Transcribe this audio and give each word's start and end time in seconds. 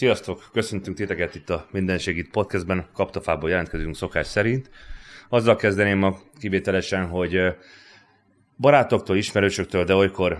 Sziasztok! 0.00 0.48
Köszöntünk 0.52 0.96
titeket 0.96 1.34
itt 1.34 1.50
a 1.50 1.66
Minden 1.70 1.98
Segít 1.98 2.30
podcastben, 2.30 2.86
Kaptafából 2.94 3.48
jelentkezünk 3.48 3.96
szokás 3.96 4.26
szerint. 4.26 4.70
Azzal 5.28 5.56
kezdeném 5.56 6.02
a 6.02 6.18
kivételesen, 6.38 7.06
hogy 7.06 7.40
barátoktól, 8.56 9.16
ismerősöktől, 9.16 9.84
de 9.84 9.94
olykor 9.94 10.38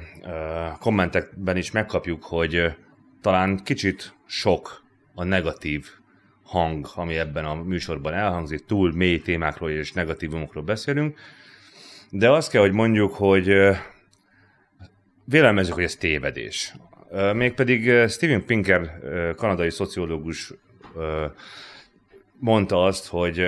kommentekben 0.78 1.56
is 1.56 1.70
megkapjuk, 1.70 2.24
hogy 2.24 2.76
talán 3.20 3.60
kicsit 3.64 4.14
sok 4.26 4.84
a 5.14 5.24
negatív 5.24 5.86
hang, 6.42 6.86
ami 6.94 7.18
ebben 7.18 7.44
a 7.44 7.54
műsorban 7.54 8.14
elhangzik, 8.14 8.66
túl 8.66 8.92
mély 8.92 9.18
témákról 9.18 9.70
és 9.70 9.92
negatívumokról 9.92 10.62
beszélünk, 10.62 11.18
de 12.10 12.30
azt 12.30 12.50
kell, 12.50 12.60
hogy 12.60 12.72
mondjuk, 12.72 13.14
hogy 13.14 13.52
vélelmezzük, 15.24 15.74
hogy 15.74 15.84
ez 15.84 15.96
tévedés. 15.96 16.74
Mégpedig 17.32 18.08
Steven 18.08 18.44
Pinker, 18.44 18.98
kanadai 19.36 19.70
szociológus 19.70 20.52
mondta 22.38 22.84
azt, 22.84 23.06
hogy 23.06 23.46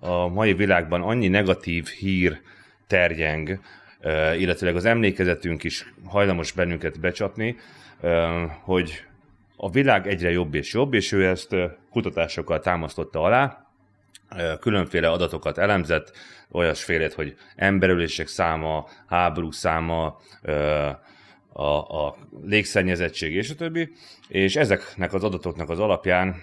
a 0.00 0.28
mai 0.28 0.54
világban 0.54 1.02
annyi 1.02 1.28
negatív 1.28 1.86
hír 1.86 2.40
terjeng, 2.86 3.60
illetőleg 4.38 4.76
az 4.76 4.84
emlékezetünk 4.84 5.64
is 5.64 5.92
hajlamos 6.04 6.52
bennünket 6.52 7.00
becsapni, 7.00 7.56
hogy 8.62 9.04
a 9.56 9.70
világ 9.70 10.06
egyre 10.06 10.30
jobb 10.30 10.54
és 10.54 10.72
jobb, 10.72 10.94
és 10.94 11.12
ő 11.12 11.26
ezt 11.26 11.56
kutatásokkal 11.90 12.60
támasztotta 12.60 13.22
alá, 13.22 13.66
különféle 14.60 15.10
adatokat 15.10 15.58
elemzett, 15.58 16.12
olyasfélét, 16.50 17.12
hogy 17.12 17.36
emberülések 17.56 18.26
száma, 18.26 18.88
háborúk 19.06 19.54
száma, 19.54 20.20
a, 21.54 22.06
a 22.06 22.16
légszennyezettség 22.42 23.34
és 23.34 23.50
a 23.50 23.54
többi, 23.54 23.88
és 24.28 24.56
ezeknek 24.56 25.12
az 25.12 25.24
adatoknak 25.24 25.70
az 25.70 25.78
alapján 25.78 26.42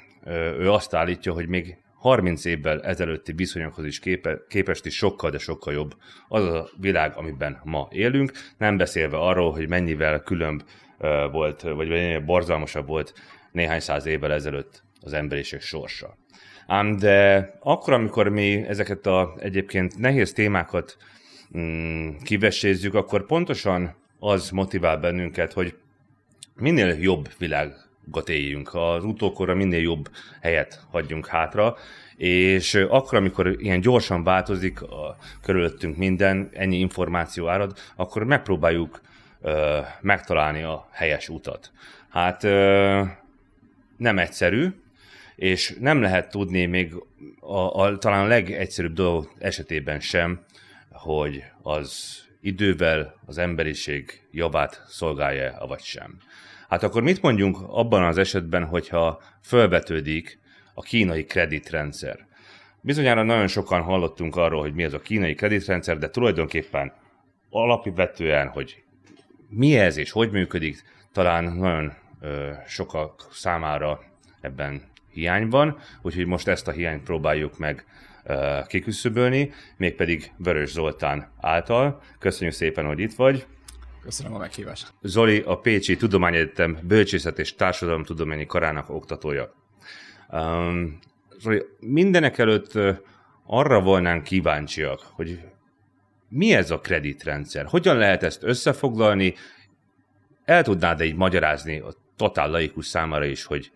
ő 0.59 0.72
azt 0.72 0.94
állítja, 0.94 1.34
hogy 1.34 1.48
még 1.48 1.78
30 1.94 2.45
évvel 2.45 2.81
ezelőtti 2.81 3.31
viszonyokhoz 3.31 3.86
is 3.86 4.00
képe, 4.00 4.38
képest 4.48 4.86
is 4.86 4.95
sokkal, 4.95 5.30
de 5.30 5.38
sokkal 5.38 5.73
jobb 5.73 5.95
az 6.28 6.44
a 6.44 6.69
világ, 6.80 7.13
amiben 7.16 7.62
ma 7.63 7.88
élünk, 7.91 8.31
nem 8.58 8.78
beszélve 8.78 9.18
arról, 9.18 9.52
hogy 9.52 9.69
mennyivel 9.69 10.19
különb 10.19 10.63
volt, 11.31 11.62
vagy 11.62 11.88
mennyivel 11.88 12.22
borzalmasabb 12.22 12.88
volt 12.88 13.13
néhány 13.52 13.80
száz 13.80 14.06
évvel 14.06 14.34
ezelőtt 14.34 14.84
az 15.02 15.13
emberiség 15.13 15.62
sorsa. 15.62 16.18
Ám 16.68 16.97
de 16.97 17.50
akkor, 17.59 17.94
amikor 17.94 18.30
mi 18.30 18.66
ezeket 18.68 19.06
a 19.06 19.36
egyébként 19.40 19.97
nehéz 19.97 20.34
témákat 20.34 20.97
mm, 21.57 22.09
kivesézzük, 22.24 22.94
akkor 22.94 23.25
pontosan 23.25 23.96
az 24.24 24.50
motivál 24.50 24.98
bennünket, 24.98 25.54
hogy 25.54 25.76
minél 26.56 26.88
jobb 27.00 27.30
világot 27.38 28.30
éljünk, 28.30 28.74
az 28.74 29.04
utókorra 29.04 29.56
minél 29.56 29.82
jobb 29.82 30.09
helyet 30.42 30.84
hagyjunk 30.92 31.28
hátra, 31.28 31.76
és 32.18 32.76
akkor, 32.76 33.18
amikor 33.18 33.56
ilyen 33.60 33.81
gyorsan 33.81 34.24
változik 34.24 34.81
a, 34.81 35.18
körülöttünk 35.42 35.98
minden, 35.98 36.50
ennyi 36.54 36.78
információ 36.78 37.48
árad, 37.48 37.78
akkor 37.96 38.24
megpróbáljuk 38.24 39.02
ö, 39.42 39.80
megtalálni 40.02 40.62
a 40.62 40.88
helyes 40.92 41.30
utat. 41.30 41.72
Hát 42.10 42.44
ö, 42.44 43.04
nem 43.98 44.18
egyszerű, 44.18 44.68
és 45.36 45.76
nem 45.80 46.02
lehet 46.02 46.30
tudni 46.30 46.66
még 46.66 46.94
a, 47.40 47.84
a, 47.84 47.98
talán 47.98 48.26
a 48.26 48.28
legegyszerűbb 48.28 48.94
dolog 48.94 49.31
esetében 49.40 50.00
sem, 50.00 50.46
hogy 50.92 51.44
az 51.62 52.21
idővel 52.41 53.19
az 53.25 53.38
emberiség 53.38 54.28
javát 54.31 54.84
szolgálja, 54.88 55.66
vagy 55.68 55.81
sem. 55.81 56.18
Hát 56.69 56.84
akkor 56.84 57.02
mit 57.02 57.22
mondjunk 57.22 57.57
abban 57.68 58.03
az 58.03 58.18
esetben, 58.18 58.66
hogyha 58.66 59.22
felvetődik 59.41 60.40
a 60.74 60.81
kínai 60.81 61.25
kreditrendszer? 61.25 62.28
Bizonyára 62.81 63.24
nagyon 63.24 63.47
sokan 63.47 63.81
hallottunk 63.81 64.35
arról, 64.35 64.62
hogy 64.62 64.74
mi 64.74 64.84
ez 64.84 64.94
a 64.94 65.00
kínai 65.00 65.34
kreditrendszer, 65.34 65.97
de 65.97 66.09
tulajdonképpen 66.09 66.94
alapvetően, 67.50 68.47
hogy 68.47 68.84
mi 69.50 69.78
ez 69.78 69.97
és 69.97 70.12
hogy 70.12 70.31
működik, 70.31 70.84
talán 71.12 71.44
nagyon 71.44 71.94
ö, 72.22 72.51
sokak 72.68 73.28
számára 73.31 74.03
ebben 74.41 74.91
hiány 75.12 75.50
van, 75.50 75.78
úgyhogy 76.02 76.26
most 76.26 76.48
ezt 76.48 76.68
a 76.68 76.72
hiányt 76.72 77.04
próbáljuk 77.04 77.58
meg 77.58 77.86
kiküszöbölni, 78.68 79.52
mégpedig 79.78 80.32
Vörös 80.38 80.72
Zoltán 80.72 81.32
által. 81.40 82.02
Köszönjük 82.20 82.56
szépen, 82.56 82.86
hogy 82.86 83.00
itt 83.00 83.14
vagy. 83.14 83.46
Köszönöm 84.04 84.34
a 84.34 84.38
meghívást. 84.38 84.94
Zoli 85.02 85.44
a 85.46 85.58
Pécsi 85.60 85.96
Tudományegyetem 85.96 86.78
Bölcsészet 86.84 87.40
és 87.40 87.56
Társadalomtudományi 87.56 88.46
Karának 88.46 88.90
oktatója. 88.90 89.54
Um, 90.30 91.00
Zoli, 91.40 91.64
mindenek 91.80 92.38
előtt 92.38 92.80
arra 93.46 93.82
volnánk 93.82 94.24
kíváncsiak, 94.24 95.00
hogy 95.12 95.40
mi 96.30 96.54
ez 96.54 96.72
a 96.72 96.80
kreditrendszer? 96.80 97.66
Hogyan 97.66 97.98
lehet 97.98 98.24
ezt 98.24 98.44
összefoglalni? 98.44 99.34
El 100.46 100.64
tudnád 100.64 101.02
így 101.02 101.16
magyarázni 101.16 101.80
a 101.80 101.94
totál 102.16 102.50
laikus 102.50 102.86
számára 102.88 103.26
is, 103.26 103.44
hogy 103.44 103.72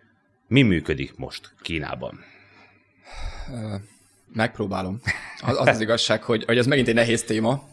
mi 0.48 0.62
működik 0.62 1.16
most 1.16 1.54
Kínában? 1.62 2.24
Megpróbálom. 4.34 5.00
Az 5.42 5.58
az, 5.58 5.68
az 5.68 5.82
igazság, 5.82 6.24
hogy, 6.24 6.46
hogy 6.46 6.58
ez 6.58 6.68
megint 6.68 6.88
egy 6.88 6.94
nehéz 6.94 7.24
téma, 7.24 7.64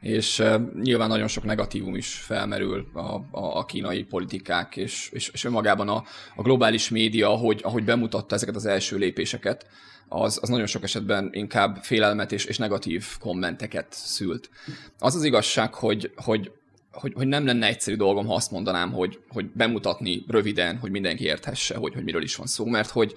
és 0.00 0.42
nyilván 0.82 1.08
nagyon 1.08 1.28
sok 1.28 1.44
negatívum 1.44 1.94
is 1.96 2.14
felmerül 2.14 2.88
a, 2.92 3.00
a, 3.00 3.22
a 3.30 3.64
kínai 3.64 4.02
politikák, 4.02 4.76
és, 4.76 5.08
és, 5.12 5.28
és 5.28 5.44
önmagában 5.44 5.88
a, 5.88 6.04
a 6.36 6.42
globális 6.42 6.88
média, 6.88 7.32
ahogy, 7.32 7.60
ahogy 7.64 7.84
bemutatta 7.84 8.34
ezeket 8.34 8.56
az 8.56 8.66
első 8.66 8.96
lépéseket, 8.96 9.66
az, 10.08 10.38
az 10.42 10.48
nagyon 10.48 10.66
sok 10.66 10.82
esetben 10.82 11.30
inkább 11.32 11.78
félelmet 11.82 12.32
és, 12.32 12.44
és 12.44 12.58
negatív 12.58 13.06
kommenteket 13.20 13.86
szült. 13.90 14.50
Az 14.98 15.14
az 15.14 15.24
igazság, 15.24 15.74
hogy, 15.74 16.12
hogy 16.16 16.52
hogy, 17.00 17.12
hogy 17.14 17.26
nem 17.26 17.46
lenne 17.46 17.66
egyszerű 17.66 17.96
dolgom, 17.96 18.26
ha 18.26 18.34
azt 18.34 18.50
mondanám, 18.50 18.92
hogy, 18.92 19.18
hogy 19.28 19.46
bemutatni 19.46 20.24
röviden, 20.28 20.78
hogy 20.78 20.90
mindenki 20.90 21.24
érthesse, 21.24 21.76
hogy, 21.76 21.94
hogy 21.94 22.04
miről 22.04 22.22
is 22.22 22.36
van 22.36 22.46
szó, 22.46 22.66
mert 22.66 22.90
hogy, 22.90 23.14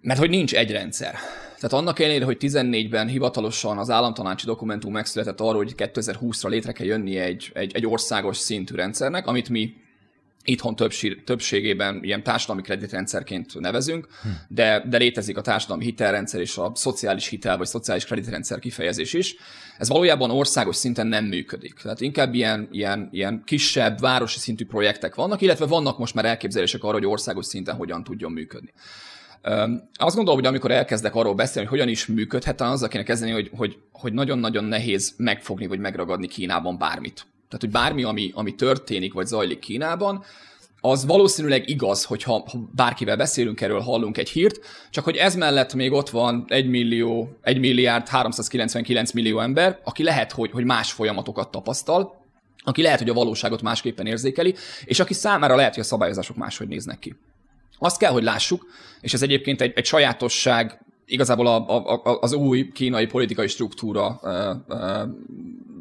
mert 0.00 0.18
hogy 0.18 0.30
nincs 0.30 0.54
egy 0.54 0.70
rendszer. 0.70 1.14
Tehát 1.54 1.72
annak 1.72 1.98
ellenére, 1.98 2.24
hogy 2.24 2.36
14-ben 2.40 3.08
hivatalosan 3.08 3.78
az 3.78 3.90
államtanácsi 3.90 4.46
dokumentum 4.46 4.92
megszületett 4.92 5.40
arról, 5.40 5.64
hogy 5.64 5.74
2020-ra 5.76 6.48
létre 6.48 6.72
kell 6.72 6.86
jönni 6.86 7.16
egy, 7.16 7.50
egy, 7.54 7.74
egy 7.74 7.86
országos 7.86 8.36
szintű 8.36 8.74
rendszernek, 8.74 9.26
amit 9.26 9.48
mi 9.48 9.74
itthon 10.46 10.76
többség, 10.76 11.24
többségében 11.24 11.98
ilyen 12.02 12.22
társadalmi 12.22 12.62
kreditrendszerként 12.62 13.60
nevezünk, 13.60 14.06
hm. 14.22 14.28
de, 14.48 14.84
de 14.88 14.96
létezik 14.96 15.36
a 15.36 15.40
társadalmi 15.40 15.84
hitelrendszer 15.84 16.40
és 16.40 16.56
a 16.56 16.72
szociális 16.74 17.28
hitel 17.28 17.56
vagy 17.56 17.66
szociális 17.66 18.04
kreditrendszer 18.04 18.58
kifejezés 18.58 19.12
is. 19.12 19.36
Ez 19.78 19.88
valójában 19.88 20.30
országos 20.30 20.76
szinten 20.76 21.06
nem 21.06 21.24
működik. 21.24 21.74
Tehát 21.74 22.00
inkább 22.00 22.34
ilyen, 22.34 22.68
ilyen, 22.70 23.08
ilyen 23.12 23.42
kisebb, 23.44 24.00
városi 24.00 24.38
szintű 24.38 24.66
projektek 24.66 25.14
vannak, 25.14 25.40
illetve 25.40 25.66
vannak 25.66 25.98
most 25.98 26.14
már 26.14 26.24
elképzelések 26.24 26.82
arra, 26.82 26.92
hogy 26.92 27.06
országos 27.06 27.46
szinten 27.46 27.74
hogyan 27.74 28.04
tudjon 28.04 28.32
működni. 28.32 28.72
Azt 29.94 30.16
gondolom, 30.16 30.40
hogy 30.40 30.46
amikor 30.46 30.70
elkezdek 30.70 31.14
arról 31.14 31.34
beszélni, 31.34 31.68
hogy 31.68 31.78
hogyan 31.78 31.92
is 31.92 32.06
működhet, 32.06 32.56
talán 32.56 32.72
azzal 32.72 32.88
kéne 32.88 33.02
kezdeni, 33.02 33.32
hogy, 33.32 33.50
hogy, 33.56 33.78
hogy 33.92 34.12
nagyon-nagyon 34.12 34.64
nehéz 34.64 35.14
megfogni 35.16 35.66
vagy 35.66 35.78
megragadni 35.78 36.26
Kínában 36.26 36.78
bármit. 36.78 37.26
Tehát, 37.48 37.60
hogy 37.60 37.70
bármi, 37.70 38.02
ami, 38.02 38.30
ami 38.34 38.54
történik 38.54 39.12
vagy 39.12 39.26
zajlik 39.26 39.58
Kínában, 39.58 40.24
az 40.80 41.06
valószínűleg 41.06 41.68
igaz, 41.68 42.04
hogyha 42.04 42.32
ha 42.32 42.58
bárkivel 42.74 43.16
beszélünk 43.16 43.60
erről, 43.60 43.80
hallunk 43.80 44.18
egy 44.18 44.30
hírt, 44.30 44.60
csak 44.90 45.04
hogy 45.04 45.16
ez 45.16 45.34
mellett 45.34 45.74
még 45.74 45.92
ott 45.92 46.10
van 46.10 46.44
1 46.48 46.68
millió, 46.68 47.38
1 47.42 47.58
milliárd 47.58 48.08
399 48.08 49.12
millió 49.12 49.40
ember, 49.40 49.80
aki 49.84 50.02
lehet, 50.02 50.32
hogy, 50.32 50.50
hogy 50.50 50.64
más 50.64 50.92
folyamatokat 50.92 51.50
tapasztal, 51.50 52.24
aki 52.64 52.82
lehet, 52.82 52.98
hogy 52.98 53.08
a 53.08 53.14
valóságot 53.14 53.62
másképpen 53.62 54.06
érzékeli, 54.06 54.54
és 54.84 55.00
aki 55.00 55.14
számára 55.14 55.56
lehet, 55.56 55.74
hogy 55.74 55.82
a 55.82 55.86
szabályozások 55.86 56.36
máshogy 56.36 56.68
néznek 56.68 56.98
ki. 56.98 57.16
Azt 57.78 57.98
kell, 57.98 58.12
hogy 58.12 58.22
lássuk, 58.22 58.66
és 59.00 59.14
ez 59.14 59.22
egyébként 59.22 59.60
egy, 59.60 59.72
egy 59.74 59.84
sajátosság 59.84 60.80
igazából 61.06 61.46
a, 61.46 61.68
a, 61.68 62.00
a, 62.04 62.18
az 62.20 62.32
új 62.32 62.72
kínai 62.72 63.06
politikai 63.06 63.46
struktúra 63.46 64.20
uh, 64.22 64.30
uh, 64.68 65.08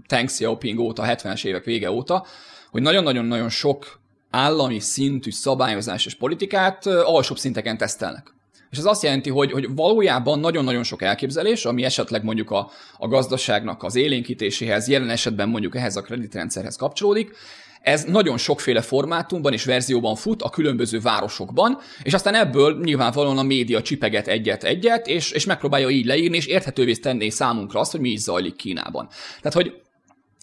Teng 0.07 0.28
Xiaoping 0.28 0.80
óta, 0.80 1.04
70-es 1.07 1.46
évek 1.46 1.63
vége 1.63 1.92
óta, 1.92 2.25
hogy 2.72 2.81
nagyon-nagyon-nagyon 2.81 3.50
sok 3.50 4.00
állami 4.30 4.80
szintű 4.80 5.31
szabályozás 5.31 6.06
és 6.06 6.13
politikát 6.13 6.86
alsóbb 6.86 7.38
szinteken 7.38 7.78
tesztelnek. 7.78 8.34
És 8.69 8.78
ez 8.78 8.86
azt 8.86 9.04
jelenti, 9.04 9.30
hogy, 9.30 9.52
hogy 9.52 9.75
valójában 9.75 10.40
nagyon-nagyon 10.40 10.84
sok 10.84 11.02
elképzelés, 11.02 11.66
ami 11.66 11.84
esetleg 11.84 12.24
mondjuk 12.24 12.52
a, 12.52 12.69
a 12.98 13.07
gazdaságnak 13.07 13.84
az 13.84 13.96
élénkítéséhez, 13.96 14.88
jelen 14.88 15.10
esetben 15.10 15.50
mondjuk 15.50 15.75
ehhez 15.75 15.96
a 15.96 16.02
kreditrendszerhez 16.02 16.75
kapcsolódik, 16.75 17.36
ez 17.81 18.04
nagyon 18.04 18.38
sokféle 18.38 18.81
formátumban 18.81 19.54
és 19.54 19.66
verzióban 19.66 20.16
fut 20.16 20.42
a 20.42 20.50
különböző 20.50 21.00
városokban, 21.00 21.78
és 22.04 22.13
aztán 22.13 22.36
ebből 22.36 22.80
nyilvánvalóan 22.84 23.38
a 23.38 23.44
média 23.44 23.81
csipeget 23.81 24.28
egyet-egyet, 24.28 25.08
és, 25.08 25.31
és 25.31 25.46
megpróbálja 25.46 25.90
így 25.90 26.06
leírni, 26.06 26.38
és 26.38 26.46
érthetővé 26.46 26.94
tenni 26.94 27.30
számunkra 27.30 27.80
azt, 27.80 27.92
hogy 27.92 28.00
mi 28.00 28.10
is 28.10 28.19
zajlik 28.19 28.56
Kínában. 28.56 29.08
Tehát, 29.42 29.54
hogy 29.54 29.81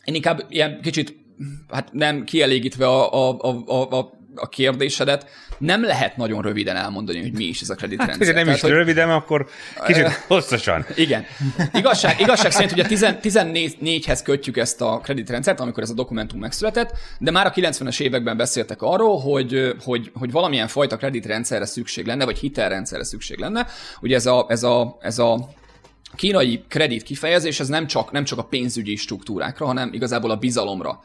én 0.04 0.14
inkább 0.14 0.46
ilyen 0.48 0.80
kicsit 0.82 1.20
hát 1.70 1.92
nem 1.92 2.24
kielégítve 2.24 2.86
a, 2.86 3.30
a, 3.30 3.36
a, 3.66 3.98
a, 3.98 4.12
a 4.34 4.48
kérdésedet, 4.48 5.26
nem 5.58 5.84
lehet 5.84 6.16
nagyon 6.16 6.42
röviden 6.42 6.76
elmondani, 6.76 7.20
hogy 7.20 7.32
mi 7.32 7.44
is 7.44 7.60
ez 7.60 7.70
a 7.70 7.74
kreditrendszer. 7.74 8.26
Hát, 8.26 8.34
nem 8.34 8.44
Tehát, 8.44 8.56
is 8.56 8.62
hogy... 8.62 8.70
röviden, 8.70 9.10
akkor 9.10 9.48
kicsit 9.86 10.06
hosszasan. 10.26 10.86
Igen. 10.96 11.24
Igazság, 11.72 12.20
igazság 12.20 12.50
szerint 12.50 12.72
ugye 12.72 12.84
14-hez 13.22 14.20
kötjük 14.24 14.56
ezt 14.56 14.80
a 14.80 15.00
kreditrendszert, 15.02 15.60
amikor 15.60 15.82
ez 15.82 15.90
a 15.90 15.94
dokumentum 15.94 16.40
megszületett, 16.40 16.98
de 17.18 17.30
már 17.30 17.46
a 17.46 17.52
90-es 17.52 18.00
években 18.00 18.36
beszéltek 18.36 18.82
arról, 18.82 19.20
hogy, 19.20 19.74
hogy, 19.84 20.10
hogy 20.14 20.30
valamilyen 20.30 20.68
fajta 20.68 20.96
kreditrendszerre 20.96 21.66
szükség 21.66 22.06
lenne, 22.06 22.24
vagy 22.24 22.38
hitelrendszerre 22.38 23.04
szükség 23.04 23.38
lenne. 23.38 23.66
Ugye 24.00 24.16
ez 24.16 24.26
a, 24.26 24.46
ez 24.48 24.62
a, 24.62 24.96
ez 25.00 25.18
a 25.18 25.48
kínai 26.14 26.64
kredit 26.68 27.02
kifejezés, 27.02 27.60
ez 27.60 27.68
nem 27.68 27.86
csak, 27.86 28.10
nem 28.10 28.24
csak 28.24 28.38
a 28.38 28.44
pénzügyi 28.44 28.96
struktúrákra, 28.96 29.66
hanem 29.66 29.92
igazából 29.92 30.30
a 30.30 30.36
bizalomra 30.36 31.00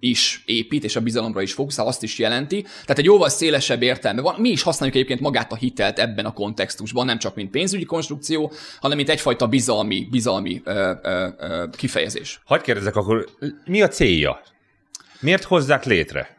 is 0.00 0.42
épít, 0.46 0.84
és 0.84 0.96
a 0.96 1.00
bizalomra 1.00 1.42
is 1.42 1.52
fókuszál, 1.52 1.86
azt 1.86 2.02
is 2.02 2.18
jelenti. 2.18 2.62
Tehát 2.62 2.98
egy 2.98 3.04
jóval 3.04 3.28
szélesebb 3.28 3.82
értelme 3.82 4.20
van. 4.20 4.40
Mi 4.40 4.48
is 4.48 4.62
használjuk 4.62 4.96
egyébként 4.96 5.20
magát 5.20 5.52
a 5.52 5.56
hitelt 5.56 5.98
ebben 5.98 6.24
a 6.24 6.32
kontextusban, 6.32 7.06
nem 7.06 7.18
csak 7.18 7.34
mint 7.34 7.50
pénzügyi 7.50 7.84
konstrukció, 7.84 8.52
hanem 8.80 8.96
mint 8.96 9.08
egyfajta 9.08 9.46
bizalmi, 9.46 10.08
bizalmi 10.10 10.60
ö, 10.64 10.92
ö, 11.02 11.28
ö, 11.38 11.64
kifejezés. 11.76 12.40
Hadd 12.44 12.62
kérdezek 12.62 12.96
akkor, 12.96 13.28
mi 13.64 13.82
a 13.82 13.88
célja? 13.88 14.40
Miért 15.20 15.42
hozzák 15.44 15.84
létre? 15.84 16.36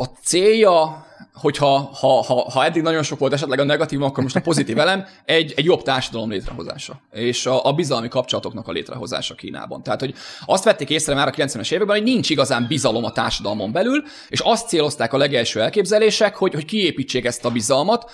A 0.00 0.04
célja 0.04 1.06
hogyha 1.40 1.90
ha, 1.94 2.22
ha, 2.22 2.50
ha 2.50 2.64
eddig 2.64 2.82
nagyon 2.82 3.02
sok 3.02 3.18
volt 3.18 3.32
esetleg 3.32 3.58
a 3.58 3.64
negatív, 3.64 4.02
akkor 4.02 4.22
most 4.22 4.36
a 4.36 4.40
pozitív 4.40 4.78
elem 4.78 5.06
egy, 5.24 5.52
egy 5.56 5.64
jobb 5.64 5.82
társadalom 5.82 6.30
létrehozása, 6.30 7.00
és 7.12 7.46
a, 7.46 7.64
a 7.64 7.72
bizalmi 7.72 8.08
kapcsolatoknak 8.08 8.68
a 8.68 8.72
létrehozása 8.72 9.34
Kínában. 9.34 9.82
Tehát, 9.82 10.00
hogy 10.00 10.14
azt 10.46 10.64
vették 10.64 10.90
észre 10.90 11.14
már 11.14 11.28
a 11.28 11.30
90-es 11.30 11.72
években, 11.72 11.96
hogy 11.96 12.04
nincs 12.04 12.30
igazán 12.30 12.66
bizalom 12.68 13.04
a 13.04 13.12
társadalmon 13.12 13.72
belül, 13.72 14.02
és 14.28 14.40
azt 14.40 14.68
célozták 14.68 15.12
a 15.12 15.16
legelső 15.16 15.60
elképzelések, 15.60 16.36
hogy, 16.36 16.54
hogy 16.54 16.64
kiépítsék 16.64 17.24
ezt 17.24 17.44
a 17.44 17.50
bizalmat, 17.50 18.10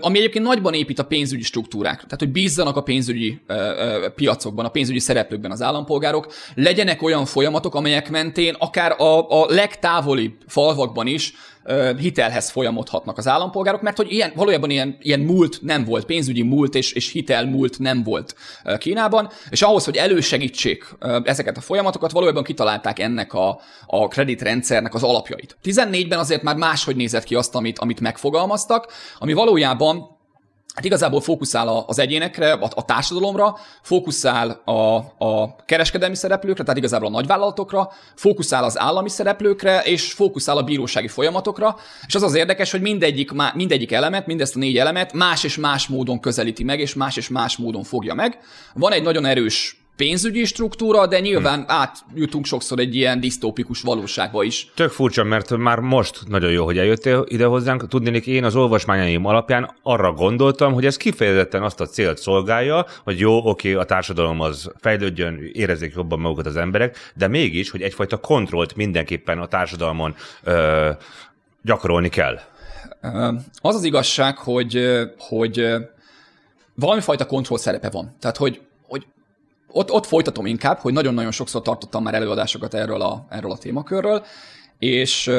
ami 0.00 0.18
egyébként 0.18 0.44
nagyban 0.44 0.74
épít 0.74 0.98
a 0.98 1.04
pénzügyi 1.04 1.42
struktúrákra. 1.42 2.04
Tehát, 2.04 2.18
hogy 2.18 2.32
bízzanak 2.32 2.76
a 2.76 2.82
pénzügyi 2.82 3.40
piacokban, 4.14 4.64
a 4.64 4.68
pénzügyi 4.68 4.98
szereplőkben 4.98 5.50
az 5.50 5.62
állampolgárok, 5.62 6.32
legyenek 6.54 7.02
olyan 7.02 7.24
folyamatok, 7.24 7.74
amelyek 7.74 8.10
mentén 8.10 8.54
akár 8.58 9.00
a, 9.00 9.42
a 9.42 9.46
legtávolibb 9.48 10.32
falvakban 10.46 11.06
is 11.06 11.34
hitelhez 11.98 12.50
folyamodhatnak 12.50 13.18
az 13.18 13.28
állampolgárok, 13.28 13.82
mert 13.82 13.96
hogy 13.96 14.12
ilyen, 14.12 14.32
valójában 14.34 14.70
ilyen, 14.70 14.96
ilyen 15.00 15.20
múlt 15.20 15.58
nem 15.62 15.84
volt, 15.84 16.04
pénzügyi 16.04 16.42
múlt 16.42 16.74
és, 16.74 16.92
és 16.92 17.12
hitel 17.12 17.44
múlt 17.46 17.78
nem 17.78 18.02
volt 18.02 18.34
Kínában, 18.78 19.30
és 19.50 19.62
ahhoz, 19.62 19.84
hogy 19.84 19.96
elősegítsék 19.96 20.96
ezeket 21.24 21.56
a 21.56 21.60
folyamatokat, 21.60 22.12
valójában 22.12 22.42
kitalálták 22.42 22.98
ennek 22.98 23.32
a, 23.32 23.60
a 23.86 24.08
kreditrendszernek 24.08 24.94
az 24.94 25.02
alapjait. 25.02 25.56
14-ben 25.64 26.18
azért 26.18 26.42
már 26.42 26.56
máshogy 26.56 26.96
nézett 26.96 27.24
ki 27.24 27.34
azt, 27.34 27.54
amit, 27.54 27.78
amit 27.78 28.00
megfogalmaztak, 28.00 28.92
ami 29.18 29.32
valójában 29.32 30.18
hát 30.74 30.84
igazából 30.84 31.20
fókuszál 31.20 31.84
az 31.86 31.98
egyénekre, 31.98 32.52
a, 32.52 32.84
társadalomra, 32.84 33.56
fókuszál 33.82 34.50
a, 34.64 34.96
a 35.24 35.56
kereskedelmi 35.64 36.14
szereplőkre, 36.14 36.62
tehát 36.62 36.78
igazából 36.78 37.08
a 37.08 37.10
nagyvállalatokra, 37.10 37.90
fókuszál 38.14 38.64
az 38.64 38.78
állami 38.78 39.08
szereplőkre, 39.08 39.80
és 39.80 40.12
fókuszál 40.12 40.56
a 40.56 40.62
bírósági 40.62 41.08
folyamatokra, 41.08 41.76
és 42.06 42.14
az 42.14 42.22
az 42.22 42.34
érdekes, 42.34 42.70
hogy 42.70 42.80
mindegyik, 42.80 43.30
mindegyik 43.54 43.92
elemet, 43.92 44.26
mindezt 44.26 44.56
a 44.56 44.58
négy 44.58 44.78
elemet 44.78 45.12
más 45.12 45.44
és 45.44 45.56
más 45.56 45.86
módon 45.86 46.20
közelíti 46.20 46.64
meg, 46.64 46.80
és 46.80 46.94
más 46.94 47.16
és 47.16 47.28
más 47.28 47.56
módon 47.56 47.82
fogja 47.82 48.14
meg. 48.14 48.38
Van 48.74 48.92
egy 48.92 49.02
nagyon 49.02 49.24
erős 49.24 49.80
pénzügyi 49.96 50.44
struktúra, 50.44 51.06
de 51.06 51.20
nyilván 51.20 51.58
hmm. 51.58 51.64
átjutunk 51.68 52.44
sokszor 52.44 52.78
egy 52.78 52.94
ilyen 52.94 53.20
disztópikus 53.20 53.82
valóságba 53.82 54.42
is. 54.42 54.70
Tök 54.74 54.90
furcsa, 54.90 55.24
mert 55.24 55.56
már 55.56 55.78
most 55.78 56.20
nagyon 56.28 56.50
jó, 56.50 56.64
hogy 56.64 56.78
eljöttél 56.78 57.24
ide 57.28 57.44
hozzánk. 57.44 57.88
Tudnék, 57.88 58.26
én 58.26 58.44
az 58.44 58.56
olvasmányaim 58.56 59.24
alapján 59.24 59.74
arra 59.82 60.12
gondoltam, 60.12 60.72
hogy 60.72 60.86
ez 60.86 60.96
kifejezetten 60.96 61.62
azt 61.62 61.80
a 61.80 61.86
célt 61.86 62.18
szolgálja, 62.18 62.86
hogy 63.04 63.18
jó, 63.18 63.48
oké, 63.48 63.74
a 63.74 63.84
társadalom 63.84 64.40
az 64.40 64.70
fejlődjön, 64.80 65.50
érezzék 65.52 65.92
jobban 65.94 66.20
magukat 66.20 66.46
az 66.46 66.56
emberek, 66.56 66.96
de 67.14 67.28
mégis, 67.28 67.70
hogy 67.70 67.82
egyfajta 67.82 68.16
kontrollt 68.16 68.76
mindenképpen 68.76 69.38
a 69.38 69.46
társadalmon 69.46 70.14
ö, 70.42 70.90
gyakorolni 71.62 72.08
kell. 72.08 72.40
Az 73.60 73.74
az 73.74 73.84
igazság, 73.84 74.38
hogy, 74.38 74.88
hogy 75.18 75.66
valami 76.74 77.00
fajta 77.00 77.26
kontroll 77.26 77.58
szerepe 77.58 77.90
van. 77.90 78.16
Tehát, 78.20 78.36
hogy 78.36 78.60
ott, 79.72 79.90
ott 79.90 80.06
folytatom 80.06 80.46
inkább, 80.46 80.78
hogy 80.78 80.92
nagyon-nagyon 80.92 81.30
sokszor 81.30 81.62
tartottam 81.62 82.02
már 82.02 82.14
előadásokat 82.14 82.74
erről 82.74 83.00
a, 83.00 83.26
erről 83.28 83.50
a 83.50 83.58
témakörről, 83.58 84.24
és 84.78 85.30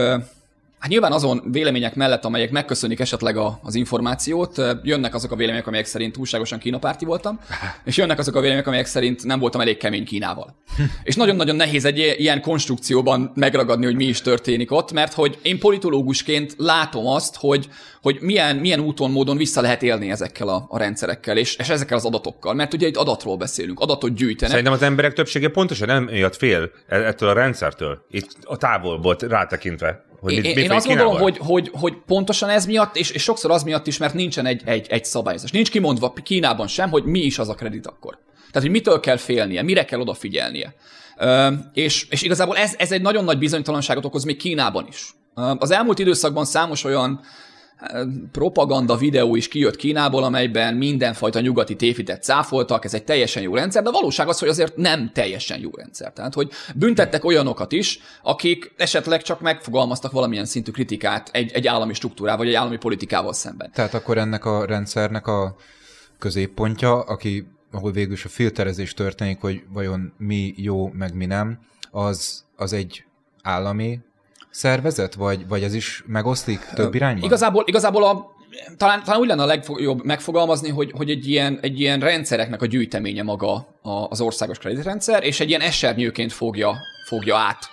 Hát 0.81 0.89
nyilván 0.89 1.11
azon 1.11 1.41
vélemények 1.51 1.95
mellett, 1.95 2.25
amelyek 2.25 2.51
megköszönik 2.51 2.99
esetleg 2.99 3.37
a, 3.37 3.59
az 3.63 3.75
információt, 3.75 4.61
jönnek 4.83 5.13
azok 5.13 5.31
a 5.31 5.35
vélemények, 5.35 5.67
amelyek 5.67 5.85
szerint 5.85 6.13
túlságosan 6.13 6.59
kínapárti 6.59 7.05
voltam, 7.05 7.39
és 7.85 7.97
jönnek 7.97 8.19
azok 8.19 8.35
a 8.35 8.39
vélemények, 8.39 8.67
amelyek 8.67 8.85
szerint 8.85 9.23
nem 9.23 9.39
voltam 9.39 9.61
elég 9.61 9.77
kemény 9.77 10.05
Kínával. 10.05 10.55
és 11.03 11.15
nagyon-nagyon 11.15 11.55
nehéz 11.55 11.85
egy 11.85 12.15
ilyen 12.17 12.41
konstrukcióban 12.41 13.31
megragadni, 13.35 13.85
hogy 13.85 13.95
mi 13.95 14.05
is 14.05 14.21
történik 14.21 14.71
ott, 14.71 14.91
mert 14.91 15.13
hogy 15.13 15.39
én 15.41 15.59
politológusként 15.59 16.53
látom 16.57 17.07
azt, 17.07 17.35
hogy, 17.35 17.67
hogy 18.01 18.17
milyen, 18.21 18.55
milyen 18.55 18.79
úton, 18.79 19.11
módon 19.11 19.37
vissza 19.37 19.61
lehet 19.61 19.83
élni 19.83 20.11
ezekkel 20.11 20.47
a, 20.47 20.65
a 20.69 20.77
rendszerekkel, 20.77 21.37
és, 21.37 21.55
és 21.55 21.69
ezekkel 21.69 21.97
az 21.97 22.05
adatokkal. 22.05 22.53
Mert 22.53 22.73
ugye 22.73 22.87
itt 22.87 22.97
adatról 22.97 23.37
beszélünk, 23.37 23.79
adatot 23.79 24.15
gyűjtenek. 24.15 24.49
Szerintem 24.49 24.73
az 24.73 24.81
emberek 24.81 25.13
többsége 25.13 25.49
pontosan 25.49 25.87
nem 25.87 26.03
miatt 26.03 26.35
fél 26.35 26.71
e- 26.87 26.95
ettől 26.95 27.29
a 27.29 27.33
rendszertől, 27.33 28.05
itt 28.09 28.29
a 28.43 28.57
távolból 28.57 29.15
rátekintve. 29.19 30.05
Hogy 30.19 30.33
én, 30.33 30.41
mit, 30.41 30.57
én 30.57 30.71
azt 30.71 30.87
gondolom, 30.87 31.17
hogy, 31.17 31.37
hogy, 31.37 31.71
hogy 31.73 31.93
pontosan 32.05 32.49
ez 32.49 32.65
miatt, 32.65 32.95
és, 32.95 33.09
és 33.11 33.23
sokszor 33.23 33.51
az 33.51 33.63
miatt 33.63 33.87
is, 33.87 33.97
mert 33.97 34.13
nincsen 34.13 34.45
egy, 34.45 34.61
egy, 34.65 34.87
egy 34.89 35.05
szabályozás. 35.05 35.51
Nincs 35.51 35.69
kimondva 35.69 36.13
Kínában 36.23 36.67
sem, 36.67 36.89
hogy 36.89 37.03
mi 37.03 37.19
is 37.19 37.39
az 37.39 37.49
a 37.49 37.55
kredit 37.55 37.87
akkor. 37.87 38.19
Tehát, 38.37 38.67
hogy 38.67 38.69
mitől 38.69 38.99
kell 38.99 39.17
félnie, 39.17 39.61
mire 39.61 39.85
kell 39.85 39.99
odafigyelnie. 39.99 40.75
Ö, 41.17 41.47
és, 41.73 42.07
és 42.09 42.21
igazából 42.21 42.57
ez, 42.57 42.73
ez 42.77 42.91
egy 42.91 43.01
nagyon 43.01 43.23
nagy 43.23 43.37
bizonytalanságot 43.37 44.05
okoz 44.05 44.23
még 44.23 44.37
Kínában 44.37 44.87
is. 44.89 45.15
Az 45.33 45.71
elmúlt 45.71 45.99
időszakban 45.99 46.45
számos 46.45 46.83
olyan 46.83 47.21
propaganda 48.31 48.95
videó 48.95 49.35
is 49.35 49.47
kijött 49.47 49.75
Kínából, 49.75 50.23
amelyben 50.23 50.73
mindenfajta 50.73 51.39
nyugati 51.39 51.75
tévhitet 51.75 52.23
cáfoltak, 52.23 52.85
ez 52.85 52.93
egy 52.93 53.03
teljesen 53.03 53.43
jó 53.43 53.55
rendszer, 53.55 53.83
de 53.83 53.89
a 53.89 53.91
valóság 53.91 54.27
az, 54.27 54.39
hogy 54.39 54.47
azért 54.47 54.75
nem 54.75 55.11
teljesen 55.13 55.59
jó 55.59 55.69
rendszer. 55.75 56.13
Tehát, 56.13 56.33
hogy 56.33 56.51
büntettek 56.75 57.25
olyanokat 57.25 57.71
is, 57.71 57.99
akik 58.23 58.73
esetleg 58.77 59.21
csak 59.21 59.41
megfogalmaztak 59.41 60.11
valamilyen 60.11 60.45
szintű 60.45 60.71
kritikát 60.71 61.29
egy, 61.31 61.51
egy 61.51 61.67
állami 61.67 61.93
struktúrával, 61.93 62.37
vagy 62.37 62.47
egy 62.47 62.59
állami 62.59 62.77
politikával 62.77 63.33
szemben. 63.33 63.71
Tehát 63.73 63.93
akkor 63.93 64.17
ennek 64.17 64.45
a 64.45 64.65
rendszernek 64.65 65.27
a 65.27 65.55
középpontja, 66.19 66.99
aki, 66.99 67.47
ahol 67.71 67.91
végül 67.91 68.13
is 68.13 68.25
a 68.25 68.29
filterezés 68.29 68.93
történik, 68.93 69.39
hogy 69.39 69.63
vajon 69.73 70.13
mi 70.17 70.53
jó, 70.57 70.87
meg 70.87 71.15
mi 71.15 71.25
nem, 71.25 71.59
az, 71.91 72.45
az 72.55 72.73
egy 72.73 73.03
állami 73.41 73.99
szervezet, 74.51 75.13
vagy, 75.13 75.47
vagy 75.47 75.63
ez 75.63 75.73
is 75.73 76.03
megoszlik 76.07 76.59
több 76.75 76.95
irányba? 76.95 77.25
Igazából, 77.25 77.63
igazából 77.67 78.03
a, 78.03 78.35
talán, 78.77 79.03
talán 79.03 79.19
úgy 79.19 79.27
lenne 79.27 79.43
a 79.43 79.45
legjobb 79.45 80.05
megfogalmazni, 80.05 80.69
hogy, 80.69 80.91
hogy 80.95 81.09
egy, 81.09 81.29
ilyen, 81.29 81.59
egy 81.61 81.79
ilyen 81.79 81.99
rendszereknek 81.99 82.61
a 82.61 82.65
gyűjteménye 82.65 83.23
maga 83.23 83.79
az 84.09 84.21
országos 84.21 84.57
kreditrendszer, 84.57 85.23
és 85.23 85.39
egy 85.39 85.49
ilyen 85.49 85.61
esernyőként 85.61 86.33
fogja, 86.33 86.77
fogja 87.05 87.37
át 87.37 87.69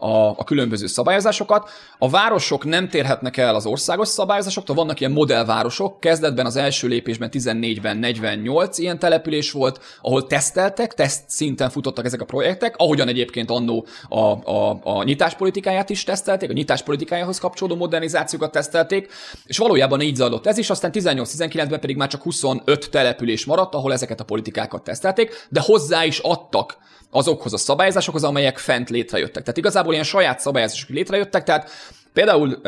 a, 0.00 0.28
a 0.28 0.44
különböző 0.44 0.86
szabályozásokat. 0.86 1.70
A 1.98 2.08
városok 2.08 2.64
nem 2.64 2.88
térhetnek 2.88 3.36
el 3.36 3.54
az 3.54 3.66
országos 3.66 4.08
szabályozásoktól, 4.08 4.76
vannak 4.76 5.00
ilyen 5.00 5.12
modellvárosok, 5.12 6.00
kezdetben 6.00 6.46
az 6.46 6.56
első 6.56 6.88
lépésben 6.88 7.28
14-ben 7.32 7.96
48 7.96 8.78
ilyen 8.78 8.98
település 8.98 9.52
volt, 9.52 9.80
ahol 10.02 10.26
teszteltek, 10.26 10.94
teszt 10.94 11.22
szinten 11.26 11.70
futottak 11.70 12.04
ezek 12.04 12.20
a 12.20 12.24
projektek, 12.24 12.74
ahogyan 12.76 13.08
egyébként 13.08 13.50
annó 13.50 13.86
a, 14.08 14.18
a, 14.18 14.80
a 14.82 15.02
nyitáspolitikáját 15.02 15.90
is 15.90 16.04
tesztelték, 16.04 16.50
a 16.50 16.52
nyitáspolitikájához 16.52 17.38
kapcsolódó 17.38 17.76
modernizációkat 17.76 18.52
tesztelték, 18.52 19.12
és 19.44 19.58
valójában 19.58 20.00
így 20.00 20.16
zajlott 20.16 20.46
ez 20.46 20.58
is, 20.58 20.70
aztán 20.70 20.90
18-19-ben 20.94 21.80
pedig 21.80 21.96
már 21.96 22.08
csak 22.08 22.22
25 22.22 22.90
település 22.90 23.44
maradt, 23.44 23.74
ahol 23.74 23.92
ezeket 23.92 24.20
a 24.20 24.24
politikákat 24.24 24.84
tesztelték, 24.84 25.46
de 25.48 25.60
hozzá 25.64 26.04
is 26.04 26.18
adtak 26.18 26.78
azokhoz 27.10 27.52
a 27.52 27.56
szabályozásokhoz, 27.56 28.24
amelyek 28.24 28.58
fent 28.58 28.90
létrejöttek. 28.90 29.42
Tehát 29.42 29.56
igazából 29.56 29.89
ilyen 29.92 30.04
saját 30.04 30.40
szabályozások 30.40 30.88
létrejöttek, 30.88 31.44
tehát 31.44 31.70
például 32.12 32.60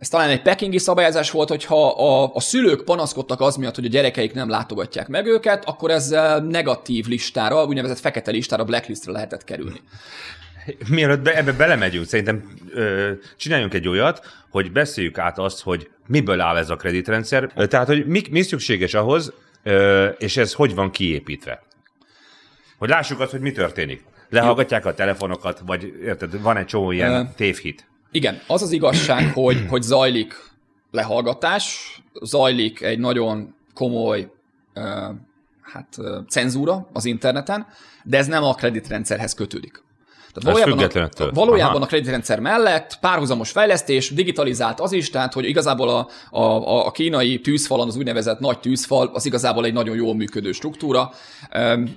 ez 0.00 0.08
talán 0.08 0.28
egy 0.28 0.42
pekingi 0.42 0.78
szabályozás 0.78 1.30
volt, 1.30 1.48
hogyha 1.48 1.88
a, 1.88 2.30
a 2.34 2.40
szülők 2.40 2.84
panaszkodtak 2.84 3.40
az 3.40 3.56
miatt, 3.56 3.74
hogy 3.74 3.84
a 3.84 3.88
gyerekeik 3.88 4.32
nem 4.32 4.48
látogatják 4.48 5.08
meg 5.08 5.26
őket, 5.26 5.64
akkor 5.64 5.90
ezzel 5.90 6.40
negatív 6.40 7.06
listára, 7.06 7.64
úgynevezett 7.64 7.98
fekete 7.98 8.30
listára, 8.30 8.64
blacklistre 8.64 9.12
lehetett 9.12 9.44
kerülni. 9.44 9.80
Mielőtt 10.88 11.20
be, 11.20 11.36
ebbe 11.36 11.52
belemegyünk, 11.52 12.06
szerintem 12.06 12.54
ö, 12.70 13.12
csináljunk 13.36 13.74
egy 13.74 13.88
olyat, 13.88 14.20
hogy 14.50 14.72
beszéljük 14.72 15.18
át 15.18 15.38
azt, 15.38 15.62
hogy 15.62 15.90
miből 16.06 16.40
áll 16.40 16.56
ez 16.56 16.70
a 16.70 16.76
kreditrendszer, 16.76 17.52
tehát 17.68 17.86
hogy 17.86 18.06
mi, 18.06 18.22
mi 18.30 18.42
szükséges 18.42 18.94
ahhoz, 18.94 19.32
ö, 19.62 20.06
és 20.06 20.36
ez 20.36 20.52
hogy 20.52 20.74
van 20.74 20.90
kiépítve. 20.90 21.62
Hogy 22.78 22.88
lássuk 22.88 23.20
azt, 23.20 23.30
hogy 23.30 23.40
mi 23.40 23.52
történik. 23.52 24.02
Lehallgatják 24.30 24.86
a 24.86 24.94
telefonokat, 24.94 25.62
vagy 25.66 25.94
érted, 26.02 26.42
van 26.42 26.56
egy 26.56 26.66
csomó 26.66 26.90
ilyen 26.90 27.12
Ö, 27.12 27.22
tévhit. 27.36 27.88
Igen, 28.10 28.40
az 28.46 28.62
az 28.62 28.72
igazság, 28.72 29.32
hogy, 29.34 29.64
hogy 29.68 29.82
zajlik 29.82 30.34
lehallgatás, 30.90 31.96
zajlik 32.22 32.80
egy 32.80 32.98
nagyon 32.98 33.54
komoly 33.74 34.30
uh, 34.74 34.84
hát, 35.62 35.96
uh, 35.98 36.24
cenzúra 36.28 36.88
az 36.92 37.04
interneten, 37.04 37.66
de 38.04 38.18
ez 38.18 38.26
nem 38.26 38.42
a 38.42 38.54
kreditrendszerhez 38.54 39.34
kötődik. 39.34 39.82
Tehát 40.32 40.58
valójában, 40.58 40.78
független 40.78 41.28
a, 41.28 41.34
valójában 41.34 41.74
Aha. 41.74 41.84
a 41.84 41.86
kreditrendszer 41.86 42.40
mellett 42.40 42.98
párhuzamos 43.00 43.50
fejlesztés, 43.50 44.10
digitalizált 44.10 44.80
az 44.80 44.92
is, 44.92 45.10
tehát 45.10 45.32
hogy 45.32 45.44
igazából 45.44 45.88
a, 45.88 46.08
a, 46.38 46.86
a 46.86 46.90
kínai 46.90 47.40
tűzfalon, 47.40 47.88
az 47.88 47.96
úgynevezett 47.96 48.38
nagy 48.38 48.60
tűzfal, 48.60 49.10
az 49.12 49.26
igazából 49.26 49.64
egy 49.64 49.72
nagyon 49.72 49.96
jól 49.96 50.14
működő 50.14 50.52
struktúra. 50.52 51.10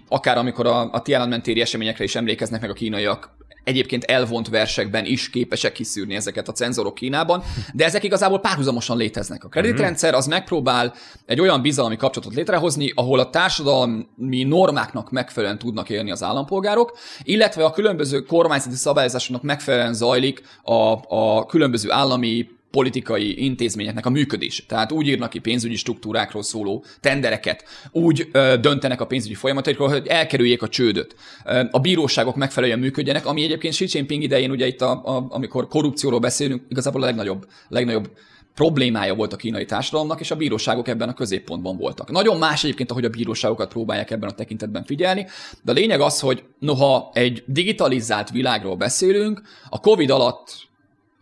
Akár 0.10 0.38
amikor 0.38 0.68
a, 0.68 0.90
a 0.92 1.02
Tiananmen 1.02 1.42
téri 1.42 1.62
eseményekre 1.62 2.04
is 2.04 2.16
emlékeznek 2.16 2.62
meg 2.62 2.70
a 2.70 2.74
kínaiak, 2.74 3.30
egyébként 3.63 4.03
elvont 4.03 4.50
versekben 4.50 5.05
is 5.05 5.29
képesek 5.29 5.72
kiszűrni 5.72 6.15
ezeket 6.15 6.48
a 6.48 6.51
cenzorok 6.51 6.96
Kínában, 6.96 7.43
de 7.74 7.86
ezek 7.86 8.03
igazából 8.03 8.39
párhuzamosan 8.39 8.98
léteznek. 8.98 9.43
A 9.43 9.48
kreditrendszer 9.48 10.13
az 10.13 10.27
megpróbál 10.27 10.93
egy 11.25 11.39
olyan 11.39 11.62
bizalmi 11.62 11.96
kapcsolatot 11.96 12.36
létrehozni, 12.36 12.91
ahol 12.96 13.20
a 13.20 13.29
társadalmi 13.29 14.43
normáknak 14.43 15.12
megfelelően 15.12 15.60
tudnak 15.60 15.89
élni 15.89 16.12
az 16.12 16.24
állampolgárok, 16.24 16.98
illetve 17.24 17.65
a 17.65 17.72
különböző 17.72 18.22
kormányzati 18.22 18.75
szabályozásoknak 18.75 19.43
megfelelően 19.43 19.93
zajlik 19.93 20.41
a, 20.63 21.15
a 21.15 21.46
különböző 21.46 21.91
állami 21.91 22.48
politikai 22.74 23.44
intézményeknek 23.44 24.06
a 24.06 24.10
működés. 24.10 24.65
Tehát 24.68 24.92
úgy 24.92 25.08
írnak 25.08 25.30
ki 25.30 25.39
pénzügyi 25.39 25.75
struktúrákról 25.75 26.44
szóló 26.44 26.86
tendereket, 27.00 27.63
úgy 27.92 28.27
ö, 28.32 28.56
döntenek 28.62 29.01
a 29.01 29.06
pénzügyi 29.06 29.34
folyamatokról, 29.34 29.89
hogy 29.89 30.08
elkerüljék 30.08 30.62
a 30.62 30.68
csődöt. 30.68 31.15
Ö, 31.46 31.63
a 31.72 31.80
bíróságok 31.80 32.36
megfelelően 32.36 32.80
működjenek, 32.80 33.25
ami 33.25 33.44
egyébként 33.44 33.74
Xi 33.74 33.86
Jinping 33.89 34.24
idején, 34.24 34.51
ugye 34.51 34.68
itt, 34.68 34.82
a, 34.82 34.92
a, 34.92 35.25
amikor 35.30 35.68
korrupcióról 35.68 36.20
beszélünk, 36.20 36.62
igazából 36.70 37.01
a 37.01 37.06
legnagyobb, 37.06 37.48
legnagyobb 37.68 38.10
problémája 38.56 39.15
volt 39.15 39.34
a 39.34 39.36
kínai 39.36 39.65
társadalomnak, 39.65 40.20
és 40.20 40.32
a 40.32 40.36
bíróságok 40.36 40.88
ebben 40.88 41.10
a 41.10 41.13
középpontban 41.13 41.77
voltak. 41.77 42.12
Nagyon 42.12 42.38
más 42.38 42.63
egyébként, 42.63 42.92
ahogy 42.92 43.06
a 43.06 43.10
bíróságokat 43.10 43.70
próbálják 43.70 44.12
ebben 44.12 44.30
a 44.30 44.34
tekintetben 44.34 44.84
figyelni, 44.84 45.27
de 45.62 45.72
a 45.72 45.75
lényeg 45.75 46.01
az, 46.01 46.20
hogy 46.20 46.44
noha 46.60 47.12
egy 47.13 47.44
digitalizált 47.46 48.30
világról 48.30 48.75
beszélünk, 48.75 49.42
a 49.70 49.80
COVID 49.80 50.10
alatt 50.10 50.72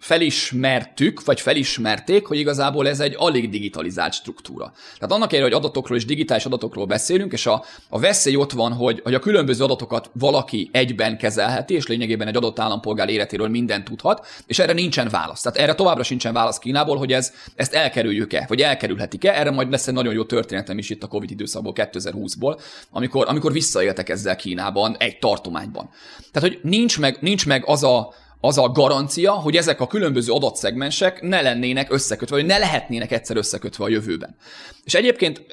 felismertük, 0.02 1.26
vagy 1.26 1.42
felismerték, 1.42 2.26
hogy 2.26 2.38
igazából 2.38 2.88
ez 2.88 3.00
egy 3.00 3.16
alig 3.18 3.50
digitalizált 3.50 4.14
struktúra. 4.14 4.74
Tehát 4.94 5.12
annak 5.12 5.34
ellenére, 5.34 5.56
hogy 5.56 5.64
adatokról 5.64 5.98
és 5.98 6.06
digitális 6.06 6.46
adatokról 6.46 6.86
beszélünk, 6.86 7.32
és 7.32 7.46
a, 7.46 7.64
a 7.90 8.00
veszély 8.00 8.36
ott 8.36 8.52
van, 8.52 8.74
hogy, 8.74 9.00
hogy 9.04 9.14
a 9.14 9.20
különböző 9.20 9.64
adatokat 9.64 10.10
valaki 10.14 10.70
egyben 10.72 11.18
kezelheti, 11.18 11.74
és 11.74 11.88
lényegében 11.88 12.28
egy 12.28 12.36
adott 12.36 12.60
állampolgár 12.60 13.10
életéről 13.10 13.48
mindent 13.48 13.84
tudhat, 13.84 14.28
és 14.46 14.60
erre 14.60 14.74
nincsen 14.74 15.10
válasz. 15.10 15.42
Tehát 15.42 15.58
erre 15.58 15.76
továbbra 15.76 16.04
sincsen 16.04 16.34
válasz 16.34 16.60
Kínából, 16.60 16.98
hogy 16.98 17.14
ez, 17.14 17.34
ezt 17.56 17.74
elkerüljük-e, 17.74 18.46
vagy 18.48 18.62
elkerülhetik-e. 18.62 19.40
Erre 19.40 19.52
majd 19.52 19.72
lesz 19.72 19.88
egy 19.88 19.94
nagyon 19.94 20.14
jó 20.14 20.24
történetem 20.24 20.78
is 20.78 20.90
itt 20.90 21.04
a 21.04 21.08
COVID 21.08 21.32
időszakból, 21.32 21.74
2020-ból, 21.76 22.60
amikor, 22.92 23.26
amikor 23.28 23.52
visszaéltek 23.52 24.10
ezzel 24.10 24.36
Kínában 24.36 24.96
egy 25.00 25.20
tartományban. 25.20 25.90
Tehát, 26.32 26.50
hogy 26.50 26.60
nincs 26.64 27.00
meg, 27.00 27.18
nincs 27.20 27.46
meg 27.46 27.64
az 27.66 27.84
a, 27.84 28.14
az 28.42 28.58
a 28.58 28.70
garancia, 28.70 29.32
hogy 29.32 29.56
ezek 29.56 29.82
a 29.82 29.88
különböző 29.88 30.32
adatszegmensek 30.32 31.22
ne 31.22 31.42
lennének 31.42 31.94
összekötve, 31.94 32.36
vagy 32.36 32.46
ne 32.46 32.58
lehetnének 32.58 33.12
egyszer 33.12 33.38
összekötve 33.38 33.84
a 33.84 33.90
jövőben. 33.90 34.36
És 34.84 34.94
egyébként 34.94 35.46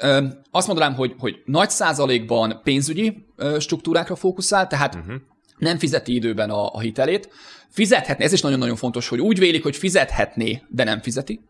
azt 0.51 0.67
mondanám, 0.67 0.95
hogy, 0.95 1.15
hogy 1.19 1.43
nagy 1.45 1.71
százalékban 1.71 2.61
pénzügyi 2.65 3.27
struktúrákra 3.59 4.17
fókuszál, 4.17 4.67
tehát 4.67 4.95
uh-huh. 4.95 5.15
nem 5.59 5.79
fizeti 5.79 6.15
időben 6.15 6.51
a, 6.51 6.75
a 6.75 6.81
hitelét. 6.81 7.31
Fizethetné, 7.71 8.25
ez 8.25 8.33
is 8.33 8.41
nagyon-nagyon 8.41 8.77
fontos, 8.77 9.09
hogy 9.09 9.21
úgy 9.21 9.39
vélik, 9.39 9.63
hogy 9.63 9.77
fizethetné, 9.77 10.63
de 10.69 10.85
nem 10.85 11.01
fizeti. 11.01 11.41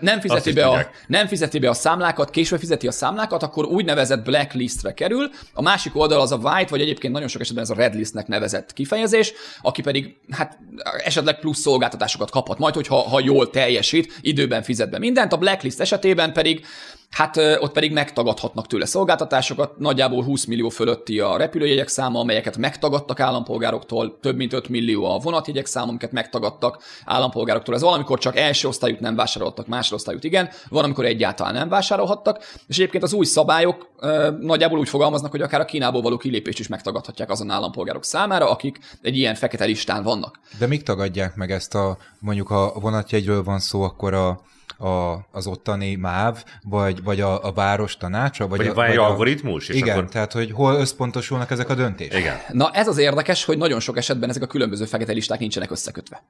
Nem 0.00 0.20
fizeti, 0.20 0.52
be 0.52 0.66
a, 0.66 0.90
nem 1.06 1.26
fizeti 1.26 1.58
be 1.58 1.68
a 1.68 1.72
számlákat, 1.72 2.30
késve 2.30 2.58
fizeti 2.58 2.86
a 2.86 2.92
számlákat, 2.92 3.42
akkor 3.42 3.64
úgynevezett 3.64 4.24
blacklistre 4.24 4.94
kerül. 4.94 5.30
A 5.52 5.62
másik 5.62 5.96
oldal 5.96 6.20
az 6.20 6.32
a 6.32 6.36
white, 6.36 6.70
vagy 6.70 6.80
egyébként 6.80 7.12
nagyon 7.12 7.28
sok 7.28 7.40
esetben 7.40 7.64
ez 7.64 7.70
a 7.70 7.74
red 7.74 7.94
listnek 7.94 8.26
nevezett 8.26 8.72
kifejezés, 8.72 9.32
aki 9.62 9.82
pedig 9.82 10.16
hát 10.30 10.58
esetleg 11.04 11.38
plusz 11.38 11.58
szolgáltatásokat 11.58 12.30
kaphat 12.30 12.58
majd, 12.58 12.74
hogyha 12.74 12.96
ha 12.96 13.20
jól 13.20 13.50
teljesít, 13.50 14.18
időben 14.20 14.62
fizet 14.62 14.90
be 14.90 14.98
mindent. 14.98 15.32
A 15.32 15.36
blacklist 15.36 15.80
esetében 15.80 16.32
pedig 16.32 16.66
Hát 17.10 17.36
ott 17.36 17.72
pedig 17.72 17.92
megtagadhatnak 17.92 18.66
tőle 18.66 18.86
szolgáltatásokat, 18.86 19.78
nagyjából 19.78 20.24
20 20.24 20.44
millió 20.44 20.68
fölötti 20.68 21.20
a 21.20 21.36
repülőjegyek 21.36 21.88
száma, 21.88 22.18
amelyeket 22.18 22.56
megtagadtak 22.56 23.20
állampolgároktól, 23.20 24.18
több 24.20 24.36
mint 24.36 24.52
5 24.52 24.68
millió 24.68 25.04
a 25.04 25.18
vonatjegyek 25.18 25.66
száma, 25.66 25.88
amiket 25.88 26.12
megtagadtak 26.12 26.82
állampolgároktól. 27.04 27.74
Ez 27.74 27.82
valamikor 27.82 28.18
csak 28.18 28.36
első 28.36 28.68
osztályút 28.68 29.00
nem 29.00 29.16
vásároltak, 29.16 29.66
másodosztályút 29.66 30.24
igen, 30.24 30.48
van, 30.68 30.84
amikor 30.84 31.04
egyáltalán 31.04 31.54
nem 31.54 31.68
vásárolhattak, 31.68 32.44
és 32.66 32.76
egyébként 32.76 33.02
az 33.02 33.12
új 33.12 33.24
szabályok 33.24 33.88
ö, 33.98 34.30
nagyjából 34.40 34.78
úgy 34.78 34.88
fogalmaznak, 34.88 35.30
hogy 35.30 35.42
akár 35.42 35.60
a 35.60 35.64
Kínából 35.64 36.02
való 36.02 36.16
kilépést 36.16 36.58
is 36.58 36.68
megtagadhatják 36.68 37.30
azon 37.30 37.50
állampolgárok 37.50 38.04
számára, 38.04 38.50
akik 38.50 38.78
egy 39.02 39.16
ilyen 39.16 39.34
fekete 39.34 39.64
listán 39.64 40.02
vannak. 40.02 40.40
De 40.58 40.66
mik 40.66 40.82
tagadják 40.82 41.34
meg 41.34 41.50
ezt 41.50 41.74
a, 41.74 41.96
mondjuk 42.18 42.46
ha 42.46 42.72
vonatjegyről 42.80 43.42
van 43.42 43.58
szó, 43.58 43.82
akkor 43.82 44.14
a, 44.14 44.40
a, 44.78 45.14
az 45.32 45.46
ottani 45.46 45.94
MÁV, 45.94 46.42
vagy, 46.62 47.02
vagy 47.02 47.20
a, 47.20 47.44
a 47.44 47.52
város 47.52 47.96
tanácsa? 47.96 48.48
Vagy, 48.48 48.58
Vagy 48.58 48.66
a, 48.66 48.74
van 48.74 48.84
egy 48.84 48.96
vagy 48.96 49.04
a- 49.04 49.08
algoritmus, 49.08 49.68
és 49.68 49.74
Igen, 49.76 49.96
akkor- 49.98 50.10
tehát 50.10 50.32
hogy 50.32 50.50
hol 50.52 50.74
összpontosulnak 50.74 51.50
ezek 51.50 51.68
a 51.68 51.74
döntések? 51.74 52.18
Igen. 52.20 52.36
Na 52.52 52.70
ez 52.72 52.88
az 52.88 52.98
érdekes, 52.98 53.44
hogy 53.44 53.58
nagyon 53.58 53.80
sok 53.80 53.96
esetben 53.96 54.28
ezek 54.28 54.42
a 54.42 54.46
különböző 54.46 54.84
fekete 54.84 55.12
listák 55.12 55.38
nincsenek 55.38 55.70
összekötve. 55.70 56.22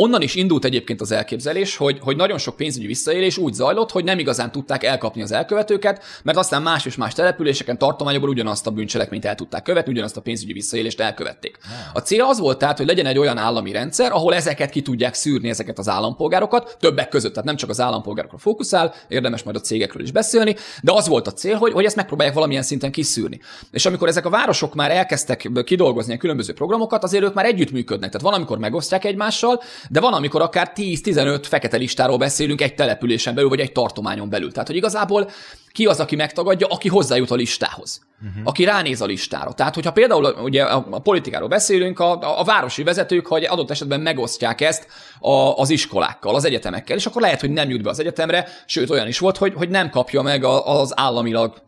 Onnan 0.00 0.22
is 0.22 0.34
indult 0.34 0.64
egyébként 0.64 1.00
az 1.00 1.10
elképzelés, 1.10 1.76
hogy, 1.76 1.98
hogy 2.00 2.16
nagyon 2.16 2.38
sok 2.38 2.56
pénzügyi 2.56 2.86
visszaélés 2.86 3.36
úgy 3.36 3.52
zajlott, 3.52 3.90
hogy 3.90 4.04
nem 4.04 4.18
igazán 4.18 4.52
tudták 4.52 4.84
elkapni 4.84 5.22
az 5.22 5.32
elkövetőket, 5.32 6.04
mert 6.22 6.38
aztán 6.38 6.62
más 6.62 6.86
és 6.86 6.96
más 6.96 7.14
településeken, 7.14 7.78
tartományokból 7.78 8.30
ugyanazt 8.30 8.66
a 8.66 8.70
bűncselekményt 8.70 9.24
el 9.24 9.34
tudták 9.34 9.62
követni, 9.62 9.92
ugyanazt 9.92 10.16
a 10.16 10.20
pénzügyi 10.20 10.52
visszaélést 10.52 11.00
elkövették. 11.00 11.58
A 11.92 11.98
cél 11.98 12.22
az 12.22 12.38
volt 12.38 12.58
tehát, 12.58 12.76
hogy 12.76 12.86
legyen 12.86 13.06
egy 13.06 13.18
olyan 13.18 13.38
állami 13.38 13.72
rendszer, 13.72 14.12
ahol 14.12 14.34
ezeket 14.34 14.70
ki 14.70 14.82
tudják 14.82 15.14
szűrni, 15.14 15.48
ezeket 15.48 15.78
az 15.78 15.88
állampolgárokat, 15.88 16.76
többek 16.80 17.08
között, 17.08 17.30
tehát 17.30 17.46
nem 17.46 17.56
csak 17.56 17.70
az 17.70 17.80
állampolgárokra 17.80 18.38
fókuszál, 18.38 18.94
érdemes 19.08 19.42
majd 19.42 19.56
a 19.56 19.60
cégekről 19.60 20.02
is 20.02 20.12
beszélni, 20.12 20.56
de 20.82 20.92
az 20.92 21.08
volt 21.08 21.26
a 21.26 21.32
cél, 21.32 21.56
hogy, 21.56 21.72
hogy 21.72 21.84
ezt 21.84 21.96
megpróbálják 21.96 22.34
valamilyen 22.34 22.62
szinten 22.62 22.92
kiszűrni. 22.92 23.40
És 23.70 23.86
amikor 23.86 24.08
ezek 24.08 24.26
a 24.26 24.30
városok 24.30 24.74
már 24.74 24.90
elkezdtek 24.90 25.50
kidolgozni 25.64 26.14
a 26.14 26.16
különböző 26.16 26.52
programokat, 26.52 27.04
azért 27.04 27.24
ők 27.24 27.34
már 27.34 27.44
együttműködnek. 27.44 28.10
Tehát 28.10 28.46
van, 28.46 28.58
megosztják 28.58 29.04
egymással, 29.04 29.60
de 29.88 30.00
van, 30.00 30.12
amikor 30.12 30.42
akár 30.42 30.72
10-15 30.74 31.42
fekete 31.42 31.76
listáról 31.76 32.16
beszélünk 32.16 32.60
egy 32.60 32.74
településen 32.74 33.34
belül, 33.34 33.48
vagy 33.48 33.60
egy 33.60 33.72
tartományon 33.72 34.28
belül. 34.28 34.52
Tehát, 34.52 34.66
hogy 34.66 34.76
igazából 34.76 35.30
ki 35.72 35.86
az, 35.86 36.00
aki 36.00 36.16
megtagadja, 36.16 36.66
aki 36.66 36.88
hozzájut 36.88 37.30
a 37.30 37.34
listához. 37.34 38.00
Uh-huh. 38.20 38.42
Aki 38.44 38.64
ránéz 38.64 39.00
a 39.00 39.06
listára. 39.06 39.52
Tehát, 39.52 39.74
hogyha 39.74 39.92
például 39.92 40.24
ugye 40.24 40.62
a, 40.62 40.86
a 40.90 40.98
politikáról 40.98 41.48
beszélünk, 41.48 41.98
a, 42.00 42.20
a, 42.20 42.40
a 42.40 42.44
városi 42.44 42.82
vezetők, 42.82 43.26
hogy 43.26 43.44
adott 43.44 43.70
esetben 43.70 44.00
megosztják 44.00 44.60
ezt 44.60 44.86
a, 45.20 45.32
az 45.32 45.70
iskolákkal, 45.70 46.34
az 46.34 46.44
egyetemekkel, 46.44 46.96
és 46.96 47.06
akkor 47.06 47.22
lehet, 47.22 47.40
hogy 47.40 47.50
nem 47.50 47.70
jut 47.70 47.82
be 47.82 47.90
az 47.90 48.00
egyetemre, 48.00 48.48
sőt 48.66 48.90
olyan 48.90 49.06
is 49.06 49.18
volt, 49.18 49.36
hogy, 49.36 49.52
hogy 49.54 49.68
nem 49.68 49.90
kapja 49.90 50.22
meg 50.22 50.44
a, 50.44 50.80
az 50.80 50.92
államilag 50.96 51.66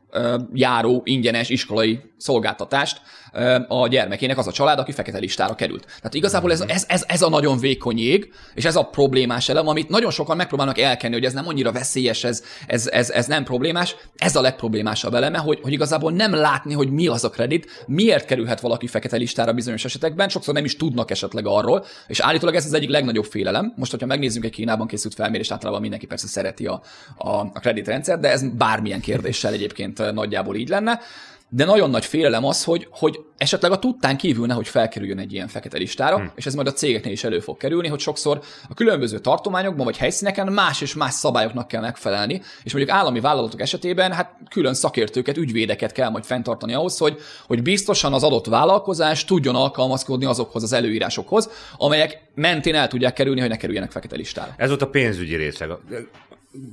járó 0.53 1.01
ingyenes 1.05 1.49
iskolai 1.49 2.01
szolgáltatást 2.17 3.01
a 3.69 3.89
gyermekének 3.89 4.39
az 4.39 4.47
a 4.47 4.53
család, 4.53 4.79
aki 4.79 4.93
fekete 4.93 5.19
listára 5.19 5.55
került. 5.55 5.85
Tehát 5.85 6.15
igazából 6.15 6.53
ez, 6.53 6.61
ez, 6.61 6.85
ez, 6.89 7.05
ez 7.09 7.23
a 7.23 7.29
nagyon 7.29 7.59
vékony 7.59 7.99
jég, 7.99 8.33
és 8.55 8.65
ez 8.65 8.77
a 8.77 8.83
problémás 8.83 9.49
elem, 9.49 9.69
amit 9.69 9.89
nagyon 9.89 10.11
sokan 10.11 10.37
megpróbálnak 10.37 10.79
elkenni, 10.79 11.15
hogy 11.15 11.25
ez 11.25 11.33
nem 11.33 11.49
annyira 11.49 11.73
veszélyes, 11.73 12.25
ez, 12.25 12.43
ez, 12.67 12.87
ez, 12.87 13.11
ez 13.11 13.27
nem 13.27 13.45
problémás. 13.45 13.97
Ez 14.17 14.37
a 14.37 14.41
legproblémásabb 14.41 15.15
eleme, 15.15 15.39
hogy, 15.39 15.59
hogy 15.63 15.73
igazából 15.73 16.13
nem 16.13 16.35
látni, 16.35 16.75
hogy 16.75 16.91
mi 16.91 17.07
az 17.07 17.25
a 17.25 17.31
kredit, 17.31 17.85
miért 17.87 18.25
kerülhet 18.25 18.61
valaki 18.61 18.87
fekete 18.87 19.17
listára 19.17 19.53
bizonyos 19.53 19.85
esetekben, 19.85 20.29
sokszor 20.29 20.55
nem 20.55 20.65
is 20.65 20.77
tudnak 20.77 21.11
esetleg 21.11 21.47
arról, 21.47 21.85
és 22.07 22.21
állítólag 22.21 22.55
ez 22.55 22.65
az 22.65 22.73
egyik 22.73 22.91
legnagyobb 22.91 23.25
félelem. 23.25 23.73
Most, 23.77 23.91
hogyha 23.91 24.07
megnézzünk 24.07 24.45
egy 24.45 24.51
Kínában 24.51 24.87
készült 24.87 25.15
felmérést, 25.15 25.53
általában 25.53 25.81
mindenki 25.81 26.07
persze 26.07 26.27
szereti 26.27 26.67
a, 26.67 26.83
a, 27.17 27.29
a 27.29 27.61
kreditrendszer, 27.61 28.19
de 28.19 28.31
ez 28.31 28.49
bármilyen 28.57 29.01
kérdéssel 29.01 29.53
egyébként 29.53 30.00
nagyjából 30.13 30.57
így 30.57 30.69
lenne 30.69 31.01
de 31.53 31.65
nagyon 31.65 31.91
nagy 31.91 32.05
félelem 32.05 32.45
az, 32.45 32.65
hogy, 32.65 32.89
hogy 32.91 33.21
esetleg 33.37 33.73
a 33.73 33.79
tudtán 33.79 34.17
kívül 34.17 34.47
nehogy 34.47 34.69
felkerüljön 34.69 35.19
egy 35.19 35.33
ilyen 35.33 35.49
fekete 35.49 35.79
listára, 35.79 36.17
hmm. 36.17 36.33
és 36.35 36.47
ez 36.47 36.55
majd 36.55 36.67
a 36.67 36.73
cégeknél 36.73 37.13
is 37.13 37.25
elő 37.25 37.41
fog 37.41 37.57
kerülni, 37.57 37.89
hogy 37.89 38.01
sokszor 38.01 38.41
a 38.69 38.75
különböző 38.75 39.19
tartományokban 39.19 39.85
vagy 39.85 39.97
helyszíneken 39.97 40.53
más 40.53 40.81
és 40.81 40.95
más 40.95 41.15
szabályoknak 41.15 41.69
kell 41.69 41.81
megfelelni, 41.81 42.43
és 42.63 42.73
mondjuk 42.73 42.97
állami 42.97 43.21
vállalatok 43.21 43.61
esetében 43.61 44.13
hát 44.13 44.37
külön 44.51 44.75
szakértőket, 44.75 45.37
ügyvédeket 45.37 45.93
kell 45.93 46.09
majd 46.09 46.25
fenntartani 46.25 46.75
ahhoz, 46.75 46.99
hogy, 46.99 47.19
hogy 47.47 47.63
biztosan 47.63 48.13
az 48.13 48.23
adott 48.23 48.47
vállalkozás 48.47 49.25
tudjon 49.25 49.55
alkalmazkodni 49.55 50.25
azokhoz 50.25 50.63
az 50.63 50.73
előírásokhoz, 50.73 51.51
amelyek 51.77 52.23
mentén 52.35 52.75
el 52.75 52.89
tudják 52.89 53.13
kerülni, 53.13 53.41
hogy 53.41 53.49
ne 53.49 53.57
kerüljenek 53.57 53.91
fekete 53.91 54.17
listára. 54.17 54.55
Ez 54.57 54.71
ott 54.71 54.83
a 54.83 54.89
pénzügyi 54.89 55.37
részleg 55.37 55.71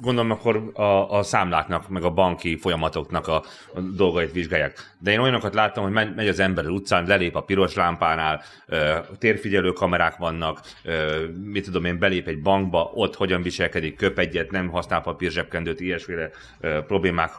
gondolom 0.01 0.31
akkor 0.31 0.71
a, 0.73 1.17
a 1.17 1.23
számláknak, 1.23 1.89
meg 1.89 2.03
a 2.03 2.09
banki 2.09 2.57
folyamatoknak 2.57 3.27
a, 3.27 3.35
a 3.73 3.79
dolgait 3.95 4.31
vizsgálják. 4.31 4.95
De 4.99 5.11
én 5.11 5.19
olyanokat 5.19 5.53
láttam, 5.53 5.83
hogy 5.83 5.91
megy, 5.91 6.15
megy 6.15 6.27
az 6.27 6.39
ember 6.39 6.65
az 6.65 6.71
utcán, 6.71 7.05
lelép 7.05 7.35
a 7.35 7.41
piros 7.41 7.75
lámpánál, 7.75 8.41
ö, 8.65 8.97
térfigyelő 9.17 9.71
kamerák 9.71 10.17
vannak, 10.17 10.61
ö, 10.83 11.25
mit 11.43 11.65
tudom 11.65 11.85
én, 11.85 11.99
belép 11.99 12.27
egy 12.27 12.41
bankba, 12.41 12.91
ott 12.93 13.15
hogyan 13.15 13.41
viselkedik, 13.41 13.95
köp 13.95 14.19
egyet, 14.19 14.51
nem 14.51 14.69
használ 14.69 15.01
papírzsebkendőt, 15.01 15.79
ilyesféle 15.79 16.29
ö, 16.59 16.79
problémák 16.87 17.31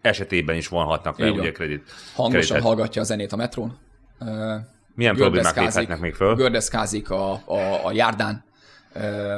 esetében 0.00 0.56
is 0.56 0.68
vonhatnak 0.68 1.18
le, 1.18 1.30
ugye 1.30 1.52
kredit. 1.52 1.90
Hangosan 2.14 2.40
kreditet. 2.40 2.62
hallgatja 2.62 3.02
a 3.02 3.04
zenét 3.04 3.32
a 3.32 3.36
metrón. 3.36 3.78
Ö, 4.20 4.54
Milyen 4.94 5.16
problémák 5.16 5.60
léphetnek 5.60 6.00
még 6.00 6.14
föl? 6.14 6.34
Gördeszkázik 6.34 7.10
a, 7.10 7.32
a, 7.32 7.84
a 7.84 7.92
járdán. 7.92 8.44
Ö, 8.92 9.36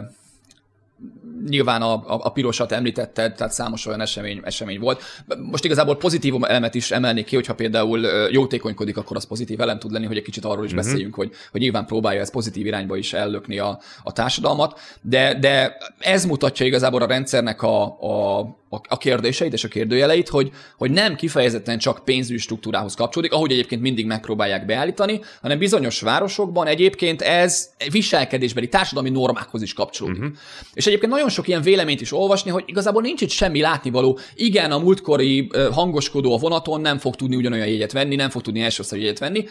nyilván 1.48 1.82
a, 1.82 1.92
a, 1.92 2.20
a 2.22 2.30
pirosat 2.30 2.72
említetted, 2.72 3.34
tehát 3.34 3.52
számos 3.52 3.86
olyan 3.86 4.00
esemény, 4.00 4.40
esemény 4.44 4.80
volt. 4.80 5.02
Most 5.50 5.64
igazából 5.64 5.96
pozitív 5.96 6.34
elemet 6.42 6.74
is 6.74 6.90
emelnék 6.90 7.24
ki, 7.24 7.34
hogyha 7.34 7.54
például 7.54 8.00
jótékonykodik, 8.30 8.96
akkor 8.96 9.16
az 9.16 9.26
pozitív 9.26 9.60
elem 9.60 9.78
tud 9.78 9.92
lenni, 9.92 10.06
hogy 10.06 10.16
egy 10.16 10.22
kicsit 10.22 10.44
arról 10.44 10.64
is 10.64 10.70
Mhm. 10.70 10.78
uh-huh. 10.78 10.92
beszéljünk, 10.92 11.14
hogy, 11.14 11.30
hogy 11.52 11.60
nyilván 11.60 11.86
próbálja 11.86 12.20
ez 12.20 12.30
pozitív 12.30 12.66
irányba 12.66 12.96
is 12.96 13.12
ellökni 13.12 13.58
a, 13.58 13.78
a 14.02 14.12
társadalmat, 14.12 14.78
de, 15.02 15.38
de 15.38 15.76
ez 15.98 16.24
mutatja 16.24 16.66
igazából 16.66 17.02
a 17.02 17.06
rendszernek 17.06 17.62
a, 17.62 17.84
a, 17.84 18.40
a, 18.88 18.96
kérdéseit 18.98 19.52
és 19.52 19.64
a 19.64 19.68
kérdőjeleit, 19.68 20.28
hogy, 20.28 20.50
hogy 20.76 20.90
nem 20.90 21.14
kifejezetten 21.14 21.78
csak 21.78 22.04
pénzügyi 22.04 22.38
struktúrához 22.38 22.94
kapcsolódik, 22.94 23.32
ahogy 23.32 23.52
egyébként 23.52 23.80
mindig 23.80 24.06
megpróbálják 24.06 24.66
beállítani, 24.66 25.20
hanem 25.40 25.58
bizonyos 25.58 26.00
városokban 26.00 26.66
egyébként 26.66 27.22
ez 27.22 27.70
viselkedésbeli 27.90 28.68
társadalmi 28.68 29.10
normákhoz 29.10 29.62
is 29.62 29.72
kapcsolódik. 29.72 30.22
Uh-huh. 30.22 30.36
És 30.74 30.86
egyébként 30.86 31.12
nagyon 31.12 31.28
sok 31.28 31.48
ilyen 31.48 31.62
véleményt 31.62 32.00
is 32.00 32.12
olvasni, 32.12 32.50
hogy 32.50 32.64
igazából 32.66 33.02
nincs 33.02 33.20
itt 33.20 33.30
semmi 33.30 33.60
látnivaló. 33.60 34.18
Igen, 34.34 34.72
a 34.72 34.78
múltkori 34.78 35.50
hangoskodó 35.72 36.34
a 36.34 36.38
vonaton 36.38 36.80
nem 36.80 36.98
fog 36.98 37.16
tudni 37.16 37.36
ugyanolyan 37.36 37.66
jegyet 37.66 37.92
venni, 37.92 38.14
nem 38.14 38.30
fog 38.30 38.42
tudni 38.42 38.60
elsőször 38.60 38.98
jegyet 38.98 39.18
venni, 39.18 39.44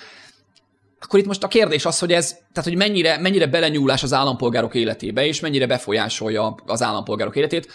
akkor 1.05 1.19
itt 1.19 1.25
most 1.25 1.43
a 1.43 1.47
kérdés 1.47 1.85
az, 1.85 1.99
hogy 1.99 2.13
ez, 2.13 2.37
tehát 2.55 2.69
hogy 2.69 2.77
mennyire, 2.77 3.17
mennyire 3.17 3.47
belenyúlás 3.47 4.03
az 4.03 4.13
állampolgárok 4.13 4.75
életébe, 4.75 5.25
és 5.25 5.39
mennyire 5.39 5.67
befolyásolja 5.67 6.55
az 6.65 6.81
állampolgárok 6.81 7.35
életét, 7.35 7.71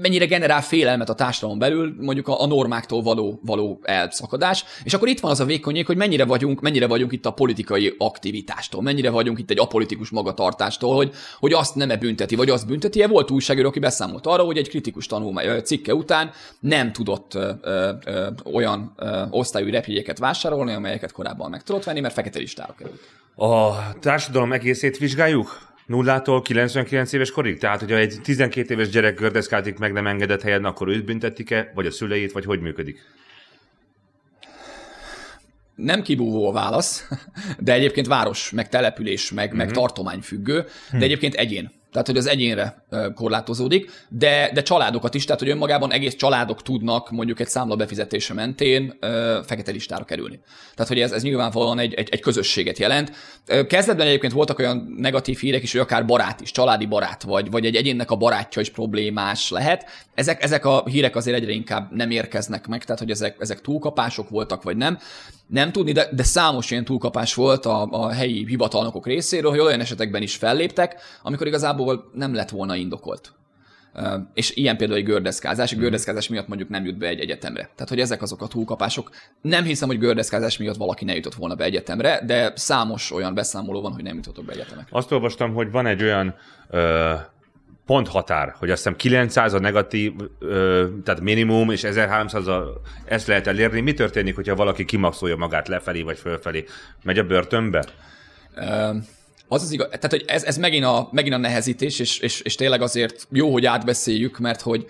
mennyire 0.00 0.24
generál 0.24 0.62
félelmet 0.62 1.08
a 1.08 1.14
társadalom 1.14 1.58
belül, 1.58 1.94
mondjuk 2.00 2.28
a, 2.28 2.40
a 2.40 2.46
normáktól 2.46 3.02
való, 3.02 3.40
való 3.42 3.80
elszakadás. 3.82 4.64
És 4.84 4.94
akkor 4.94 5.08
itt 5.08 5.20
van 5.20 5.30
az 5.30 5.40
a 5.40 5.44
vékonyék, 5.44 5.86
hogy 5.86 5.96
mennyire 5.96 6.24
vagyunk, 6.24 6.60
mennyire 6.60 6.86
vagyunk 6.86 7.12
itt 7.12 7.26
a 7.26 7.30
politikai 7.30 7.94
aktivitástól, 7.98 8.82
mennyire 8.82 9.10
vagyunk 9.10 9.38
itt 9.38 9.50
egy 9.50 9.58
apolitikus 9.58 10.10
magatartástól, 10.10 10.94
hogy, 10.94 11.12
hogy 11.38 11.52
azt 11.52 11.74
nem 11.74 11.90
-e 11.90 11.96
bünteti, 11.96 12.34
vagy 12.34 12.50
azt 12.50 12.66
bünteti. 12.66 13.02
-e. 13.02 13.06
Volt 13.06 13.30
újságíró, 13.30 13.68
aki 13.68 13.78
beszámolt 13.78 14.26
arra, 14.26 14.42
hogy 14.42 14.56
egy 14.56 14.68
kritikus 14.68 15.06
tanulmány 15.06 15.62
cikke 15.62 15.94
után 15.94 16.30
nem 16.60 16.92
tudott 16.92 17.34
ö, 17.34 17.50
ö, 17.60 17.90
ö, 18.04 18.28
olyan 18.52 18.92
ö, 18.96 19.22
osztályú 19.30 19.70
repjegyeket 19.70 20.18
vásárolni, 20.18 20.72
amelyeket 20.72 21.12
korábban 21.12 21.50
meg 21.50 21.62
tudott 21.62 21.84
venni, 21.84 22.00
mert 22.00 22.14
fekete 22.14 22.38
listára 22.38 22.74
került. 22.78 23.00
A 23.36 23.72
társadalom 24.24 24.52
egészét 24.52 24.98
vizsgáljuk? 24.98 25.72
Nullától 25.86 26.42
99 26.42 27.12
éves 27.12 27.30
korig? 27.30 27.58
Tehát, 27.58 27.80
hogyha 27.80 27.96
egy 27.96 28.18
12 28.22 28.74
éves 28.74 28.88
gyerek 28.88 29.18
gördeszkázik 29.18 29.78
meg 29.78 29.92
nem 29.92 30.06
engedett 30.06 30.42
helyen, 30.42 30.64
akkor 30.64 30.88
őt 30.88 31.04
büntetik-e, 31.04 31.70
vagy 31.74 31.86
a 31.86 31.90
szüleit, 31.90 32.32
vagy 32.32 32.44
hogy 32.44 32.60
működik? 32.60 32.98
nem 35.74 36.02
kibúvó 36.02 36.48
a 36.48 36.52
válasz, 36.52 37.08
de 37.58 37.72
egyébként 37.72 38.06
város, 38.06 38.50
meg 38.50 38.68
település, 38.68 39.30
meg, 39.30 39.48
Mhm. 39.48 39.56
meg 39.56 39.70
tartomány 39.70 40.20
függő, 40.20 40.64
de 40.92 41.04
egyébként 41.04 41.34
egyén. 41.34 41.72
Tehát, 41.94 42.08
hogy 42.08 42.16
az 42.16 42.26
egyénre 42.26 42.84
korlátozódik, 43.14 43.90
de, 44.08 44.50
de 44.54 44.62
családokat 44.62 45.14
is, 45.14 45.24
tehát, 45.24 45.40
hogy 45.40 45.50
önmagában 45.50 45.92
egész 45.92 46.14
családok 46.14 46.62
tudnak 46.62 47.10
mondjuk 47.10 47.40
egy 47.40 47.48
számla 47.48 47.76
befizetése 47.76 48.34
mentén 48.34 48.98
fekete 49.46 49.70
listára 49.70 50.04
kerülni. 50.04 50.40
Tehát, 50.74 50.92
hogy 50.92 51.00
ez, 51.00 51.12
ez 51.12 51.22
nyilvánvalóan 51.22 51.78
egy, 51.78 51.94
egy, 51.94 52.08
egy 52.10 52.20
közösséget 52.20 52.78
jelent. 52.78 53.12
Kezdetben 53.68 54.06
egyébként 54.06 54.32
voltak 54.32 54.58
olyan 54.58 54.94
negatív 54.98 55.38
hírek 55.38 55.62
is, 55.62 55.72
hogy 55.72 55.80
akár 55.80 56.06
barát 56.06 56.40
is, 56.40 56.50
családi 56.50 56.86
barát, 56.86 57.22
vagy, 57.22 57.50
vagy 57.50 57.66
egy 57.66 57.76
egyénnek 57.76 58.10
a 58.10 58.16
barátja 58.16 58.62
is 58.62 58.70
problémás 58.70 59.50
lehet. 59.50 59.84
Ezek, 60.14 60.42
ezek 60.42 60.64
a 60.64 60.84
hírek 60.86 61.16
azért 61.16 61.36
egyre 61.36 61.52
inkább 61.52 61.92
nem 61.92 62.10
érkeznek 62.10 62.66
meg, 62.66 62.84
tehát, 62.84 63.00
hogy 63.00 63.10
ezek, 63.10 63.36
ezek 63.38 63.60
túlkapások 63.60 64.28
voltak, 64.28 64.62
vagy 64.62 64.76
nem. 64.76 64.98
Nem 65.46 65.72
tudni, 65.72 65.92
de, 65.92 66.08
de 66.12 66.22
számos 66.22 66.70
ilyen 66.70 66.84
túlkapás 66.84 67.34
volt 67.34 67.66
a, 67.66 67.88
a 67.90 68.10
helyi 68.10 68.46
hivatalnokok 68.46 69.06
részéről, 69.06 69.50
hogy 69.50 69.60
olyan 69.60 69.80
esetekben 69.80 70.22
is 70.22 70.36
felléptek, 70.36 71.00
amikor 71.22 71.46
igazából 71.46 72.10
nem 72.14 72.34
lett 72.34 72.50
volna 72.50 72.76
indokolt. 72.76 73.32
És 74.34 74.56
ilyen 74.56 74.76
például 74.76 74.98
egy 74.98 75.04
gördeszkázás, 75.04 75.72
a 75.72 75.76
gördeszkázás 75.76 76.28
miatt 76.28 76.48
mondjuk 76.48 76.68
nem 76.68 76.84
jut 76.84 76.98
be 76.98 77.06
egy 77.06 77.20
egyetemre. 77.20 77.70
Tehát, 77.74 77.88
hogy 77.88 78.00
ezek 78.00 78.22
azok 78.22 78.42
a 78.42 78.46
túlkapások. 78.46 79.10
Nem 79.40 79.64
hiszem, 79.64 79.88
hogy 79.88 79.98
gördeszkázás 79.98 80.58
miatt 80.58 80.76
valaki 80.76 81.04
ne 81.04 81.14
jutott 81.14 81.34
volna 81.34 81.54
be 81.54 81.64
egyetemre, 81.64 82.20
de 82.26 82.52
számos 82.54 83.12
olyan 83.12 83.34
beszámoló 83.34 83.80
van, 83.80 83.92
hogy 83.92 84.02
nem 84.02 84.14
jutottak 84.14 84.44
be 84.44 84.52
egyetemekre. 84.52 84.96
Azt 84.98 85.12
olvastam, 85.12 85.54
hogy 85.54 85.70
van 85.70 85.86
egy 85.86 86.02
olyan 86.02 86.34
ö, 86.70 87.14
ponthatár, 87.86 88.54
hogy 88.58 88.70
azt 88.70 88.82
hiszem 88.82 88.96
900 88.96 89.52
a 89.52 89.58
negatív, 89.58 90.12
ö, 90.38 90.86
tehát 91.04 91.20
minimum, 91.20 91.70
és 91.70 91.84
1300 91.84 92.46
a, 92.46 92.80
ezt 93.04 93.26
lehet 93.26 93.46
elérni. 93.46 93.80
Mi 93.80 93.92
történik, 93.92 94.34
hogyha 94.34 94.54
valaki 94.54 94.84
kimaxolja 94.84 95.36
magát 95.36 95.68
lefelé 95.68 96.02
vagy 96.02 96.18
fölfelé? 96.18 96.64
Megy 97.02 97.18
a 97.18 97.24
börtönbe? 97.24 97.84
Ö, 98.54 98.90
Az 99.48 99.62
az 99.62 99.72
igaz, 99.72 99.86
tehát 99.86 100.10
hogy 100.10 100.24
ez, 100.26 100.44
ez 100.44 100.56
megint, 100.56 100.84
a, 100.84 101.08
megint 101.12 101.34
a 101.34 101.38
nehezítés, 101.38 101.98
és, 101.98 102.18
és, 102.18 102.40
és 102.40 102.54
tényleg 102.54 102.82
azért 102.82 103.26
jó, 103.30 103.52
hogy 103.52 103.66
átbeszéljük, 103.66 104.38
mert 104.38 104.60
hogy 104.60 104.86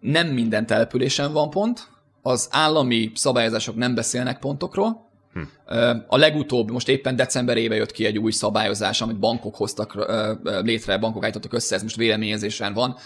nem 0.00 0.26
minden 0.26 0.66
településen 0.66 1.32
van 1.32 1.50
pont, 1.50 1.88
az 2.22 2.48
állami 2.50 3.12
szabályozások 3.14 3.74
nem 3.76 3.94
beszélnek 3.94 4.38
pontokról, 4.38 5.04
Hm. 5.32 5.40
A 6.06 6.16
legutóbb, 6.16 6.70
most 6.70 6.88
éppen 6.88 7.16
decemberében 7.16 7.76
jött 7.76 7.90
ki 7.90 8.04
egy 8.04 8.18
új 8.18 8.30
szabályozás, 8.30 9.00
amit 9.00 9.18
bankok 9.18 9.56
hoztak 9.56 10.08
létre, 10.42 10.98
bankok 10.98 11.24
állítottak 11.24 11.52
össze, 11.52 11.74
ez 11.74 11.82
most 11.82 11.96
véleményezésen 11.96 12.72
van. 12.74 12.96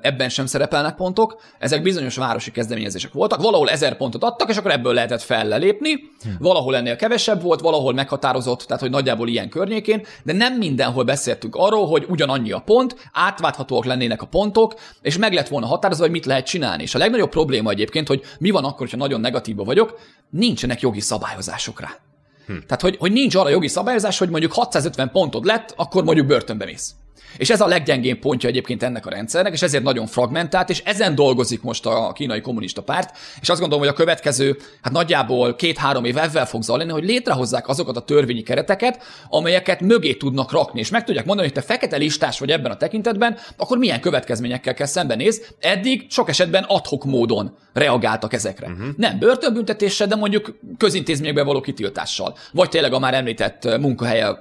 Ebben 0.00 0.28
sem 0.28 0.46
szerepelnek 0.46 0.94
pontok. 0.94 1.40
Ezek 1.58 1.82
bizonyos 1.82 2.16
városi 2.16 2.50
kezdeményezések 2.50 3.12
voltak. 3.12 3.42
Valahol 3.42 3.70
ezer 3.70 3.96
pontot 3.96 4.24
adtak, 4.24 4.50
és 4.50 4.56
akkor 4.56 4.70
ebből 4.70 4.94
lehetett 4.94 5.22
fellelépni. 5.22 6.00
Valahol 6.38 6.76
ennél 6.76 6.96
kevesebb 6.96 7.42
volt, 7.42 7.60
valahol 7.60 7.92
meghatározott, 7.92 8.60
tehát 8.60 8.82
hogy 8.82 8.90
nagyjából 8.90 9.28
ilyen 9.28 9.48
környékén, 9.48 10.06
de 10.22 10.32
nem 10.32 10.54
mindenhol 10.54 11.04
beszéltünk 11.04 11.54
arról, 11.54 11.86
hogy 11.86 12.06
ugyanannyi 12.08 12.52
a 12.52 12.58
pont, 12.58 13.10
átválthatóak 13.12 13.84
lennének 13.84 14.22
a 14.22 14.26
pontok, 14.26 14.74
és 15.02 15.18
meg 15.18 15.32
lett 15.32 15.48
volna 15.48 15.66
határozva, 15.66 16.02
hogy 16.02 16.12
mit 16.12 16.26
lehet 16.26 16.46
csinálni. 16.46 16.82
És 16.82 16.94
a 16.94 16.98
legnagyobb 16.98 17.30
probléma 17.30 17.70
egyébként, 17.70 18.08
hogy 18.08 18.22
mi 18.38 18.50
van 18.50 18.64
akkor, 18.64 18.78
hogyha 18.78 18.96
nagyon 18.96 19.20
negatívba 19.20 19.64
vagyok, 19.64 19.98
nincsenek 20.30 20.80
jogi 20.80 21.00
szabályozások 21.00 21.79
rá. 21.80 21.98
Hm. 22.46 22.52
Tehát, 22.66 22.80
hogy, 22.80 22.96
hogy 22.96 23.12
nincs 23.12 23.34
arra 23.34 23.48
jogi 23.48 23.68
szabályozás, 23.68 24.18
hogy 24.18 24.28
mondjuk 24.30 24.52
650 24.52 25.10
pontod 25.10 25.44
lett, 25.44 25.72
akkor 25.76 26.04
mondjuk 26.04 26.26
börtönbe 26.26 26.64
mész. 26.64 26.94
És 27.36 27.50
ez 27.50 27.60
a 27.60 27.66
leggyengébb 27.66 28.18
pontja 28.18 28.48
egyébként 28.48 28.82
ennek 28.82 29.06
a 29.06 29.10
rendszernek, 29.10 29.52
és 29.52 29.62
ezért 29.62 29.82
nagyon 29.82 30.06
fragmentált, 30.06 30.70
és 30.70 30.82
ezen 30.84 31.14
dolgozik 31.14 31.62
most 31.62 31.86
a 31.86 32.12
kínai 32.12 32.40
kommunista 32.40 32.82
párt, 32.82 33.16
és 33.40 33.48
azt 33.48 33.60
gondolom, 33.60 33.84
hogy 33.84 33.94
a 33.94 33.96
következő, 33.96 34.56
hát 34.82 34.92
nagyjából 34.92 35.54
két-három 35.54 36.04
év 36.04 36.16
ezzel 36.16 36.46
fog 36.46 36.62
zajlani, 36.62 36.90
hogy 36.90 37.04
létrehozzák 37.04 37.68
azokat 37.68 37.96
a 37.96 38.00
törvényi 38.00 38.42
kereteket, 38.42 39.02
amelyeket 39.28 39.80
mögé 39.80 40.14
tudnak 40.14 40.52
rakni, 40.52 40.80
és 40.80 40.90
meg 40.90 41.04
tudják 41.04 41.24
mondani, 41.24 41.48
hogy 41.48 41.56
te 41.56 41.62
fekete 41.66 41.96
listás 41.96 42.38
vagy 42.38 42.50
ebben 42.50 42.70
a 42.70 42.76
tekintetben, 42.76 43.36
akkor 43.56 43.78
milyen 43.78 44.00
következményekkel 44.00 44.74
kell 44.74 44.86
szembenéz. 44.86 45.54
Eddig 45.60 46.06
sok 46.10 46.28
esetben 46.28 46.64
adhok 46.68 47.04
módon 47.04 47.56
reagáltak 47.72 48.32
ezekre. 48.32 48.66
Uh-huh. 48.66 48.86
Nem 48.96 49.18
börtönbüntetéssel, 49.18 50.06
de 50.06 50.16
mondjuk 50.16 50.58
közintézményekbe 50.78 51.42
való 51.42 51.60
kitiltással, 51.60 52.36
vagy 52.52 52.68
tényleg 52.68 52.92
a 52.92 52.98
már 52.98 53.14
említett 53.14 53.78
munkahelye 53.78 54.38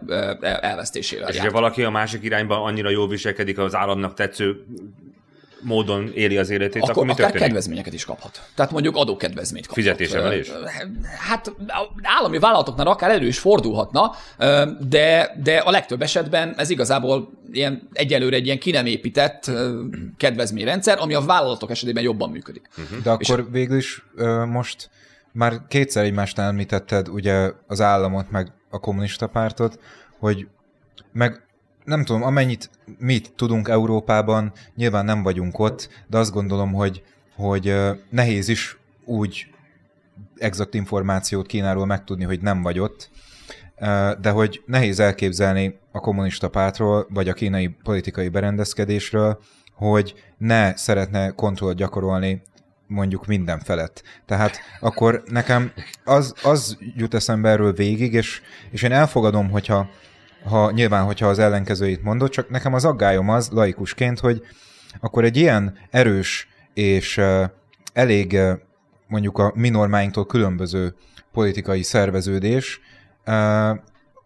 elvesztésével. 0.61 1.29
És 1.29 1.39
ha 1.39 1.51
valaki 1.51 1.83
a 1.83 1.89
másik 1.89 2.23
irányba 2.23 2.61
annyira 2.69 2.89
jól 2.89 3.07
viselkedik 3.07 3.57
az 3.57 3.75
államnak 3.75 4.13
tetsző 4.13 4.65
módon 5.61 6.11
éli 6.13 6.37
az 6.37 6.49
életét, 6.49 6.81
akkor, 6.81 6.91
akkor 6.91 7.05
mi 7.05 7.13
történik? 7.13 7.41
kedvezményeket 7.41 7.93
is 7.93 8.05
kaphat. 8.05 8.41
Tehát 8.55 8.71
mondjuk 8.71 8.95
adókedvezményt 8.95 9.67
kaphat. 9.67 9.83
Fizetésemelés? 9.83 10.51
Hát 11.19 11.55
állami 12.01 12.39
vállalatoknál 12.39 12.87
akár 12.87 13.11
elő 13.11 13.27
is 13.27 13.39
fordulhatna, 13.39 14.11
de, 14.79 15.35
de 15.43 15.57
a 15.57 15.71
legtöbb 15.71 16.01
esetben 16.01 16.53
ez 16.57 16.69
igazából 16.69 17.29
ilyen 17.51 17.89
egyelőre 17.93 18.35
egy 18.35 18.45
ilyen 18.45 18.59
ki 18.59 18.71
nem 18.71 18.85
épített 18.85 19.51
kedvezményrendszer, 20.17 20.97
ami 20.99 21.13
a 21.13 21.21
vállalatok 21.21 21.69
esetében 21.69 22.03
jobban 22.03 22.29
működik. 22.29 22.69
De 23.03 23.09
akkor 23.09 23.51
végül 23.51 23.77
is 23.77 24.03
most 24.47 24.89
már 25.31 25.53
kétszer 25.67 26.03
egymást 26.03 26.39
említetted 26.39 27.09
ugye 27.09 27.51
az 27.67 27.81
államot, 27.81 28.31
meg 28.31 28.51
a 28.69 28.79
kommunista 28.79 29.27
pártot, 29.27 29.79
hogy 30.19 30.47
meg 31.11 31.47
nem 31.83 32.03
tudom, 32.03 32.23
amennyit 32.23 32.69
mit 32.99 33.33
tudunk 33.35 33.67
Európában, 33.67 34.51
nyilván 34.75 35.05
nem 35.05 35.23
vagyunk 35.23 35.59
ott, 35.59 35.89
de 36.07 36.17
azt 36.17 36.31
gondolom, 36.31 36.73
hogy, 36.73 37.03
hogy 37.35 37.75
nehéz 38.09 38.47
is 38.47 38.77
úgy 39.05 39.47
exakt 40.37 40.73
információt 40.73 41.47
Kínáról 41.47 41.85
megtudni, 41.85 42.23
hogy 42.23 42.41
nem 42.41 42.61
vagy 42.61 42.79
ott, 42.79 43.09
de 44.21 44.29
hogy 44.29 44.63
nehéz 44.65 44.99
elképzelni 44.99 45.79
a 45.91 45.99
kommunista 45.99 46.49
pártról, 46.49 47.07
vagy 47.09 47.29
a 47.29 47.33
kínai 47.33 47.67
politikai 47.67 48.29
berendezkedésről, 48.29 49.39
hogy 49.73 50.13
ne 50.37 50.75
szeretne 50.75 51.29
kontrollt 51.29 51.77
gyakorolni 51.77 52.41
mondjuk 52.87 53.25
minden 53.25 53.59
felett. 53.59 54.03
Tehát 54.25 54.59
akkor 54.79 55.23
nekem 55.25 55.71
az, 56.03 56.33
az 56.43 56.77
jut 56.95 57.13
eszembe 57.13 57.49
erről 57.49 57.73
végig, 57.73 58.13
és, 58.13 58.41
és 58.71 58.83
én 58.83 58.91
elfogadom, 58.91 59.49
hogyha 59.49 59.89
ha, 60.43 60.71
nyilván, 60.71 61.05
hogyha 61.05 61.27
az 61.27 61.39
ellenkezőit 61.39 62.03
mondod, 62.03 62.29
csak 62.29 62.49
nekem 62.49 62.73
az 62.73 62.85
aggályom 62.85 63.29
az 63.29 63.49
laikusként, 63.51 64.19
hogy 64.19 64.41
akkor 64.99 65.23
egy 65.23 65.37
ilyen 65.37 65.77
erős 65.89 66.47
és 66.73 67.21
elég 67.93 68.39
mondjuk 69.07 69.37
a 69.37 69.51
mi 69.55 69.69
normáinktól 69.69 70.25
különböző 70.25 70.95
politikai 71.31 71.83
szerveződés, 71.83 72.79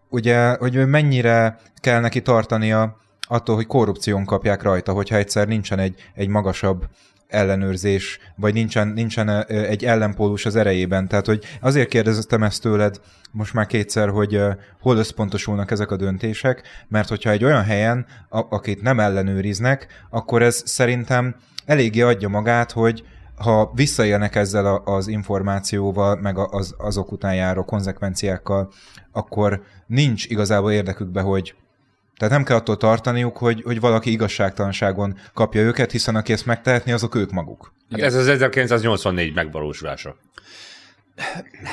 ugye, 0.10 0.56
hogy 0.58 0.88
mennyire 0.88 1.60
kell 1.76 2.00
neki 2.00 2.22
tartania 2.22 2.98
attól, 3.28 3.56
hogy 3.56 3.66
korrupción 3.66 4.26
kapják 4.26 4.62
rajta, 4.62 4.92
hogyha 4.92 5.16
egyszer 5.16 5.48
nincsen 5.48 5.80
egy, 5.80 5.96
egy 6.16 6.28
magasabb 6.28 6.88
ellenőrzés, 7.28 8.20
vagy 8.36 8.54
nincsen, 8.54 8.88
nincsen 8.88 9.46
egy 9.48 9.86
ellenpólus 9.86 10.46
az 10.46 10.56
erejében. 10.56 11.08
Tehát, 11.08 11.26
hogy 11.26 11.44
azért 11.62 11.90
kérdeztem 11.90 12.44
ezt 12.44 12.62
tőled 12.62 13.00
most 13.34 13.54
már 13.54 13.66
kétszer, 13.66 14.10
hogy 14.10 14.42
hol 14.82 14.98
összpontosulnak 14.98 15.72
ezek 15.72 15.92
a 15.92 15.96
döntések, 15.96 16.64
mert 16.88 17.10
hogyha 17.10 17.30
egy 17.30 17.44
olyan 17.44 17.64
helyen, 17.64 18.06
akit 18.30 18.82
nem 18.82 19.00
ellenőriznek, 19.00 19.88
akkor 20.10 20.42
ez 20.42 20.62
szerintem 20.66 21.36
eléggé 21.66 22.02
adja 22.02 22.28
magát, 22.28 22.72
hogy 22.72 23.04
ha 23.36 23.72
visszaélnek 23.76 24.36
ezzel 24.36 24.76
az 24.76 25.08
információval, 25.08 26.16
meg 26.16 26.38
az, 26.38 26.76
azok 26.78 27.12
után 27.12 27.36
járó 27.36 27.64
konzekvenciákkal, 27.64 28.72
akkor 29.12 29.64
nincs 29.88 30.26
igazából 30.26 30.72
érdekükbe, 30.72 31.22
hogy 31.22 31.56
tehát 32.18 32.34
nem 32.34 32.44
kell 32.44 32.58
attól 32.58 32.78
tartaniuk, 32.78 33.38
hogy, 33.38 33.62
hogy 33.62 33.80
valaki 33.80 34.12
igazságtalanságon 34.12 35.18
kapja 35.34 35.62
őket, 35.62 35.92
hiszen 35.92 36.16
aki 36.16 36.34
ezt 36.34 36.46
megtehetni, 36.46 36.92
azok 36.92 37.16
ők 37.16 37.32
maguk. 37.32 37.74
Hát 37.92 38.02
ez 38.02 38.14
az 38.14 38.28
1984 38.28 39.34
megvalósulása. 39.34 40.16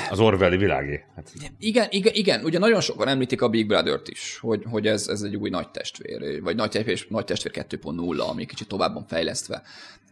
Az 0.09 0.19
Orwelli 0.19 0.57
világé. 0.57 1.03
Hát, 1.15 1.31
Igen, 1.59 1.87
igen, 1.89 2.13
igen, 2.13 2.43
ugye 2.43 2.59
nagyon 2.59 2.81
sokan 2.81 3.07
említik 3.07 3.41
a 3.41 3.49
Big 3.49 3.67
Brother-t 3.67 4.07
is, 4.07 4.37
hogy, 4.41 4.63
hogy 4.69 4.87
ez, 4.87 5.07
ez 5.07 5.21
egy 5.21 5.35
új 5.35 5.49
nagy 5.49 5.69
testvér, 5.69 6.41
vagy 6.41 6.55
nagy 6.55 6.69
testvér, 6.69 7.05
nagy 7.09 7.25
testvér 7.25 7.65
2.0, 7.69 8.29
ami 8.29 8.45
kicsit 8.45 8.67
tovább 8.67 9.05
fejlesztve. 9.07 9.61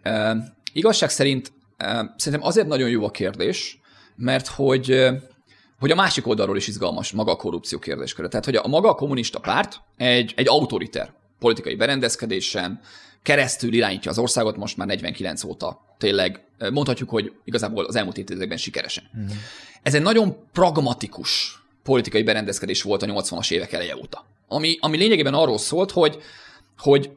E, 0.01 0.37
igazság 0.73 1.09
szerint 1.09 1.51
e, 1.77 2.13
szerintem 2.17 2.47
azért 2.47 2.67
nagyon 2.67 2.89
jó 2.89 3.05
a 3.05 3.11
kérdés, 3.11 3.79
mert 4.15 4.47
hogy 4.47 5.09
hogy 5.79 5.91
a 5.91 5.95
másik 5.95 6.27
oldalról 6.27 6.57
is 6.57 6.67
izgalmas 6.67 7.11
maga 7.11 7.31
a 7.31 7.35
korrupció 7.35 7.79
kérdésköre. 7.79 8.27
Tehát, 8.27 8.45
hogy 8.45 8.55
a 8.55 8.67
maga 8.67 8.89
a 8.89 8.95
kommunista 8.95 9.39
párt 9.39 9.81
egy, 9.97 10.33
egy 10.35 10.47
autoriter 10.47 11.13
politikai 11.39 11.75
berendezkedésen 11.75 12.79
keresztül 13.23 13.73
irányítja 13.73 14.11
az 14.11 14.17
országot 14.17 14.57
most 14.57 14.77
már 14.77 14.87
49 14.87 15.43
óta. 15.43 15.88
Tényleg 15.99 16.43
mondhatjuk, 16.71 17.09
hogy 17.09 17.31
igazából 17.43 17.85
az 17.85 17.95
elmúlt 17.95 18.17
évtizedekben 18.17 18.57
sikeresen. 18.57 19.03
Mm. 19.17 19.25
Ez 19.83 19.93
egy 19.93 20.01
nagyon 20.01 20.37
pragmatikus 20.53 21.61
politikai 21.83 22.23
berendezkedés 22.23 22.81
volt 22.81 23.03
a 23.03 23.05
80-as 23.05 23.51
évek 23.51 23.71
eleje 23.71 23.95
óta. 23.95 24.25
Ami, 24.47 24.77
ami 24.79 24.97
lényegében 24.97 25.33
arról 25.33 25.57
szólt, 25.57 25.91
hogy, 25.91 26.17
hogy 26.77 27.11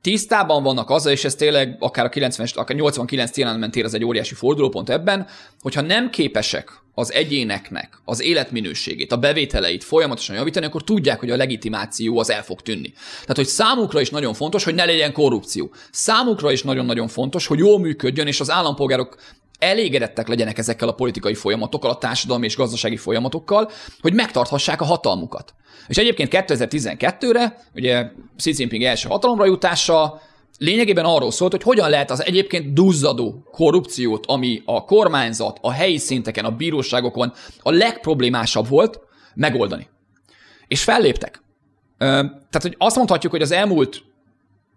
tisztában 0.00 0.62
vannak 0.62 0.90
azzal, 0.90 1.12
és 1.12 1.24
ez 1.24 1.34
tényleg 1.34 1.76
akár 1.78 2.04
a 2.04 2.08
90 2.08 2.48
akár 2.54 2.76
89 2.76 3.30
Tiananmen 3.30 3.70
ez 3.72 3.94
egy 3.94 4.04
óriási 4.04 4.34
fordulópont 4.34 4.90
ebben, 4.90 5.26
hogyha 5.60 5.80
nem 5.80 6.10
képesek 6.10 6.70
az 6.98 7.12
egyéneknek 7.12 8.00
az 8.04 8.22
életminőségét, 8.22 9.12
a 9.12 9.16
bevételeit 9.16 9.84
folyamatosan 9.84 10.36
javítani, 10.36 10.66
akkor 10.66 10.84
tudják, 10.84 11.20
hogy 11.20 11.30
a 11.30 11.36
legitimáció 11.36 12.18
az 12.18 12.30
el 12.30 12.42
fog 12.42 12.60
tűnni. 12.60 12.92
Tehát, 13.20 13.36
hogy 13.36 13.46
számukra 13.46 14.00
is 14.00 14.10
nagyon 14.10 14.34
fontos, 14.34 14.64
hogy 14.64 14.74
ne 14.74 14.84
legyen 14.84 15.12
korrupció. 15.12 15.70
Számukra 15.90 16.52
is 16.52 16.62
nagyon-nagyon 16.62 17.08
fontos, 17.08 17.46
hogy 17.46 17.58
jól 17.58 17.78
működjön, 17.78 18.26
és 18.26 18.40
az 18.40 18.50
állampolgárok 18.50 19.16
elégedettek 19.58 20.28
legyenek 20.28 20.58
ezekkel 20.58 20.88
a 20.88 20.92
politikai 20.92 21.34
folyamatokkal, 21.34 21.90
a 21.90 21.98
társadalmi 21.98 22.46
és 22.46 22.56
gazdasági 22.56 22.96
folyamatokkal, 22.96 23.70
hogy 24.00 24.12
megtarthassák 24.12 24.80
a 24.80 24.84
hatalmukat. 24.84 25.54
És 25.86 25.96
egyébként 25.96 26.28
2012-re, 26.32 27.64
ugye 27.74 28.10
Xi 28.36 28.54
Jinping 28.56 28.82
első 28.82 29.08
hatalomra 29.08 29.46
jutása 29.46 30.20
lényegében 30.58 31.04
arról 31.04 31.30
szólt, 31.30 31.52
hogy 31.52 31.62
hogyan 31.62 31.90
lehet 31.90 32.10
az 32.10 32.24
egyébként 32.24 32.72
duzzadó 32.72 33.42
korrupciót, 33.50 34.26
ami 34.26 34.62
a 34.64 34.84
kormányzat, 34.84 35.58
a 35.60 35.72
helyi 35.72 35.98
szinteken, 35.98 36.44
a 36.44 36.50
bíróságokon 36.50 37.32
a 37.62 37.70
legproblémásabb 37.70 38.68
volt, 38.68 39.00
megoldani. 39.34 39.88
És 40.68 40.82
felléptek. 40.82 41.42
Tehát, 41.98 42.62
hogy 42.62 42.74
azt 42.78 42.96
mondhatjuk, 42.96 43.32
hogy 43.32 43.42
az 43.42 43.50
elmúlt 43.50 44.02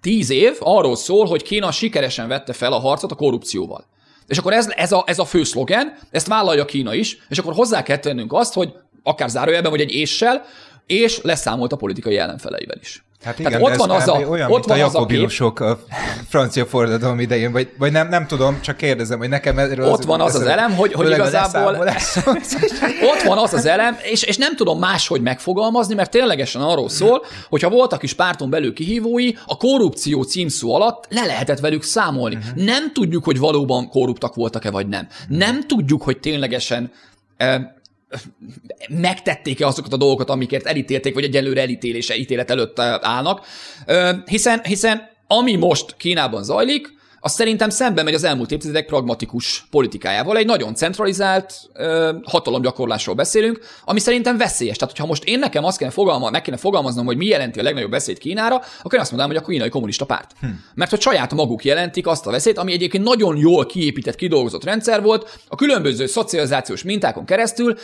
tíz 0.02 0.30
év 0.30 0.58
arról 0.60 0.96
szól, 0.96 1.26
hogy 1.26 1.44
Kína 1.44 1.72
sikeresen 1.72 2.28
vette 2.28 2.54
fel 2.54 2.74
a 2.74 2.80
harcot 2.80 3.12
a 3.12 3.16
korrupcióval. 3.16 3.86
És 4.28 4.38
akkor 4.38 4.54
ez, 4.54 4.70
ez, 4.76 4.92
a, 4.92 5.04
ez 5.06 5.20
a 5.20 5.26
fő 5.26 5.44
szlogen, 5.44 5.98
ezt 6.12 6.28
vállalja 6.28 6.66
Kína 6.66 6.94
is, 6.94 7.18
és 7.30 7.38
akkor 7.38 7.54
hozzá 7.54 7.84
kell 7.84 7.98
tennünk 7.98 8.34
azt, 8.34 8.54
hogy 8.54 8.74
akár 9.04 9.30
zárójelben, 9.30 9.72
vagy 9.72 9.82
egy 9.82 9.92
éssel, 9.92 10.46
és 10.86 11.22
leszámolt 11.22 11.72
a 11.72 11.76
politikai 11.76 12.18
ellenfeleivel 12.18 12.78
is. 12.82 13.04
Hát 13.24 13.40
igen, 13.40 13.52
Tehát 13.52 13.68
ott 13.68 13.76
van 13.76 13.90
az 13.90 14.08
a, 14.08 14.14
olyan, 14.14 14.52
ott 14.52 14.68
mint 14.68 14.70
a 14.70 14.70
van 14.70 14.84
az 14.84 14.96
a 14.96 15.06
kép, 15.06 15.60
a 15.60 15.80
francia 16.30 16.66
forradalom 16.66 17.20
idején, 17.20 17.52
vagy, 17.52 17.70
vagy 17.78 17.92
nem, 17.92 18.08
nem 18.10 18.28
tudom, 18.28 18.62
csak 18.62 18.78
kérdezem, 18.78 19.18
hogy 19.20 19.30
nekem 19.30 19.58
erről 19.60 19.92
Ott 19.92 20.04
van 20.04 20.22
az 20.22 20.36
az 20.36 20.42
elem, 20.42 20.72
hogy- 20.76 20.94
hogy 20.94 21.12
igazából- 21.12 21.88
ott 23.14 23.22
van 23.26 23.38
az 23.38 23.54
az 23.54 23.66
elem, 23.66 23.98
és, 24.04 24.24
és 24.24 24.38
nem 24.38 24.56
tudom 24.56 24.80
máshogy 24.80 25.22
megfogalmazni, 25.22 25.96
mert 25.96 26.12
ténylegesen 26.12 26.62
arról 26.62 26.90
szól, 26.90 27.26
hogyha 27.50 27.70
voltak 27.70 28.04
is 28.04 28.14
párton 28.14 28.50
belül 28.50 28.74
kihívói, 28.74 29.32
a 29.46 29.58
korrupció 29.58 30.22
címszó 30.22 30.74
alatt 30.76 31.06
le 31.10 31.26
lehetett 31.26 31.60
velük 31.60 31.84
számolni. 31.84 32.36
Uh-huh. 32.36 32.64
Nem 32.64 32.94
tudjuk, 32.94 33.24
hogy 33.24 33.40
valóban 33.40 33.90
korruptak 33.90 34.36
voltak-e, 34.36 34.72
vagy 34.72 34.88
nem. 34.88 35.08
Nem 35.28 35.68
tudjuk, 35.68 36.02
hogy 36.04 36.20
ténylegesen 36.20 36.92
eh, 37.38 37.62
megtették-e 38.90 39.68
azokat 39.68 39.94
a 39.94 39.98
dolgokat, 39.98 40.30
amiket 40.30 40.66
elítélték, 40.66 41.14
vagy 41.14 41.24
egyelőre 41.24 41.62
elítélése, 41.62 42.16
ítélet 42.16 42.52
előtt 42.52 42.80
eh, 42.80 42.96
állnak. 43.02 43.46
Hiszen, 44.26 44.62
hiszen 44.64 45.10
ami 45.28 45.56
most 45.56 45.96
Kínában 45.98 46.44
zajlik, 46.44 46.99
az 47.20 47.32
szerintem 47.32 47.70
szembe 47.70 48.04
megy 48.04 48.14
az 48.14 48.24
elmúlt 48.24 48.52
évtizedek 48.52 48.86
pragmatikus 48.86 49.68
politikájával. 49.72 50.38
Egy 50.38 50.46
nagyon 50.46 50.76
centralizált 50.76 51.54
ö, 51.74 52.12
hatalomgyakorlásról 52.24 53.16
beszélünk, 53.16 53.60
ami 53.86 54.00
szerintem 54.00 54.38
veszélyes. 54.38 54.78
Tehát, 54.78 54.94
hogyha 54.94 55.08
most 55.08 55.24
én 55.24 55.40
nekem 55.40 55.64
azt 55.64 55.78
kéne 55.78 55.92
fogalma, 55.92 56.30
meg 56.30 56.42
kéne 56.42 56.58
fogalmaznom, 56.58 57.06
hogy 57.06 57.18
mi 57.18 57.26
jelenti 57.26 57.60
a 57.60 57.64
legnagyobb 57.64 57.92
veszélyt 57.92 58.18
Kínára, 58.18 58.56
akkor 58.56 58.94
én 58.94 59.00
azt 59.00 59.12
mondanám, 59.12 59.36
hogy 59.36 59.44
a 59.46 59.52
kínai 59.52 59.70
kommunista 59.70 60.06
párt. 60.06 60.32
Hm. 60.40 60.48
Mert 60.74 60.90
hogy 60.90 61.02
saját 61.02 61.34
maguk 61.34 61.66
jelentik 61.66 62.08
azt 62.08 62.28
a 62.28 62.32
veszélyt, 62.32 62.58
ami 62.58 62.74
egyébként 62.74 63.04
nagyon 63.04 63.38
jól 63.38 63.66
kiépített, 63.66 64.16
kidolgozott 64.16 64.64
rendszer 64.64 65.02
volt, 65.02 65.40
a 65.48 65.56
különböző 65.56 66.06
szocializációs 66.06 66.84
mintákon 66.84 67.26
keresztül 67.26 67.78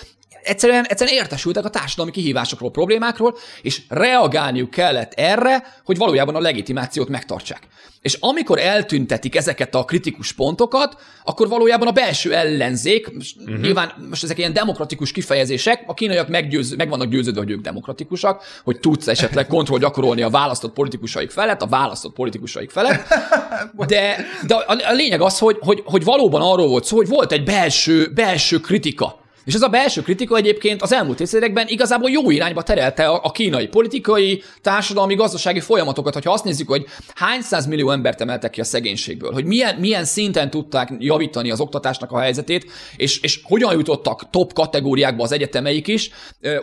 egyszerűen, 0.46 0.86
egyszerűen 0.86 1.18
értesültek 1.18 1.66
a 1.66 1.70
társadalmi 1.70 2.12
kihívásokról, 2.12 2.72
problémákról, 2.72 3.38
és 3.62 3.82
reagálniuk 3.88 4.70
kellett 4.70 5.14
erre, 5.14 5.64
hogy 5.84 5.98
valójában 5.98 6.36
a 6.36 6.40
legitimációt 6.40 7.10
megtartsák. 7.10 7.68
És 8.02 8.18
amikor 8.20 8.60
eltüntetik 8.60 9.36
ezeket 9.36 9.76
a 9.76 9.86
kritikus 9.86 10.34
pontokat, 10.34 10.98
akkor 11.24 11.48
valójában 11.48 11.88
a 11.88 11.92
belső 11.92 12.34
ellenzék, 12.34 13.08
uh-huh. 13.08 13.60
nyilván 13.62 13.94
most 14.10 14.24
ezek 14.24 14.38
ilyen 14.38 14.54
demokratikus 14.54 15.12
kifejezések, 15.12 15.84
a 15.88 15.94
kínaiak 15.94 16.28
meggyőz, 16.28 16.76
meg 16.76 16.90
vannak 16.90 17.10
győződve, 17.10 17.40
hogy 17.40 17.52
ők 17.52 17.62
demokratikusak, 17.62 18.44
hogy 18.64 18.80
tudsz 18.80 19.08
esetleg 19.08 19.48
kontroll 19.48 19.80
gyakorolni 19.80 20.22
a 20.22 20.30
választott 20.30 20.74
politikusaik 20.74 21.32
felett, 21.32 21.62
a 21.62 21.68
választott 21.68 22.14
politikusaik 22.14 22.70
felett, 22.70 23.08
de, 23.88 24.26
de 24.48 24.56
a, 24.56 24.78
a 24.90 24.94
lényeg 24.94 25.22
az, 25.22 25.40
hogy, 25.40 25.58
hogy, 25.60 25.82
hogy 25.86 26.04
valóban 26.04 26.42
arról 26.42 26.68
volt 26.68 26.86
szó, 26.86 26.96
hogy 26.96 27.08
volt 27.08 27.32
egy 27.32 27.44
belső, 27.44 28.12
belső 28.14 28.60
kritika 28.60 29.24
és 29.46 29.54
ez 29.54 29.62
a 29.62 29.68
belső 29.68 30.02
kritika 30.02 30.38
egyébként 30.38 30.82
az 30.82 30.94
elmúlt 30.94 31.20
évtizedekben 31.20 31.68
igazából 31.68 32.10
jó 32.10 32.30
irányba 32.30 32.62
terelte 32.62 33.08
a, 33.08 33.32
kínai 33.32 33.68
politikai, 33.68 34.44
társadalmi, 34.62 35.16
gazdasági 35.16 35.60
folyamatokat, 35.60 36.14
hogyha 36.14 36.32
azt 36.32 36.44
nézzük, 36.44 36.68
hogy 36.68 36.86
hány 37.16 37.42
millió 37.68 37.92
embert 37.92 38.22
emeltek 38.22 38.52
ki 38.52 38.60
a 38.60 38.64
szegénységből, 38.64 39.32
hogy 39.32 39.46
milyen, 39.46 39.76
milyen 39.76 40.06
szinten 40.06 40.50
tudták 40.50 40.94
javítani 41.00 41.52
az 41.52 41.60
oktatásnak 41.60 42.12
a 42.12 42.20
helyzetét, 42.20 42.72
és, 42.96 43.22
és 43.22 43.40
hogyan 43.44 43.74
jutottak 43.74 44.30
top 44.30 44.54
kategóriákba 44.54 45.24
az 45.24 45.32
egyetemeik 45.32 45.88
is, 45.88 46.10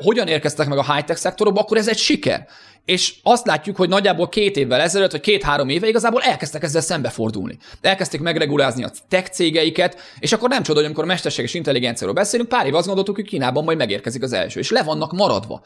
hogyan 0.00 0.28
érkeztek 0.28 0.68
meg 0.68 0.78
a 0.78 0.94
high-tech 0.94 1.20
szektorokba, 1.20 1.60
akkor 1.60 1.76
ez 1.76 1.88
egy 1.88 1.98
siker. 1.98 2.48
És 2.84 3.14
azt 3.22 3.46
látjuk, 3.46 3.76
hogy 3.76 3.88
nagyjából 3.88 4.28
két 4.28 4.56
évvel 4.56 4.80
ezelőtt, 4.80 5.10
vagy 5.10 5.20
két-három 5.20 5.68
éve 5.68 5.88
igazából 5.88 6.20
elkezdtek 6.22 6.62
ezzel 6.62 6.80
szembefordulni. 6.80 7.58
Elkezdték 7.80 8.20
megregulázni 8.20 8.84
a 8.84 8.90
tech 9.08 9.30
cégeiket, 9.30 10.00
és 10.18 10.32
akkor 10.32 10.48
nem 10.48 10.62
csoda, 10.62 10.76
hogy 10.76 10.84
amikor 10.84 11.04
mesterséges 11.04 11.54
intelligenciáról 11.54 12.14
beszélünk, 12.14 12.48
pár 12.48 12.66
év 12.66 12.74
azt 12.74 12.86
gondoltuk, 12.86 13.14
hogy 13.14 13.24
Kínában 13.24 13.64
majd 13.64 13.78
megérkezik 13.78 14.22
az 14.22 14.32
első, 14.32 14.60
és 14.60 14.70
le 14.70 14.82
vannak 14.82 15.12
maradva 15.12 15.62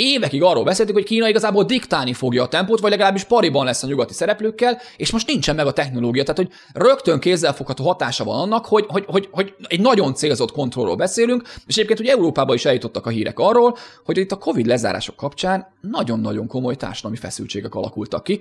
évekig 0.00 0.42
arról 0.42 0.64
beszéltük, 0.64 0.94
hogy 0.94 1.04
Kína 1.04 1.28
igazából 1.28 1.64
diktálni 1.64 2.12
fogja 2.12 2.42
a 2.42 2.48
tempót, 2.48 2.80
vagy 2.80 2.90
legalábbis 2.90 3.24
pariban 3.24 3.64
lesz 3.64 3.82
a 3.82 3.86
nyugati 3.86 4.12
szereplőkkel, 4.12 4.80
és 4.96 5.10
most 5.10 5.26
nincsen 5.26 5.54
meg 5.54 5.66
a 5.66 5.72
technológia. 5.72 6.22
Tehát, 6.22 6.36
hogy 6.36 6.50
rögtön 6.72 7.20
kézzelfogható 7.20 7.84
hatása 7.84 8.24
van 8.24 8.40
annak, 8.40 8.66
hogy, 8.66 8.84
hogy, 8.88 9.04
hogy, 9.06 9.28
hogy 9.30 9.54
egy 9.68 9.80
nagyon 9.80 10.14
célzott 10.14 10.52
kontrollról 10.52 10.96
beszélünk, 10.96 11.42
és 11.66 11.74
egyébként 11.74 12.00
ugye 12.00 12.10
Európában 12.10 12.54
is 12.54 12.64
eljutottak 12.64 13.06
a 13.06 13.10
hírek 13.10 13.38
arról, 13.38 13.76
hogy 14.04 14.16
itt 14.16 14.32
a 14.32 14.38
Covid 14.38 14.66
lezárások 14.66 15.16
kapcsán 15.16 15.72
nagyon-nagyon 15.80 16.46
komoly 16.46 16.74
társadalmi 16.74 17.16
feszültségek 17.16 17.74
alakultak 17.74 18.24
ki, 18.24 18.40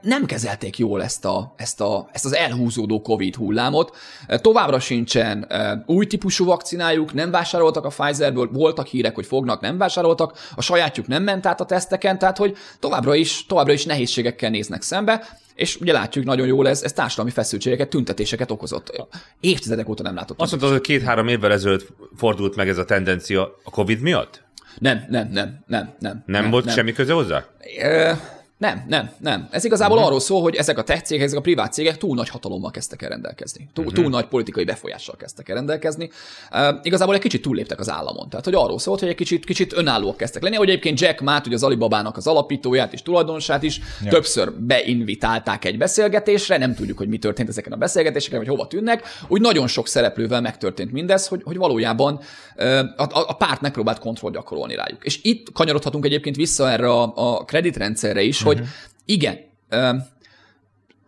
nem 0.00 0.26
kezelték 0.26 0.78
jól 0.78 1.02
ezt, 1.02 1.24
a, 1.24 1.54
ezt, 1.56 1.80
a, 1.80 2.08
ezt 2.12 2.24
az 2.24 2.34
elhúzódó 2.34 3.00
Covid 3.00 3.34
hullámot. 3.34 3.96
Továbbra 4.26 4.80
sincsen 4.80 5.46
új 5.86 6.06
típusú 6.06 6.44
vakcinájuk, 6.44 7.12
nem 7.12 7.30
vásároltak 7.30 7.84
a 7.84 7.88
Pfizerből, 7.88 8.48
voltak 8.52 8.86
hírek, 8.86 9.14
hogy 9.14 9.26
fognak, 9.26 9.60
nem 9.60 9.78
vásároltak, 9.78 10.38
a 10.54 10.62
sajátjuk 10.62 11.06
nem 11.06 11.22
ment 11.22 11.46
át 11.46 11.60
a 11.60 11.64
teszteken, 11.64 12.18
tehát 12.18 12.38
hogy 12.38 12.56
továbbra 12.78 13.14
is, 13.14 13.46
továbbra 13.46 13.72
is 13.72 13.84
nehézségekkel 13.84 14.50
néznek 14.50 14.82
szembe, 14.82 15.26
és 15.54 15.76
ugye 15.80 15.92
látjuk 15.92 16.24
nagyon 16.24 16.46
jól, 16.46 16.68
ez, 16.68 16.82
ez 16.82 16.92
társadalmi 16.92 17.30
feszültségeket, 17.30 17.88
tüntetéseket 17.88 18.50
okozott. 18.50 19.08
Évtizedek 19.40 19.88
óta 19.88 20.02
nem 20.02 20.14
látott. 20.14 20.40
Azt 20.40 20.50
mondtad, 20.50 20.72
hogy 20.72 20.80
két-három 20.80 21.28
évvel 21.28 21.52
ezelőtt 21.52 21.86
fordult 22.16 22.56
meg 22.56 22.68
ez 22.68 22.78
a 22.78 22.84
tendencia 22.84 23.54
a 23.64 23.70
Covid 23.70 24.00
miatt? 24.00 24.42
Nem, 24.78 25.04
nem, 25.08 25.28
nem, 25.32 25.64
nem, 25.66 25.94
nem. 25.98 26.24
Nem, 26.26 26.42
nem 26.42 26.50
volt 26.50 26.64
nem. 26.64 26.74
semmi 26.74 26.92
köze 26.92 27.12
hozzá? 27.12 27.44
E- 27.78 28.42
nem, 28.64 28.84
nem, 28.88 29.10
nem. 29.20 29.48
Ez 29.50 29.64
igazából 29.64 29.94
uh-huh. 29.94 30.08
arról 30.08 30.20
szól, 30.20 30.42
hogy 30.42 30.54
ezek 30.54 30.78
a 30.78 30.82
tech 30.82 31.02
cégek, 31.02 31.24
ezek 31.24 31.38
a 31.38 31.40
privát 31.40 31.72
cégek 31.72 31.98
túl 31.98 32.14
nagy 32.14 32.28
hatalommal 32.28 32.70
kezdtek 32.70 33.02
el 33.02 33.08
rendelkezni. 33.08 33.68
Túl, 33.72 33.84
uh-huh. 33.84 34.02
túl 34.02 34.10
nagy 34.10 34.24
politikai 34.24 34.64
befolyással 34.64 35.16
kezdtek 35.16 35.48
el 35.48 35.54
rendelkezni. 35.54 36.10
Uh, 36.52 36.60
igazából 36.82 37.14
egy 37.14 37.20
kicsit 37.20 37.42
túlléptek 37.42 37.78
az 37.78 37.90
államon. 37.90 38.28
Tehát, 38.28 38.44
hogy 38.44 38.54
arról 38.54 38.78
szólt, 38.78 39.00
hogy 39.00 39.08
egy 39.08 39.14
kicsit, 39.14 39.44
kicsit 39.44 39.72
önállóak 39.72 40.16
kezdtek 40.16 40.42
lenni. 40.42 40.56
Hogy 40.56 40.68
egyébként 40.68 41.00
Jack 41.00 41.20
Mát, 41.20 41.46
ugye 41.46 41.54
az 41.54 41.62
Alibabának 41.62 42.16
az 42.16 42.26
alapítóját 42.26 42.92
és 42.92 43.02
tulajdonosát 43.02 43.62
is 43.62 43.80
ja. 44.04 44.10
többször 44.10 44.52
beinvitálták 44.52 45.64
egy 45.64 45.78
beszélgetésre. 45.78 46.58
Nem 46.58 46.74
tudjuk, 46.74 46.98
hogy 46.98 47.08
mi 47.08 47.18
történt 47.18 47.48
ezeken 47.48 47.72
a 47.72 47.76
beszélgetéseken, 47.76 48.38
vagy 48.38 48.48
hova 48.48 48.66
tűnnek. 48.66 49.02
Úgy 49.28 49.40
nagyon 49.40 49.66
sok 49.66 49.88
szereplővel 49.88 50.40
megtörtént 50.40 50.92
mindez, 50.92 51.26
hogy, 51.26 51.40
hogy 51.44 51.56
valójában 51.56 52.20
uh, 52.56 52.78
a, 52.96 53.06
a 53.26 53.32
párt 53.32 53.60
megpróbált 53.60 53.98
kontroll 53.98 54.30
gyakorolni 54.30 54.74
rájuk. 54.74 55.04
És 55.04 55.18
itt 55.22 55.52
kanyarodhatunk 55.52 56.04
egyébként 56.04 56.36
vissza 56.36 56.70
erre 56.70 56.90
a, 56.90 57.12
a 57.14 57.44
kreditrendszerre 57.44 58.22
is, 58.22 58.42
hogy 58.42 58.53
uh-huh. 58.54 58.68
igen, 59.04 59.38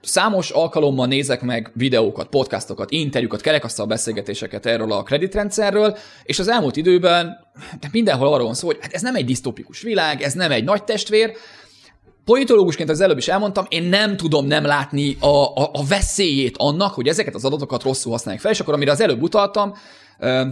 Számos 0.03 0.51
alkalommal 0.51 1.07
nézek 1.07 1.43
meg 1.43 1.71
videókat, 1.75 2.29
podcastokat, 2.29 2.91
interjúkat, 2.91 3.41
kerekasztal 3.41 3.87
beszélgetéseket 3.87 4.67
erről 4.67 4.93
a 4.93 5.03
kreditrendszerről, 5.03 5.97
és 6.23 6.39
az 6.39 6.49
elmúlt 6.49 6.77
időben 6.77 7.47
mindenhol 7.93 8.33
arról 8.33 8.45
van 8.45 8.55
szó, 8.55 8.67
hogy 8.67 8.79
hát 8.81 8.93
ez 8.93 9.03
nem 9.03 9.15
egy 9.15 9.25
disztopikus 9.25 9.81
világ, 9.81 10.23
ez 10.23 10.33
nem 10.33 10.51
egy 10.51 10.65
nagy 10.65 10.85
testvér. 10.85 11.33
Politológusként 12.25 12.91
az 12.91 13.01
előbb 13.01 13.19
is 13.19 13.29
elmondtam, 13.29 13.65
én 13.69 13.83
nem 13.83 14.17
tudom 14.17 14.47
nem 14.47 14.65
látni 14.65 15.17
a, 15.21 15.27
a, 15.27 15.71
a 15.73 15.85
veszélyét 15.89 16.57
annak, 16.57 16.95
hogy 16.95 17.09
ezeket 17.09 17.35
az 17.35 17.45
adatokat 17.45 17.83
rosszul 17.83 18.13
használják 18.13 18.43
fel, 18.43 18.53
és 18.53 18.61
akkor 18.61 18.75
amire 18.75 18.91
az 18.91 19.01
előbb 19.01 19.23
utaltam, 19.23 19.75
uh, 20.19 20.47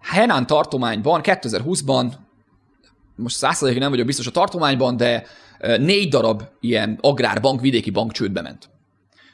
Henan 0.00 0.46
tartományban 0.46 1.20
2020-ban 1.24 2.12
most 3.20 3.36
százszerzalékig 3.36 3.80
nem 3.80 3.90
vagyok 3.90 4.06
biztos 4.06 4.26
a 4.26 4.30
tartományban, 4.30 4.96
de 4.96 5.24
négy 5.78 6.08
darab 6.08 6.42
ilyen 6.60 6.98
agrárbank, 7.00 7.60
vidéki 7.60 7.90
bank 7.90 8.12
csődbe 8.12 8.40
ment. 8.40 8.68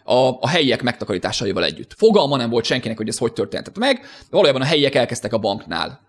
A, 0.05 0.29
a 0.40 0.49
helyiek 0.49 0.83
megtakarításaival 0.83 1.64
együtt. 1.64 1.94
Fogalma 1.96 2.37
nem 2.37 2.51
volt 2.51 2.64
senkinek, 2.64 2.96
hogy 2.96 3.09
ez 3.09 3.18
hogy 3.18 3.33
történt 3.33 3.79
meg. 3.79 4.01
Valójában 4.31 4.62
a 4.62 4.64
helyiek 4.64 4.94
elkezdtek 4.94 5.33
a 5.33 5.38
banknál 5.38 6.07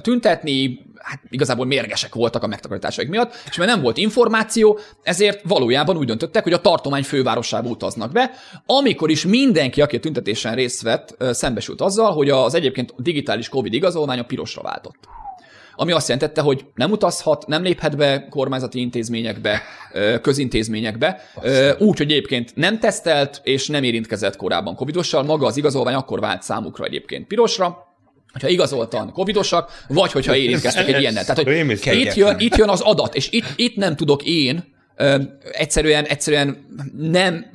tüntetni, 0.00 0.80
hát 0.98 1.20
igazából 1.30 1.66
mérgesek 1.66 2.14
voltak 2.14 2.42
a 2.42 2.46
megtakarításaik 2.46 3.08
miatt, 3.08 3.34
és 3.50 3.56
mert 3.56 3.70
nem 3.70 3.82
volt 3.82 3.96
információ, 3.96 4.78
ezért 5.02 5.42
valójában 5.44 5.96
úgy 5.96 6.06
döntöttek, 6.06 6.42
hogy 6.42 6.52
a 6.52 6.60
tartomány 6.60 7.02
fővárosába 7.02 7.68
utaznak 7.68 8.12
be, 8.12 8.30
amikor 8.66 9.10
is 9.10 9.26
mindenki, 9.26 9.82
aki 9.82 9.96
a 9.96 10.00
tüntetésen 10.00 10.54
részt 10.54 10.82
vett, 10.82 11.16
szembesült 11.30 11.80
azzal, 11.80 12.12
hogy 12.12 12.30
az 12.30 12.54
egyébként 12.54 12.94
digitális 12.96 13.48
Covid 13.48 13.72
igazolványa 13.72 14.24
pirosra 14.24 14.62
váltott 14.62 15.08
ami 15.82 15.92
azt 15.92 16.08
jelentette, 16.08 16.40
hogy 16.40 16.64
nem 16.74 16.90
utazhat, 16.90 17.46
nem 17.46 17.62
léphet 17.62 17.96
be 17.96 18.26
kormányzati 18.30 18.80
intézményekbe, 18.80 19.62
közintézményekbe, 20.22 21.20
úgy, 21.78 21.98
hogy 21.98 22.10
egyébként 22.10 22.52
nem 22.54 22.78
tesztelt 22.78 23.40
és 23.42 23.66
nem 23.66 23.82
érintkezett 23.82 24.36
korábban 24.36 24.74
covidossal, 24.74 25.22
maga 25.22 25.46
az 25.46 25.56
igazolvány 25.56 25.94
akkor 25.94 26.20
vált 26.20 26.42
számukra 26.42 26.84
egyébként 26.84 27.26
pirosra, 27.26 27.86
hogyha 28.32 28.48
igazoltan 28.48 29.12
covidosak, 29.12 29.84
vagy 29.88 30.12
hogyha 30.12 30.36
érintkeztek 30.36 30.88
egy 30.88 31.00
ilyennel. 31.00 31.24
Tehát, 31.24 31.36
hogy 31.36 31.46
itt 31.96 32.14
jön, 32.14 32.36
itt 32.38 32.56
jön 32.56 32.68
az 32.68 32.80
adat, 32.80 33.14
és 33.14 33.30
itt, 33.30 33.46
itt 33.56 33.76
nem 33.76 33.96
tudok 33.96 34.22
én 34.22 34.64
ö, 34.96 35.16
egyszerűen, 35.52 36.04
egyszerűen 36.04 36.66
nem, 36.98 37.46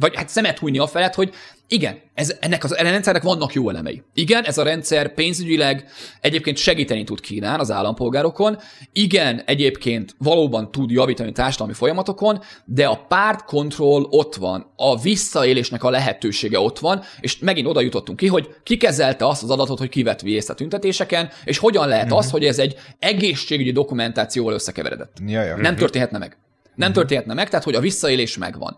vagy 0.00 0.16
hát 0.16 0.28
szemet 0.28 0.58
hújni 0.58 0.78
a 0.78 0.86
felett, 0.86 1.14
hogy 1.14 1.30
igen, 1.68 2.00
ez, 2.14 2.36
ennek 2.40 2.64
az 2.64 2.72
a 2.72 2.82
rendszernek 2.82 3.22
vannak 3.22 3.52
jó 3.52 3.68
elemei. 3.68 4.02
Igen, 4.14 4.44
ez 4.44 4.58
a 4.58 4.62
rendszer 4.62 5.14
pénzügyileg 5.14 5.84
egyébként 6.20 6.56
segíteni 6.56 7.04
tud 7.04 7.20
Kínán 7.20 7.60
az 7.60 7.70
állampolgárokon. 7.70 8.58
Igen, 8.92 9.42
egyébként 9.46 10.14
valóban 10.18 10.70
tud 10.70 10.90
javítani 10.90 11.32
társadalmi 11.32 11.72
folyamatokon, 11.72 12.40
de 12.64 12.86
a 12.86 13.04
pártkontroll 13.08 14.06
ott 14.10 14.34
van, 14.34 14.72
a 14.76 15.00
visszaélésnek 15.00 15.84
a 15.84 15.90
lehetősége 15.90 16.58
ott 16.58 16.78
van, 16.78 17.02
és 17.20 17.38
megint 17.38 17.66
oda 17.66 17.80
jutottunk 17.80 18.18
ki, 18.18 18.26
hogy 18.26 18.54
ki 18.62 18.76
kezelte 18.76 19.26
azt 19.26 19.42
az 19.42 19.50
adatot, 19.50 19.78
hogy 19.78 19.88
kivett 19.88 20.22
részt 20.22 20.50
a 20.50 20.54
tüntetéseken, 20.54 21.30
és 21.44 21.58
hogyan 21.58 21.88
lehet 21.88 22.04
mm-hmm. 22.04 22.16
az, 22.16 22.30
hogy 22.30 22.44
ez 22.44 22.58
egy 22.58 22.76
egészségügyi 22.98 23.72
dokumentációval 23.72 24.54
összekeveredett. 24.54 25.16
Ja, 25.26 25.42
ja. 25.42 25.56
Nem 25.56 25.76
történhetne 25.76 26.18
meg. 26.18 26.36
Nem 26.74 26.88
mm-hmm. 26.88 26.98
történhetne 26.98 27.34
meg, 27.34 27.48
tehát 27.48 27.64
hogy 27.64 27.74
a 27.74 27.80
visszaélés 27.80 28.38
megvan 28.38 28.76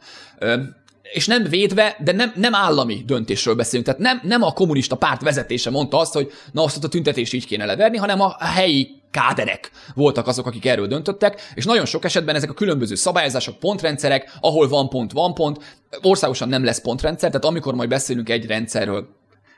és 1.13 1.27
nem 1.27 1.45
védve, 1.45 1.97
de 2.05 2.13
nem, 2.13 2.33
nem 2.37 2.55
állami 2.55 3.03
döntésről 3.07 3.55
beszélünk. 3.55 3.87
Tehát 3.87 4.01
nem, 4.01 4.21
nem 4.23 4.43
a 4.43 4.53
kommunista 4.53 4.97
párt 4.97 5.23
vezetése 5.23 5.71
mondta 5.71 5.99
azt, 5.99 6.13
hogy 6.13 6.33
na 6.53 6.63
azt 6.63 6.85
a 6.85 6.89
tüntetést 6.89 7.33
így 7.33 7.47
kéne 7.47 7.65
leverni, 7.65 7.97
hanem 7.97 8.21
a 8.21 8.45
helyi 8.45 9.03
káderek 9.11 9.71
voltak 9.95 10.27
azok, 10.27 10.47
akik 10.47 10.67
erről 10.67 10.87
döntöttek, 10.87 11.53
és 11.55 11.65
nagyon 11.65 11.85
sok 11.85 12.05
esetben 12.05 12.35
ezek 12.35 12.51
a 12.51 12.55
különböző 12.55 12.95
szabályozások, 12.95 13.59
pontrendszerek, 13.59 14.37
ahol 14.41 14.69
van 14.69 14.89
pont, 14.89 15.13
van 15.13 15.35
pont, 15.35 15.79
országosan 16.03 16.49
nem 16.49 16.65
lesz 16.65 16.81
pontrendszer, 16.81 17.31
tehát 17.31 17.47
amikor 17.47 17.75
majd 17.75 17.89
beszélünk 17.89 18.29
egy 18.29 18.47
rendszerről, 18.47 19.09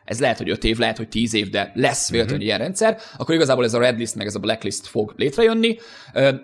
ez 0.09 0.21
lehet, 0.21 0.39
hogy 0.39 0.51
5 0.51 0.65
év, 0.65 0.79
lehet, 0.79 0.97
hogy 0.97 1.09
10 1.09 1.35
év, 1.35 1.51
de 1.51 1.73
lesz 1.75 2.11
véletlenül 2.11 2.41
uh-huh. 2.41 2.47
ilyen 2.47 2.59
rendszer, 2.59 2.99
akkor 3.17 3.35
igazából 3.35 3.65
ez 3.65 3.75
a 3.75 3.79
redlist 3.79 4.15
meg 4.15 4.27
ez 4.27 4.35
a 4.35 4.39
blacklist 4.39 4.87
fog 4.87 5.15
létrejönni, 5.17 5.79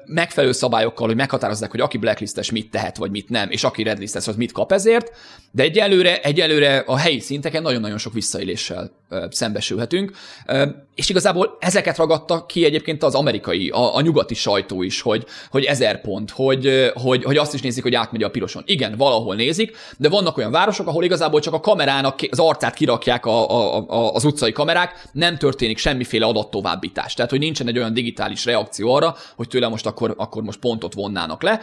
megfelelő 0.06 0.52
szabályokkal, 0.52 1.06
hogy 1.06 1.16
meghatározzák, 1.16 1.70
hogy 1.70 1.80
aki 1.80 1.98
blacklistes 1.98 2.50
mit 2.50 2.70
tehet, 2.70 2.96
vagy 2.96 3.10
mit 3.10 3.28
nem, 3.28 3.50
és 3.50 3.64
aki 3.64 3.82
redlistes, 3.82 4.28
az 4.28 4.36
mit 4.36 4.52
kap 4.52 4.72
ezért, 4.72 5.10
de 5.50 5.62
egyelőre, 5.62 6.20
egyelőre 6.20 6.78
a 6.78 6.96
helyi 6.96 7.20
szinteken 7.20 7.62
nagyon-nagyon 7.62 7.98
sok 7.98 8.12
visszaéléssel 8.12 8.90
szembesülhetünk. 9.30 10.12
És 10.94 11.08
igazából 11.08 11.56
ezeket 11.60 11.96
ragadta 11.96 12.46
ki 12.46 12.64
egyébként 12.64 13.02
az 13.02 13.14
amerikai, 13.14 13.68
a, 13.68 13.96
a 13.96 14.00
nyugati 14.00 14.34
sajtó 14.34 14.82
is, 14.82 15.00
hogy, 15.00 15.26
hogy 15.50 15.64
ezer 15.64 16.00
pont, 16.00 16.30
hogy, 16.30 16.92
hogy, 16.94 17.24
hogy 17.24 17.36
azt 17.36 17.54
is 17.54 17.60
nézik, 17.60 17.82
hogy 17.82 17.94
átmegy 17.94 18.22
a 18.22 18.30
piroson. 18.30 18.62
Igen, 18.66 18.96
valahol 18.96 19.34
nézik, 19.34 19.76
de 19.96 20.08
vannak 20.08 20.36
olyan 20.36 20.50
városok, 20.50 20.86
ahol 20.86 21.04
igazából 21.04 21.40
csak 21.40 21.54
a 21.54 21.60
kamerának 21.60 22.18
az 22.30 22.38
arcát 22.38 22.74
kirakják 22.74 23.26
a, 23.26 23.50
a, 23.50 23.84
a, 23.88 24.14
az 24.14 24.24
utcai 24.24 24.52
kamerák, 24.52 25.08
nem 25.12 25.38
történik 25.38 25.78
semmiféle 25.78 26.26
adattovábbítás. 26.26 27.14
Tehát, 27.14 27.30
hogy 27.30 27.40
nincsen 27.40 27.68
egy 27.68 27.78
olyan 27.78 27.94
digitális 27.94 28.44
reakció 28.44 28.94
arra, 28.94 29.16
hogy 29.36 29.48
tőle 29.48 29.68
most 29.68 29.86
akkor, 29.86 30.14
akkor 30.16 30.42
most 30.42 30.58
pontot 30.58 30.94
vonnának 30.94 31.42
le. 31.42 31.60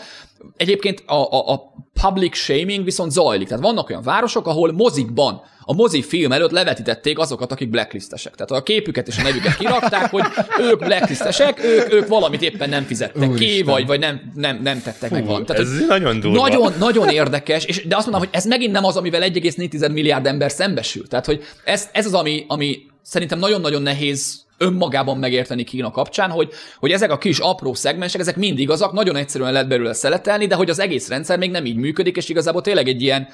Egyébként 0.57 1.03
a, 1.05 1.31
a, 1.31 1.53
a 1.53 1.73
public 2.01 2.36
shaming 2.36 2.84
viszont 2.84 3.12
zajlik. 3.12 3.47
Tehát 3.47 3.63
vannak 3.63 3.89
olyan 3.89 4.01
városok, 4.01 4.47
ahol 4.47 4.71
mozikban 4.71 5.41
a 5.63 5.73
mozi 5.73 6.01
film 6.01 6.32
előtt 6.32 6.51
levetítették 6.51 7.19
azokat, 7.19 7.51
akik 7.51 7.69
blacklistesek. 7.69 8.36
Tehát 8.36 8.51
a 8.51 8.63
képüket 8.63 9.08
és 9.08 9.17
a 9.17 9.21
nevüket 9.21 9.58
kirakták, 9.58 10.10
hogy 10.10 10.23
ők 10.60 10.80
blacklistesek, 10.80 11.63
ők, 11.63 11.93
ők 11.93 12.08
valamit 12.08 12.41
éppen 12.41 12.69
nem 12.69 12.84
fizettek 12.84 13.34
ki, 13.34 13.62
vagy, 13.62 13.86
vagy 13.86 13.99
nem, 13.99 14.32
nem, 14.36 14.60
nem 14.63 14.82
tettek 14.82 15.12
meg 15.12 15.25
valamit. 15.25 15.47
Tehát, 15.47 15.62
ez 15.62 15.86
nagyon 15.88 16.19
durva. 16.19 16.41
Nagyon, 16.41 16.73
nagyon 16.80 17.10
érdekes, 17.10 17.65
és, 17.65 17.88
de 17.88 17.95
azt 17.95 18.06
mondom, 18.06 18.27
hogy 18.27 18.38
ez 18.38 18.45
megint 18.45 18.71
nem 18.71 18.86
az, 18.86 18.97
amivel 18.97 19.21
1,4 19.21 19.91
milliárd 19.91 20.25
ember 20.25 20.51
szembesül. 20.51 21.08
Tehát, 21.08 21.25
hogy 21.25 21.43
ez, 21.63 21.89
ez 21.91 22.06
az, 22.06 22.13
ami, 22.13 22.45
ami 22.47 22.77
szerintem 23.01 23.39
nagyon-nagyon 23.39 23.82
nehéz 23.82 24.41
önmagában 24.62 25.17
megérteni 25.17 25.63
Kína 25.63 25.91
kapcsán, 25.91 26.30
hogy, 26.30 26.52
hogy 26.80 26.91
ezek 26.91 27.12
a 27.12 27.17
kis 27.17 27.39
apró 27.39 27.74
szegmensek, 27.74 28.21
ezek 28.21 28.36
mind 28.36 28.60
igazak, 28.60 28.91
nagyon 28.91 29.15
egyszerűen 29.15 29.52
lehet 29.52 29.67
belőle 29.67 29.93
szeletelni, 29.93 30.47
de 30.47 30.56
hogy 30.56 30.69
az 30.69 30.80
egész 30.80 31.08
rendszer 31.08 31.38
még 31.38 31.52
nem 31.52 31.65
így 31.65 31.76
működik, 31.76 32.17
és 32.17 32.30
igazából 32.30 32.62
tényleg 32.62 32.88
egy 32.88 33.02
ilyen 33.02 33.28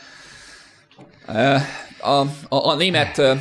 eh, 1.28 1.62
a, 2.00 2.20
a, 2.50 2.70
a 2.70 2.76
német 2.76 3.20
eh, 3.20 3.40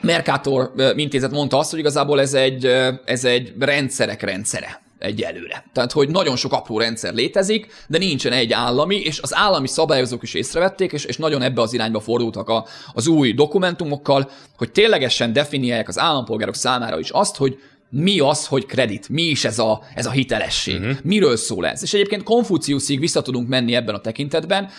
Mercator 0.00 0.72
eh, 0.76 0.90
intézet 0.96 1.30
mondta 1.30 1.58
azt, 1.58 1.70
hogy 1.70 1.78
igazából 1.78 2.20
ez 2.20 2.34
egy, 2.34 2.64
ez 3.04 3.24
egy 3.24 3.52
rendszerek 3.58 4.22
rendszere 4.22 4.83
egyelőre. 5.04 5.64
Tehát, 5.72 5.92
hogy 5.92 6.08
nagyon 6.08 6.36
sok 6.36 6.52
apró 6.52 6.78
rendszer 6.78 7.14
létezik, 7.14 7.66
de 7.86 7.98
nincsen 7.98 8.32
egy 8.32 8.52
állami, 8.52 8.96
és 8.96 9.20
az 9.20 9.34
állami 9.34 9.68
szabályozók 9.68 10.22
is 10.22 10.34
észrevették, 10.34 10.92
és, 10.92 11.04
és 11.04 11.16
nagyon 11.16 11.42
ebbe 11.42 11.60
az 11.60 11.72
irányba 11.72 12.00
fordultak 12.00 12.48
a, 12.48 12.66
az 12.92 13.06
új 13.06 13.32
dokumentumokkal, 13.32 14.30
hogy 14.56 14.72
ténylegesen 14.72 15.32
definiálják 15.32 15.88
az 15.88 15.98
állampolgárok 15.98 16.54
számára 16.54 16.98
is 16.98 17.10
azt, 17.10 17.36
hogy 17.36 17.58
mi 17.90 18.18
az, 18.20 18.46
hogy 18.46 18.66
kredit, 18.66 19.08
mi 19.08 19.22
is 19.22 19.44
ez 19.44 19.58
a, 19.58 19.82
ez 19.94 20.06
a 20.06 20.10
hitelesség, 20.10 20.80
uh-huh. 20.80 20.96
miről 21.02 21.36
szól 21.36 21.66
ez. 21.66 21.82
És 21.82 21.94
egyébként 21.94 22.22
Konfuciuszig 22.22 23.00
vissza 23.00 23.22
tudunk 23.22 23.48
menni 23.48 23.74
ebben 23.74 23.94
a 23.94 24.00
tekintetben, 24.00 24.70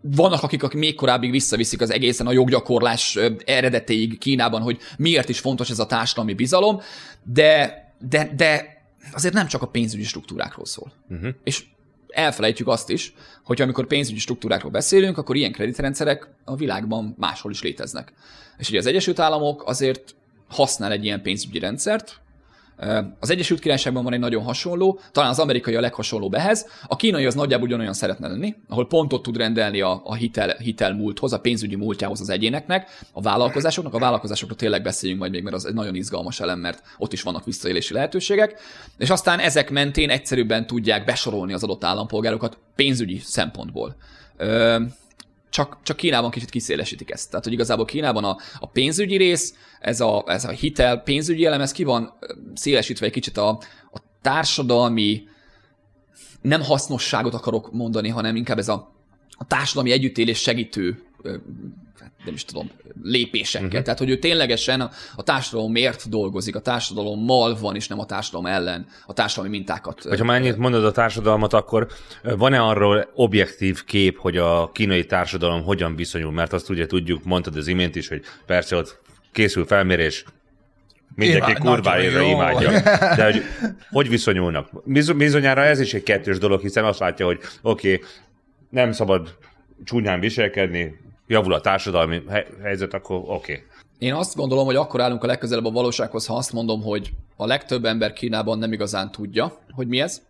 vannak 0.00 0.42
akik, 0.42 0.62
akik 0.62 0.78
még 0.78 0.94
korábbig 0.94 1.30
visszaviszik 1.30 1.80
az 1.80 1.92
egészen 1.92 2.26
a 2.26 2.32
joggyakorlás 2.32 3.18
eredetéig 3.44 4.18
Kínában, 4.18 4.62
hogy 4.62 4.78
miért 4.96 5.28
is 5.28 5.38
fontos 5.38 5.70
ez 5.70 5.78
a 5.78 5.86
társadalmi 5.86 6.34
bizalom, 6.34 6.80
de, 7.22 7.74
de, 8.08 8.32
de 8.36 8.77
azért 9.12 9.34
nem 9.34 9.46
csak 9.46 9.62
a 9.62 9.66
pénzügyi 9.66 10.04
struktúrákról 10.04 10.66
szól. 10.66 10.92
Uh-huh. 11.08 11.34
És 11.44 11.64
elfelejtjük 12.08 12.68
azt 12.68 12.90
is, 12.90 13.14
hogy 13.44 13.60
amikor 13.60 13.86
pénzügyi 13.86 14.18
struktúrákról 14.18 14.70
beszélünk, 14.70 15.18
akkor 15.18 15.36
ilyen 15.36 15.52
kreditrendszerek 15.52 16.28
a 16.44 16.56
világban 16.56 17.14
máshol 17.18 17.50
is 17.50 17.62
léteznek. 17.62 18.12
És 18.58 18.68
ugye 18.68 18.78
az 18.78 18.86
Egyesült 18.86 19.18
Államok 19.18 19.66
azért 19.66 20.14
használ 20.48 20.92
egy 20.92 21.04
ilyen 21.04 21.22
pénzügyi 21.22 21.58
rendszert, 21.58 22.20
az 23.20 23.30
Egyesült 23.30 23.60
Királyságban 23.60 24.04
van 24.04 24.12
egy 24.12 24.18
nagyon 24.18 24.42
hasonló, 24.42 25.00
talán 25.12 25.30
az 25.30 25.38
amerikai 25.38 25.74
a 25.74 25.80
leghasonlóbb 25.80 26.34
ehhez, 26.34 26.66
a 26.86 26.96
kínai 26.96 27.26
az 27.26 27.34
nagyjából 27.34 27.66
ugyanolyan 27.66 27.92
szeretne 27.92 28.28
lenni, 28.28 28.54
ahol 28.68 28.86
pontot 28.86 29.22
tud 29.22 29.36
rendelni 29.36 29.80
a, 29.80 30.00
a 30.04 30.14
hitel, 30.14 30.56
hitel 30.56 30.94
múlthoz, 30.94 31.32
a 31.32 31.40
pénzügyi 31.40 31.76
múltjához 31.76 32.20
az 32.20 32.28
egyéneknek, 32.28 32.88
a 33.12 33.20
vállalkozásoknak, 33.20 33.94
a 33.94 33.98
vállalkozásokról 33.98 34.56
tényleg 34.56 34.82
beszéljünk 34.82 35.20
majd 35.20 35.32
még, 35.32 35.42
mert 35.42 35.56
az 35.56 35.66
egy 35.66 35.74
nagyon 35.74 35.94
izgalmas 35.94 36.40
elem, 36.40 36.58
mert 36.58 36.82
ott 36.98 37.12
is 37.12 37.22
vannak 37.22 37.44
visszaélési 37.44 37.92
lehetőségek, 37.92 38.60
és 38.98 39.10
aztán 39.10 39.38
ezek 39.38 39.70
mentén 39.70 40.10
egyszerűbben 40.10 40.66
tudják 40.66 41.04
besorolni 41.04 41.52
az 41.52 41.62
adott 41.62 41.84
állampolgárokat 41.84 42.58
pénzügyi 42.76 43.20
szempontból. 43.24 43.96
Ö, 44.36 44.76
csak, 45.50 45.78
csak 45.82 45.96
Kínában 45.96 46.30
kicsit 46.30 46.50
kiszélesítik 46.50 47.10
ezt. 47.10 47.30
Tehát, 47.30 47.44
hogy 47.44 47.52
igazából 47.52 47.84
Kínában 47.84 48.24
a, 48.24 48.36
a 48.58 48.68
pénzügyi 48.68 49.16
rész, 49.16 49.54
ez 49.80 50.00
a, 50.00 50.24
ez 50.26 50.44
a 50.44 50.50
hitel 50.50 51.02
pénzügyi 51.02 51.44
elem, 51.44 51.60
ez 51.60 51.72
ki 51.72 51.84
van 51.84 52.18
szélesítve 52.54 53.06
egy 53.06 53.12
kicsit 53.12 53.36
a, 53.36 53.48
a 53.92 53.98
társadalmi, 54.22 55.22
nem 56.40 56.62
hasznosságot 56.62 57.34
akarok 57.34 57.72
mondani, 57.72 58.08
hanem 58.08 58.36
inkább 58.36 58.58
ez 58.58 58.68
a, 58.68 58.94
a 59.30 59.46
társadalmi 59.46 59.90
együttélés 59.90 60.38
segítő 60.38 61.02
nem 62.28 62.36
is 62.36 62.44
tudom, 62.44 62.70
lépésekkel. 63.02 63.66
Uh-huh. 63.68 63.82
Tehát, 63.82 63.98
hogy 63.98 64.10
ő 64.10 64.18
ténylegesen 64.18 64.80
a, 64.80 64.90
a 65.16 65.22
társadalomért 65.22 66.08
dolgozik, 66.08 66.56
a 66.56 66.60
társadalommal 66.60 67.56
van, 67.60 67.74
és 67.74 67.88
nem 67.88 67.98
a 67.98 68.06
társadalom 68.06 68.46
ellen 68.46 68.86
a 69.06 69.12
társadalmi 69.12 69.56
mintákat. 69.56 70.02
Hogyha 70.02 70.24
már 70.24 70.36
ennyit 70.36 70.56
mondod 70.56 70.84
a 70.84 70.92
társadalmat, 70.92 71.52
akkor 71.52 71.86
van-e 72.22 72.60
arról 72.60 73.10
objektív 73.14 73.84
kép, 73.84 74.18
hogy 74.18 74.36
a 74.36 74.70
kínai 74.72 75.04
társadalom 75.04 75.62
hogyan 75.62 75.96
viszonyul? 75.96 76.32
Mert 76.32 76.52
azt 76.52 76.70
ugye 76.70 76.86
tudjuk, 76.86 77.24
mondtad 77.24 77.56
az 77.56 77.66
imént 77.66 77.96
is, 77.96 78.08
hogy 78.08 78.22
persze 78.46 78.76
ott 78.76 79.00
készül 79.32 79.66
felmérés, 79.66 80.24
mindenki 81.14 81.52
nagyon 81.62 82.22
jó. 82.22 82.28
imádja. 82.28 82.70
De 83.16 83.24
hogy, 83.24 83.42
hogy 83.90 84.08
viszonyulnak? 84.08 84.68
Bizo- 84.84 85.16
Bizonyára 85.16 85.64
ez 85.64 85.80
is 85.80 85.94
egy 85.94 86.02
kettős 86.02 86.38
dolog, 86.38 86.60
hiszen 86.60 86.84
azt 86.84 86.98
látja, 86.98 87.26
hogy 87.26 87.38
oké, 87.62 87.92
okay, 87.92 88.06
nem 88.70 88.92
szabad 88.92 89.36
csúnyán 89.84 90.20
viselkedni, 90.20 90.94
javul 91.28 91.52
a 91.52 91.60
társadalmi 91.60 92.22
he- 92.28 92.48
helyzet, 92.62 92.94
akkor 92.94 93.16
oké. 93.16 93.32
Okay. 93.32 93.64
Én 93.98 94.14
azt 94.14 94.36
gondolom, 94.36 94.66
hogy 94.66 94.76
akkor 94.76 95.00
állunk 95.00 95.22
a 95.22 95.26
legközelebb 95.26 95.64
a 95.64 95.70
valósághoz, 95.70 96.26
ha 96.26 96.36
azt 96.36 96.52
mondom, 96.52 96.82
hogy 96.82 97.10
a 97.36 97.46
legtöbb 97.46 97.84
ember 97.84 98.12
Kínában 98.12 98.58
nem 98.58 98.72
igazán 98.72 99.10
tudja, 99.10 99.58
hogy 99.70 99.88
mi 99.88 100.00
ez, 100.00 100.22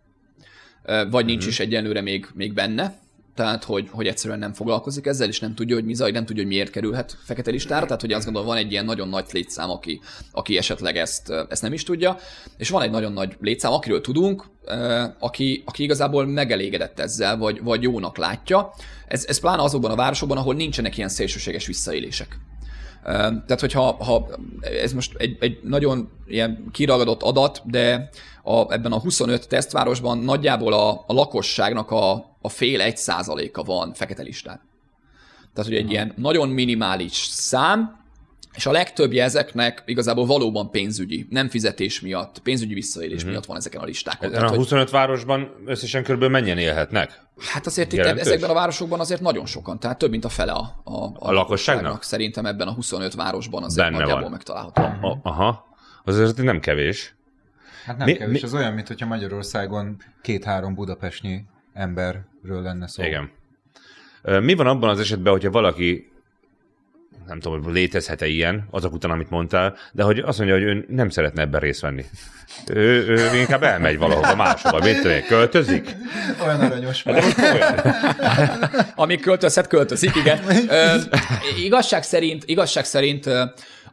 vagy 1.09 1.25
nincs 1.25 1.45
is 1.45 1.59
egyenlőre 1.59 2.01
még, 2.01 2.27
még 2.33 2.53
benne, 2.53 2.99
tehát 3.39 3.63
hogy, 3.63 3.87
hogy 3.91 4.07
egyszerűen 4.07 4.39
nem 4.39 4.53
foglalkozik 4.53 5.05
ezzel, 5.05 5.27
és 5.27 5.39
nem 5.39 5.55
tudja, 5.55 5.75
hogy 5.75 5.85
mi 5.85 5.93
zajlik, 5.93 6.15
nem 6.15 6.25
tudja, 6.25 6.41
hogy 6.41 6.51
miért 6.51 6.71
kerülhet 6.71 7.17
fekete 7.23 7.51
listára, 7.51 7.85
tehát 7.85 8.01
hogy 8.01 8.11
azt 8.11 8.23
gondolom, 8.23 8.47
van 8.47 8.57
egy 8.57 8.71
ilyen 8.71 8.85
nagyon 8.85 9.09
nagy 9.09 9.25
létszám, 9.31 9.69
aki, 9.69 10.01
aki 10.31 10.57
esetleg 10.57 10.97
ezt, 10.97 11.33
ezt 11.49 11.61
nem 11.61 11.73
is 11.73 11.83
tudja, 11.83 12.17
és 12.57 12.69
van 12.69 12.81
egy 12.81 12.91
nagyon 12.91 13.13
nagy 13.13 13.35
létszám, 13.41 13.71
akiről 13.71 14.01
tudunk, 14.01 14.45
aki, 15.19 15.63
aki 15.65 15.83
igazából 15.83 16.25
megelégedett 16.25 16.99
ezzel, 16.99 17.37
vagy, 17.37 17.63
vagy 17.63 17.81
jónak 17.81 18.17
látja. 18.17 18.73
Ez, 19.07 19.25
ez 19.27 19.39
pláne 19.39 19.61
azokban 19.61 19.91
a 19.91 19.95
városokban, 19.95 20.37
ahol 20.37 20.53
nincsenek 20.53 20.97
ilyen 20.97 21.09
szélsőséges 21.09 21.65
visszaélések. 21.65 22.39
Tehát, 23.03 23.59
hogyha 23.59 24.03
ha 24.03 24.29
ez 24.83 24.93
most 24.93 25.15
egy, 25.17 25.37
egy 25.39 25.59
nagyon 25.63 26.09
ilyen 26.27 26.65
kiragadott 26.71 27.21
adat, 27.21 27.61
de 27.65 28.09
a, 28.43 28.73
ebben 28.73 28.91
a 28.91 28.99
25 28.99 29.47
tesztvárosban 29.47 30.17
nagyjából 30.17 30.73
a, 30.73 30.91
a 30.91 31.13
lakosságnak 31.13 31.91
a, 31.91 32.28
a 32.41 32.49
fél 32.49 32.81
egy 32.81 32.97
százaléka 32.97 33.63
van 33.63 33.93
fekete 33.93 34.21
listán. 34.21 34.61
Tehát, 35.53 35.69
hogy 35.69 35.79
egy 35.79 35.91
ilyen 35.91 36.13
nagyon 36.15 36.49
minimális 36.49 37.13
szám, 37.31 37.97
és 38.55 38.65
a 38.65 38.71
legtöbbje 38.71 39.23
ezeknek 39.23 39.83
igazából 39.85 40.25
valóban 40.25 40.71
pénzügyi, 40.71 41.27
nem 41.29 41.49
fizetés 41.49 42.01
miatt, 42.01 42.39
pénzügyi 42.39 42.73
visszaélés 42.73 43.15
uh-huh. 43.15 43.31
miatt 43.31 43.45
van 43.45 43.57
ezeken 43.57 43.81
a 43.81 43.85
listákon. 43.85 44.29
Ezen 44.29 44.43
a 44.43 44.47
hogy, 44.47 44.57
25 44.57 44.89
városban 44.89 45.55
összesen 45.65 46.03
körülbelül 46.03 46.33
mennyien 46.33 46.57
élhetnek? 46.57 47.27
hát 47.39 47.65
azért 47.65 47.93
itt 47.93 47.99
ezekben 47.99 48.49
a 48.49 48.53
városokban 48.53 48.99
azért 48.99 49.21
nagyon 49.21 49.45
sokan, 49.45 49.79
tehát 49.79 49.97
több 49.97 50.09
mint 50.09 50.25
a 50.25 50.29
fele 50.29 50.51
a, 50.51 50.81
a, 50.83 51.11
a, 51.19 51.31
lakosságnak? 51.31 52.03
Szerintem 52.03 52.45
ebben 52.45 52.67
a 52.67 52.73
25 52.73 53.13
városban 53.13 53.63
azért 53.63 53.85
Benne 53.85 53.97
nagyjából 53.99 54.21
van. 54.21 54.31
megtalálható. 54.31 54.81
A- 54.81 55.19
Aha, 55.23 55.67
azért 56.05 56.37
nem 56.37 56.59
kevés. 56.59 57.15
Hát 57.85 57.97
nem 57.97 58.07
Mi- 58.07 58.13
kevés, 58.13 58.41
mi- 58.41 58.47
az 58.47 58.53
olyan, 58.53 58.73
mintha 58.73 59.05
Magyarországon 59.05 59.97
két-három 60.21 60.73
budapestnyi 60.75 61.45
emberről 62.43 62.63
lenne 62.63 62.87
szó. 62.87 63.03
Igen. 63.03 63.31
Mi 64.23 64.53
van 64.53 64.67
abban 64.67 64.89
az 64.89 64.99
esetben, 64.99 65.31
hogyha 65.31 65.51
valaki 65.51 66.11
nem 67.27 67.39
tudom, 67.39 67.63
hogy 67.63 67.73
létezhet-e 67.73 68.27
ilyen, 68.27 68.67
azok 68.71 68.93
után, 68.93 69.11
amit 69.11 69.29
mondtál, 69.29 69.75
de 69.91 70.03
hogy 70.03 70.19
azt 70.19 70.37
mondja, 70.37 70.55
hogy 70.55 70.65
ő 70.65 70.85
nem 70.87 71.09
szeretne 71.09 71.41
ebben 71.41 71.59
részt 71.59 71.81
venni. 71.81 72.05
Ő, 72.67 73.07
ő 73.07 73.37
inkább 73.39 73.63
elmegy 73.63 73.97
valahova 73.97 74.35
máshova, 74.35 74.79
mit 74.79 75.01
tudom 75.01 75.21
költözik? 75.27 75.95
Olyan 76.43 76.59
aranyos 76.59 77.03
vagy. 77.03 77.23
Ami 78.95 79.15
költözhet, 79.17 79.67
költözik, 79.67 80.15
igen. 80.15 80.39
Ö, 80.69 80.95
igazság 81.63 82.03
szerint, 82.03 82.43
igazság 82.45 82.85
szerint 82.85 83.25
ö, 83.25 83.43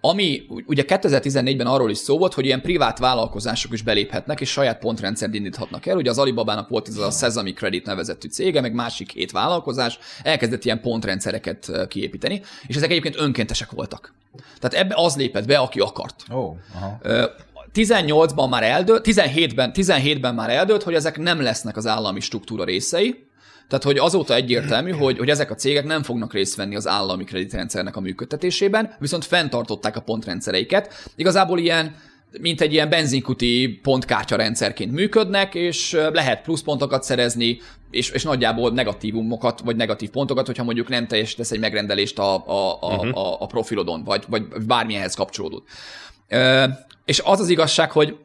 ami 0.01 0.47
ugye 0.67 0.85
2014-ben 0.87 1.67
arról 1.67 1.91
is 1.91 1.99
szó 1.99 2.19
volt, 2.19 2.35
hogy 2.35 2.45
ilyen 2.45 2.61
privát 2.61 2.99
vállalkozások 2.99 3.73
is 3.73 3.83
beléphetnek, 3.83 4.41
és 4.41 4.51
saját 4.51 4.79
pontrendszert 4.79 5.35
indíthatnak 5.35 5.87
el. 5.87 5.97
Ugye 5.97 6.11
az 6.11 6.19
Alibabának 6.19 6.69
volt 6.69 6.89
ez 6.89 6.97
a 6.97 7.11
Sesame 7.11 7.53
Credit 7.53 7.87
nevezetű 7.87 8.29
cége, 8.29 8.61
meg 8.61 8.75
másik 8.75 9.13
hét 9.13 9.31
vállalkozás, 9.31 9.99
elkezdett 10.23 10.65
ilyen 10.65 10.81
pontrendszereket 10.81 11.89
kiépíteni, 11.89 12.43
és 12.67 12.77
ezek 12.77 12.91
egyébként 12.91 13.17
önkéntesek 13.19 13.71
voltak. 13.71 14.15
Tehát 14.61 14.85
ebbe 14.87 14.95
az 14.99 15.17
lépett 15.17 15.47
be, 15.47 15.59
aki 15.59 15.81
akart. 15.81 16.25
Aha. 16.75 16.99
Ö, 17.03 17.25
18-ban 17.75 18.49
már 18.49 18.63
eldőlt, 18.63 19.07
17-ben, 19.09 19.71
17-ben 19.75 20.35
már 20.35 20.51
eldőlt, 20.51 20.83
hogy 20.83 20.95
ezek 20.95 21.19
nem 21.19 21.41
lesznek 21.41 21.77
az 21.77 21.87
állami 21.87 22.21
struktúra 22.21 22.65
részei, 22.65 23.26
Tehát, 23.69 23.85
hogy 23.85 23.99
azóta 23.99 24.35
egyértelmű, 24.35 24.91
hogy, 24.91 25.19
hogy 25.19 25.31
ezek 25.31 25.51
a 25.51 25.55
cégek 25.55 25.85
nem 25.85 26.03
fognak 26.03 26.33
részt 26.33 26.57
venni 26.57 26.77
az 26.77 26.87
állami 26.87 27.25
kreditrendszernek 27.25 27.97
a 27.97 28.01
működtetésében, 28.01 28.95
viszont 28.99 29.25
fenntartották 29.25 29.97
a 29.97 30.01
pontrendszereiket. 30.01 31.11
Igazából 31.17 31.59
ilyen 31.59 31.95
mint 32.41 32.61
egy 32.61 32.73
ilyen 32.73 32.89
benzinkuti 32.89 33.81
pontkártya 33.83 34.37
rendszerként 34.37 34.93
működnek, 34.93 35.55
és 35.55 35.93
lehet 36.13 36.43
pluszpontokat 36.43 37.03
szerezni, 37.03 37.59
és, 37.91 38.11
és 38.11 38.23
nagyjából 38.23 38.71
negatívumokat, 38.71 39.61
vagy 39.61 39.77
negatív 39.77 40.11
pontokat, 40.11 40.47
hogyha 40.47 40.65
mondjuk 40.65 40.89
nem 40.89 41.07
teljesítesz 41.07 41.51
egy 41.51 41.59
megrendelést 41.61 42.19
a, 42.19 42.47
a, 42.47 42.79
a, 42.81 42.95
uh-huh. 42.95 43.19
a, 43.19 43.41
a 43.41 43.47
profilodon, 43.47 44.05
vagy, 44.05 44.25
vagy 44.29 44.43
bármilyenhez 44.67 45.15
kapcsolódott. 45.15 45.67
És 47.05 47.21
az 47.25 47.41
az 47.41 47.49
igazság, 47.49 47.91
hogy 47.91 48.17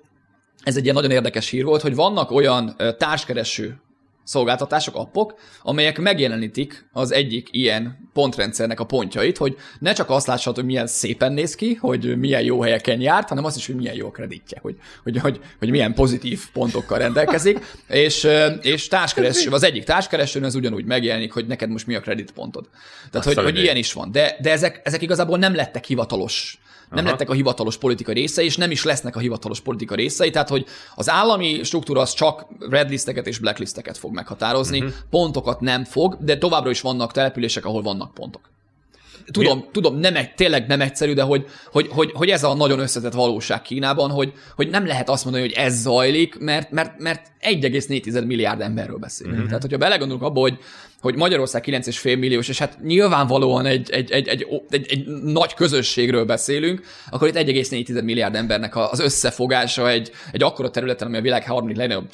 ez 0.63 0.77
egy 0.77 0.83
ilyen 0.83 0.95
nagyon 0.95 1.11
érdekes 1.11 1.49
hír 1.49 1.63
volt, 1.63 1.81
hogy 1.81 1.95
vannak 1.95 2.31
olyan 2.31 2.75
társkereső 2.97 3.81
szolgáltatások, 4.23 4.95
appok, 4.95 5.33
amelyek 5.61 5.99
megjelenítik 5.99 6.89
az 6.91 7.11
egyik 7.11 7.47
ilyen 7.51 8.09
pontrendszernek 8.13 8.79
a 8.79 8.85
pontjait, 8.85 9.37
hogy 9.37 9.55
ne 9.79 9.93
csak 9.93 10.09
azt 10.09 10.27
lássad, 10.27 10.55
hogy 10.55 10.65
milyen 10.65 10.87
szépen 10.87 11.33
néz 11.33 11.55
ki, 11.55 11.73
hogy 11.73 12.17
milyen 12.17 12.41
jó 12.41 12.61
helyeken 12.61 13.01
járt, 13.01 13.29
hanem 13.29 13.45
azt 13.45 13.57
is, 13.57 13.65
hogy 13.65 13.75
milyen 13.75 13.95
jó 13.95 14.07
a 14.07 14.11
kreditje, 14.11 14.57
hogy, 14.61 14.75
hogy, 15.03 15.17
hogy, 15.17 15.39
hogy 15.59 15.69
milyen 15.69 15.93
pozitív 15.93 16.43
pontokkal 16.53 16.97
rendelkezik, 16.97 17.59
és, 17.87 18.27
és 18.61 18.87
társkereső, 18.87 19.49
az 19.49 19.63
egyik 19.63 19.83
társkeresőn 19.83 20.43
az 20.43 20.55
ugyanúgy 20.55 20.85
megjelenik, 20.85 21.31
hogy 21.31 21.45
neked 21.45 21.69
most 21.69 21.87
mi 21.87 21.95
a 21.95 21.99
kreditpontod. 21.99 22.69
Tehát, 23.11 23.27
hogy, 23.27 23.37
hogy 23.37 23.59
ilyen 23.59 23.75
is 23.75 23.93
van. 23.93 24.11
De, 24.11 24.37
de 24.41 24.51
ezek, 24.51 24.81
ezek 24.83 25.01
igazából 25.01 25.37
nem 25.37 25.55
lettek 25.55 25.85
hivatalos 25.85 26.59
nem 26.91 27.05
lettek 27.05 27.29
a 27.29 27.33
hivatalos 27.33 27.77
politika 27.77 28.11
részei, 28.11 28.45
és 28.45 28.57
nem 28.57 28.71
is 28.71 28.83
lesznek 28.83 29.15
a 29.15 29.19
hivatalos 29.19 29.59
politika 29.59 29.95
részei, 29.95 30.29
tehát 30.29 30.49
hogy 30.49 30.65
az 30.95 31.09
állami 31.09 31.63
struktúra 31.63 32.01
az 32.01 32.13
csak 32.13 32.45
redlisteket 32.69 33.27
és 33.27 33.39
blacklisteket 33.39 33.97
fog 33.97 34.13
meghatározni, 34.13 34.79
uh-huh. 34.79 34.93
pontokat 35.09 35.59
nem 35.59 35.83
fog, 35.83 36.17
de 36.19 36.37
továbbra 36.37 36.69
is 36.69 36.81
vannak 36.81 37.11
települések, 37.11 37.65
ahol 37.65 37.81
vannak 37.81 38.13
pontok. 38.13 38.49
Tudom, 39.31 39.57
Mi? 39.57 39.63
tudom, 39.71 39.99
nem 39.99 40.15
egy, 40.15 40.33
tényleg 40.33 40.67
nem 40.67 40.81
egyszerű, 40.81 41.13
de 41.13 41.21
hogy, 41.21 41.45
hogy, 41.65 41.87
hogy, 41.89 42.11
hogy, 42.13 42.29
ez 42.29 42.43
a 42.43 42.53
nagyon 42.53 42.79
összetett 42.79 43.13
valóság 43.13 43.61
Kínában, 43.61 44.09
hogy, 44.09 44.33
hogy 44.55 44.69
nem 44.69 44.85
lehet 44.85 45.09
azt 45.09 45.23
mondani, 45.23 45.45
hogy 45.45 45.55
ez 45.55 45.81
zajlik, 45.81 46.39
mert, 46.39 46.71
mert, 46.71 46.99
mert 46.99 47.31
1,4 47.41 48.25
milliárd 48.25 48.61
emberről 48.61 48.97
beszélünk. 48.97 49.33
Uh-huh. 49.33 49.47
Tehát, 49.47 49.61
hogyha 49.61 49.77
belegondolunk 49.77 50.25
abba, 50.25 50.39
hogy 50.39 50.59
hogy 51.01 51.15
Magyarország 51.15 51.63
9,5 51.67 52.19
milliós, 52.19 52.47
és 52.47 52.57
hát 52.57 52.77
nyilvánvalóan 52.83 53.65
egy, 53.65 53.89
egy, 53.89 54.11
egy, 54.11 54.27
egy, 54.27 54.47
egy, 54.69 54.85
egy 54.89 55.07
nagy 55.23 55.53
közösségről 55.53 56.25
beszélünk, 56.25 56.81
akkor 57.09 57.27
itt 57.27 57.35
1,4 57.35 58.03
milliárd 58.03 58.35
embernek 58.35 58.75
az 58.75 58.99
összefogása 58.99 59.89
egy, 59.89 60.11
egy 60.31 60.43
akkora 60.43 60.69
területen, 60.69 61.07
ami 61.07 61.17
a 61.17 61.21
világ 61.21 61.45
harmadik 61.47 61.77
legnagyobb 61.77 62.09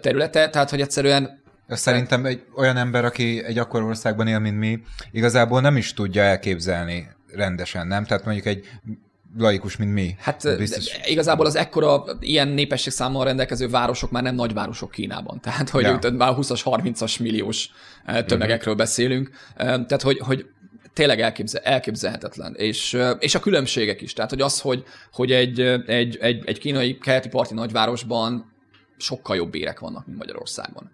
területe, 0.00 0.50
tehát 0.50 0.70
hogy 0.70 0.80
egyszerűen 0.80 1.42
Szerintem 1.68 2.24
egy 2.24 2.44
olyan 2.56 2.76
ember, 2.76 3.04
aki 3.04 3.44
egy 3.44 3.58
akkor 3.58 3.82
országban 3.82 4.26
él, 4.26 4.38
mint 4.38 4.58
mi, 4.58 4.80
igazából 5.10 5.60
nem 5.60 5.76
is 5.76 5.94
tudja 5.94 6.22
elképzelni 6.22 7.08
rendesen, 7.32 7.86
nem? 7.86 8.04
Tehát 8.04 8.24
mondjuk 8.24 8.46
egy 8.46 8.68
laikus, 9.36 9.76
mint 9.76 9.92
mi. 9.92 10.14
Hát 10.18 10.56
biztos. 10.58 10.98
igazából 11.04 11.46
az 11.46 11.56
ekkora 11.56 12.04
ilyen 12.20 12.48
népességszámmal 12.48 13.24
rendelkező 13.24 13.68
városok 13.68 14.10
már 14.10 14.22
nem 14.22 14.34
nagyvárosok 14.34 14.90
Kínában. 14.90 15.40
Tehát, 15.42 15.68
hogy 15.68 15.82
ja. 15.82 16.10
már 16.12 16.34
20-as, 16.36 16.60
30-as 16.64 17.20
milliós 17.20 17.70
tömegekről 18.04 18.74
uh-huh. 18.74 18.76
beszélünk. 18.76 19.30
Tehát, 19.56 20.02
hogy, 20.02 20.18
hogy 20.18 20.46
tényleg 20.92 21.20
elképzel, 21.20 21.62
elképzelhetetlen. 21.62 22.54
És, 22.54 22.98
és 23.18 23.34
a 23.34 23.40
különbségek 23.40 24.00
is. 24.00 24.12
Tehát, 24.12 24.30
hogy 24.30 24.40
az, 24.40 24.60
hogy, 24.60 24.84
hogy 25.12 25.32
egy, 25.32 25.60
egy, 25.86 26.16
egy, 26.20 26.42
egy 26.46 26.58
kínai 26.58 26.98
keleti 26.98 27.28
parti 27.28 27.54
nagyvárosban 27.54 28.52
sokkal 28.96 29.36
jobb 29.36 29.50
bérek 29.50 29.78
vannak, 29.78 30.06
mint 30.06 30.18
Magyarországon. 30.18 30.90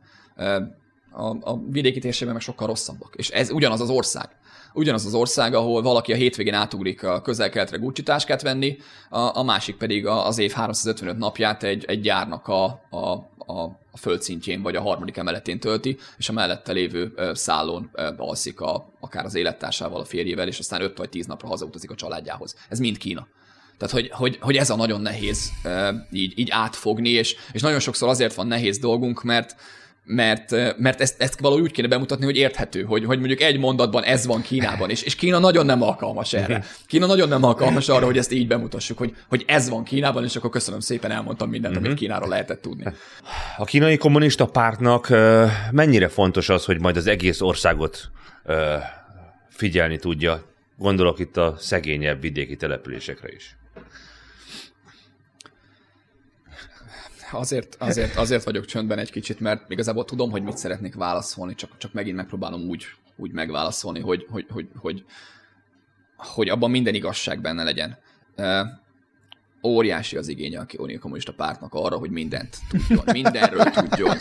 A, 1.13 1.25
a 1.41 1.61
vidéki 1.71 1.99
térségben 1.99 2.35
meg 2.35 2.43
sokkal 2.43 2.67
rosszabbak. 2.67 3.15
És 3.17 3.31
ez 3.31 3.51
ugyanaz 3.51 3.81
az 3.81 3.91
ország 3.91 4.29
ugyanaz 4.75 5.07
az 5.07 5.15
ország, 5.15 5.55
ahol 5.55 5.83
valaki 5.83 6.13
a 6.13 6.17
hétvégén 6.17 6.55
átugrik 6.55 7.03
a 7.03 7.21
közel-keletre 7.23 7.77
Gucci 7.77 8.03
táskát 8.03 8.43
venni, 8.43 8.77
a, 9.11 9.39
a 9.39 9.43
másik 9.43 9.77
pedig 9.77 10.07
az 10.07 10.39
év 10.39 10.53
355 10.53 11.19
napját 11.19 11.63
egy, 11.63 11.85
egy 11.85 12.01
gyárnak 12.01 12.49
a, 12.49 12.65
a, 12.91 12.99
a, 13.39 13.63
a 13.91 13.99
földszintjén 13.99 14.63
vagy 14.63 14.77
a 14.77 14.81
harmadik 14.81 15.17
emeletén 15.17 15.61
tölti, 15.61 15.99
és 16.19 16.29
a 16.29 16.33
mellette 16.33 16.73
lévő 16.73 17.13
szállón 17.33 17.91
alszik 18.17 18.61
a, 18.61 18.93
akár 19.01 19.25
az 19.25 19.35
élettársával, 19.35 20.01
a 20.01 20.05
férjével, 20.05 20.49
és 20.49 20.59
aztán 20.59 20.81
5 20.81 20.99
vagy 20.99 21.09
10 21.09 21.27
napra 21.27 21.49
hazautazik 21.49 21.91
a 21.91 21.95
családjához. 21.95 22.57
Ez 22.69 22.79
mind 22.79 22.99
Kína. 22.99 23.27
Tehát, 23.79 23.95
hogy, 23.95 24.11
hogy, 24.11 24.39
hogy 24.41 24.57
ez 24.57 24.71
a 24.71 24.77
nagyon 24.77 25.01
nehéz 25.01 25.53
így, 26.13 26.39
így 26.39 26.51
átfogni, 26.51 27.09
és, 27.09 27.37
és 27.53 27.63
nagyon 27.63 27.81
sokszor 27.81 28.09
azért 28.09 28.35
van 28.35 28.47
nehéz 28.47 28.79
dolgunk, 28.79 29.23
mert, 29.23 29.57
mert, 30.05 30.51
mert 30.79 31.01
ezt, 31.01 31.23
ezt 31.23 31.41
valahogy 31.41 31.63
úgy 31.63 31.73
kéne 31.73 31.89
bemutatni, 31.89 32.25
hogy 32.25 32.37
érthető, 32.37 32.83
hogy, 32.83 33.05
hogy 33.05 33.19
mondjuk 33.19 33.41
egy 33.41 33.59
mondatban 33.59 34.03
ez 34.03 34.27
van 34.27 34.43
Kínában, 34.43 34.91
és, 34.91 35.03
és 35.03 35.15
Kína 35.15 35.39
nagyon 35.39 35.67
nem 35.67 35.83
alkalmas 35.83 36.33
erre. 36.33 36.65
Kína 36.87 37.07
nagyon 37.07 37.29
nem 37.29 37.43
alkalmas 37.45 37.89
arra, 37.89 38.05
hogy 38.05 38.19
ezt 38.19 38.33
így 38.33 38.47
bemutassuk, 38.47 38.99
hogy, 38.99 39.15
hogy 39.29 39.45
ez 39.47 39.69
van 39.69 39.85
Kínában, 39.85 40.25
és 40.25 40.37
akkor 40.37 40.51
köszönöm 40.51 40.81
szépen, 40.81 41.11
elmondtam 41.11 41.51
mindent, 41.51 41.77
amit 41.77 41.89
mhm. 41.89 41.99
Kínáról 41.99 42.29
lehetett 42.29 42.63
tudni. 42.63 42.85
A 43.57 43.65
kínai 43.65 43.97
kommunista 43.97 44.47
pártnak 44.47 45.09
mennyire 45.71 46.09
fontos 46.09 46.49
az, 46.49 46.65
hogy 46.65 46.81
majd 46.81 46.97
az 46.97 47.07
egész 47.07 47.41
országot 47.41 48.11
figyelni 49.49 49.99
tudja? 49.99 50.53
Gondolok 50.77 51.19
itt 51.19 51.37
a 51.37 51.55
szegényebb 51.59 52.21
vidéki 52.21 52.57
településekre 52.57 53.29
is. 53.33 53.57
Azért, 57.35 57.77
azért, 57.79 58.17
azért 58.17 58.45
vagyok 58.45 58.65
csöndben 58.65 58.99
egy 58.99 59.11
kicsit, 59.11 59.41
mert 59.41 59.71
igazából 59.71 60.05
tudom, 60.05 60.31
hogy 60.31 60.43
mit 60.43 60.57
szeretnék 60.57 60.95
válaszolni, 60.95 61.55
csak, 61.55 61.71
csak 61.79 61.93
megint 61.93 62.17
megpróbálom 62.17 62.69
úgy, 62.69 62.85
úgy 63.17 63.33
megválaszolni, 63.33 64.01
hogy, 64.01 64.27
hogy, 64.31 64.47
hogy, 64.51 64.69
hogy, 64.77 65.05
hogy 66.17 66.49
abban 66.49 66.71
minden 66.71 66.95
igazság 66.95 67.41
benne 67.41 67.63
legyen 67.63 67.99
óriási 69.65 70.17
az 70.17 70.29
igény 70.29 70.57
a 70.57 70.67
kommunista 71.01 71.33
pártnak 71.33 71.75
arra, 71.75 71.97
hogy 71.97 72.11
mindent 72.11 72.57
tudjon, 72.69 73.05
mindenről 73.13 73.65
tudjon, 73.65 74.17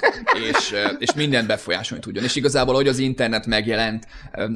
és, 0.49 0.73
és 0.99 1.13
mindent 1.13 1.47
befolyásolni 1.47 2.03
tudjon. 2.03 2.23
És 2.23 2.35
igazából, 2.35 2.75
hogy 2.75 2.87
az 2.87 2.97
internet 2.97 3.45
megjelent, 3.45 4.07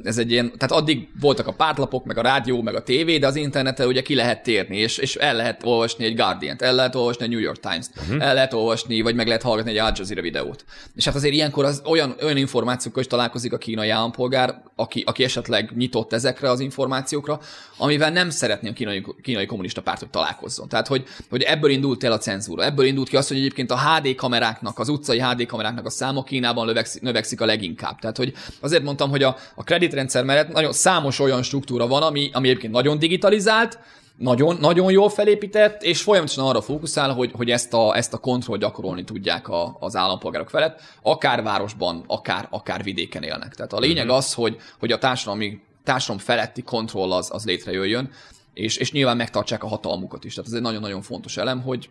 ez 0.03 0.17
egy 0.17 0.31
ilyen, 0.31 0.51
tehát 0.57 0.71
addig 0.71 1.07
voltak 1.19 1.47
a 1.47 1.53
pártlapok, 1.53 2.05
meg 2.05 2.17
a 2.17 2.21
rádió, 2.21 2.61
meg 2.61 2.75
a 2.75 2.83
tévé, 2.83 3.17
de 3.17 3.27
az 3.27 3.35
interneten 3.35 3.87
ugye 3.87 4.01
ki 4.01 4.15
lehet 4.15 4.43
térni, 4.43 4.77
és, 4.77 4.97
és 4.97 5.15
el 5.15 5.35
lehet 5.35 5.63
olvasni 5.65 6.05
egy 6.05 6.15
Guardian-t, 6.15 6.61
el 6.61 6.75
lehet 6.75 6.95
olvasni 6.95 7.23
egy 7.23 7.29
New 7.29 7.39
York 7.39 7.59
Times-t, 7.59 7.91
uh-huh. 7.97 8.23
el 8.23 8.33
lehet 8.33 8.53
olvasni, 8.53 9.01
vagy 9.01 9.15
meg 9.15 9.27
lehet 9.27 9.41
hallgatni 9.41 9.71
egy 9.71 9.77
Al 9.77 9.91
Jazeera 9.95 10.21
videót. 10.21 10.65
És 10.95 11.05
hát 11.05 11.15
azért 11.15 11.33
ilyenkor 11.33 11.65
az 11.65 11.81
olyan, 11.85 12.15
olyan 12.21 12.37
információkkal 12.37 13.01
is 13.01 13.07
találkozik 13.07 13.53
a 13.53 13.57
kínai 13.57 13.89
állampolgár, 13.89 14.61
aki, 14.75 15.03
aki 15.05 15.23
esetleg 15.23 15.71
nyitott 15.75 16.13
ezekre 16.13 16.49
az 16.49 16.59
információkra, 16.59 17.39
amivel 17.77 18.11
nem 18.11 18.29
szeretné 18.29 18.69
a 18.69 18.73
kínai, 18.73 19.05
kínai 19.21 19.45
kommunista 19.45 19.81
párt, 19.81 19.99
hogy 19.99 20.09
találkozzon. 20.09 20.67
Tehát, 20.81 21.01
hogy, 21.01 21.07
hogy 21.29 21.41
ebből 21.41 21.69
indult 21.69 22.03
el 22.03 22.11
a 22.11 22.17
cenzúra. 22.17 22.63
Ebből 22.63 22.85
indult 22.85 23.09
ki 23.09 23.17
az, 23.17 23.27
hogy 23.27 23.37
egyébként 23.37 23.71
a 23.71 23.79
HD 23.79 24.15
kameráknak, 24.15 24.79
az 24.79 24.89
utcai 24.89 25.19
HD 25.19 25.45
kameráknak 25.45 25.85
a 25.85 25.89
száma 25.89 26.23
Kínában 26.23 26.65
növekszik, 26.65 27.01
növekszik 27.01 27.41
a 27.41 27.45
leginkább. 27.45 27.99
Tehát, 27.99 28.17
hogy 28.17 28.33
azért 28.59 28.83
mondtam, 28.83 29.09
hogy 29.09 29.23
a, 29.23 29.35
a 29.55 29.63
kreditrendszer 29.63 30.23
mellett 30.23 30.51
nagyon 30.51 30.73
számos 30.73 31.19
olyan 31.19 31.43
struktúra 31.43 31.87
van, 31.87 32.01
ami, 32.01 32.29
ami 32.33 32.47
egyébként 32.47 32.73
nagyon 32.73 32.99
digitalizált, 32.99 33.79
nagyon, 34.17 34.57
nagyon 34.59 34.91
jól 34.91 35.09
felépített, 35.09 35.83
és 35.83 36.01
folyamatosan 36.01 36.47
arra 36.47 36.61
fókuszál, 36.61 37.13
hogy, 37.13 37.31
hogy 37.33 37.49
ezt 37.49 37.73
a, 37.73 37.95
ezt 37.95 38.13
a 38.13 38.17
kontroll 38.17 38.57
gyakorolni 38.57 39.03
tudják 39.03 39.47
a, 39.47 39.77
az 39.79 39.95
állampolgárok 39.95 40.49
felett, 40.49 40.81
akár 41.01 41.43
városban, 41.43 42.03
akár, 42.07 42.47
akár 42.49 42.83
vidéken 42.83 43.23
élnek. 43.23 43.55
Tehát 43.55 43.73
a 43.73 43.79
lényeg 43.79 44.09
az, 44.09 44.33
hogy, 44.33 44.57
hogy 44.79 44.91
a 44.91 44.97
társadalmi 44.97 45.59
társadalom 45.83 46.21
feletti 46.21 46.61
kontroll 46.61 47.11
az, 47.11 47.29
az 47.31 47.45
létrejöjjön, 47.45 48.11
és, 48.57 48.77
és 48.77 48.91
nyilván 48.91 49.17
megtartsák 49.17 49.63
a 49.63 49.67
hatalmukat 49.67 50.23
is. 50.23 50.33
Tehát 50.33 50.49
ez 50.49 50.55
egy 50.55 50.61
nagyon-nagyon 50.61 51.01
fontos 51.01 51.37
elem, 51.37 51.61
hogy, 51.61 51.89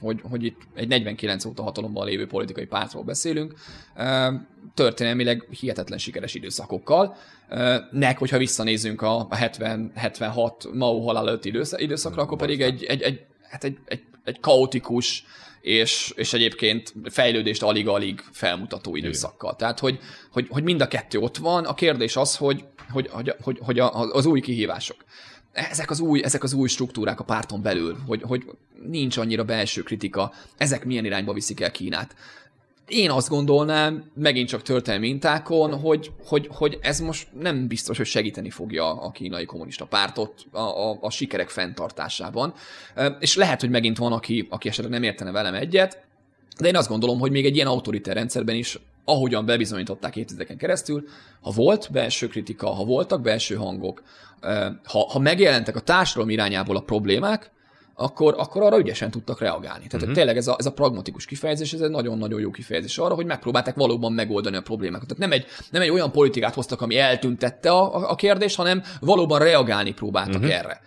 hogy, 0.00 0.20
hogy 0.30 0.44
itt 0.44 0.60
egy 0.74 0.88
49 0.88 1.44
óta 1.44 1.62
hatalomban 1.62 2.06
lévő 2.06 2.26
politikai 2.26 2.66
pártról 2.66 3.02
beszélünk, 3.02 3.54
történelmileg 4.74 5.46
hihetetlen 5.60 5.98
sikeres 5.98 6.34
időszakokkal. 6.34 7.16
Nek, 7.90 8.18
hogyha 8.18 8.38
visszanézünk 8.38 9.02
a 9.02 9.28
70-76 9.30 10.74
Mao 10.74 11.00
halál 11.00 11.28
előtti 11.28 11.52
időszakra, 11.76 12.22
akkor 12.22 12.38
pedig 12.38 12.62
egy, 12.62 12.84
egy, 12.84 13.02
egy, 13.02 13.20
hát 13.48 13.64
egy, 13.64 13.78
egy, 13.84 14.02
egy 14.24 14.40
kaotikus, 14.40 15.24
és, 15.60 16.12
és 16.16 16.32
egyébként 16.32 16.94
fejlődést 17.04 17.62
alig-alig 17.62 18.22
felmutató 18.32 18.96
időszakkal. 18.96 19.56
Tehát, 19.56 19.78
hogy, 19.78 19.98
hogy, 20.32 20.46
hogy 20.50 20.62
mind 20.62 20.80
a 20.80 20.88
kettő 20.88 21.18
ott 21.18 21.36
van. 21.36 21.64
A 21.64 21.74
kérdés 21.74 22.16
az, 22.16 22.36
hogy, 22.36 22.64
hogy, 22.90 23.08
hogy, 23.08 23.34
hogy, 23.42 23.58
hogy 23.62 23.78
az 23.78 24.26
új 24.26 24.40
kihívások 24.40 24.96
ezek 25.56 25.90
az 25.90 26.00
új, 26.00 26.22
ezek 26.24 26.42
az 26.42 26.52
új 26.52 26.68
struktúrák 26.68 27.20
a 27.20 27.24
párton 27.24 27.62
belül, 27.62 27.96
hogy, 28.06 28.22
hogy 28.22 28.44
nincs 28.86 29.16
annyira 29.16 29.44
belső 29.44 29.82
kritika, 29.82 30.32
ezek 30.56 30.84
milyen 30.84 31.04
irányba 31.04 31.32
viszik 31.32 31.60
el 31.60 31.70
Kínát. 31.70 32.14
Én 32.86 33.10
azt 33.10 33.28
gondolnám, 33.28 34.10
megint 34.14 34.48
csak 34.48 34.62
történelmi 34.62 35.08
mintákon, 35.08 35.78
hogy, 35.78 36.12
hogy, 36.24 36.48
hogy 36.52 36.78
ez 36.82 37.00
most 37.00 37.28
nem 37.40 37.66
biztos, 37.66 37.96
hogy 37.96 38.06
segíteni 38.06 38.50
fogja 38.50 39.00
a 39.00 39.10
kínai 39.10 39.44
kommunista 39.44 39.84
pártot 39.84 40.46
a, 40.50 40.58
a, 40.58 40.98
a 41.00 41.10
sikerek 41.10 41.48
fenntartásában. 41.48 42.54
És 43.18 43.36
lehet, 43.36 43.60
hogy 43.60 43.70
megint 43.70 43.98
van, 43.98 44.12
aki, 44.12 44.46
aki 44.50 44.68
esetleg 44.68 44.92
nem 44.92 45.02
értene 45.02 45.30
velem 45.30 45.54
egyet, 45.54 46.04
de 46.58 46.68
én 46.68 46.76
azt 46.76 46.88
gondolom, 46.88 47.18
hogy 47.18 47.30
még 47.30 47.44
egy 47.44 47.54
ilyen 47.54 47.66
autoritár 47.66 48.14
rendszerben 48.14 48.56
is 48.56 48.78
ahogyan 49.06 49.44
bebizonyították 49.44 50.16
évtizedeken 50.16 50.56
keresztül, 50.56 51.04
ha 51.40 51.50
volt 51.50 51.88
belső 51.92 52.26
kritika, 52.26 52.68
ha 52.68 52.84
voltak 52.84 53.20
belső 53.20 53.54
hangok, 53.54 54.02
ha, 54.84 54.98
ha 54.98 55.18
megjelentek 55.18 55.76
a 55.76 55.80
társadalom 55.80 56.30
irányából 56.30 56.76
a 56.76 56.80
problémák, 56.80 57.50
akkor, 57.98 58.34
akkor 58.38 58.62
arra 58.62 58.78
ügyesen 58.78 59.10
tudtak 59.10 59.40
reagálni. 59.40 59.86
Tehát 59.86 60.00
uh-huh. 60.00 60.14
tényleg 60.14 60.36
ez 60.36 60.46
a, 60.46 60.56
ez 60.58 60.66
a 60.66 60.72
pragmatikus 60.72 61.24
kifejezés, 61.24 61.72
ez 61.72 61.80
egy 61.80 61.90
nagyon-nagyon 61.90 62.40
jó 62.40 62.50
kifejezés 62.50 62.98
arra, 62.98 63.14
hogy 63.14 63.26
megpróbálták 63.26 63.74
valóban 63.74 64.12
megoldani 64.12 64.56
a 64.56 64.60
problémákat. 64.60 65.08
Tehát 65.08 65.22
nem 65.22 65.32
egy, 65.32 65.46
nem 65.70 65.82
egy 65.82 65.90
olyan 65.90 66.12
politikát 66.12 66.54
hoztak, 66.54 66.80
ami 66.80 66.98
eltüntette 66.98 67.70
a, 67.70 68.10
a 68.10 68.14
kérdést, 68.14 68.56
hanem 68.56 68.82
valóban 69.00 69.38
reagálni 69.38 69.92
próbáltak 69.92 70.42
uh-huh. 70.42 70.54
erre 70.54 70.80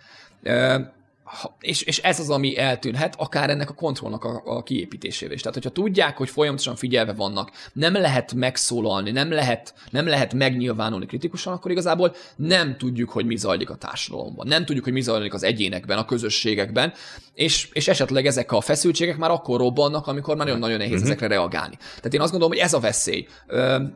és, 1.60 1.82
és 1.82 1.98
ez 1.98 2.20
az, 2.20 2.30
ami 2.30 2.58
eltűnhet, 2.58 3.14
akár 3.18 3.50
ennek 3.50 3.70
a 3.70 3.74
kontrollnak 3.74 4.24
a, 4.24 4.42
a 4.44 4.62
kiépítésével 4.62 5.34
is. 5.34 5.40
Tehát, 5.40 5.54
hogyha 5.54 5.70
tudják, 5.70 6.16
hogy 6.16 6.28
folyamatosan 6.28 6.76
figyelve 6.76 7.12
vannak, 7.12 7.50
nem 7.72 7.92
lehet 7.92 8.34
megszólalni, 8.34 9.10
nem 9.10 9.30
lehet, 9.32 9.74
nem 9.90 10.06
lehet 10.06 10.34
megnyilvánulni 10.34 11.06
kritikusan, 11.06 11.52
akkor 11.52 11.70
igazából 11.70 12.14
nem 12.36 12.76
tudjuk, 12.76 13.10
hogy 13.10 13.26
mi 13.26 13.36
zajlik 13.36 13.70
a 13.70 13.74
társadalomban. 13.74 14.46
Nem 14.46 14.64
tudjuk, 14.64 14.84
hogy 14.84 14.92
mi 14.92 15.00
zajlik 15.00 15.34
az 15.34 15.42
egyénekben, 15.42 15.98
a 15.98 16.04
közösségekben, 16.04 16.92
és, 17.34 17.68
és 17.72 17.88
esetleg 17.88 18.26
ezek 18.26 18.52
a 18.52 18.60
feszültségek 18.60 19.16
már 19.16 19.30
akkor 19.30 19.58
robbannak, 19.58 20.06
amikor 20.06 20.36
már 20.36 20.46
nagyon-nagyon 20.46 20.76
nehéz 20.76 20.92
uh-huh. 20.92 21.08
ezekre 21.08 21.26
reagálni. 21.26 21.76
Tehát 21.76 22.14
én 22.14 22.20
azt 22.20 22.30
gondolom, 22.30 22.54
hogy 22.54 22.64
ez 22.64 22.72
a 22.72 22.80
veszély. 22.80 23.26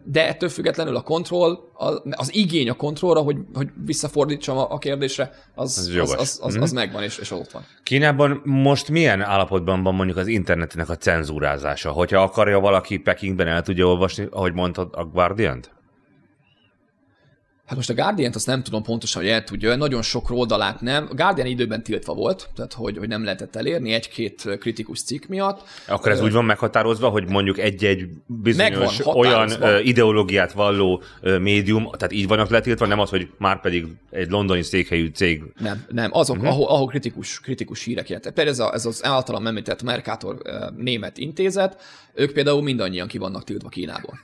De 0.05 0.29
ettől 0.29 0.49
függetlenül 0.49 0.97
a 0.97 1.01
kontroll, 1.01 1.59
az 2.11 2.35
igény 2.35 2.69
a 2.69 2.75
kontrollra, 2.75 3.21
hogy, 3.21 3.37
hogy 3.55 3.69
visszafordítsam 3.85 4.59
a 4.59 4.79
kérdésre, 4.79 5.33
az, 5.55 5.79
az, 5.79 5.97
az, 5.97 6.11
az, 6.11 6.19
az, 6.19 6.39
az 6.43 6.55
uh-huh. 6.55 6.73
megvan, 6.73 7.03
és, 7.03 7.19
és 7.25 7.31
ott 7.31 7.51
van. 7.51 7.65
Kínában 7.83 8.41
most 8.45 8.89
milyen 8.89 9.21
állapotban 9.21 9.83
van 9.83 9.95
mondjuk 9.95 10.19
az 10.19 10.27
internetnek 10.27 10.89
a 10.89 10.97
cenzúrázása? 10.97 11.91
Hogyha 11.91 12.23
akarja 12.23 12.61
valaki 12.61 12.99
Pekingben 12.99 13.47
el 13.47 13.63
tudja 13.63 13.87
olvasni, 13.87 14.27
ahogy 14.31 14.53
mondtad, 14.53 14.89
a 14.93 15.05
Guardian-t? 15.05 15.71
Hát 17.67 17.77
most 17.77 17.91
a 17.91 17.95
guardian 17.95 18.33
azt 18.35 18.47
nem 18.47 18.63
tudom 18.63 18.83
pontosan, 18.83 19.23
hogy 19.23 19.31
el 19.31 19.45
tudja, 19.45 19.77
nagyon 19.77 20.03
sok 20.03 20.31
oldalát 20.31 20.81
nem. 20.81 21.09
A 21.11 21.15
Guardian 21.15 21.47
időben 21.47 21.83
tiltva 21.83 22.15
volt, 22.15 22.49
tehát 22.55 22.73
hogy, 22.73 22.99
hogy 22.99 23.09
nem 23.09 23.25
lehetett 23.25 23.57
elérni 23.57 23.93
egy-két 23.93 24.57
kritikus 24.61 25.03
cikk 25.03 25.27
miatt. 25.27 25.63
Akkor 25.87 26.11
ez 26.11 26.19
uh, 26.19 26.25
úgy 26.25 26.33
van 26.33 26.45
meghatározva, 26.45 27.09
hogy 27.09 27.29
mondjuk 27.29 27.59
egy-egy 27.59 28.09
bizonyos 28.27 29.07
olyan 29.07 29.51
ideológiát 29.83 30.53
valló 30.53 31.03
médium, 31.41 31.91
tehát 31.91 32.13
így 32.13 32.29
vannak 32.29 32.51
letiltva, 32.51 32.87
nem 32.87 33.01
az, 33.01 33.11
hogy 33.11 33.29
már 33.39 33.61
pedig 33.61 33.87
egy 34.11 34.31
londoni 34.31 34.63
székhelyű 34.63 35.11
cég. 35.15 35.43
Nem, 35.61 35.85
nem, 35.89 36.11
azok, 36.13 36.37
uh-huh. 36.37 36.53
ahol, 36.53 36.67
ahol 36.67 36.87
kritikus, 36.87 37.41
kritikus 37.41 37.85
hírek 37.85 38.09
jelentek. 38.09 38.33
Például 38.33 38.57
ez, 38.57 38.61
a, 38.61 38.75
ez 38.75 38.87
az 38.87 39.05
általam 39.05 39.47
említett 39.47 39.83
Mercator 39.83 40.43
német 40.77 41.19
intézet, 41.19 41.83
ők 42.15 42.33
például 42.33 42.63
mindannyian 42.63 43.09
ki 43.09 43.19
vannak 43.19 43.45
tiltva 43.45 43.69
Kínából. 43.69 44.19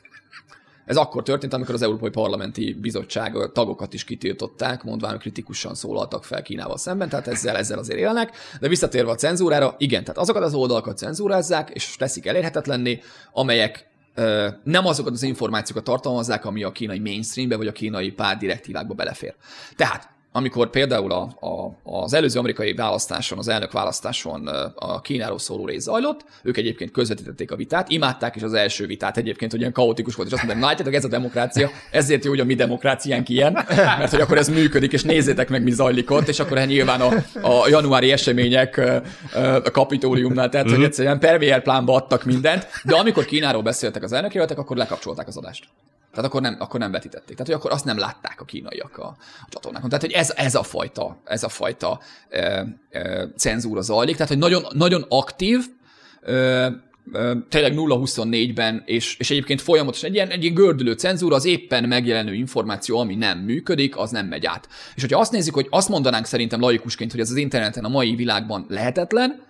Ez 0.91 0.97
akkor 0.97 1.22
történt, 1.22 1.53
amikor 1.53 1.74
az 1.74 1.82
Európai 1.82 2.11
Parlamenti 2.11 2.76
Bizottság 2.80 3.34
tagokat 3.53 3.95
is 3.95 4.05
kitiltották, 4.05 4.82
mondván, 4.82 5.18
kritikusan 5.18 5.74
szólaltak 5.74 6.24
fel 6.24 6.43
Kínával 6.43 6.78
szemben, 6.78 7.09
tehát 7.09 7.26
ezzel, 7.28 7.57
ezzel 7.57 7.78
azért 7.78 7.99
élnek. 7.99 8.36
De 8.61 8.68
visszatérve 8.68 9.11
a 9.11 9.14
cenzúrára, 9.14 9.74
igen, 9.78 10.05
tehát 10.05 10.20
azokat 10.20 10.43
az 10.43 10.55
oldalakat 10.55 10.99
cenzúrázzák, 10.99 11.70
és 11.70 11.97
teszik 11.97 12.26
elérhetetlenné, 12.26 13.01
amelyek 13.32 13.88
nem 14.62 14.86
azokat 14.86 15.12
az 15.12 15.22
információkat 15.22 15.84
tartalmazzák, 15.84 16.45
ami 16.45 16.62
a 16.62 16.72
kínai 16.72 16.99
mainstreambe 16.99 17.57
vagy 17.57 17.66
a 17.66 17.72
kínai 17.72 18.11
pár 18.11 18.36
direktívákba 18.36 18.95
belefér. 18.95 19.34
Tehát 19.76 20.09
amikor 20.33 20.70
például 20.70 21.12
a, 21.12 21.22
a, 21.22 21.76
az 21.83 22.12
előző 22.12 22.39
amerikai 22.39 22.74
választáson, 22.74 23.39
az 23.39 23.49
elnök 23.49 23.72
választáson 23.72 24.47
a 24.74 25.01
Kínáról 25.01 25.39
szóló 25.39 25.66
rész 25.66 25.83
zajlott, 25.83 26.24
ők 26.43 26.57
egyébként 26.57 26.91
közvetítették 26.91 27.51
a 27.51 27.57
vitát, 27.57 27.89
imádták 27.89 28.37
is 28.37 28.43
az 28.43 28.53
első 28.53 28.87
vitát 28.87 29.16
egyébként, 29.16 29.51
hogy 29.51 29.61
ilyen 29.61 29.72
kaotikus 29.72 30.14
volt, 30.14 30.28
és 30.28 30.35
azt 30.35 30.45
mondták, 30.45 30.64
látjátok, 30.68 30.95
ez 30.95 31.05
a 31.05 31.09
demokrácia, 31.09 31.70
ezért 31.91 32.24
jó, 32.24 32.31
hogy 32.31 32.41
a 32.41 32.45
mi 32.45 32.55
demokráciánk 32.55 33.28
ilyen, 33.28 33.53
mert 33.76 34.11
hogy 34.11 34.20
akkor 34.20 34.39
ez 34.39 34.49
működik, 34.49 34.93
és 34.93 35.03
nézzétek 35.03 35.49
meg, 35.49 35.62
mi 35.62 35.70
zajlik 35.70 36.11
ott, 36.11 36.28
és 36.28 36.39
akkor 36.39 36.59
hát 36.59 36.66
nyilván 36.66 37.01
a, 37.01 37.09
a 37.43 37.68
januári 37.68 38.12
események 38.12 38.81
a 39.64 39.70
kapitóliumnál, 39.70 40.49
tehát 40.49 40.68
hogy 40.68 40.76
mhm. 40.76 40.87
egyszerűen 40.87 41.18
per 41.18 41.62
plánba 41.62 41.95
adtak 41.95 42.24
mindent, 42.24 42.66
de 42.85 42.97
amikor 42.97 43.24
Kínáról 43.24 43.62
beszéltek 43.62 44.03
az 44.03 44.12
elnökjelöltek, 44.12 44.59
akkor 44.59 44.76
lekapcsolták 44.76 45.28
az 45.28 45.37
adást. 45.37 45.64
Tehát 46.11 46.31
akkor 46.31 46.41
nem, 46.41 46.57
akkor 46.59 46.81
nem 46.81 46.91
vetítették. 46.91 47.37
Tehát, 47.37 47.47
hogy 47.47 47.55
akkor 47.55 47.70
azt 47.70 47.85
nem 47.85 47.99
látták 47.99 48.41
a 48.41 48.45
kínaiak 48.45 48.99
a, 48.99 49.07
a 49.41 49.47
csatornákon. 49.49 49.89
Tehát, 49.89 50.05
hogy 50.05 50.12
ez, 50.21 50.33
ez 50.37 50.55
a 50.55 50.62
fajta, 50.62 51.21
ez 51.25 51.43
a 51.43 51.49
fajta 51.49 52.01
e, 52.29 52.66
e, 52.91 53.29
cenzúra 53.37 53.81
zajlik. 53.81 54.14
Tehát, 54.14 54.29
hogy 54.29 54.39
nagyon, 54.39 54.64
nagyon 54.73 55.05
aktív, 55.09 55.66
e, 56.23 56.73
tényleg 57.49 57.73
0-24-ben, 57.77 58.83
és, 58.87 59.16
és 59.18 59.31
egyébként 59.31 59.61
folyamatosan 59.61 60.09
egy 60.09 60.14
ilyen, 60.14 60.29
egy 60.29 60.43
ilyen 60.43 60.55
gördülő 60.55 60.93
cenzúra, 60.93 61.35
az 61.35 61.45
éppen 61.45 61.85
megjelenő 61.85 62.35
információ, 62.35 62.99
ami 62.99 63.14
nem 63.14 63.39
működik, 63.39 63.97
az 63.97 64.11
nem 64.11 64.27
megy 64.27 64.47
át. 64.47 64.68
És 64.95 65.03
hogyha 65.03 65.21
azt 65.21 65.33
nézzük, 65.33 65.55
hogy 65.55 65.66
azt 65.71 65.89
mondanánk 65.89 66.27
szerintem 66.27 66.61
laikusként, 66.61 67.11
hogy 67.11 67.21
ez 67.21 67.31
az 67.31 67.37
interneten 67.37 67.85
a 67.85 67.89
mai 67.89 68.14
világban 68.14 68.66
lehetetlen, 68.68 69.43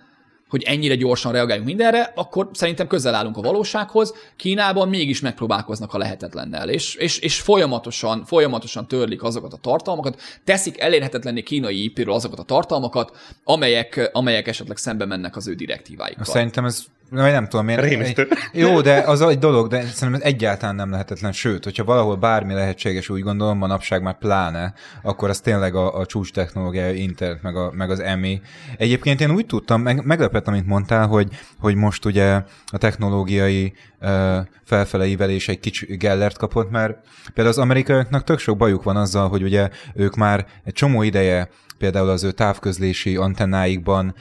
hogy 0.51 0.63
ennyire 0.63 0.95
gyorsan 0.95 1.33
reagáljunk 1.33 1.67
mindenre, 1.67 2.13
akkor 2.15 2.49
szerintem 2.53 2.87
közel 2.87 3.15
állunk 3.15 3.37
a 3.37 3.41
valósághoz. 3.41 4.15
Kínában 4.37 4.89
mégis 4.89 5.21
megpróbálkoznak 5.21 5.95
a 5.95 5.99
lehetetlennel, 5.99 6.69
és, 6.69 6.95
és, 6.95 7.19
és 7.19 7.41
folyamatosan, 7.41 8.25
folyamatosan 8.25 8.89
törlik 8.89 9.23
azokat 9.23 9.53
a 9.53 9.57
tartalmakat, 9.57 10.21
teszik 10.45 10.81
elérhetetlenné 10.81 11.43
kínai 11.43 11.85
ip 11.85 12.09
azokat 12.09 12.39
a 12.39 12.43
tartalmakat, 12.43 13.17
amelyek, 13.45 14.11
amelyek 14.13 14.47
esetleg 14.47 14.77
szembe 14.77 15.05
mennek 15.05 15.37
az 15.37 15.49
ő 15.49 15.55
direktíváikkal. 15.55 16.25
Szerintem 16.25 16.65
ez 16.65 16.85
vagy 17.11 17.33
nem 17.33 17.49
tudom, 17.49 17.65
miért. 17.65 17.81
Rémisztő. 17.81 18.29
Jó, 18.53 18.81
de 18.81 19.03
az 19.07 19.21
egy 19.21 19.39
dolog, 19.39 19.69
de 19.69 19.83
szerintem 19.83 20.15
ez 20.15 20.33
egyáltalán 20.33 20.75
nem 20.75 20.91
lehetetlen. 20.91 21.33
Sőt, 21.33 21.65
hogyha 21.65 21.85
valahol 21.85 22.17
bármi 22.17 22.55
lehetséges, 22.55 23.09
úgy 23.09 23.23
gondolom, 23.23 23.59
manapság 23.59 24.03
már 24.03 24.19
pláne, 24.19 24.75
akkor 25.03 25.29
az 25.29 25.41
tényleg 25.41 25.75
a, 25.75 25.99
a 25.99 26.07
csúcs 26.07 26.33
technológia, 26.33 26.93
internet, 26.93 27.43
meg, 27.43 27.57
a, 27.57 27.73
meg 27.75 27.91
az 27.91 28.01
EMI. 28.01 28.41
Egyébként 28.77 29.21
én 29.21 29.31
úgy 29.31 29.47
tudtam, 29.47 29.83
meg, 29.83 30.05
meglepett, 30.05 30.49
amit 30.49 30.67
mondtál, 30.67 31.07
hogy, 31.07 31.29
hogy 31.59 31.75
most 31.75 32.05
ugye 32.05 32.43
a 32.67 32.79
technológiai 32.79 33.73
uh, 34.01 34.37
felfele 34.65 35.07
ívelés 35.07 35.49
egy 35.49 35.61
kicsi 35.61 35.97
gellert 35.97 36.39
kapott, 36.39 36.71
mert 36.71 36.99
például 37.25 37.57
az 37.57 37.63
amerikaiaknak 37.63 38.25
tök 38.25 38.39
sok 38.39 38.57
bajuk 38.57 38.83
van 38.83 38.97
azzal, 38.97 39.29
hogy 39.29 39.43
ugye 39.43 39.69
ők 39.95 40.17
már 40.17 40.47
egy 40.65 40.73
csomó 40.73 41.03
ideje 41.03 41.49
például 41.81 42.09
az 42.09 42.25
ő 42.25 42.31
távközlési 42.31 43.17
antennáikban 43.17 44.15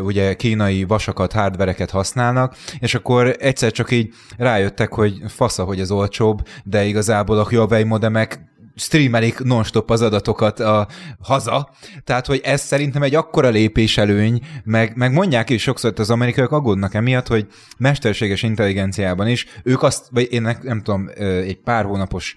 ugye 0.00 0.34
kínai 0.34 0.84
vasakat, 0.84 1.32
hardvereket 1.32 1.90
használnak, 1.90 2.56
és 2.78 2.94
akkor 2.94 3.36
egyszer 3.38 3.72
csak 3.72 3.90
így 3.90 4.14
rájöttek, 4.36 4.92
hogy 4.92 5.20
fasza, 5.26 5.64
hogy 5.64 5.80
ez 5.80 5.90
olcsóbb, 5.90 6.46
de 6.64 6.84
igazából 6.84 7.38
a 7.38 7.48
Huawei 7.48 7.84
modemek 7.84 8.40
streamelik 8.76 9.38
non-stop 9.38 9.90
az 9.90 10.02
adatokat 10.02 10.60
a 10.60 10.88
haza, 11.20 11.70
tehát 12.04 12.26
hogy 12.26 12.40
ez 12.44 12.60
szerintem 12.60 13.02
egy 13.02 13.14
akkora 13.14 13.48
lépés 13.48 13.98
előny, 13.98 14.40
meg, 14.64 14.96
meg 14.96 15.12
mondják 15.12 15.50
is 15.50 15.62
sokszor, 15.62 15.90
hogy 15.90 16.00
az 16.00 16.10
amerikaiak 16.10 16.50
aggódnak 16.50 16.94
emiatt, 16.94 17.26
hogy 17.26 17.46
mesterséges 17.78 18.42
intelligenciában 18.42 19.28
is, 19.28 19.46
ők 19.62 19.82
azt, 19.82 20.06
vagy 20.10 20.32
én 20.32 20.42
nem, 20.42 20.56
nem 20.62 20.82
tudom, 20.82 21.10
egy 21.18 21.60
pár 21.64 21.84
hónapos 21.84 22.36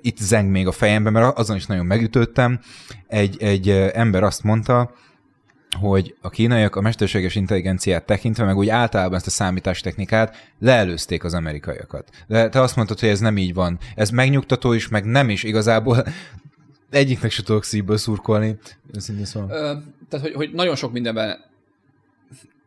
itt 0.00 0.18
zeng 0.18 0.50
még 0.50 0.66
a 0.66 0.72
fejemben, 0.72 1.12
mert 1.12 1.38
azon 1.38 1.56
is 1.56 1.66
nagyon 1.66 1.86
megütöttem, 1.86 2.60
egy, 3.06 3.42
egy 3.42 3.70
ember 3.70 4.22
azt 4.22 4.42
mondta, 4.42 4.90
hogy 5.78 6.16
a 6.20 6.28
kínaiak 6.28 6.76
a 6.76 6.80
mesterséges 6.80 7.34
intelligenciát 7.34 8.06
tekintve, 8.06 8.44
meg 8.44 8.56
úgy 8.56 8.68
általában 8.68 9.16
ezt 9.16 9.26
a 9.26 9.30
számítástechnikát 9.30 10.52
leelőzték 10.58 11.24
az 11.24 11.34
amerikaiakat. 11.34 12.10
De 12.26 12.48
te 12.48 12.60
azt 12.60 12.76
mondtad, 12.76 13.00
hogy 13.00 13.08
ez 13.08 13.20
nem 13.20 13.36
így 13.36 13.54
van. 13.54 13.78
Ez 13.94 14.10
megnyugtató 14.10 14.72
is, 14.72 14.88
meg 14.88 15.04
nem 15.04 15.28
is 15.30 15.42
igazából 15.42 16.04
egyiknek 16.90 17.30
se 17.30 17.42
tudok 17.42 17.64
szívből 17.64 17.96
szurkolni. 17.96 18.58
Szóval. 19.22 19.50
Ö, 19.50 19.72
tehát, 20.08 20.26
hogy, 20.26 20.34
hogy 20.34 20.52
nagyon 20.52 20.76
sok 20.76 20.92
mindenben 20.92 21.44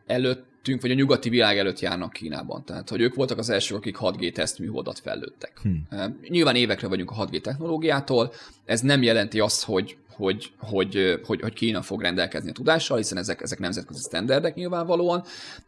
előttünk, 0.06 0.82
vagy 0.82 0.92
a 0.92 0.94
nyugati 0.94 1.30
világ 1.30 1.58
előtt 1.58 1.80
járnak 1.80 2.14
Kínában. 2.14 2.64
Tehát, 2.66 2.90
hogy 2.90 3.02
ők 3.02 3.16
voltak 3.16 3.38
az 3.38 3.50
elsők, 3.50 3.78
akik 3.78 3.98
6G 4.00 4.32
tesztműholdat 4.32 5.00
fejlődtek. 5.00 5.60
Hmm. 5.62 5.88
Nyilván 6.28 6.56
évekre 6.56 6.88
vagyunk 6.88 7.12
a 7.12 7.28
6G 7.28 7.42
technológiától, 7.42 8.34
ez 8.66 8.82
nem 8.82 9.04
jelenti 9.04 9.40
azt, 9.40 9.64
hogy 9.64 9.98
hogy, 10.16 10.52
hogy, 10.60 11.20
hogy, 11.26 11.42
hogy 11.42 11.54
Kína 11.54 11.82
fog 11.82 12.02
rendelkezni 12.02 12.50
a 12.50 12.54
tudással, 12.54 12.98
hiszen 12.98 13.18
ezek, 13.18 13.42
ezek 13.42 13.60
nemzetközi 13.60 14.02
sztenderdek 14.02 14.56
nyilvánvalóan, 14.56 15.24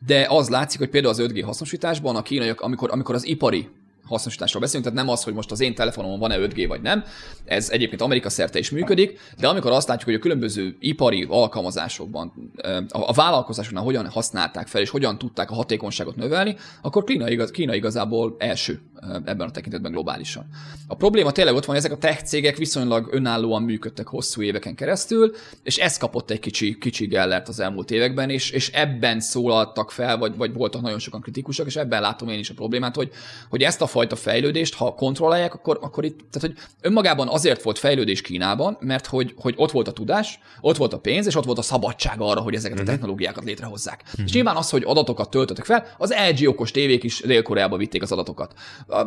de 0.06 0.26
az 0.30 0.50
látszik, 0.50 0.80
hogy 0.80 0.90
például 0.90 1.14
az 1.14 1.22
5G 1.22 1.42
hasznosításban 1.46 2.16
a 2.16 2.22
kínaiak, 2.22 2.62
amikor, 2.62 2.92
amikor 2.92 3.16
az 3.16 3.26
ipari 3.26 3.70
hasznosításról 4.06 4.62
beszélünk, 4.62 4.86
tehát 4.86 5.06
nem 5.06 5.14
az, 5.14 5.24
hogy 5.24 5.34
most 5.34 5.52
az 5.52 5.60
én 5.60 5.76
telefonomon 5.76 6.20
van-e 6.20 6.38
5G 6.38 6.66
vagy 6.68 6.82
nem, 6.82 7.04
ez 7.46 7.70
egyébként 7.70 8.02
Amerika 8.02 8.30
szerte 8.30 8.60
is 8.60 8.70
működik, 8.70 9.20
de 9.40 9.48
amikor 9.48 9.72
azt 9.72 9.88
látjuk, 9.88 10.06
hogy 10.06 10.16
a 10.16 10.20
különböző 10.20 10.76
ipari 10.80 11.26
alkalmazásokban, 11.30 12.52
a 12.90 13.14
vállalkozásoknál 13.14 13.84
hogyan 13.84 14.10
használták 14.10 14.68
fel, 14.68 14.82
és 14.82 14.90
hogyan 14.90 15.18
tudták 15.18 15.52
a 15.52 15.54
hatékonyságot 15.54 16.16
növelni, 16.16 16.56
akkor 16.82 17.04
Kína, 17.04 17.30
igaz, 17.30 17.52
Kína 17.52 17.76
igazából 17.76 18.36
első 18.38 18.82
ebben 19.26 19.48
a 19.48 19.52
tekintetben 19.52 19.92
globálisan. 19.92 20.46
A 20.88 20.96
probléma 20.96 21.32
tényleg 21.32 21.56
ott 21.56 21.66
van, 21.66 21.76
ezek 21.76 21.92
a 21.92 21.98
tech 21.98 22.24
cégek 22.24 22.58
viszonylag 22.58 23.08
önállóan 23.12 23.64
működtek 23.64 24.08
hosszú 24.08 24.42
éveken 24.42 24.76
keresztül, 24.76 25.36
és 25.64 25.78
ez 25.78 25.98
kapott 25.98 26.30
egy 26.30 26.40
kicsi, 26.40 26.78
kicsi 26.78 27.08
gellert 27.08 27.48
az 27.48 27.60
elmúlt 27.60 27.92
években, 27.92 28.30
és, 28.30 28.50
és 28.52 28.72
ebben 28.72 29.20
szólaltak 29.20 29.92
fel, 29.92 30.18
vagy, 30.18 30.36
vagy 30.36 30.54
voltak 30.54 30.82
nagyon 30.82 31.00
sokan 31.00 31.22
kritikusak, 31.22 31.66
és 31.66 31.76
ebben 31.76 32.02
látom 32.02 32.30
én 32.30 32.40
is 32.40 32.50
a 32.50 32.54
problémát, 32.54 32.96
hogy, 32.96 33.12
hogy 33.50 33.62
ezt 33.62 33.82
a 33.82 33.88
fajta 33.96 34.16
fejlődést, 34.16 34.74
ha 34.74 34.94
kontrollálják, 34.94 35.54
akkor, 35.54 35.80
akkor 35.82 36.06
itt, 36.06 36.18
tehát 36.18 36.40
hogy 36.40 36.66
önmagában 36.82 37.28
azért 37.28 37.64
volt 37.64 37.80
fejlődés 37.80 38.22
Kínában, 38.22 38.78
mert 38.80 39.06
hogy, 39.06 39.34
hogy 39.38 39.54
ott 39.58 39.72
volt 39.72 39.88
a 39.88 39.92
tudás, 39.92 40.40
ott 40.62 40.78
volt 40.78 40.94
a 40.94 41.00
pénz, 41.00 41.26
és 41.26 41.36
ott 41.36 41.46
volt 41.46 41.58
a 41.58 41.62
szabadság 41.62 42.16
arra, 42.22 42.42
hogy 42.42 42.56
ezeket 42.56 42.80
a 42.80 42.84
technológiákat 42.84 43.44
létrehozzák. 43.44 44.04
És 44.26 44.32
nyilván 44.32 44.56
az, 44.56 44.70
hogy 44.70 44.84
adatokat 44.86 45.30
töltöttek 45.30 45.66
fel, 45.66 45.86
az 45.98 46.14
LG 46.30 46.48
okos 46.48 46.72
tévék 46.72 47.04
is 47.04 47.20
Dél-Koreába 47.20 47.78
vitték 47.78 48.02
az 48.02 48.12
adatokat. 48.12 48.54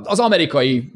Az 0.02 0.18
amerikai 0.18 0.92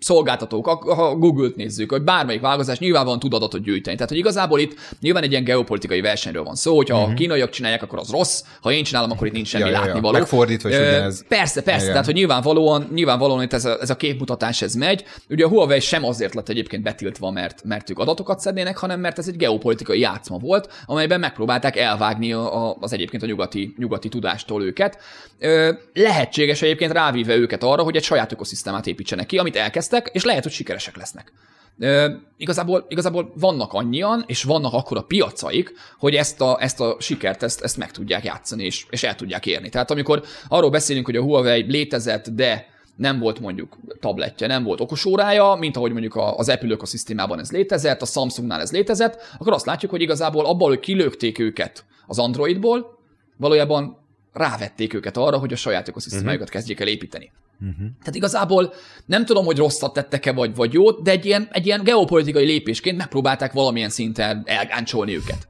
szolgáltatók, 0.00 0.66
ha 0.66 1.14
Google-t 1.14 1.56
nézzük, 1.56 1.90
hogy 1.90 2.02
bármelyik 2.02 2.40
vállalkozás 2.40 2.78
nyilvánvalóan 2.78 3.18
tud 3.18 3.34
adatot 3.34 3.62
gyűjteni. 3.62 3.96
Tehát, 3.96 4.10
hogy 4.10 4.18
igazából 4.18 4.58
itt 4.60 4.74
nyilván 5.00 5.22
egy 5.22 5.30
ilyen 5.30 5.44
geopolitikai 5.44 6.00
versenyről 6.00 6.42
van 6.42 6.54
szó, 6.54 6.76
hogyha 6.76 6.96
uh-huh. 6.96 7.12
a 7.12 7.14
kínaiak 7.14 7.50
csinálják, 7.50 7.82
akkor 7.82 7.98
az 7.98 8.10
rossz, 8.10 8.42
ha 8.60 8.72
én 8.72 8.84
csinálom, 8.84 9.10
akkor 9.10 9.26
itt 9.26 9.32
nincs 9.32 9.48
semmi 9.48 9.64
Ja, 9.64 9.70
ja, 9.70 9.76
ja. 9.78 9.84
látnivaló. 9.84 10.18
Megfordítva 10.18 10.68
is 10.68 10.76
ugyanez. 10.76 11.24
Persze, 11.28 11.62
persze, 11.62 11.80
Igen. 11.80 11.90
tehát, 11.90 12.06
hogy 12.06 12.14
nyilvánvalóan, 12.14 12.88
nyilvánvalóan 12.94 13.42
itt 13.42 13.52
ez 13.52 13.64
a, 13.64 13.78
ez 13.80 13.90
a 13.90 13.96
képmutatás 13.96 14.62
ez 14.62 14.74
megy. 14.74 15.04
Ugye 15.28 15.44
a 15.44 15.48
Huawei 15.48 15.80
sem 15.80 16.04
azért 16.04 16.34
lett 16.34 16.48
egyébként 16.48 16.82
betiltva, 16.82 17.30
mert, 17.30 17.64
mert 17.64 17.90
ők 17.90 17.98
adatokat 17.98 18.40
szednének, 18.40 18.76
hanem 18.76 19.00
mert 19.00 19.18
ez 19.18 19.28
egy 19.28 19.36
geopolitikai 19.36 20.00
játszma 20.00 20.38
volt, 20.38 20.72
amelyben 20.86 21.20
megpróbálták 21.20 21.76
elvágni 21.76 22.32
a, 22.32 22.68
a, 22.68 22.76
az 22.80 22.92
egyébként 22.92 23.22
a 23.22 23.26
nyugati, 23.26 23.74
nyugati 23.78 24.08
tudástól 24.08 24.64
őket. 24.64 24.98
Ö, 25.38 25.72
lehetséges 25.94 26.62
egyébként 26.62 26.92
rávíve 26.92 27.36
őket 27.36 27.62
arra, 27.62 27.82
hogy 27.82 27.96
egy 27.96 28.02
saját 28.02 28.32
ökoszisztémát 28.32 28.86
építsenek 28.86 29.26
ki, 29.26 29.38
amit 29.38 29.56
elkezdtek, 29.92 30.14
és 30.14 30.24
lehet, 30.24 30.42
hogy 30.42 30.52
sikeresek 30.52 30.96
lesznek. 30.96 31.32
Ö, 31.78 32.12
igazából, 32.36 32.86
igazából 32.88 33.32
vannak 33.34 33.72
annyian, 33.72 34.24
és 34.26 34.42
vannak 34.42 34.72
akkor 34.72 34.96
a 34.96 35.02
piacaik, 35.02 35.72
hogy 35.98 36.14
ezt 36.14 36.40
a, 36.40 36.56
ezt 36.60 36.80
a 36.80 36.96
sikert, 36.98 37.42
ezt, 37.42 37.60
ezt 37.60 37.76
meg 37.76 37.90
tudják 37.90 38.24
játszani, 38.24 38.64
és, 38.64 38.86
és 38.90 39.02
el 39.02 39.14
tudják 39.14 39.46
érni. 39.46 39.68
Tehát 39.68 39.90
amikor 39.90 40.22
arról 40.48 40.70
beszélünk, 40.70 41.06
hogy 41.06 41.16
a 41.16 41.22
Huawei 41.22 41.62
létezett, 41.62 42.28
de 42.28 42.68
nem 42.96 43.18
volt 43.18 43.40
mondjuk 43.40 43.76
tabletje, 44.00 44.46
nem 44.46 44.62
volt 44.64 44.80
okosórája, 44.80 45.54
mint 45.58 45.76
ahogy 45.76 45.92
mondjuk 45.92 46.16
az 46.16 46.48
Apple 46.48 46.70
ökoszisztémában 46.70 47.38
ez 47.38 47.50
létezett, 47.50 48.02
a 48.02 48.06
Samsungnál 48.06 48.60
ez 48.60 48.72
létezett, 48.72 49.22
akkor 49.38 49.52
azt 49.52 49.66
látjuk, 49.66 49.90
hogy 49.90 50.00
igazából 50.00 50.46
abból, 50.46 50.68
hogy 50.68 50.80
kilőgték 50.80 51.38
őket 51.38 51.84
az 52.06 52.18
Androidból, 52.18 52.98
valójában 53.36 53.96
rávették 54.32 54.94
őket 54.94 55.16
arra, 55.16 55.38
hogy 55.38 55.52
a 55.52 55.56
saját 55.56 55.88
ökoszisztémájukat 55.88 56.48
uh-huh. 56.48 56.54
kezdjék 56.54 56.80
el 56.80 56.86
építeni. 56.86 57.32
Uh-huh. 57.60 57.76
Tehát 57.76 58.14
igazából 58.14 58.72
nem 59.06 59.24
tudom, 59.24 59.44
hogy 59.44 59.56
rosszat 59.56 59.92
tettek-e 59.92 60.32
vagy, 60.32 60.54
vagy 60.54 60.72
jót, 60.72 61.02
de 61.02 61.10
egy 61.10 61.26
ilyen, 61.26 61.48
egy 61.52 61.66
ilyen 61.66 61.82
geopolitikai 61.82 62.44
lépésként 62.44 62.96
megpróbálták 62.96 63.52
valamilyen 63.52 63.90
szinten 63.90 64.42
elgáncsolni 64.46 65.16
őket. 65.16 65.48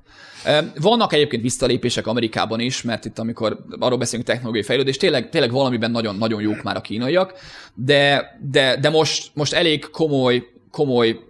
Vannak 0.81 1.13
egyébként 1.13 1.43
visszalépések 1.43 2.07
Amerikában 2.07 2.61
is, 2.61 2.83
mert 2.83 3.05
itt 3.05 3.19
amikor 3.19 3.65
arról 3.79 3.99
beszélünk 3.99 4.29
technológiai 4.29 4.65
fejlődés, 4.65 4.97
tényleg, 4.97 5.29
tényleg 5.29 5.51
valamiben 5.51 5.91
nagyon, 5.91 6.17
nagyon 6.17 6.41
jók 6.41 6.63
már 6.63 6.77
a 6.77 6.81
kínaiak, 6.81 7.33
de, 7.75 8.37
de, 8.51 8.77
de 8.77 8.91
most, 8.91 9.31
most 9.35 9.53
elég 9.53 9.91
komoly, 9.91 10.47
komoly 10.71 11.21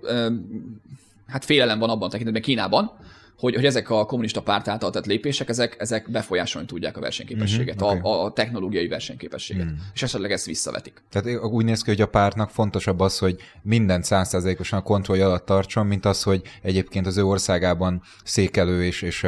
hát 1.26 1.44
félelem 1.44 1.78
van 1.78 1.90
abban 1.90 2.08
a 2.08 2.10
tekintetben 2.10 2.42
Kínában, 2.42 2.92
hogy, 3.40 3.54
hogy 3.54 3.64
ezek 3.64 3.90
a 3.90 4.04
kommunista 4.04 4.42
párt 4.42 4.68
által 4.68 4.90
tett 4.90 5.06
lépések, 5.06 5.48
ezek, 5.48 5.76
ezek 5.78 6.10
befolyásolni 6.10 6.66
tudják 6.66 6.96
a 6.96 7.00
versenyképességet, 7.00 7.74
Mhm, 7.74 7.84
uh-huh, 7.84 7.98
oké. 7.98 8.08
a, 8.08 8.24
a 8.24 8.32
technológiai 8.32 8.88
versenyképességet, 8.88 9.64
mm. 9.64 9.74
és 9.94 10.02
esetleg 10.02 10.32
ezt 10.32 10.46
visszavetik. 10.46 11.02
Tehát 11.10 11.44
úgy 11.44 11.64
néz 11.64 11.82
ki, 11.82 11.90
hogy 11.90 12.00
a 12.00 12.06
pártnak 12.06 12.50
fontosabb 12.50 13.00
az, 13.00 13.18
hogy 13.18 13.36
mindent 13.62 14.04
százszerzékosan 14.04 14.78
a 14.78 14.82
kontroll 14.82 15.22
alatt 15.22 15.46
tartson, 15.46 15.86
mint 15.86 16.04
az, 16.04 16.22
hogy 16.22 16.42
egyébként 16.62 17.06
az 17.06 17.16
ő 17.16 17.24
országában 17.24 18.02
székelő 18.24 18.84
és, 18.84 19.02
és 19.02 19.26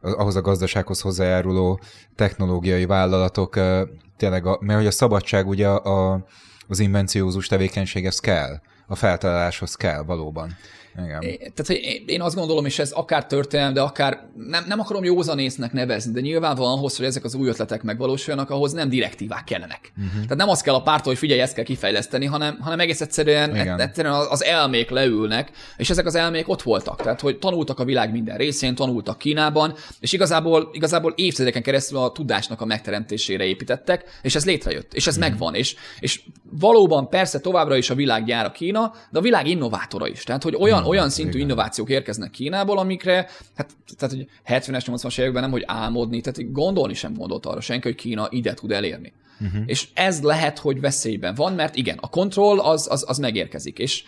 ahhoz 0.00 0.36
a 0.36 0.40
gazdasághoz 0.40 1.00
hozzájáruló 1.00 1.80
technológiai 2.14 2.86
vállalatok 2.86 3.56
ö, 3.56 3.82
tényleg, 4.16 4.46
a, 4.46 4.58
mert 4.60 4.78
hogy 4.78 4.86
a 4.86 4.90
szabadság 4.90 5.48
ugye 5.48 5.68
a, 5.68 6.12
a, 6.12 6.24
az 6.68 6.78
invenciózus 6.78 7.46
tevékenységhez 7.46 8.18
kell, 8.18 8.60
a 8.86 8.94
feltaláláshoz 8.94 9.74
kell 9.74 10.02
valóban. 10.02 10.56
Igen. 11.04 11.20
Tehát, 11.20 11.66
hogy 11.66 12.02
én- 12.06 12.20
azt 12.20 12.34
gondolom, 12.34 12.64
és 12.64 12.78
ez 12.78 12.90
akár 12.90 13.26
történelem, 13.26 13.72
de 13.72 13.80
akár 13.80 14.28
nem, 14.34 14.64
nem 14.66 14.80
akarom 14.80 15.04
józanésznek 15.04 15.72
nevezni, 15.72 16.12
de 16.12 16.20
nyilvánvalóan 16.20 16.78
ahhoz, 16.78 16.96
hogy 16.96 17.06
ezek 17.06 17.24
az 17.24 17.34
új 17.34 17.48
ötletek 17.48 17.82
megvalósuljanak, 17.82 18.50
ahhoz 18.50 18.72
nem 18.72 18.88
direktívák 18.88 19.44
kellenek. 19.44 19.92
Uh-huh. 19.96 20.12
Tehát 20.12 20.36
nem 20.36 20.48
az 20.48 20.60
kell 20.60 20.74
a 20.74 20.82
pártól, 20.82 21.12
hogy 21.12 21.18
figyelj, 21.18 21.40
ezt 21.40 21.54
kell 21.54 21.64
kifejleszteni, 21.64 22.24
hanem, 22.24 22.58
hanem 22.60 22.80
egész 22.80 23.00
egyszerűen, 23.00 23.56
Igen. 23.56 23.80
egyszerűen 23.80 24.14
az 24.14 24.26
az 24.30 24.44
elmék 24.44 24.90
leülnek, 24.90 25.50
és 25.76 25.90
ezek 25.90 26.06
az 26.06 26.14
elmék 26.14 26.48
ott 26.48 26.62
voltak. 26.62 27.02
Tehát, 27.02 27.20
hogy 27.20 27.38
tanultak 27.38 27.78
a 27.78 27.84
világ 27.84 28.12
minden 28.12 28.36
részén, 28.36 28.74
tanultak 28.74 29.18
Kínában, 29.18 29.74
és 30.00 30.12
igazából, 30.12 30.68
igazából 30.72 31.12
évtizedeken 31.16 31.62
keresztül 31.62 31.98
a 31.98 32.12
tudásnak 32.12 32.60
a 32.60 32.64
megteremtésére 32.64 33.44
építettek, 33.44 34.04
és 34.22 34.34
ez 34.34 34.44
létrejött, 34.44 34.94
és 34.94 35.06
ez 35.06 35.16
uh-huh. 35.16 35.30
megvan. 35.30 35.54
És, 35.54 35.76
és 35.98 36.20
valóban 36.50 37.08
persze 37.08 37.40
továbbra 37.40 37.76
is 37.76 37.90
a 37.90 37.94
világ 37.94 38.24
gyára 38.24 38.50
Kína, 38.50 38.92
de 39.10 39.18
a 39.18 39.22
világ 39.22 39.46
innovátora 39.46 40.08
is. 40.08 40.24
Tehát, 40.24 40.42
hogy 40.42 40.56
olyan, 40.58 40.82
olyan 40.88 41.10
szintű 41.10 41.30
igen. 41.30 41.40
innovációk 41.40 41.90
érkeznek 41.90 42.30
Kínából, 42.30 42.78
amikre, 42.78 43.28
hát, 43.56 43.70
tehát, 43.98 44.14
hogy 44.14 44.28
70-es, 44.46 44.84
80-as 44.86 45.18
években 45.18 45.42
nem, 45.42 45.50
hogy 45.50 45.64
álmodni, 45.66 46.20
tehát 46.20 46.52
gondolni 46.52 46.94
sem 46.94 47.14
gondolt 47.14 47.46
arra 47.46 47.60
senki, 47.60 47.88
hogy 47.88 47.96
Kína 47.96 48.28
ide 48.30 48.54
tud 48.54 48.72
elérni. 48.72 49.12
Uh-huh. 49.40 49.62
És 49.66 49.88
ez 49.94 50.22
lehet, 50.22 50.58
hogy 50.58 50.80
veszélyben 50.80 51.34
van, 51.34 51.52
mert 51.52 51.76
igen, 51.76 51.98
a 52.00 52.08
kontroll 52.08 52.58
az, 52.58 52.86
az, 52.90 53.04
az 53.08 53.18
megérkezik, 53.18 53.78
és 53.78 54.04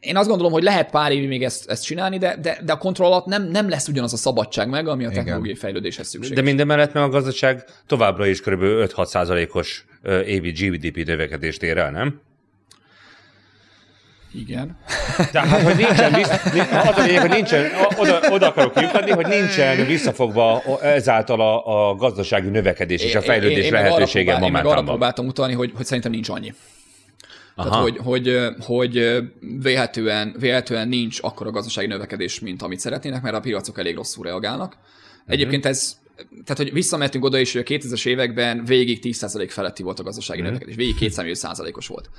én 0.00 0.16
azt 0.16 0.28
gondolom, 0.28 0.52
hogy 0.52 0.62
lehet 0.62 0.90
pár 0.90 1.12
évig 1.12 1.28
még 1.28 1.42
ezt, 1.42 1.70
ezt 1.70 1.84
csinálni, 1.84 2.18
de, 2.18 2.36
de, 2.36 2.58
de 2.64 2.72
a 2.72 2.78
kontroll 2.78 3.10
alatt 3.10 3.26
nem, 3.26 3.48
nem 3.48 3.68
lesz 3.68 3.88
ugyanaz 3.88 4.12
a 4.12 4.16
szabadság 4.16 4.68
meg, 4.68 4.88
ami 4.88 5.04
a 5.04 5.10
technológiai 5.10 5.54
fejlődéshez 5.54 6.08
szükséges. 6.08 6.36
De 6.36 6.42
minden 6.42 6.66
mellett 6.66 6.92
meg 6.92 7.02
a 7.02 7.08
gazdaság 7.08 7.64
továbbra 7.86 8.26
is 8.26 8.40
kb. 8.40 8.60
5-6 8.62 9.04
százalékos 9.04 9.86
évi 10.26 10.50
GDP 10.50 11.06
növekedést 11.06 11.62
ér 11.62 11.78
el, 11.78 11.90
nem? 11.90 12.20
Igen. 14.34 14.76
Tehát, 15.32 15.62
hogy 15.62 15.76
nincsen, 15.76 16.14
az 16.88 16.98
a 16.98 17.02
lényeg, 17.02 17.20
hogy 17.20 17.30
nincsen, 17.30 17.70
oda, 17.96 18.20
oda 18.30 18.46
akarok 18.46 18.74
kiukadni, 18.74 19.10
hogy 19.10 19.26
nincsen 19.26 19.86
visszafogva 19.86 20.62
ezáltal 20.82 21.40
a, 21.40 21.90
a 21.90 21.94
gazdasági 21.94 22.48
növekedés 22.48 23.02
és 23.02 23.14
a 23.14 23.20
fejlődés 23.22 23.58
én, 23.58 23.64
én, 23.64 23.72
lehetősége 23.72 24.34
arra 24.34 24.82
próbáltam 24.82 25.26
utalni, 25.26 25.54
hogy, 25.54 25.72
hogy 25.74 25.84
szerintem 25.84 26.12
nincs 26.12 26.28
annyi. 26.28 26.54
Tehát, 27.56 27.70
Aha. 27.70 27.82
hogy, 27.82 27.96
hogy, 27.96 28.38
hogy 28.60 29.22
véletlenül, 29.62 30.32
véletlenül 30.38 30.88
nincs 30.88 31.18
akkora 31.22 31.50
gazdasági 31.50 31.86
növekedés, 31.86 32.40
mint 32.40 32.62
amit 32.62 32.78
szeretnének, 32.78 33.22
mert 33.22 33.34
a 33.34 33.40
piacok 33.40 33.78
elég 33.78 33.94
rosszul 33.94 34.24
reagálnak. 34.24 34.76
Egyébként 35.26 35.66
ez, 35.66 35.96
tehát 36.44 36.56
hogy 36.56 36.72
visszamehetünk 36.72 37.24
oda 37.24 37.38
is, 37.38 37.52
hogy 37.52 37.60
a 37.60 37.74
2000-es 37.74 38.06
években 38.06 38.64
végig 38.64 38.98
10% 39.02 39.46
feletti 39.48 39.82
volt 39.82 39.98
a 39.98 40.02
gazdasági 40.02 40.40
növekedés, 40.40 40.74
végig 40.74 40.96
200%-os 41.00 41.86
volt. 41.86 42.10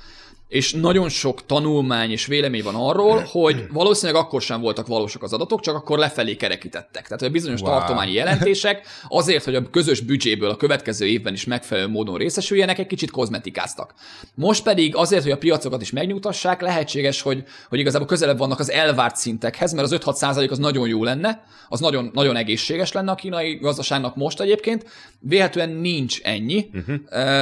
És 0.48 0.72
nagyon 0.72 1.08
sok 1.08 1.46
tanulmány 1.46 2.10
és 2.10 2.26
vélemény 2.26 2.62
van 2.62 2.74
arról, 2.74 3.24
hogy 3.26 3.66
valószínűleg 3.72 4.22
akkor 4.22 4.42
sem 4.42 4.60
voltak 4.60 4.86
valósak 4.86 5.22
az 5.22 5.32
adatok, 5.32 5.60
csak 5.60 5.74
akkor 5.74 5.98
lefelé 5.98 6.36
kerekítettek. 6.36 7.04
Tehát 7.04 7.20
hogy 7.20 7.28
a 7.28 7.32
bizonyos 7.32 7.60
Wow. 7.60 7.70
wow. 7.70 7.78
tartományi 7.78 8.12
jelentések 8.12 8.86
azért, 9.08 9.44
hogy 9.44 9.54
a 9.54 9.70
közös 9.70 10.00
büdzséből 10.00 10.50
a 10.50 10.56
következő 10.56 11.06
évben 11.06 11.32
is 11.32 11.44
megfelelő 11.44 11.88
módon 11.88 12.16
részesüljenek, 12.16 12.78
egy 12.78 12.86
kicsit 12.86 13.10
kozmetikáztak. 13.10 13.94
Most 14.34 14.62
pedig 14.62 14.96
azért, 14.96 15.22
hogy 15.22 15.32
a 15.32 15.38
piacokat 15.38 15.82
is 15.82 15.90
megnyugtassák, 15.90 16.60
lehetséges, 16.60 17.20
hogy, 17.22 17.44
hogy 17.68 17.78
igazából 17.78 18.06
közelebb 18.06 18.38
vannak 18.38 18.58
az 18.58 18.70
elvárt 18.70 19.16
szintekhez, 19.16 19.72
mert 19.72 19.92
az 19.92 19.98
5-6 20.04 20.12
százalék 20.12 20.50
az 20.50 20.58
nagyon 20.58 20.88
jó 20.88 21.04
lenne, 21.04 21.44
az 21.68 21.80
nagyon, 21.80 22.10
nagyon 22.12 22.36
egészséges 22.36 22.92
lenne 22.92 23.10
a 23.10 23.14
kínai 23.14 23.54
gazdaságnak 23.54 24.16
most 24.16 24.40
egyébként. 24.40 24.84
Véletlenül 25.20 25.80
nincs 25.80 26.20
ennyi, 26.22 26.70
uh-huh. 26.74 26.96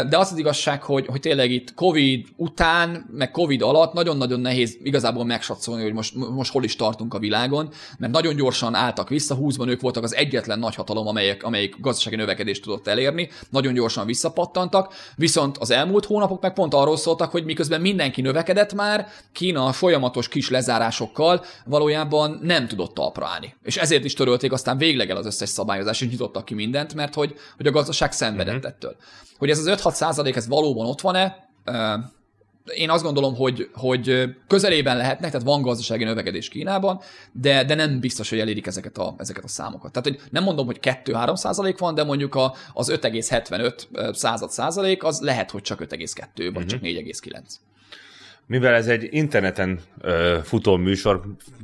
de 0.08 0.18
az 0.18 0.32
az 0.32 0.38
igazság, 0.38 0.82
hogy, 0.82 1.06
hogy 1.06 1.20
tényleg 1.20 1.50
itt 1.50 1.74
Covid 1.74 2.26
után, 2.36 2.91
meg 3.10 3.30
Covid 3.30 3.62
alatt 3.62 3.92
nagyon-nagyon 3.92 4.40
nehéz 4.40 4.78
igazából 4.82 5.24
megsatszolni, 5.24 5.82
hogy 5.82 5.92
most, 5.92 6.14
most 6.14 6.52
hol 6.52 6.64
is 6.64 6.76
tartunk 6.76 7.14
a 7.14 7.18
világon, 7.18 7.70
mert 7.98 8.12
nagyon 8.12 8.36
gyorsan 8.36 8.74
álltak 8.74 9.08
vissza, 9.08 9.36
20-ban 9.40 9.68
ők 9.68 9.80
voltak 9.80 10.02
az 10.02 10.14
egyetlen 10.14 10.58
nagyhatalom, 10.58 11.06
amelyek, 11.06 11.42
amelyik 11.42 11.80
gazdasági 11.80 12.16
növekedést 12.16 12.62
tudott 12.62 12.86
elérni, 12.86 13.28
nagyon 13.50 13.74
gyorsan 13.74 14.06
visszapattantak, 14.06 14.94
viszont 15.16 15.58
az 15.58 15.70
elmúlt 15.70 16.04
hónapok 16.04 16.42
meg 16.42 16.52
pont 16.52 16.74
arról 16.74 16.96
szóltak, 16.96 17.30
hogy 17.30 17.44
miközben 17.44 17.80
mindenki 17.80 18.20
növekedett 18.20 18.74
már, 18.74 19.06
Kína 19.32 19.72
folyamatos 19.72 20.28
kis 20.28 20.50
lezárásokkal 20.50 21.44
valójában 21.64 22.38
nem 22.42 22.68
tudott 22.68 22.94
talpra 22.94 23.26
állni. 23.26 23.54
És 23.62 23.76
ezért 23.76 24.04
is 24.04 24.14
törölték 24.14 24.52
aztán 24.52 24.78
végleg 24.78 25.10
el 25.10 25.16
az 25.16 25.26
összes 25.26 25.48
szabályozást, 25.48 26.02
és 26.02 26.08
nyitottak 26.08 26.44
ki 26.44 26.54
mindent, 26.54 26.94
mert 26.94 27.14
hogy, 27.14 27.34
hogy 27.56 27.66
a 27.66 27.70
gazdaság 27.70 28.12
szenvedett 28.12 28.54
uh-huh. 28.54 28.70
ettől. 28.70 28.96
Hogy 29.38 29.50
ez 29.50 29.58
az 29.58 29.80
5-6 29.82 29.92
százalék, 29.92 30.36
ez 30.36 30.48
valóban 30.48 30.86
ott 30.86 31.00
van-e, 31.00 31.50
én 32.64 32.90
azt 32.90 33.02
gondolom, 33.04 33.34
hogy, 33.34 33.70
hogy 33.74 34.34
közelében 34.46 34.96
lehetnek, 34.96 35.30
tehát 35.30 35.46
van 35.46 35.62
gazdasági 35.62 36.04
növekedés 36.04 36.48
Kínában, 36.48 37.00
de, 37.32 37.64
de 37.64 37.74
nem 37.74 38.00
biztos, 38.00 38.30
hogy 38.30 38.38
elérik 38.38 38.66
ezeket 38.66 38.98
a, 38.98 39.14
ezeket 39.18 39.44
a 39.44 39.48
számokat. 39.48 39.92
Tehát 39.92 40.08
hogy 40.08 40.28
nem 40.30 40.42
mondom, 40.42 40.66
hogy 40.66 40.78
2-3 40.82 41.36
százalék 41.36 41.78
van, 41.78 41.94
de 41.94 42.04
mondjuk 42.04 42.34
a, 42.34 42.54
az 42.72 42.90
5,75 42.92 44.14
század 44.14 44.50
százalék, 44.50 45.04
az 45.04 45.20
lehet, 45.20 45.50
hogy 45.50 45.62
csak 45.62 45.80
5,2 45.80 46.50
vagy 46.54 46.66
csak 46.66 46.80
4,9. 46.80 47.40
Mivel 48.46 48.74
ez 48.74 48.86
egy 48.86 49.08
interneten 49.10 49.80
ö, 50.00 50.38
futó 50.42 50.76
műsor, 50.76 51.22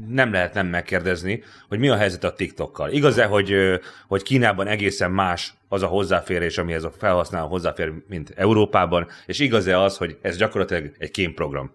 nem 0.09 0.33
lehet 0.33 0.55
nem 0.55 0.67
megkérdezni, 0.67 1.43
hogy 1.69 1.79
mi 1.79 1.89
a 1.89 1.97
helyzet 1.97 2.25
a 2.25 2.33
TikTokkal. 2.33 2.91
Igaz-e, 2.91 3.25
hogy, 3.25 3.53
ö, 3.53 3.77
hogy 4.07 4.23
Kínában 4.23 4.67
egészen 4.67 5.11
más 5.11 5.55
az 5.69 5.83
a 5.83 5.87
hozzáférés, 5.87 6.59
amihez 6.59 6.85
a 6.85 6.91
felhasználó 6.99 7.49
hozzáfér, 7.49 7.93
mint 8.09 8.33
Európában, 8.37 9.07
és 9.27 9.39
igaz-e 9.39 9.81
az, 9.81 9.97
hogy 9.97 10.19
ez 10.23 10.37
gyakorlatilag 10.37 10.93
egy 10.99 11.11
kémprogram? 11.11 11.71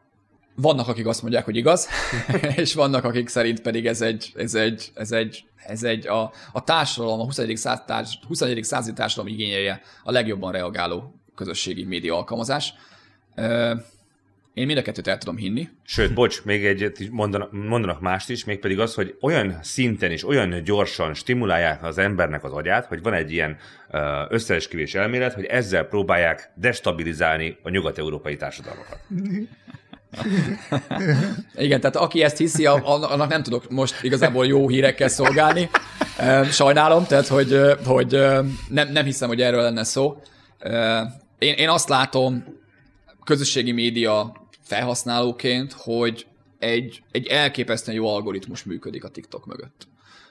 Vannak, 0.55 0.87
akik 0.87 1.07
azt 1.07 1.21
mondják, 1.21 1.45
hogy 1.45 1.55
igaz, 1.55 1.87
és 2.55 2.73
vannak, 2.73 3.03
akik 3.03 3.27
szerint 3.27 3.61
pedig 3.61 3.87
ez 3.87 4.01
egy, 4.01 4.31
ez 4.35 4.55
egy, 4.55 4.91
ez 4.93 5.11
egy, 5.11 5.45
ez 5.55 5.83
egy 5.83 6.07
a, 6.07 6.31
a 6.51 6.63
társadalom, 6.63 7.19
a 7.19 7.23
20. 7.23 7.39
század, 7.53 8.07
20. 8.27 8.39
századi 8.61 8.93
társadalom 8.93 9.33
igényeje 9.33 9.81
a 10.03 10.11
legjobban 10.11 10.51
reagáló 10.51 11.15
közösségi 11.35 11.83
média 11.83 12.15
alkalmazás. 12.15 12.73
Ö, 13.35 13.73
Én 14.53 14.65
mind 14.65 14.77
a 14.77 14.81
kettőt 14.81 15.07
el 15.07 15.17
tudom 15.17 15.37
hinni. 15.37 15.69
Sőt, 15.83 16.13
bocs, 16.13 16.43
még 16.43 16.65
egyet 16.65 17.09
mondanak, 17.09 17.51
mondanak 17.51 18.01
mást 18.01 18.29
is, 18.29 18.45
mégpedig 18.45 18.79
az, 18.79 18.93
hogy 18.93 19.17
olyan 19.21 19.59
szinten 19.61 20.11
és 20.11 20.27
olyan 20.27 20.63
gyorsan 20.63 21.13
stimulálják 21.13 21.83
az 21.83 21.97
embernek 21.97 22.43
az 22.43 22.51
agyát, 22.51 22.85
hogy 22.85 23.01
van 23.01 23.13
egy 23.13 23.31
ilyen 23.31 23.57
összeesküvés 24.29 24.95
elmélet, 24.95 25.33
hogy 25.33 25.45
ezzel 25.45 25.83
próbálják 25.83 26.51
destabilizálni 26.55 27.57
a 27.63 27.69
nyugat-európai 27.69 28.35
társadalmakat. 28.35 28.99
Igen, 31.55 31.79
tehát 31.79 31.95
aki 31.95 32.23
ezt 32.23 32.37
hiszi, 32.37 32.65
annak 32.65 33.29
nem 33.29 33.43
tudok 33.43 33.69
most 33.69 34.03
igazából 34.03 34.45
jó 34.45 34.69
hírekkel 34.69 35.07
szolgálni. 35.07 35.69
Sajnálom, 36.51 37.05
tehát 37.05 37.27
hogy, 37.27 37.59
hogy 37.85 38.11
nem, 38.69 38.91
nem 38.91 39.05
hiszem, 39.05 39.27
hogy 39.27 39.41
erről 39.41 39.61
lenne 39.61 39.83
szó. 39.83 40.21
Én, 41.39 41.53
én 41.53 41.69
azt 41.69 41.89
látom 41.89 42.43
közösségi 43.23 43.71
média 43.71 44.41
felhasználóként, 44.73 45.73
hogy 45.73 46.25
egy, 46.59 47.03
egy 47.11 47.27
elképesztően 47.27 47.97
jó 47.97 48.07
algoritmus 48.07 48.63
működik 48.63 49.03
a 49.03 49.09
TikTok 49.09 49.45
mögött 49.45 49.87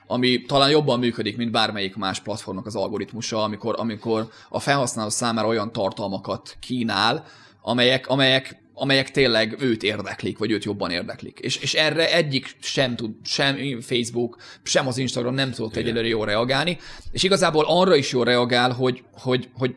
ami 0.06 0.42
talán 0.42 0.70
jobban 0.70 0.98
működik, 0.98 1.36
mint 1.36 1.50
bármelyik 1.50 1.96
más 1.96 2.20
platformnak 2.20 2.66
az 2.66 2.76
algoritmusa, 2.76 3.42
amikor, 3.42 3.74
amikor 3.78 4.28
a 4.48 4.60
felhasználó 4.60 5.08
számára 5.08 5.48
olyan 5.48 5.72
tartalmakat 5.72 6.56
kínál, 6.60 7.24
amelyek, 7.62 8.08
amelyek 8.08 8.60
amelyek 8.74 9.10
tényleg 9.10 9.56
őt 9.60 9.82
érdeklik, 9.82 10.38
vagy 10.38 10.50
őt 10.50 10.64
jobban 10.64 10.90
érdeklik. 10.90 11.38
És, 11.38 11.56
és 11.56 11.74
erre 11.74 12.14
egyik 12.14 12.56
sem 12.60 12.96
tud, 12.96 13.10
sem 13.24 13.80
Facebook, 13.80 14.36
sem 14.62 14.86
az 14.86 14.98
Instagram 14.98 15.34
nem 15.34 15.50
tudott 15.50 15.76
egyelőre 15.76 16.06
jól 16.06 16.26
reagálni, 16.26 16.78
és 17.12 17.22
igazából 17.22 17.64
arra 17.68 17.96
is 17.96 18.12
jól 18.12 18.24
reagál, 18.24 18.72
hogy, 18.72 19.04
hogy, 19.12 19.48
hogy 19.54 19.76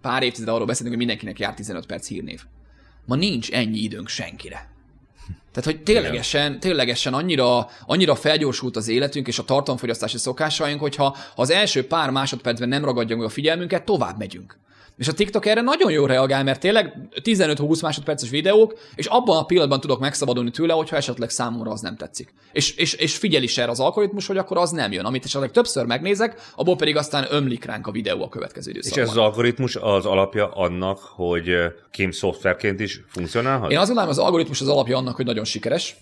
pár 0.00 0.22
évtized 0.22 0.48
arról 0.48 0.66
beszélünk, 0.66 0.96
hogy 0.96 1.06
mindenkinek 1.06 1.38
jár 1.38 1.54
15 1.54 1.86
perc 1.86 2.06
hírnév. 2.06 2.40
Ma 3.06 3.14
nincs 3.14 3.50
ennyi 3.50 3.78
időnk 3.78 4.08
senkire. 4.08 4.74
Tehát, 5.52 5.70
hogy 5.70 5.82
ténylegesen, 5.82 6.60
ténylegesen 6.60 7.14
annyira, 7.14 7.68
annyira 7.86 8.14
felgyorsult 8.14 8.76
az 8.76 8.88
életünk 8.88 9.26
és 9.26 9.38
a 9.38 9.44
tartalomfogyasztási 9.44 10.18
szokásaink, 10.18 10.80
hogyha 10.80 11.04
ha 11.34 11.42
az 11.42 11.50
első 11.50 11.86
pár 11.86 12.10
másodpercben 12.10 12.68
nem 12.68 12.84
ragadja 12.84 13.16
meg 13.16 13.24
a 13.24 13.28
figyelmünket, 13.28 13.84
tovább 13.84 14.18
megyünk. 14.18 14.58
És 14.96 15.08
a 15.08 15.12
TikTok 15.12 15.46
erre 15.46 15.60
nagyon 15.60 15.90
jól 15.90 16.06
reagál, 16.06 16.44
mert 16.44 16.60
tényleg 16.60 16.94
15-20 17.24 17.82
másodperces 17.82 18.30
videók, 18.30 18.78
és 18.94 19.06
abban 19.06 19.36
a 19.36 19.44
pillanatban 19.44 19.80
tudok 19.80 20.00
megszabadulni 20.00 20.50
tőle, 20.50 20.72
hogyha 20.72 20.96
esetleg 20.96 21.30
számomra 21.30 21.70
az 21.70 21.80
nem 21.80 21.96
tetszik. 21.96 22.34
És, 22.52 22.76
és, 22.76 22.92
és 22.92 23.16
figyel 23.16 23.42
is 23.42 23.58
erre 23.58 23.70
az 23.70 23.80
algoritmus, 23.80 24.26
hogy 24.26 24.36
akkor 24.36 24.56
az 24.58 24.70
nem 24.70 24.92
jön. 24.92 25.04
Amit 25.04 25.24
esetleg 25.24 25.50
többször 25.50 25.86
megnézek, 25.86 26.50
abból 26.54 26.76
pedig 26.76 26.96
aztán 26.96 27.26
ömlik 27.30 27.64
ránk 27.64 27.86
a 27.86 27.90
videó 27.90 28.22
a 28.22 28.28
következő 28.28 28.70
És 28.70 28.76
időszakban. 28.76 29.04
ez 29.04 29.10
az 29.10 29.16
algoritmus 29.16 29.76
az 29.76 30.06
alapja 30.06 30.50
annak, 30.50 30.98
hogy 30.98 31.56
kém 31.90 32.10
szoftverként 32.10 32.80
is 32.80 33.00
funkcionálhat? 33.08 33.70
Én 33.70 33.78
azt 33.78 33.86
gondolom, 33.86 34.10
az 34.10 34.18
algoritmus 34.18 34.60
az 34.60 34.68
alapja 34.68 34.96
annak, 34.96 35.16
hogy 35.16 35.24
nagyon 35.24 35.44
sikeres. 35.44 35.96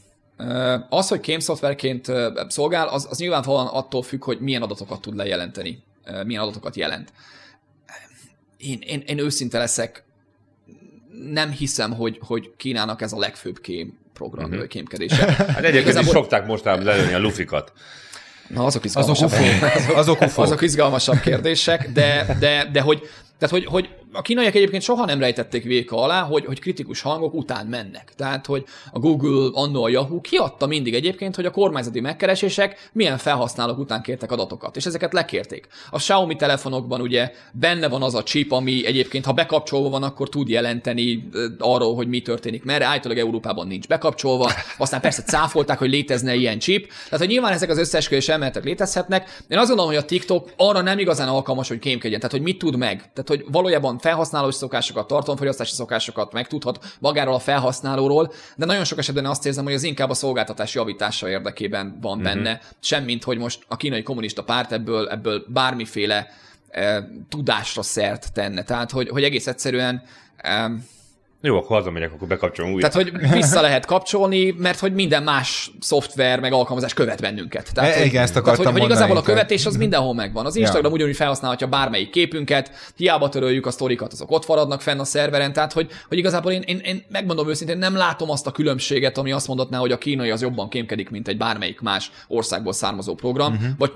Az, 0.88 1.08
hogy 1.08 1.20
kém 1.20 1.38
szoftverként 1.38 2.12
szolgál, 2.48 2.88
az, 2.88 3.06
az 3.10 3.18
nyilvánvalóan 3.18 3.66
attól 3.66 4.02
függ, 4.02 4.24
hogy 4.24 4.40
milyen 4.40 4.62
adatokat 4.62 5.00
tud 5.00 5.16
lejelenteni, 5.16 5.82
milyen 6.24 6.42
adatokat 6.42 6.76
jelent. 6.76 7.12
Én, 8.64 8.78
én, 8.86 9.02
én 9.06 9.18
őszinte 9.18 9.58
leszek, 9.58 10.04
nem 11.32 11.50
hiszem, 11.50 11.92
hogy, 11.92 12.18
hogy 12.20 12.50
Kínának 12.56 13.02
ez 13.02 13.12
a 13.12 13.18
legfőbb 13.18 13.60
kém 13.60 13.98
program, 14.12 14.50
uh-huh. 14.50 14.66
kémkedése. 14.66 15.16
Hát 15.32 15.48
egyébként 15.48 15.74
is 15.74 15.80
Igazából- 15.80 16.12
szokták 16.12 16.46
mostában 16.46 16.84
lelőni 16.84 17.12
a 17.12 17.18
lufikat. 17.18 17.72
Na, 18.48 18.64
azok 18.64 18.84
Azok 18.84 18.84
izgalmasabb. 18.84 19.30
ufók. 19.30 19.96
Azok 19.96 20.20
ufók. 20.20 20.44
azok 20.44 20.62
izgalmasabb 20.62 21.20
kérdések, 21.20 21.92
de, 21.92 22.36
de, 22.38 22.68
de 22.72 22.80
hogy, 22.80 23.00
tehát, 23.38 23.54
hogy, 23.54 23.64
hogy 23.64 23.88
a 24.16 24.22
kínaiak 24.22 24.54
egyébként 24.54 24.82
soha 24.82 25.04
nem 25.04 25.18
rejtették 25.18 25.64
véka 25.64 25.96
alá, 25.96 26.22
hogy, 26.22 26.44
hogy 26.44 26.60
kritikus 26.60 27.00
hangok 27.00 27.34
után 27.34 27.66
mennek. 27.66 28.12
Tehát, 28.16 28.46
hogy 28.46 28.64
a 28.92 28.98
Google, 28.98 29.50
annó 29.52 29.84
a 29.84 29.88
Yahoo 29.88 30.20
kiadta 30.20 30.66
mindig 30.66 30.94
egyébként, 30.94 31.36
hogy 31.36 31.46
a 31.46 31.50
kormányzati 31.50 32.00
megkeresések 32.00 32.90
milyen 32.92 33.18
felhasználók 33.18 33.78
után 33.78 34.02
kértek 34.02 34.32
adatokat, 34.32 34.76
és 34.76 34.86
ezeket 34.86 35.12
lekérték. 35.12 35.66
A 35.90 35.96
Xiaomi 35.96 36.36
telefonokban 36.36 37.00
ugye 37.00 37.32
benne 37.52 37.88
van 37.88 38.02
az 38.02 38.14
a 38.14 38.22
chip, 38.22 38.52
ami 38.52 38.86
egyébként, 38.86 39.24
ha 39.24 39.32
bekapcsolva 39.32 39.88
van, 39.88 40.02
akkor 40.02 40.28
tud 40.28 40.48
jelenteni 40.48 41.28
arról, 41.58 41.94
hogy 41.94 42.08
mi 42.08 42.20
történik, 42.20 42.64
mert 42.64 42.82
állítólag 42.82 43.18
Európában 43.18 43.66
nincs 43.66 43.88
bekapcsolva, 43.88 44.50
aztán 44.78 45.00
persze 45.00 45.22
cáfolták, 45.22 45.78
hogy 45.78 45.90
létezne 45.90 46.34
ilyen 46.34 46.58
chip. 46.58 46.86
Tehát, 46.86 47.18
hogy 47.18 47.28
nyilván 47.28 47.52
ezek 47.52 47.70
az 47.70 47.78
összeesküvés 47.78 48.28
elméletek 48.28 48.64
létezhetnek. 48.64 49.42
Én 49.48 49.58
azt 49.58 49.68
gondolom, 49.68 49.92
hogy 49.92 50.00
a 50.02 50.04
TikTok 50.04 50.50
arra 50.56 50.80
nem 50.80 50.98
igazán 50.98 51.28
alkalmas, 51.28 51.68
hogy 51.68 51.78
kémkedjen. 51.78 52.20
Tehát, 52.20 52.36
hogy 52.36 52.44
mit 52.44 52.58
tud 52.58 52.76
meg. 52.76 52.96
Tehát, 52.96 53.28
hogy 53.28 53.44
valójában 53.50 53.98
felhasználós 54.04 54.54
szokásokat, 54.54 55.06
tartalomfogyasztási 55.06 55.74
szokásokat 55.74 56.32
megtudhat 56.32 56.84
magáról 56.98 57.34
a 57.34 57.38
felhasználóról, 57.38 58.32
de 58.56 58.64
nagyon 58.64 58.84
sok 58.84 58.98
esetben 58.98 59.26
azt 59.26 59.46
érzem, 59.46 59.64
hogy 59.64 59.74
az 59.74 59.82
inkább 59.82 60.10
a 60.10 60.14
szolgáltatás 60.14 60.74
javítása 60.74 61.28
érdekében 61.28 61.98
van 62.00 62.18
Mhm. 62.18 62.26
uh-huh. 62.26 62.42
benne, 62.42 62.60
semmint, 62.80 63.24
hogy 63.24 63.38
most 63.38 63.64
a 63.68 63.76
kínai 63.76 64.02
kommunista 64.02 64.42
párt 64.42 64.72
ebből, 64.72 65.08
ebből 65.08 65.44
bármiféle 65.48 66.26
eh, 66.68 67.04
tudásra 67.28 67.82
szert 67.82 68.32
tenne. 68.32 68.62
Tehát, 68.62 68.90
hogy, 68.90 69.08
hogy 69.08 69.22
egész 69.24 69.46
egyszerűen 69.46 70.02
eh, 70.36 70.70
Jó, 71.46 71.56
akkor 71.56 71.76
hazamegyek, 71.76 72.12
akkor 72.12 72.28
bekapcsolom 72.28 72.72
újra. 72.72 72.88
tehát, 72.88 73.08
hogy 73.08 73.30
vissza 73.30 73.60
lehet 73.60 73.86
kapcsolni, 73.86 74.54
mert 74.58 74.78
hogy 74.78 74.92
minden 74.94 75.22
más 75.22 75.70
szoftver 75.80 76.40
meg 76.40 76.52
alkalmazás 76.52 76.94
követ 76.94 77.20
bennünket. 77.20 77.70
Tehát, 77.74 77.94
E, 77.94 77.98
hogy, 77.98 78.06
igen, 78.06 78.22
ezt 78.22 78.32
tehát, 78.32 78.48
akartam 78.48 78.72
hogy, 78.72 78.80
hogy 78.80 78.80
mondani, 78.80 78.90
igazából 78.92 79.16
a 79.16 79.20
tehát- 79.24 79.38
követés 79.40 79.66
az 79.66 79.76
mindenhol 79.76 80.14
megvan. 80.14 80.46
Az 80.46 80.56
Instagram 80.56 80.90
Ja. 80.90 80.96
ugyanúgy 80.96 81.16
felhasználhatja 81.16 81.66
bármelyik 81.66 82.10
képünket, 82.10 82.70
hiába 82.96 83.28
töröljük 83.28 83.66
a 83.66 83.70
sztorikat, 83.70 84.12
azok 84.12 84.30
ott 84.30 84.46
maradnak 84.46 84.80
fenn 84.80 84.98
a 84.98 85.04
szerveren, 85.04 85.52
tehát 85.52 85.72
hogy, 85.72 85.90
hogy 86.08 86.18
igazából 86.18 86.52
én, 86.52 86.62
én, 86.62 86.78
én 86.78 87.04
megmondom 87.08 87.48
őszintén, 87.48 87.78
nem 87.78 87.96
látom 87.96 88.30
azt 88.30 88.46
a 88.46 88.50
különbséget, 88.50 89.18
ami 89.18 89.32
azt 89.32 89.46
mondatná, 89.48 89.78
hogy 89.78 89.92
a 89.92 89.98
kínai 89.98 90.30
az 90.30 90.42
jobban 90.42 90.68
kémkedik, 90.68 91.10
mint 91.10 91.28
egy 91.28 91.36
bármelyik 91.36 91.80
más 91.80 92.10
országból 92.28 92.72
származó 92.72 93.14
program, 93.14 93.52
uh-huh. 93.52 93.68
vagy, 93.78 93.92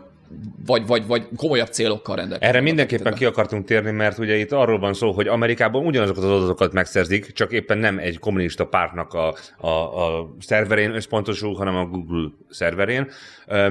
vagy, 0.66 0.86
vagy, 0.86 1.06
vagy 1.06 1.28
komolyabb 1.36 1.68
célokkal 1.68 2.16
rendelkezik. 2.16 2.54
Erre 2.54 2.64
mindenképpen 2.64 3.14
ki 3.14 3.24
akartunk 3.24 3.64
térni, 3.64 3.90
mert 3.90 4.18
ugye 4.18 4.36
itt 4.36 4.52
arról 4.52 4.78
van 4.78 4.94
szó, 4.94 5.12
hogy 5.12 5.26
Amerikában 5.26 5.86
ugyanazokat 5.86 6.24
az 6.24 6.30
adatokat 6.30 6.72
megszerzik, 6.72 7.32
csak 7.32 7.52
éppen 7.52 7.78
nem 7.78 7.98
egy 7.98 8.18
kommunista 8.18 8.66
pártnak 8.66 9.14
a, 9.14 9.34
a, 9.56 9.68
a 9.68 10.34
szerverén 10.40 10.94
összpontosul, 10.94 11.54
hanem 11.54 11.76
a 11.76 11.84
Google 11.84 12.28
szerverén. 12.50 13.10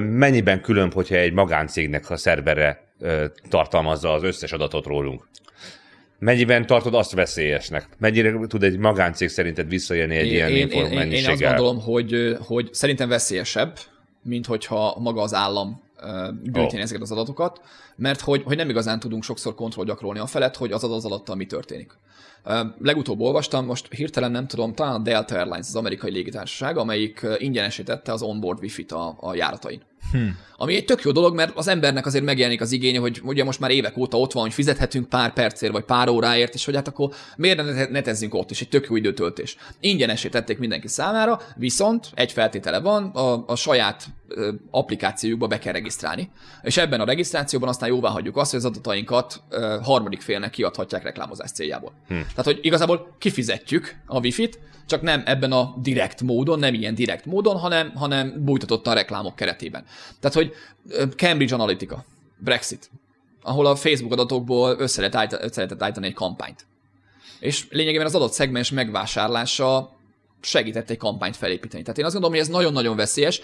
Mennyiben 0.00 0.60
különb, 0.60 0.92
hogyha 0.92 1.14
egy 1.14 1.32
magáncégnek 1.32 2.10
a 2.10 2.16
szervere 2.16 2.84
tartalmazza 3.48 4.12
az 4.12 4.22
összes 4.22 4.52
adatot 4.52 4.86
rólunk? 4.86 5.28
Mennyiben 6.18 6.66
tartod 6.66 6.94
azt 6.94 7.14
veszélyesnek? 7.14 7.88
Mennyire 7.98 8.46
tud 8.46 8.62
egy 8.62 8.78
magáncég 8.78 9.28
szerinted 9.28 9.68
visszaélni 9.68 10.16
egy 10.16 10.26
ilyen 10.26 10.48
én, 10.48 10.68
én, 10.68 10.90
én, 10.90 11.12
én 11.12 11.26
azt 11.28 11.40
gondolom, 11.40 11.80
hogy, 11.80 12.36
hogy 12.46 12.68
szerintem 12.72 13.08
veszélyesebb, 13.08 13.78
mint 14.22 14.46
hogyha 14.46 14.96
maga 14.98 15.22
az 15.22 15.34
állam 15.34 15.86
gyűjteni 16.42 16.82
ezeket 16.82 17.02
az 17.02 17.10
adatokat, 17.12 17.60
mert 17.96 18.20
hogy, 18.20 18.42
hogy 18.42 18.56
nem 18.56 18.68
igazán 18.68 19.00
tudunk 19.00 19.22
sokszor 19.22 19.54
kontroll 19.54 19.84
gyakorolni 19.84 20.18
a 20.18 20.26
felett, 20.26 20.56
hogy 20.56 20.72
az 20.72 20.84
adat 20.84 21.04
alattal 21.04 21.36
mi 21.36 21.46
történik. 21.46 21.92
Legutóbb 22.78 23.20
olvastam, 23.20 23.64
most 23.64 23.92
hirtelen 23.94 24.30
nem 24.30 24.46
tudom, 24.46 24.74
talán 24.74 24.94
a 24.94 25.02
Delta 25.02 25.34
Airlines, 25.34 25.66
az 25.68 25.76
amerikai 25.76 26.10
légitársaság, 26.10 26.76
amelyik 26.76 27.26
ingyenesítette 27.38 28.12
az 28.12 28.22
onboard 28.22 28.62
wifi-t 28.62 28.92
a, 28.92 29.16
a 29.20 29.34
járatain. 29.34 29.82
Hmm. 30.12 30.38
Ami 30.56 30.74
egy 30.74 30.84
tök 30.84 31.02
jó 31.02 31.12
dolog, 31.12 31.34
mert 31.34 31.56
az 31.56 31.68
embernek 31.68 32.06
azért 32.06 32.24
megjelenik 32.24 32.60
az 32.60 32.72
igénye, 32.72 32.98
hogy 32.98 33.20
ugye 33.24 33.44
most 33.44 33.60
már 33.60 33.70
évek 33.70 33.96
óta 33.96 34.18
ott 34.18 34.32
van, 34.32 34.42
hogy 34.42 34.52
fizethetünk 34.52 35.08
pár 35.08 35.32
percért, 35.32 35.72
vagy 35.72 35.84
pár 35.84 36.08
óráért, 36.08 36.54
és 36.54 36.64
hogy 36.64 36.74
hát 36.74 36.88
akkor 36.88 37.10
miért 37.36 37.56
ne 37.56 37.86
netezzünk 37.86 38.34
ott 38.34 38.50
is, 38.50 38.60
egy 38.60 38.68
tök 38.68 38.86
jó 38.88 38.96
időtöltés. 38.96 39.56
Ingyenesé 39.80 40.28
tették 40.28 40.58
mindenki 40.58 40.88
számára, 40.88 41.40
viszont 41.56 42.10
egy 42.14 42.32
feltétele 42.32 42.80
van, 42.80 43.04
a, 43.04 43.44
a 43.46 43.56
saját 43.56 44.06
ö, 44.28 44.52
applikációjukba 44.70 45.46
be 45.46 45.58
kell 45.58 45.72
regisztrálni, 45.72 46.30
és 46.62 46.76
ebben 46.76 47.00
a 47.00 47.04
regisztrációban 47.04 47.68
aztán 47.68 47.88
jóvá 47.88 48.10
hagyjuk 48.10 48.36
azt, 48.36 48.50
hogy 48.50 48.60
az 48.60 48.66
adatainkat 48.66 49.42
ö, 49.48 49.78
harmadik 49.82 50.20
félnek 50.20 50.50
kiadhatják 50.50 51.02
reklámozás 51.02 51.50
céljából. 51.50 51.92
Hmm. 52.08 52.26
Tehát, 52.38 52.54
hogy 52.54 52.64
igazából 52.64 53.14
kifizetjük 53.18 53.96
a 54.06 54.20
wifi-t, 54.20 54.58
csak 54.86 55.02
nem 55.02 55.22
ebben 55.26 55.52
a 55.52 55.74
direkt 55.82 56.22
módon, 56.22 56.58
nem 56.58 56.74
ilyen 56.74 56.94
direkt 56.94 57.24
módon, 57.24 57.56
hanem, 57.56 57.92
hanem 57.94 58.44
bújtatottan 58.44 58.94
reklámok 58.94 59.36
keretében. 59.36 59.84
Tehát, 60.20 60.36
hogy 60.36 60.52
Cambridge 61.16 61.54
Analytica, 61.54 62.04
Brexit, 62.36 62.90
ahol 63.42 63.66
a 63.66 63.76
Facebook 63.76 64.12
adatokból 64.12 64.76
össze 64.78 65.00
lehet 65.00 65.14
állít- 65.14 65.32
össze 65.32 65.60
lehetett 65.60 65.82
állítani 65.82 66.06
egy 66.06 66.14
kampányt. 66.14 66.66
És 67.40 67.66
lényegében 67.70 68.06
az 68.06 68.14
adott 68.14 68.32
szegmens 68.32 68.70
megvásárlása 68.70 69.96
segített 70.40 70.90
egy 70.90 70.96
kampányt 70.96 71.36
felépíteni. 71.36 71.82
Tehát 71.82 71.98
én 71.98 72.04
azt 72.04 72.14
gondolom, 72.14 72.38
hogy 72.38 72.46
ez 72.46 72.52
nagyon-nagyon 72.52 72.96
veszélyes 72.96 73.40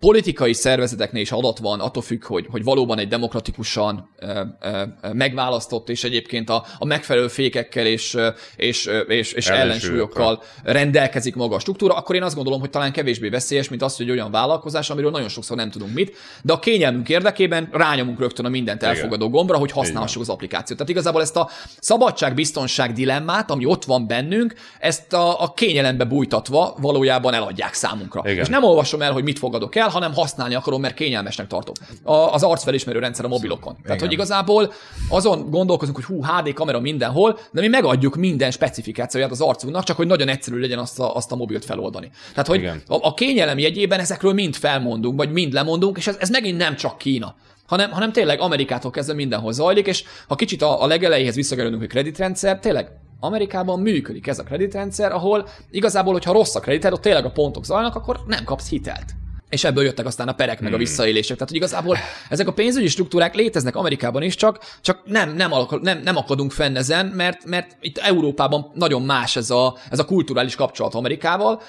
politikai 0.00 0.52
szervezeteknél 0.52 1.22
is 1.22 1.32
adat 1.32 1.58
van, 1.58 1.80
attól 1.80 2.02
függ, 2.02 2.24
hogy, 2.24 2.46
hogy 2.50 2.64
valóban 2.64 2.98
egy 2.98 3.08
demokratikusan 3.08 4.10
ö, 4.18 4.40
ö, 4.60 4.82
megválasztott, 5.12 5.88
és 5.88 6.04
egyébként 6.04 6.50
a, 6.50 6.64
a 6.78 6.84
megfelelő 6.84 7.28
fékekkel 7.28 7.86
és, 7.86 8.16
és, 8.56 8.90
és, 9.08 9.32
és 9.32 9.48
ellensúlyokkal 9.48 10.42
rendelkezik 10.62 11.34
maga 11.34 11.54
a 11.54 11.58
struktúra, 11.58 11.94
akkor 11.94 12.14
én 12.14 12.22
azt 12.22 12.34
gondolom, 12.34 12.60
hogy 12.60 12.70
talán 12.70 12.92
kevésbé 12.92 13.28
veszélyes, 13.28 13.68
mint 13.68 13.82
az, 13.82 13.96
hogy 13.96 14.10
olyan 14.10 14.30
vállalkozás, 14.30 14.90
amiről 14.90 15.10
nagyon 15.10 15.28
sokszor 15.28 15.56
nem 15.56 15.70
tudunk 15.70 15.94
mit, 15.94 16.16
de 16.42 16.52
a 16.52 16.58
kényelmünk 16.58 17.08
érdekében 17.08 17.68
rányomunk 17.72 18.18
rögtön 18.18 18.44
a 18.44 18.48
mindent 18.48 18.82
elfogadó 18.82 19.30
gombra, 19.30 19.58
hogy 19.58 19.72
használhassuk 19.72 20.22
az 20.22 20.28
applikációt. 20.28 20.78
Tehát 20.78 20.92
igazából 20.92 21.20
ezt 21.20 21.36
a 21.36 21.50
szabadság-biztonság 21.80 22.92
dilemmát, 22.92 23.50
ami 23.50 23.64
ott 23.64 23.84
van 23.84 24.06
bennünk, 24.06 24.54
ezt 24.78 25.12
a, 25.12 25.42
a 25.42 25.52
kényelembe 25.52 26.04
bújtatva 26.04 26.76
valójában 26.80 27.34
eladják 27.34 27.74
számunkra. 27.74 28.22
Igen. 28.24 28.44
És 28.44 28.48
nem 28.48 28.64
olvasom 28.64 29.02
el, 29.02 29.12
hogy 29.12 29.22
mit 29.22 29.38
fogadok 29.38 29.74
el, 29.74 29.83
hanem 29.90 30.14
használni 30.14 30.54
akarom, 30.54 30.80
mert 30.80 30.94
kényelmesnek 30.94 31.46
tartom. 31.46 31.74
A, 32.02 32.12
az 32.12 32.42
arcfelismerő 32.42 32.98
rendszer 32.98 33.24
a 33.24 33.28
mobilokon. 33.28 33.72
Igen. 33.72 33.84
Tehát, 33.84 34.00
hogy 34.00 34.12
igazából 34.12 34.72
azon 35.08 35.50
gondolkozunk, 35.50 35.96
hogy 35.96 36.04
hú, 36.04 36.24
HD 36.24 36.52
kamera 36.52 36.80
mindenhol, 36.80 37.38
de 37.52 37.60
mi 37.60 37.68
megadjuk 37.68 38.16
minden 38.16 38.50
specifikációját 38.50 39.30
az 39.30 39.40
arcunknak, 39.40 39.84
csak 39.84 39.96
hogy 39.96 40.06
nagyon 40.06 40.28
egyszerű 40.28 40.58
legyen 40.58 40.78
azt 40.78 41.00
a, 41.00 41.14
azt 41.16 41.32
a 41.32 41.36
mobilt 41.36 41.64
feloldani. 41.64 42.10
Tehát, 42.30 42.46
hogy 42.46 42.66
a, 42.66 43.06
a 43.06 43.14
kényelem 43.14 43.58
jegyében 43.58 44.00
ezekről 44.00 44.32
mind 44.32 44.54
felmondunk, 44.54 45.16
vagy 45.16 45.32
mind 45.32 45.52
lemondunk, 45.52 45.96
és 45.96 46.06
ez, 46.06 46.16
ez 46.18 46.30
megint 46.30 46.58
nem 46.58 46.76
csak 46.76 46.98
Kína 46.98 47.34
hanem, 47.66 47.90
hanem 47.90 48.12
tényleg 48.12 48.40
Amerikától 48.40 48.90
kezdve 48.90 49.14
mindenhol 49.14 49.52
zajlik, 49.52 49.86
és 49.86 50.04
ha 50.28 50.34
kicsit 50.34 50.62
a, 50.62 50.82
a 50.82 50.86
legelejéhez 50.86 51.34
visszakerülünk, 51.34 51.80
hogy 51.80 51.88
kreditrendszer, 51.88 52.58
tényleg 52.58 52.88
Amerikában 53.20 53.80
működik 53.80 54.26
ez 54.26 54.38
a 54.38 54.42
kreditrendszer, 54.42 55.12
ahol 55.12 55.48
igazából, 55.70 56.12
hogyha 56.12 56.32
rossz 56.32 56.54
a 56.54 56.60
kredited, 56.60 56.92
ott 56.92 57.00
tényleg 57.00 57.24
a 57.24 57.30
pontok 57.30 57.64
zajlanak, 57.64 57.94
akkor 57.94 58.20
nem 58.26 58.44
kapsz 58.44 58.68
hitelt 58.68 59.14
és 59.54 59.64
ebből 59.64 59.84
jöttek 59.84 60.06
aztán 60.06 60.28
a 60.28 60.32
perek 60.32 60.60
meg 60.60 60.72
a 60.72 60.74
hmm. 60.74 60.84
visszaélések. 60.84 61.36
Tehát, 61.36 61.48
hogy 61.48 61.58
igazából 61.58 61.96
ezek 62.28 62.48
a 62.48 62.52
pénzügyi 62.52 62.88
struktúrák 62.88 63.34
léteznek 63.34 63.76
Amerikában 63.76 64.22
is, 64.22 64.34
csak, 64.34 64.58
csak 64.80 65.00
nem, 65.04 65.34
nem, 65.34 65.50
nem, 65.80 66.00
nem 66.04 66.16
akadunk 66.16 66.52
fenn 66.52 66.76
ezen, 66.76 67.06
mert, 67.06 67.44
mert 67.44 67.76
itt 67.80 67.98
Európában 67.98 68.70
nagyon 68.74 69.02
más 69.02 69.36
ez 69.36 69.50
a, 69.50 69.76
ez 69.90 69.98
a 69.98 70.04
kulturális 70.04 70.54
kapcsolat 70.54 70.94
Amerikával, 70.94 71.62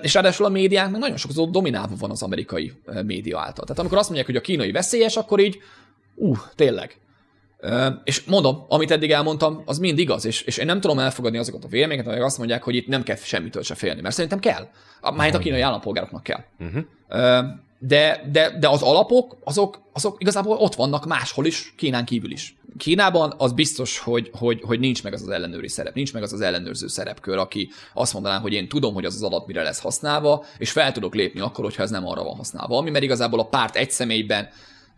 és 0.00 0.14
ráadásul 0.14 0.46
a 0.46 0.48
médiánk 0.48 0.90
meg 0.90 1.00
nagyon 1.00 1.16
sokszor 1.16 1.50
dominálva 1.50 1.94
van 1.98 2.10
az 2.10 2.22
amerikai 2.22 2.72
média 3.02 3.38
által. 3.38 3.64
Tehát 3.64 3.78
amikor 3.78 3.98
azt 3.98 4.06
mondják, 4.06 4.28
hogy 4.28 4.36
a 4.36 4.40
kínai 4.40 4.72
veszélyes, 4.72 5.16
akkor 5.16 5.40
így, 5.40 5.58
ú, 6.14 6.30
uh, 6.30 6.38
tényleg, 6.54 6.96
és 8.04 8.24
mondom, 8.24 8.64
amit 8.68 8.90
eddig 8.90 9.10
elmondtam, 9.10 9.62
az 9.64 9.78
mind 9.78 9.98
igaz, 9.98 10.24
és, 10.24 10.42
és 10.42 10.56
én 10.56 10.66
nem 10.66 10.80
tudom 10.80 10.98
elfogadni 10.98 11.38
azokat 11.38 11.64
a 11.64 11.68
véleményeket, 11.68 12.06
amelyek 12.06 12.26
azt 12.26 12.38
mondják, 12.38 12.62
hogy 12.62 12.74
itt 12.74 12.86
nem 12.86 13.02
kell 13.02 13.16
semmitől 13.16 13.62
se 13.62 13.74
félni, 13.74 14.00
mert 14.00 14.14
szerintem 14.14 14.38
kell. 14.38 14.68
Már 15.14 15.34
a 15.34 15.38
kínai 15.38 15.60
állampolgároknak 15.60 16.22
kell. 16.22 16.44
Uh-huh. 16.58 16.84
De, 17.78 18.28
de, 18.32 18.58
de 18.58 18.68
az 18.68 18.82
alapok, 18.82 19.36
azok, 19.44 19.80
azok 19.92 20.16
igazából 20.20 20.56
ott 20.56 20.74
vannak 20.74 21.06
máshol 21.06 21.46
is, 21.46 21.74
Kínán 21.76 22.04
kívül 22.04 22.30
is. 22.30 22.56
Kínában 22.76 23.34
az 23.36 23.52
biztos, 23.52 23.98
hogy, 23.98 24.30
hogy, 24.32 24.60
hogy 24.62 24.80
nincs 24.80 25.02
meg 25.02 25.12
az 25.12 25.22
az 25.22 25.28
ellenőri 25.28 25.68
szerep, 25.68 25.94
nincs 25.94 26.12
meg 26.12 26.22
az 26.22 26.32
az 26.32 26.40
ellenőrző 26.40 26.86
szerepkör, 26.86 27.36
aki 27.36 27.70
azt 27.94 28.12
mondaná, 28.12 28.38
hogy 28.38 28.52
én 28.52 28.68
tudom, 28.68 28.94
hogy 28.94 29.04
az 29.04 29.14
az 29.14 29.22
adat 29.22 29.46
mire 29.46 29.62
lesz 29.62 29.80
használva, 29.80 30.44
és 30.58 30.70
fel 30.70 30.92
tudok 30.92 31.14
lépni 31.14 31.40
akkor, 31.40 31.64
hogyha 31.64 31.82
ez 31.82 31.90
nem 31.90 32.06
arra 32.06 32.22
van 32.22 32.36
használva. 32.36 32.76
Ami 32.76 32.90
mert 32.90 33.04
igazából 33.04 33.40
a 33.40 33.46
párt 33.46 33.76
egy 33.76 33.90
személyben 33.90 34.48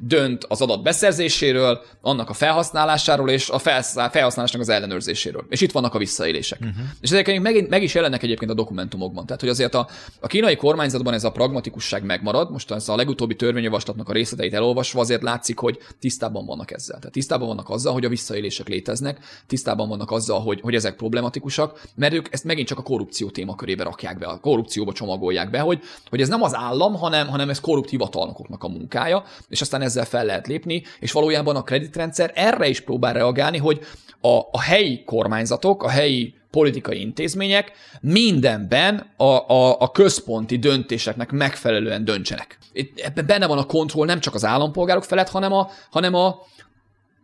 dönt 0.02 0.44
az 0.48 0.60
adat 0.60 0.82
beszerzéséről, 0.82 1.80
annak 2.00 2.28
a 2.28 2.32
felhasználásáról 2.32 3.30
és 3.30 3.50
a 3.50 3.58
felhasználásnak 3.58 4.60
az 4.60 4.68
ellenőrzéséről. 4.68 5.46
És 5.48 5.60
itt 5.60 5.72
vannak 5.72 5.94
a 5.94 5.98
visszaélések. 5.98 6.60
Uh-huh. 6.60 6.84
És 7.00 7.10
ezek 7.10 7.40
megint 7.40 7.68
meg 7.68 7.82
is 7.82 7.94
jelennek 7.94 8.22
egyébként 8.22 8.50
a 8.50 8.54
dokumentumokban. 8.54 9.26
Tehát, 9.26 9.40
hogy 9.40 9.50
azért 9.50 9.74
a, 9.74 9.88
a 10.20 10.26
kínai 10.26 10.56
kormányzatban 10.56 11.14
ez 11.14 11.24
a 11.24 11.30
pragmatikusság 11.30 12.04
megmarad. 12.04 12.50
Most 12.50 12.70
ez 12.70 12.88
a 12.88 12.96
legutóbbi 12.96 13.36
törvényjavaslatnak 13.36 14.08
a 14.08 14.12
részleteit 14.12 14.54
elolvasva 14.54 15.00
azért 15.00 15.22
látszik, 15.22 15.58
hogy 15.58 15.78
tisztában 15.98 16.46
vannak 16.46 16.70
ezzel. 16.70 16.98
Tehát 16.98 17.12
tisztában 17.12 17.48
vannak 17.48 17.68
azzal, 17.68 17.92
hogy 17.92 18.04
a 18.04 18.08
visszaélések 18.08 18.68
léteznek, 18.68 19.18
tisztában 19.46 19.88
vannak 19.88 20.10
azzal, 20.10 20.40
hogy, 20.40 20.60
hogy 20.60 20.74
ezek 20.74 20.96
problematikusak, 20.96 21.82
mert 21.94 22.14
ők 22.14 22.32
ezt 22.32 22.44
megint 22.44 22.68
csak 22.68 22.78
a 22.78 22.82
korrupció 22.82 23.30
témakörébe 23.30 23.82
rakják 23.82 24.18
be, 24.18 24.26
a 24.26 24.40
korrupcióba 24.40 24.92
csomagolják 24.92 25.50
be, 25.50 25.60
hogy, 25.60 25.80
hogy 26.08 26.20
ez 26.20 26.28
nem 26.28 26.42
az 26.42 26.54
állam, 26.54 26.94
hanem, 26.94 27.28
hanem 27.28 27.50
ez 27.50 27.60
korrupt 27.60 27.90
hivatalnokoknak 27.90 28.64
a 28.64 28.68
munkája, 28.68 29.24
és 29.48 29.60
aztán 29.60 29.82
ezzel 29.90 30.04
fel 30.04 30.24
lehet 30.24 30.46
lépni, 30.46 30.82
és 31.00 31.12
valójában 31.12 31.56
a 31.56 31.62
kreditrendszer 31.62 32.32
erre 32.34 32.68
is 32.68 32.80
próbál 32.80 33.12
reagálni, 33.12 33.58
hogy 33.58 33.80
a, 34.20 34.38
a 34.50 34.60
helyi 34.60 35.04
kormányzatok, 35.04 35.82
a 35.82 35.88
helyi 35.88 36.34
politikai 36.50 37.00
intézmények 37.00 37.72
mindenben 38.00 39.12
a, 39.16 39.24
a, 39.24 39.80
a 39.80 39.90
központi 39.90 40.58
döntéseknek 40.58 41.30
megfelelően 41.30 42.04
döntsenek. 42.04 42.58
Itt, 42.72 42.98
ebben 42.98 43.26
benne 43.26 43.46
van 43.46 43.58
a 43.58 43.66
kontroll 43.66 44.06
nem 44.06 44.20
csak 44.20 44.34
az 44.34 44.44
állampolgárok 44.44 45.04
felett, 45.04 45.28
hanem 45.28 45.52
a, 45.52 45.70
hanem 45.90 46.14
a, 46.14 46.26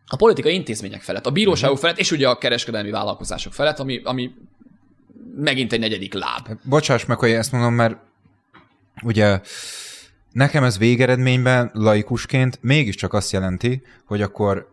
a 0.07 0.17
politikai 0.17 0.55
intézmények 0.55 1.03
felett, 1.03 1.27
a 1.27 1.31
bíróságok 1.31 1.79
felett, 1.79 1.99
és 1.99 2.11
ugye 2.11 2.29
a 2.29 2.39
kereskedelmi 2.39 2.91
vállalkozások 2.91 3.53
felett, 3.53 3.79
ami, 3.79 4.01
ami 4.05 4.31
megint 5.37 5.73
egy 5.73 5.81
negyedik 5.81 6.14
láb. 6.14 6.49
Bocsáss 6.62 7.05
meg, 7.05 7.19
hogy 7.19 7.31
ezt 7.31 7.53
mondom, 7.53 7.75
mert 7.75 7.97
ugye 9.03 9.41
Nekem 10.37 10.64
ez 10.64 10.78
végeredményben 10.78 11.70
laikusként 11.72 12.59
mégiscsak 12.62 13.12
azt 13.12 13.32
jelenti, 13.32 13.82
hogy 14.07 14.22
akkor 14.22 14.68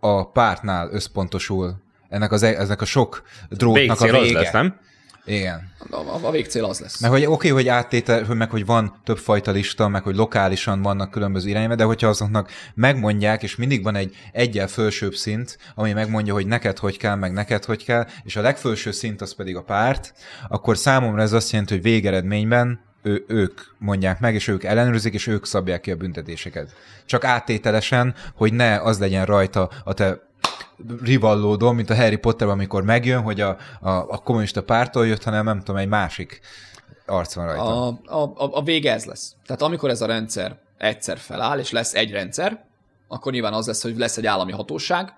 a 0.00 0.30
pártnál 0.30 0.88
összpontosul 0.92 1.82
ennek, 2.08 2.32
az, 2.32 2.42
e- 2.42 2.60
ennek 2.60 2.80
a 2.80 2.84
sok 2.84 3.22
drótnak 3.48 4.00
a 4.00 4.04
vége. 4.04 4.18
Az 4.18 4.32
lesz, 4.32 4.52
nem? 4.52 4.80
Igen. 5.24 5.72
A, 5.90 5.96
a, 5.96 6.26
a 6.26 6.30
végcél 6.30 6.64
az 6.64 6.80
lesz. 6.80 7.00
Mert 7.00 7.12
hogy 7.12 7.22
oké, 7.22 7.32
okay, 7.32 7.50
hogy 7.50 7.68
áttétel, 7.68 8.24
hogy 8.24 8.36
meg 8.36 8.50
hogy 8.50 8.66
van 8.66 9.00
többfajta 9.04 9.50
lista, 9.50 9.88
meg 9.88 10.02
hogy 10.02 10.16
lokálisan 10.16 10.82
vannak 10.82 11.10
különböző 11.10 11.48
irányba, 11.48 11.74
de 11.74 11.84
hogyha 11.84 12.08
azoknak 12.08 12.50
megmondják, 12.74 13.42
és 13.42 13.56
mindig 13.56 13.82
van 13.82 13.94
egy 13.94 14.16
egyel 14.32 14.68
fölsőbb 14.68 15.14
szint, 15.14 15.58
ami 15.74 15.92
megmondja, 15.92 16.32
hogy 16.32 16.46
neked 16.46 16.78
hogy 16.78 16.96
kell, 16.96 17.14
meg 17.14 17.32
neked 17.32 17.64
hogy 17.64 17.84
kell, 17.84 18.06
és 18.24 18.36
a 18.36 18.40
legfelső 18.40 18.90
szint 18.90 19.20
az 19.20 19.34
pedig 19.34 19.56
a 19.56 19.62
párt, 19.62 20.12
akkor 20.48 20.76
számomra 20.76 21.22
ez 21.22 21.32
azt 21.32 21.50
jelenti, 21.50 21.72
hogy 21.72 21.82
végeredményben 21.82 22.88
ő, 23.02 23.24
ők 23.28 23.60
mondják 23.78 24.20
meg, 24.20 24.34
és 24.34 24.48
ők 24.48 24.64
ellenőrzik, 24.64 25.14
és 25.14 25.26
ők 25.26 25.46
szabják 25.46 25.80
ki 25.80 25.90
a 25.90 25.96
büntetéseket. 25.96 26.74
Csak 27.04 27.24
áttételesen, 27.24 28.14
hogy 28.34 28.52
ne 28.52 28.80
az 28.80 28.98
legyen 28.98 29.24
rajta 29.24 29.70
a 29.84 29.92
te 29.92 30.28
rivallódó, 31.02 31.72
mint 31.72 31.90
a 31.90 31.94
Harry 31.94 32.16
Potter, 32.16 32.48
amikor 32.48 32.82
megjön, 32.82 33.22
hogy 33.22 33.40
a, 33.40 33.56
a, 33.80 33.90
a 33.90 34.18
kommunista 34.18 34.62
pártól 34.62 35.06
jött, 35.06 35.24
hanem 35.24 35.44
nem 35.44 35.58
tudom, 35.58 35.76
egy 35.76 35.88
másik 35.88 36.40
arc 37.06 37.34
van 37.34 37.46
rajta. 37.46 37.86
A, 37.86 37.98
a, 38.04 38.32
a 38.36 38.62
vége 38.62 38.92
ez 38.92 39.04
lesz. 39.04 39.34
Tehát 39.46 39.62
amikor 39.62 39.90
ez 39.90 40.00
a 40.00 40.06
rendszer 40.06 40.58
egyszer 40.78 41.18
feláll, 41.18 41.58
és 41.58 41.70
lesz 41.70 41.94
egy 41.94 42.10
rendszer, 42.10 42.64
akkor 43.08 43.32
nyilván 43.32 43.52
az 43.52 43.66
lesz, 43.66 43.82
hogy 43.82 43.96
lesz 43.96 44.16
egy 44.16 44.26
állami 44.26 44.52
hatóság, 44.52 45.14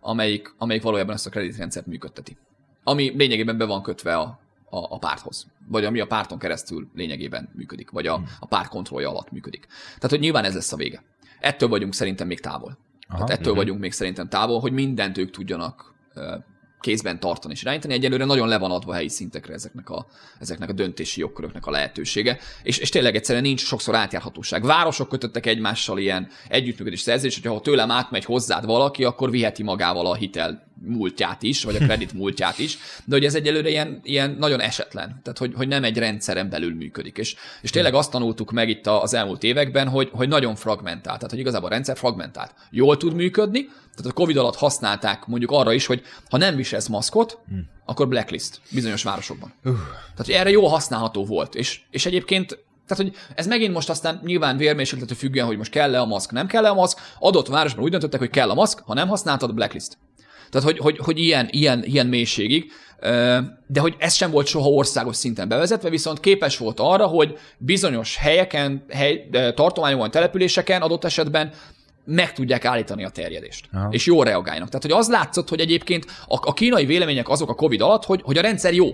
amelyik, 0.00 0.54
amelyik 0.58 0.82
valójában 0.82 1.14
ezt 1.14 1.26
a 1.26 1.30
kreditrendszert 1.30 1.86
működteti. 1.86 2.36
Ami 2.84 3.12
lényegében 3.16 3.56
be 3.56 3.64
van 3.64 3.82
kötve 3.82 4.16
a, 4.16 4.38
a, 4.74 4.86
a 4.90 4.98
párthoz, 4.98 5.46
vagy 5.68 5.84
ami 5.84 6.00
a 6.00 6.06
párton 6.06 6.38
keresztül 6.38 6.88
lényegében 6.94 7.50
működik, 7.54 7.90
vagy 7.90 8.06
a, 8.06 8.22
a 8.40 8.46
párt 8.46 8.68
kontrollja 8.68 9.08
alatt 9.08 9.30
működik. 9.30 9.66
Tehát, 9.84 10.10
hogy 10.10 10.20
nyilván 10.20 10.44
ez 10.44 10.54
lesz 10.54 10.72
a 10.72 10.76
vége. 10.76 11.02
Ettől 11.40 11.68
vagyunk 11.68 11.94
szerintem 11.94 12.26
még 12.26 12.40
távol. 12.40 12.78
Aha, 13.08 13.16
Tehát 13.16 13.30
ettől 13.30 13.40
uh-huh. 13.40 13.56
vagyunk 13.56 13.80
még 13.80 13.92
szerintem 13.92 14.28
távol, 14.28 14.60
hogy 14.60 14.72
mindent 14.72 15.18
ők 15.18 15.30
tudjanak 15.30 15.94
kézben 16.84 17.20
tartani 17.20 17.54
és 17.54 17.62
irányítani. 17.62 17.94
Egyelőre 17.94 18.24
nagyon 18.24 18.48
le 18.48 18.58
van 18.58 18.70
adva 18.70 18.92
helyi 18.92 19.08
szintekre 19.08 19.54
ezeknek 19.54 19.90
a, 19.90 20.06
ezeknek 20.40 20.68
a 20.68 20.72
döntési 20.72 21.20
jogköröknek 21.20 21.66
a 21.66 21.70
lehetősége. 21.70 22.38
És, 22.62 22.78
és 22.78 22.88
tényleg 22.88 23.16
egyszerűen 23.16 23.44
nincs 23.44 23.60
sokszor 23.60 23.94
átjárhatóság. 23.94 24.64
Városok 24.64 25.08
kötöttek 25.08 25.46
egymással 25.46 25.98
ilyen 25.98 26.28
együttműködés 26.48 27.00
szerződést, 27.00 27.42
hogyha 27.42 27.60
tőlem 27.60 27.90
átmegy 27.90 28.24
hozzád 28.24 28.64
valaki, 28.64 29.04
akkor 29.04 29.30
viheti 29.30 29.62
magával 29.62 30.06
a 30.06 30.14
hitel 30.14 30.72
múltját 30.86 31.42
is, 31.42 31.64
vagy 31.64 31.76
a 31.76 31.78
kredit 31.78 32.12
múltját 32.12 32.58
is, 32.58 32.78
de 33.04 33.14
hogy 33.14 33.24
ez 33.24 33.34
egyelőre 33.34 33.68
ilyen, 33.68 34.00
ilyen 34.02 34.36
nagyon 34.38 34.60
esetlen, 34.60 35.20
tehát 35.22 35.38
hogy, 35.38 35.52
hogy 35.54 35.68
nem 35.68 35.84
egy 35.84 35.98
rendszeren 35.98 36.48
belül 36.48 36.74
működik. 36.74 37.18
És, 37.18 37.34
és 37.62 37.70
tényleg 37.70 37.94
azt 37.94 38.10
tanultuk 38.10 38.52
meg 38.52 38.68
itt 38.68 38.86
az 38.86 39.14
elmúlt 39.14 39.42
években, 39.42 39.88
hogy, 39.88 40.08
hogy 40.12 40.28
nagyon 40.28 40.54
fragmentált, 40.54 41.16
tehát 41.16 41.30
hogy 41.30 41.38
igazából 41.38 41.68
a 41.68 41.72
rendszer 41.72 41.96
fragmentált. 41.96 42.54
Jól 42.70 42.96
tud 42.96 43.14
működni, 43.14 43.68
tehát 43.96 44.10
a 44.10 44.14
Covid 44.14 44.36
alatt 44.36 44.56
használták 44.56 45.26
mondjuk 45.26 45.50
arra 45.50 45.72
is, 45.72 45.86
hogy 45.86 46.02
ha 46.30 46.36
nem 46.36 46.56
viselsz 46.56 46.86
maszkot, 46.86 47.38
hmm. 47.48 47.68
akkor 47.84 48.08
blacklist 48.08 48.60
bizonyos 48.70 49.02
városokban. 49.02 49.52
Uh. 49.64 49.74
Tehát 49.98 50.24
hogy 50.24 50.34
erre 50.34 50.50
jó 50.50 50.66
használható 50.66 51.24
volt. 51.24 51.54
És, 51.54 51.80
és 51.90 52.06
egyébként 52.06 52.64
tehát, 52.86 53.04
hogy 53.04 53.14
ez 53.34 53.46
megint 53.46 53.72
most 53.72 53.90
aztán 53.90 54.20
nyilván 54.24 54.56
vérmérsékletű 54.56 55.14
függően, 55.14 55.46
hogy 55.46 55.56
most 55.56 55.70
kell-e 55.70 56.00
a 56.00 56.04
maszk, 56.04 56.30
nem 56.30 56.46
kell-e 56.46 56.68
a 56.68 56.74
maszk. 56.74 56.98
Adott 57.18 57.46
városban 57.46 57.84
úgy 57.84 57.90
döntöttek, 57.90 58.20
hogy 58.20 58.30
kell 58.30 58.50
a 58.50 58.54
maszk, 58.54 58.82
ha 58.86 58.94
nem 58.94 59.08
használtad, 59.08 59.54
blacklist. 59.54 59.98
Tehát, 60.50 60.68
hogy, 60.68 60.78
hogy, 60.78 60.98
hogy 60.98 61.18
ilyen, 61.18 61.48
ilyen, 61.50 61.84
ilyen 61.84 62.06
mélységig, 62.06 62.72
de 63.66 63.80
hogy 63.80 63.94
ez 63.98 64.14
sem 64.14 64.30
volt 64.30 64.46
soha 64.46 64.68
országos 64.68 65.16
szinten 65.16 65.48
bevezetve, 65.48 65.88
viszont 65.88 66.20
képes 66.20 66.58
volt 66.58 66.80
arra, 66.80 67.06
hogy 67.06 67.38
bizonyos 67.58 68.16
helyeken, 68.16 68.84
hely, 68.90 69.28
tartományokon, 69.54 70.10
településeken 70.10 70.82
adott 70.82 71.04
esetben 71.04 71.52
meg 72.04 72.32
tudják 72.32 72.64
állítani 72.64 73.04
a 73.04 73.08
terjedést. 73.08 73.68
Aha. 73.72 73.88
És 73.90 74.06
jól 74.06 74.24
reagálnak. 74.24 74.68
Tehát, 74.68 74.82
hogy 74.82 74.92
az 74.92 75.08
látszott, 75.08 75.48
hogy 75.48 75.60
egyébként 75.60 76.04
a, 76.26 76.48
a 76.48 76.52
kínai 76.52 76.84
vélemények 76.86 77.28
azok 77.28 77.48
a 77.48 77.54
COVID 77.54 77.80
alatt, 77.80 78.04
hogy, 78.04 78.20
hogy 78.22 78.38
a 78.38 78.42
rendszer 78.42 78.74
jó. 78.74 78.86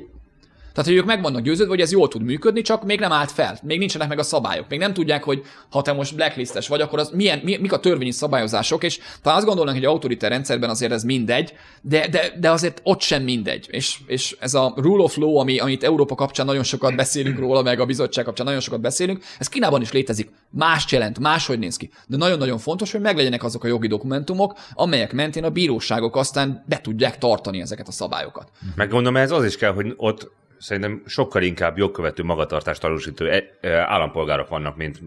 Tehát, 0.82 0.94
hogy 0.94 1.04
ők 1.04 1.14
meg 1.14 1.22
vannak 1.22 1.42
győződve, 1.42 1.72
hogy 1.72 1.80
ez 1.80 1.92
jól 1.92 2.08
tud 2.08 2.22
működni, 2.22 2.60
csak 2.60 2.84
még 2.84 3.00
nem 3.00 3.12
állt 3.12 3.30
fel, 3.30 3.58
még 3.62 3.78
nincsenek 3.78 4.08
meg 4.08 4.18
a 4.18 4.22
szabályok, 4.22 4.68
még 4.68 4.78
nem 4.78 4.92
tudják, 4.92 5.24
hogy 5.24 5.42
ha 5.70 5.82
te 5.82 5.92
most 5.92 6.14
blacklistes 6.14 6.68
vagy, 6.68 6.80
akkor 6.80 6.98
az 6.98 7.10
milyen, 7.10 7.40
mi, 7.44 7.56
mik 7.56 7.72
a 7.72 7.80
törvényi 7.80 8.10
szabályozások, 8.10 8.84
és 8.84 8.98
talán 9.22 9.38
azt 9.38 9.46
gondolnak, 9.46 9.74
hogy 9.74 9.82
egy 9.82 9.88
autoritár 9.90 10.30
rendszerben 10.30 10.70
azért 10.70 10.92
ez 10.92 11.02
mindegy, 11.02 11.52
de, 11.82 12.08
de, 12.08 12.32
de 12.40 12.50
azért 12.50 12.80
ott 12.84 13.00
sem 13.00 13.22
mindegy. 13.22 13.66
És, 13.70 13.98
és 14.06 14.36
ez 14.40 14.54
a 14.54 14.72
rule 14.76 15.02
of 15.02 15.16
law, 15.16 15.36
ami, 15.36 15.58
amit 15.58 15.84
Európa 15.84 16.14
kapcsán 16.14 16.46
nagyon 16.46 16.62
sokat 16.62 16.96
beszélünk 16.96 17.38
róla, 17.38 17.62
meg 17.62 17.80
a 17.80 17.86
bizottság 17.86 18.24
kapcsán 18.24 18.46
nagyon 18.46 18.60
sokat 18.60 18.80
beszélünk, 18.80 19.24
ez 19.38 19.48
Kínában 19.48 19.80
is 19.80 19.92
létezik. 19.92 20.30
Más 20.50 20.92
jelent, 20.92 21.18
máshogy 21.18 21.58
néz 21.58 21.76
ki. 21.76 21.90
De 22.06 22.16
nagyon-nagyon 22.16 22.58
fontos, 22.58 22.92
hogy 22.92 23.00
meglegyenek 23.00 23.44
azok 23.44 23.64
a 23.64 23.68
jogi 23.68 23.86
dokumentumok, 23.86 24.54
amelyek 24.72 25.12
mentén 25.12 25.44
a 25.44 25.50
bíróságok 25.50 26.16
aztán 26.16 26.64
be 26.68 26.80
tudják 26.80 27.18
tartani 27.18 27.60
ezeket 27.60 27.88
a 27.88 27.92
szabályokat. 27.92 28.50
Meggondolom, 28.74 29.16
ez 29.16 29.30
az 29.30 29.44
is 29.44 29.56
kell, 29.56 29.72
hogy 29.72 29.94
ott 29.96 30.38
szerintem 30.60 31.02
sokkal 31.06 31.42
inkább 31.42 31.78
jogkövető 31.78 32.22
magatartást 32.22 32.80
tanúsító 32.80 33.24
e- 33.24 33.58
e, 33.60 33.70
állampolgárok 33.70 34.48
vannak, 34.48 34.76
mint 34.76 35.00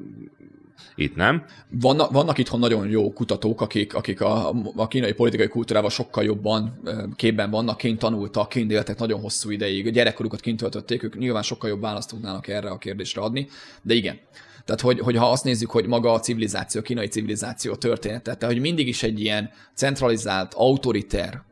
itt, 0.95 1.15
nem? 1.15 1.45
Vannak, 1.69 2.11
vannak 2.11 2.37
itthon 2.37 2.59
nagyon 2.59 2.89
jó 2.89 3.13
kutatók, 3.13 3.61
akik, 3.61 3.95
akik 3.95 4.21
a, 4.21 4.53
a 4.75 4.87
kínai 4.87 5.13
politikai 5.13 5.47
kultúrával 5.47 5.89
sokkal 5.89 6.23
jobban 6.23 6.81
képben 7.15 7.49
vannak, 7.49 7.77
kint 7.77 7.99
tanultak, 7.99 8.49
kint 8.49 8.71
éltek 8.71 8.99
nagyon 8.99 9.19
hosszú 9.19 9.49
ideig, 9.49 9.87
a 9.87 9.89
gyerekkorukat 9.89 10.39
kint 10.39 10.59
töltötték, 10.59 11.03
ők 11.03 11.17
nyilván 11.17 11.41
sokkal 11.41 11.69
jobb 11.69 11.81
választ 11.81 12.09
tudnának 12.09 12.47
erre 12.47 12.69
a 12.69 12.77
kérdésre 12.77 13.21
adni, 13.21 13.47
de 13.81 13.93
igen. 13.93 14.19
Tehát, 14.65 14.81
hogy, 14.81 14.99
hogy 14.99 15.15
ha 15.15 15.31
azt 15.31 15.43
nézzük, 15.43 15.69
hogy 15.69 15.85
maga 15.85 16.13
a 16.13 16.19
civilizáció, 16.19 16.81
a 16.81 16.83
kínai 16.83 17.07
civilizáció 17.07 17.75
története, 17.75 18.35
tehát, 18.35 18.53
hogy 18.53 18.61
mindig 18.61 18.87
is 18.87 19.03
egy 19.03 19.19
ilyen 19.19 19.49
centralizált, 19.73 20.53
autoriter 20.53 21.43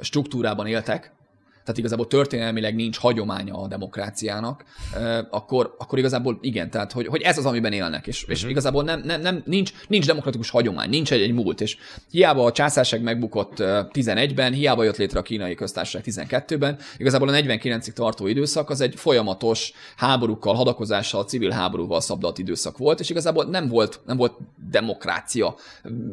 struktúrában 0.00 0.66
éltek, 0.66 1.12
tehát 1.64 1.78
igazából 1.78 2.06
történelmileg 2.06 2.74
nincs 2.74 2.98
hagyománya 2.98 3.60
a 3.62 3.68
demokráciának, 3.68 4.64
akkor, 5.30 5.74
akkor 5.78 5.98
igazából 5.98 6.38
igen, 6.40 6.70
tehát 6.70 6.92
hogy, 6.92 7.06
hogy 7.06 7.20
ez 7.20 7.38
az, 7.38 7.44
amiben 7.44 7.72
élnek, 7.72 8.06
és, 8.06 8.24
és 8.28 8.44
igazából 8.44 8.82
nem, 8.82 9.00
nem, 9.04 9.20
nem, 9.20 9.42
nincs, 9.46 9.72
nincs 9.88 10.06
demokratikus 10.06 10.50
hagyomány, 10.50 10.88
nincs 10.88 11.12
egy, 11.12 11.20
egy 11.20 11.32
múlt, 11.32 11.60
és 11.60 11.76
hiába 12.10 12.44
a 12.44 12.52
császárság 12.52 13.02
megbukott 13.02 13.54
11-ben, 13.92 14.52
hiába 14.52 14.84
jött 14.84 14.96
létre 14.96 15.18
a 15.18 15.22
kínai 15.22 15.54
köztársaság 15.54 16.04
12-ben, 16.06 16.78
igazából 16.96 17.28
a 17.28 17.32
49-ig 17.32 17.92
tartó 17.92 18.26
időszak 18.26 18.70
az 18.70 18.80
egy 18.80 18.94
folyamatos 18.96 19.72
háborúkkal, 19.96 20.54
hadakozással, 20.54 21.24
civil 21.24 21.50
háborúval 21.50 22.00
szabdalt 22.00 22.38
időszak 22.38 22.78
volt, 22.78 23.00
és 23.00 23.10
igazából 23.10 23.44
nem 23.44 23.68
volt, 23.68 24.00
nem 24.06 24.16
volt 24.16 24.34
demokrácia. 24.70 25.54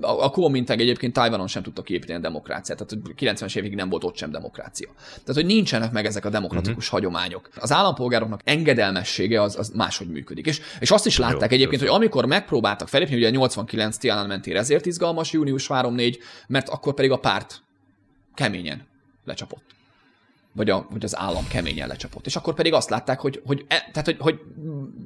A, 0.02 0.24
a 0.24 0.30
Kuomintang 0.30 0.80
egyébként 0.80 1.14
Tajvanon 1.14 1.47
sem 1.47 1.64
tudta 1.64 1.82
képíteni 1.82 2.20
a 2.20 2.22
demokráciát, 2.22 2.86
tehát 2.88 3.08
90-es 3.18 3.58
évig 3.58 3.76
nem 3.76 3.89
volt 3.89 4.04
ott 4.04 4.18
sem 4.18 4.32
demokrácia. 4.32 4.89
Tehát 5.24 5.39
hogy 5.40 5.56
nincsenek 5.56 5.92
meg 5.92 6.06
ezek 6.06 6.26
a 6.26 6.30
demokratikus 6.30 6.86
uh-huh. 6.86 7.00
hagyományok. 7.00 7.50
Az 7.56 7.72
állampolgároknak 7.72 8.42
engedelmessége 8.44 9.42
az, 9.42 9.58
az 9.58 9.70
máshogy 9.70 10.08
működik. 10.08 10.46
És, 10.46 10.62
és 10.80 10.92
azt 10.92 11.06
is 11.06 11.18
látták 11.18 11.50
Jó, 11.50 11.56
egyébként, 11.56 11.82
hogy 11.82 11.90
amikor 11.90 12.26
megpróbáltak 12.26 12.88
felépni, 12.88 13.16
ugye 13.16 13.30
88 13.30 13.98
Tiananmen 13.98 14.42
tér 14.42 14.56
ezért 14.56 14.86
izgalmas, 14.86 15.32
június 15.32 15.66
3-4, 15.70 16.18
mert 16.48 16.70
akkor 16.70 16.94
pedig 16.94 17.12
a 17.12 17.18
párt 17.18 17.62
keményen 18.34 18.88
lecsapott. 19.26 19.64
Vagy, 20.54 20.70
a, 20.70 20.88
vagy 20.90 21.04
az 21.04 21.18
állam 21.18 21.48
keményen 21.48 21.88
lecsapott. 21.88 22.26
És 22.26 22.36
akkor 22.36 22.54
pedig 22.54 22.74
azt 22.74 22.90
látták, 22.90 23.20
hogy, 23.20 23.42
hogy, 23.46 23.66
e, 23.68 23.90
tehát, 23.92 24.06
hogy, 24.06 24.18
hogy 24.20 24.40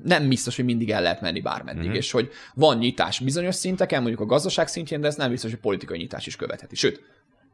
nem 0.03 0.27
biztos, 0.27 0.55
hogy 0.55 0.65
mindig 0.65 0.91
el 0.91 1.01
lehet 1.01 1.21
menni 1.21 1.41
bármeddig, 1.41 1.81
uh-huh. 1.81 1.97
és 1.97 2.11
hogy 2.11 2.31
van 2.53 2.77
nyitás 2.77 3.19
bizonyos 3.19 3.55
szinteken, 3.55 4.01
mondjuk 4.01 4.21
a 4.21 4.25
gazdaság 4.25 4.67
szintjén, 4.67 5.01
de 5.01 5.07
ez 5.07 5.15
nem 5.15 5.29
biztos, 5.29 5.51
hogy 5.51 5.59
politikai 5.59 5.97
nyitás 5.97 6.27
is 6.27 6.35
követheti. 6.35 6.75
Sőt, 6.75 7.01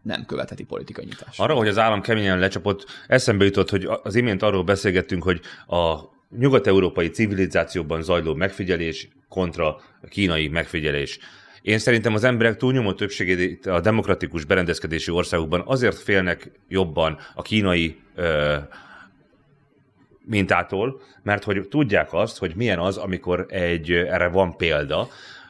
nem 0.02 0.26
követheti 0.26 0.64
politikai 0.64 1.06
nyitás. 1.06 1.40
Arra, 1.40 1.54
hogy 1.54 1.68
az 1.68 1.78
állam 1.78 2.02
keményen 2.02 2.40
lecsapott, 2.40 2.86
eszembe 3.08 3.46
jutott, 3.46 3.70
hogy 3.70 3.90
az 4.04 4.16
imént 4.16 4.42
arról 4.42 4.64
beszélgettünk, 4.64 5.24
hogy 5.24 5.42
a 5.68 6.00
nyugat-európai 6.38 7.10
civilizációban 7.10 8.02
zajló 8.04 8.34
megfigyelés 8.34 9.10
kontra 9.30 9.82
kínai 10.10 10.48
megfigyelés. 10.48 11.20
Én 11.62 11.80
szerintem 11.80 12.14
az 12.14 12.24
emberek 12.24 12.58
túlnyomó 12.58 12.94
többségét 12.94 13.66
a 13.66 13.80
demokratikus 13.80 14.46
berendezkedési 14.46 15.12
országokban 15.12 15.64
azért 15.66 15.98
félnek 15.98 16.52
jobban 16.68 17.18
a 17.36 17.42
kínai 17.42 18.00
ö, 18.16 18.58
mintától, 20.26 21.02
mert 21.24 21.44
hogy 21.44 21.68
tudják 21.68 22.14
azt, 22.14 22.38
hogy 22.38 22.56
milyen 22.56 22.80
az, 22.80 22.98
amikor 22.98 23.46
egy, 23.50 23.92
erre 23.92 24.28
van 24.28 24.58
példa, 24.58 25.08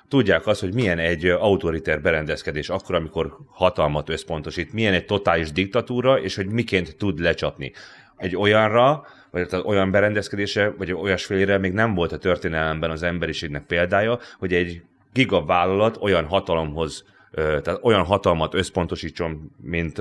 tudják 0.10 0.48
azt, 0.48 0.60
hogy 0.60 0.74
milyen 0.74 1.00
egy 1.00 1.26
autoriter 1.26 2.02
berendezkedés 2.02 2.70
akkor, 2.70 2.96
amikor 2.96 3.38
hatalmat 3.48 4.10
összpontosít, 4.10 4.74
milyen 4.74 4.94
egy 4.94 5.06
totális 5.06 5.52
diktatúra, 5.52 6.20
és 6.20 6.36
hogy 6.36 6.48
miként 6.48 6.96
tud 6.98 7.20
lecsapni. 7.20 7.72
Egy 8.18 8.36
olyanra, 8.36 9.06
vagy 9.32 9.48
olyan 9.64 9.92
berendezkedése, 9.92 10.74
vagy 10.78 10.92
olyasfélére 10.92 11.58
még 11.58 11.74
nem 11.74 11.94
volt 11.94 12.12
a 12.12 12.18
történelemben 12.18 12.92
az 12.92 13.04
emberiségnek 13.04 13.66
példája, 13.66 14.20
hogy 14.40 14.54
egy 14.54 14.82
gigavállalat 15.14 15.98
olyan 16.02 16.26
hatalomhoz 16.26 17.06
tehát 17.32 17.80
olyan 17.82 18.04
hatalmat 18.04 18.54
összpontosítson, 18.54 19.52
mint 19.62 20.00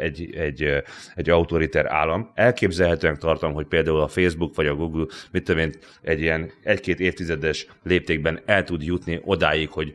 egy, 0.00 0.34
egy, 0.34 0.82
egy 1.14 1.30
autoriter 1.30 1.86
állam. 1.86 2.30
Elképzelhetően 2.34 3.18
tartom, 3.18 3.52
hogy 3.52 3.66
például 3.66 4.00
a 4.00 4.08
Facebook 4.08 4.54
vagy 4.54 4.66
a 4.66 4.74
Google, 4.74 5.06
mit 5.30 5.44
tudom 5.44 5.60
én, 5.60 5.72
egy 6.02 6.20
ilyen 6.20 6.50
egy-két 6.62 7.00
évtizedes 7.00 7.66
léptékben 7.82 8.40
el 8.44 8.64
tud 8.64 8.82
jutni 8.82 9.20
odáig, 9.24 9.70
hogy 9.70 9.92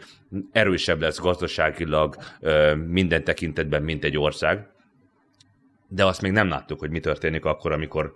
erősebb 0.52 1.02
lesz 1.02 1.20
gazdaságilag 1.20 2.16
minden 2.88 3.24
tekintetben, 3.24 3.84
mint 3.84 4.04
egy 4.04 4.18
ország. 4.18 4.68
De 5.88 6.06
azt 6.06 6.22
még 6.22 6.32
nem 6.32 6.48
láttuk, 6.48 6.80
hogy 6.80 6.90
mi 6.90 7.00
történik 7.00 7.46
akkor, 7.46 7.72
amikor 7.72 8.14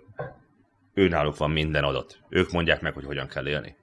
őnáluk 0.94 1.36
van 1.36 1.50
minden 1.50 1.84
adat. 1.84 2.18
Ők 2.28 2.50
mondják 2.50 2.80
meg, 2.80 2.92
hogy 2.92 3.04
hogyan 3.04 3.26
kell 3.26 3.48
élni. 3.48 3.76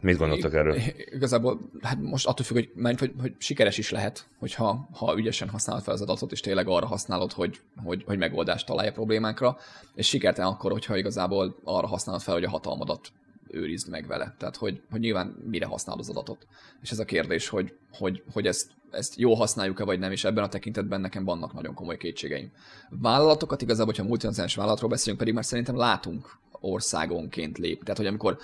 Mit 0.00 0.16
gondoltak 0.16 0.54
erről? 0.54 0.76
Igazából, 0.96 1.70
hát 1.82 2.00
most 2.00 2.26
attól 2.26 2.44
függ, 2.44 2.56
hogy, 2.56 2.70
mert, 2.74 2.98
hogy, 2.98 3.12
hogy 3.20 3.34
sikeres 3.38 3.78
is 3.78 3.90
lehet, 3.90 4.26
hogyha 4.38 4.88
ha 4.92 5.18
ügyesen 5.18 5.48
használod 5.48 5.82
fel 5.82 5.94
az 5.94 6.00
adatot, 6.00 6.32
és 6.32 6.40
tényleg 6.40 6.68
arra 6.68 6.86
használod, 6.86 7.32
hogy, 7.32 7.60
hogy, 7.84 8.02
hogy 8.06 8.18
megoldást 8.18 8.66
találj 8.66 8.88
a 8.88 8.92
problémákra, 8.92 9.58
és 9.94 10.06
sikertelen 10.06 10.50
akkor, 10.50 10.72
hogyha 10.72 10.96
igazából 10.96 11.60
arra 11.64 11.86
használod 11.86 12.22
fel, 12.22 12.34
hogy 12.34 12.44
a 12.44 12.50
hatalmadat 12.50 13.12
őrizd 13.50 13.88
meg 13.88 14.06
vele. 14.06 14.34
Tehát, 14.38 14.56
hogy, 14.56 14.80
hogy 14.90 15.00
nyilván 15.00 15.36
mire 15.50 15.66
használod 15.66 16.00
az 16.00 16.08
adatot. 16.08 16.46
És 16.82 16.90
ez 16.90 16.98
a 16.98 17.04
kérdés, 17.04 17.48
hogy, 17.48 17.74
hogy, 17.92 18.22
hogy 18.32 18.46
ezt, 18.46 18.70
ezt 18.90 19.16
jó 19.16 19.34
használjuk-e 19.34 19.84
vagy 19.84 19.98
nem, 19.98 20.12
és 20.12 20.24
ebben 20.24 20.44
a 20.44 20.48
tekintetben 20.48 21.00
nekem 21.00 21.24
vannak 21.24 21.52
nagyon 21.52 21.74
komoly 21.74 21.96
kétségeim. 21.96 22.50
Vállalatokat 22.88 23.62
igazából, 23.62 23.92
hogyha 23.92 24.08
multinacionális 24.08 24.54
vállalatról 24.54 24.90
beszélünk, 24.90 25.18
pedig 25.18 25.34
már 25.34 25.44
szerintem 25.44 25.76
látunk 25.76 26.38
országonként 26.60 27.58
lép. 27.58 27.82
Tehát, 27.82 27.98
hogy 27.98 28.06
amikor 28.06 28.38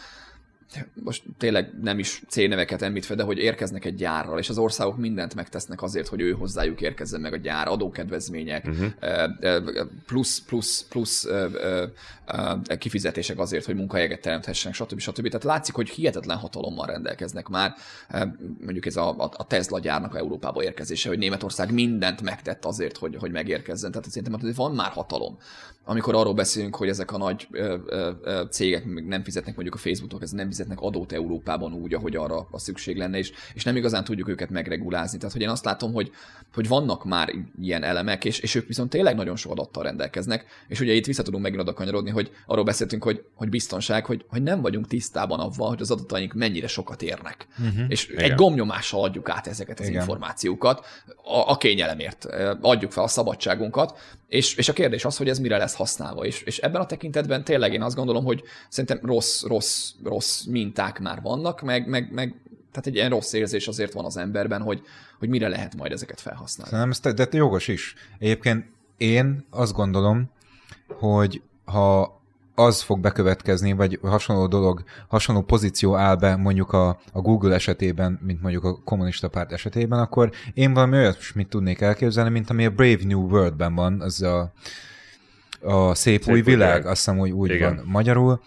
most 0.93 1.23
tényleg 1.39 1.71
nem 1.83 1.99
is 1.99 2.23
cégneveket 2.29 2.83
említve, 2.83 3.15
de 3.15 3.23
hogy 3.23 3.39
érkeznek 3.39 3.85
egy 3.85 3.95
gyárral, 3.95 4.39
és 4.39 4.49
az 4.49 4.59
országok 4.59 4.97
mindent 4.97 5.35
megtesznek 5.35 5.83
azért, 5.83 6.09
hogy 6.09 6.21
ő 6.21 6.33
hozzájuk 6.33 6.81
érkezzen 6.81 7.21
meg 7.21 7.33
a 7.33 7.37
gyár, 7.37 7.69
adókedvezmények, 7.69 8.67
uh-huh. 8.67 8.93
plusz, 10.07 10.41
plusz, 10.41 10.87
plusz 10.89 11.29
kifizetések 12.79 13.39
azért, 13.39 13.65
hogy 13.65 13.75
munkahelyeket 13.75 14.21
teremthessenek, 14.21 14.77
stb. 14.77 14.99
stb. 14.99 15.27
Tehát 15.27 15.45
látszik, 15.45 15.75
hogy 15.75 15.89
hihetetlen 15.89 16.37
hatalommal 16.37 16.87
rendelkeznek 16.87 17.49
már. 17.49 17.75
Mondjuk 18.61 18.87
ez 18.87 18.97
a, 18.97 19.31
a 19.37 19.47
Tesla 19.47 19.79
gyárnak 19.79 20.15
a 20.15 20.19
Európába 20.19 20.63
érkezése, 20.63 21.09
hogy 21.09 21.19
Németország 21.19 21.73
mindent 21.73 22.23
megtett 22.23 22.65
azért, 22.65 22.97
hogy, 22.97 23.17
hogy 23.17 23.31
megérkezzen. 23.31 23.91
Tehát 23.91 24.11
szerintem 24.11 24.55
van 24.55 24.75
már 24.75 24.91
hatalom 24.91 25.39
amikor 25.89 26.15
arról 26.15 26.35
beszélünk, 26.35 26.77
hogy 26.77 26.89
ezek 26.89 27.13
a 27.13 27.19
nagy 27.19 27.47
ö, 27.51 27.77
ö, 27.87 28.43
cégek 28.51 28.85
nem 29.07 29.23
fizetnek 29.23 29.55
mondjuk 29.55 29.77
a 29.77 29.79
Facebooknak, 29.79 30.23
ez 30.23 30.31
nem 30.31 30.47
fizetnek 30.47 30.81
adót 30.81 31.13
Európában 31.13 31.73
úgy, 31.73 31.95
ahogy 31.95 32.17
arra 32.17 32.47
a 32.51 32.59
szükség 32.59 32.97
lenne, 32.97 33.19
és, 33.19 33.33
és 33.55 33.65
nem 33.65 33.77
igazán 33.77 34.05
tudjuk 34.05 34.29
őket 34.29 34.51
megregulázni. 34.51 35.19
Tehát, 35.19 35.33
hogy 35.33 35.43
én 35.43 35.49
azt 35.49 35.65
látom, 35.65 35.93
hogy, 35.93 36.11
hogy 36.55 36.69
vannak 36.69 37.05
már 37.05 37.33
ilyen 37.61 37.83
elemek, 37.83 38.25
és, 38.25 38.39
és 38.39 38.55
ők 38.55 38.67
viszont 38.67 38.91
tényleg 38.91 39.17
nagyon 39.17 39.37
sok 39.37 39.53
adattal 39.53 39.83
rendelkeznek, 39.83 40.47
és 40.69 40.81
ugye 40.81 40.93
itt 40.93 41.07
vissza 41.07 41.23
tudunk 41.23 41.43
megint 41.43 41.63
oda 41.63 41.73
kanyarodni, 41.73 42.11
hogy 42.11 42.31
arról 42.47 42.65
beszéltünk, 42.65 43.05
hogy, 43.05 43.25
hogy 43.35 43.49
biztonság, 43.49 44.07
hogy, 44.07 44.25
hogy 44.29 44.43
nem 44.43 44.61
vagyunk 44.61 44.87
tisztában 44.87 45.41
avval, 45.41 45.69
hogy 45.69 45.81
az 45.81 45.91
adataink 45.91 46.33
mennyire 46.33 46.67
sokat 46.67 47.03
érnek. 47.03 47.47
Uh-huh. 47.59 47.85
És 47.89 48.09
Igen. 48.09 48.25
egy 48.25 48.35
gomnyomással 48.35 49.03
adjuk 49.03 49.29
át 49.29 49.47
ezeket 49.47 49.81
az 49.81 49.89
Igen. 49.89 50.01
információkat, 50.01 50.87
a, 51.25 51.51
a 51.51 51.57
kényelemért 51.57 52.25
adjuk 52.61 52.93
fel 52.93 53.05
a 53.05 53.09
szabadságunkat, 53.09 53.99
és, 54.29 54.55
és 54.55 54.69
a 54.69 54.73
kérdés 54.73 55.05
az, 55.05 55.17
hogy 55.17 55.29
ez 55.29 55.39
mire 55.39 55.57
lesz 55.57 55.75
használva. 55.75 56.25
És, 56.25 56.43
és 56.43 56.59
ebben 56.59 56.81
a 56.81 56.87
tekintetben 56.87 57.45
tényleg 57.45 57.73
én 57.73 57.83
azt 57.83 57.97
gondolom, 57.97 58.25
hogy 58.25 58.43
szerintem 58.69 58.99
rossz, 59.03 59.43
rossz, 59.43 59.91
rossz 60.05 60.45
minták 60.45 60.99
már 60.99 61.23
vannak, 61.23 61.63
meg, 61.63 61.89
meg, 61.89 62.13
meg 62.13 62.35
tehát 62.71 62.87
egy 62.87 62.95
ilyen 62.95 63.11
rossz 63.11 63.33
érzés 63.33 63.69
azért 63.69 63.93
van 63.93 64.05
az 64.05 64.17
emberben, 64.17 64.63
hogy, 64.63 64.83
hogy 65.19 65.29
mire 65.29 65.49
lehet 65.49 65.77
majd 65.77 65.93
ezeket 65.93 66.21
felhasználni. 66.21 66.77
Nem, 66.77 67.15
de 67.15 67.29
jogos 67.31 67.69
is. 67.69 67.95
Egyébként 68.19 68.67
én 68.97 69.45
azt 69.51 69.73
gondolom, 69.73 70.31
hogy 70.89 71.43
ha 71.65 72.16
az 72.59 72.83
fog 72.83 73.01
bekövetkezni, 73.01 73.73
vagy 73.73 73.99
hasonló 74.03 74.47
dolog, 74.47 74.83
hasonló 75.09 75.43
pozíció 75.43 75.95
áll 75.95 76.17
be 76.17 76.37
mondjuk 76.37 76.73
a, 76.73 76.89
a 77.13 77.21
Google 77.21 77.55
esetében, 77.55 78.21
mint 78.23 78.43
mondjuk 78.43 78.65
a 78.65 78.79
kommunista 78.85 79.29
párt 79.29 79.53
esetében, 79.53 79.99
akkor 79.99 80.31
én 80.55 80.73
valami 80.73 80.97
olyat 80.97 81.19
mit 81.35 81.49
tudnék 81.49 81.81
elképzelni, 81.81 82.31
mint 82.31 82.51
ami 82.51 82.65
a 82.65 82.71
Brave 82.71 83.05
New 83.05 83.21
World-ben 83.21 83.75
van, 83.75 84.01
az 84.01 84.23
a 84.23 84.53
a 85.61 85.95
Szép, 85.95 86.23
Szép 86.23 86.35
új 86.35 86.41
világ, 86.43 86.69
világ. 86.69 86.87
azt 86.87 87.05
hiszem 87.05 87.19
úgy, 87.21 87.31
úgy 87.31 87.51
Igen. 87.51 87.75
van 87.75 87.85
magyarul, 87.87 88.41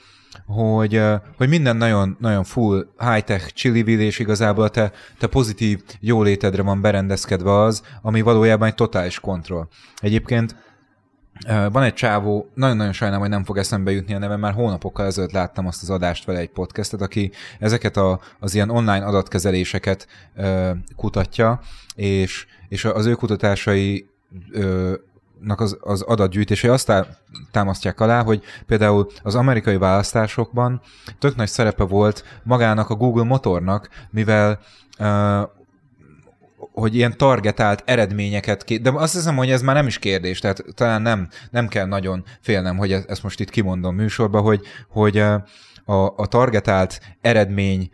hogy, 0.45 1.01
hogy 1.38 1.49
minden 1.49 1.78
nagyon, 1.78 2.18
nagyon 2.20 2.43
full 2.43 2.88
high-tech 2.97 3.51
chili 3.53 4.03
és 4.05 4.20
igazából 4.20 4.64
a 4.64 4.70
te, 4.70 4.91
te 5.20 5.28
pozitív 5.28 5.84
jólétedre 5.99 6.62
van 6.62 6.82
berendezkedve 6.82 7.53
az, 7.53 7.84
ami 8.01 8.22
valójában 8.22 8.68
egy 8.68 8.76
totális 8.76 9.20
kontroll. 9.20 9.68
Egyébként 9.97 10.55
Van 11.48 11.84
egy 11.84 11.94
csávó, 11.94 12.50
nagyon-nagyon 12.54 12.94
sajnálom, 12.94 13.24
hogy 13.24 13.34
nem 13.34 13.44
fog 13.44 13.58
eszembe 13.58 13.92
jutni 13.92 14.14
a 14.14 14.18
nevem, 14.18 14.40
már 14.40 14.54
hónapokkal 14.54 15.06
ezelőtt 15.06 15.32
láttam 15.32 15.68
azt 15.68 15.82
az 15.82 15.90
adást 15.90 16.26
vele 16.26 16.40
egy 16.40 16.50
podcastet, 16.50 17.02
aki 17.02 17.32
ezeket 17.60 17.98
a, 17.98 18.20
az 18.40 18.56
ilyen 18.56 18.70
online 18.70 19.06
adatkezeléseket 19.06 20.08
ö, 20.36 20.72
kutatja, 20.96 21.60
és, 21.96 22.46
és 22.70 22.86
az 22.86 23.06
ő 23.06 23.14
kutatásai 23.14 24.10
ö, 24.52 24.94
az, 25.48 25.78
az 25.82 26.02
adatgyűjtése 26.02 26.72
azt 26.72 26.86
tá- 26.86 27.18
támasztják 27.52 28.00
alá, 28.00 28.24
hogy 28.24 28.44
például 28.66 29.08
az 29.24 29.36
amerikai 29.36 29.78
választásokban 29.78 30.82
tök 31.20 31.36
nagy 31.36 31.48
szerepe 31.48 31.84
volt 31.84 32.24
magának 32.44 32.90
a 32.90 32.96
Google 32.96 33.24
motornak, 33.24 33.90
mivel 34.10 34.60
hogy 36.80 36.95
ilyen 36.95 37.17
targetált 37.17 37.84
eredményeket 37.86 38.63
ki... 38.63 38.77
De 38.77 38.91
azt 38.93 39.13
hiszem, 39.13 39.36
hogy 39.36 39.51
ez 39.51 39.61
már 39.61 39.75
nem 39.75 39.88
is 39.88 39.99
kérdés, 39.99 40.39
tehát 40.39 40.63
talán 40.73 41.01
nem, 41.01 41.27
nem 41.51 41.67
kell 41.67 41.86
nagyon 41.86 42.23
félnem, 42.41 42.77
hogy 42.77 42.91
e- 42.91 43.03
ezt 43.07 43.23
most 43.23 43.39
itt 43.39 43.49
kimondom 43.49 43.95
műsorban, 43.95 44.41
hogy, 44.41 44.61
hogy 44.89 45.17
ö, 45.17 45.36
a, 45.86 46.13
a 46.15 46.27
targetált 46.27 46.99
eredmény 47.21 47.89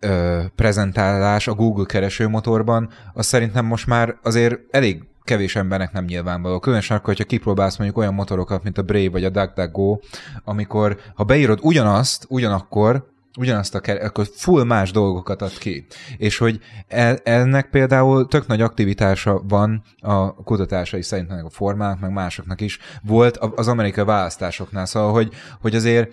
ö, 0.00 0.42
prezentálás 0.54 1.48
a 1.48 1.54
Google 1.54 1.84
keresőmotorban, 1.86 2.90
az 3.12 3.26
szerintem 3.26 3.64
most 3.64 3.86
már 3.86 4.16
azért 4.22 4.58
elég 4.70 5.04
kevés 5.24 5.56
embernek 5.56 5.92
nem 5.92 6.04
nyilvánvaló. 6.04 6.58
Különösen 6.58 6.96
akkor, 6.96 7.08
hogyha 7.08 7.24
kipróbálsz 7.24 7.76
mondjuk 7.76 7.98
olyan 7.98 8.14
motorokat, 8.14 8.62
mint 8.62 8.78
a 8.78 8.82
Brave 8.82 9.10
vagy 9.10 9.24
a 9.24 9.30
DuckDuckGo, 9.30 9.98
amikor 10.44 10.98
ha 11.14 11.24
beírod 11.24 11.58
ugyanazt, 11.62 12.26
ugyanakkor, 12.28 13.08
ugyanazt 13.38 13.74
a 13.74 13.80
ker- 13.80 14.02
akkor 14.02 14.28
full 14.34 14.64
más 14.64 14.90
dolgokat 14.90 15.42
ad 15.42 15.58
ki. 15.58 15.86
És 16.16 16.38
hogy 16.38 16.60
e- 16.88 17.20
ennek 17.24 17.70
például 17.70 18.26
tök 18.26 18.46
nagy 18.46 18.60
aktivitása 18.60 19.42
van 19.48 19.82
a 20.00 20.34
kutatásai 20.34 21.02
szerint 21.02 21.30
ennek 21.30 21.44
a 21.44 21.50
formának, 21.50 22.00
meg 22.00 22.12
másoknak 22.12 22.60
is 22.60 22.78
volt 23.02 23.36
az 23.36 23.68
amerikai 23.68 24.04
választásoknál. 24.04 24.86
Szóval, 24.86 25.12
hogy, 25.12 25.32
hogy 25.60 25.74
azért 25.74 26.12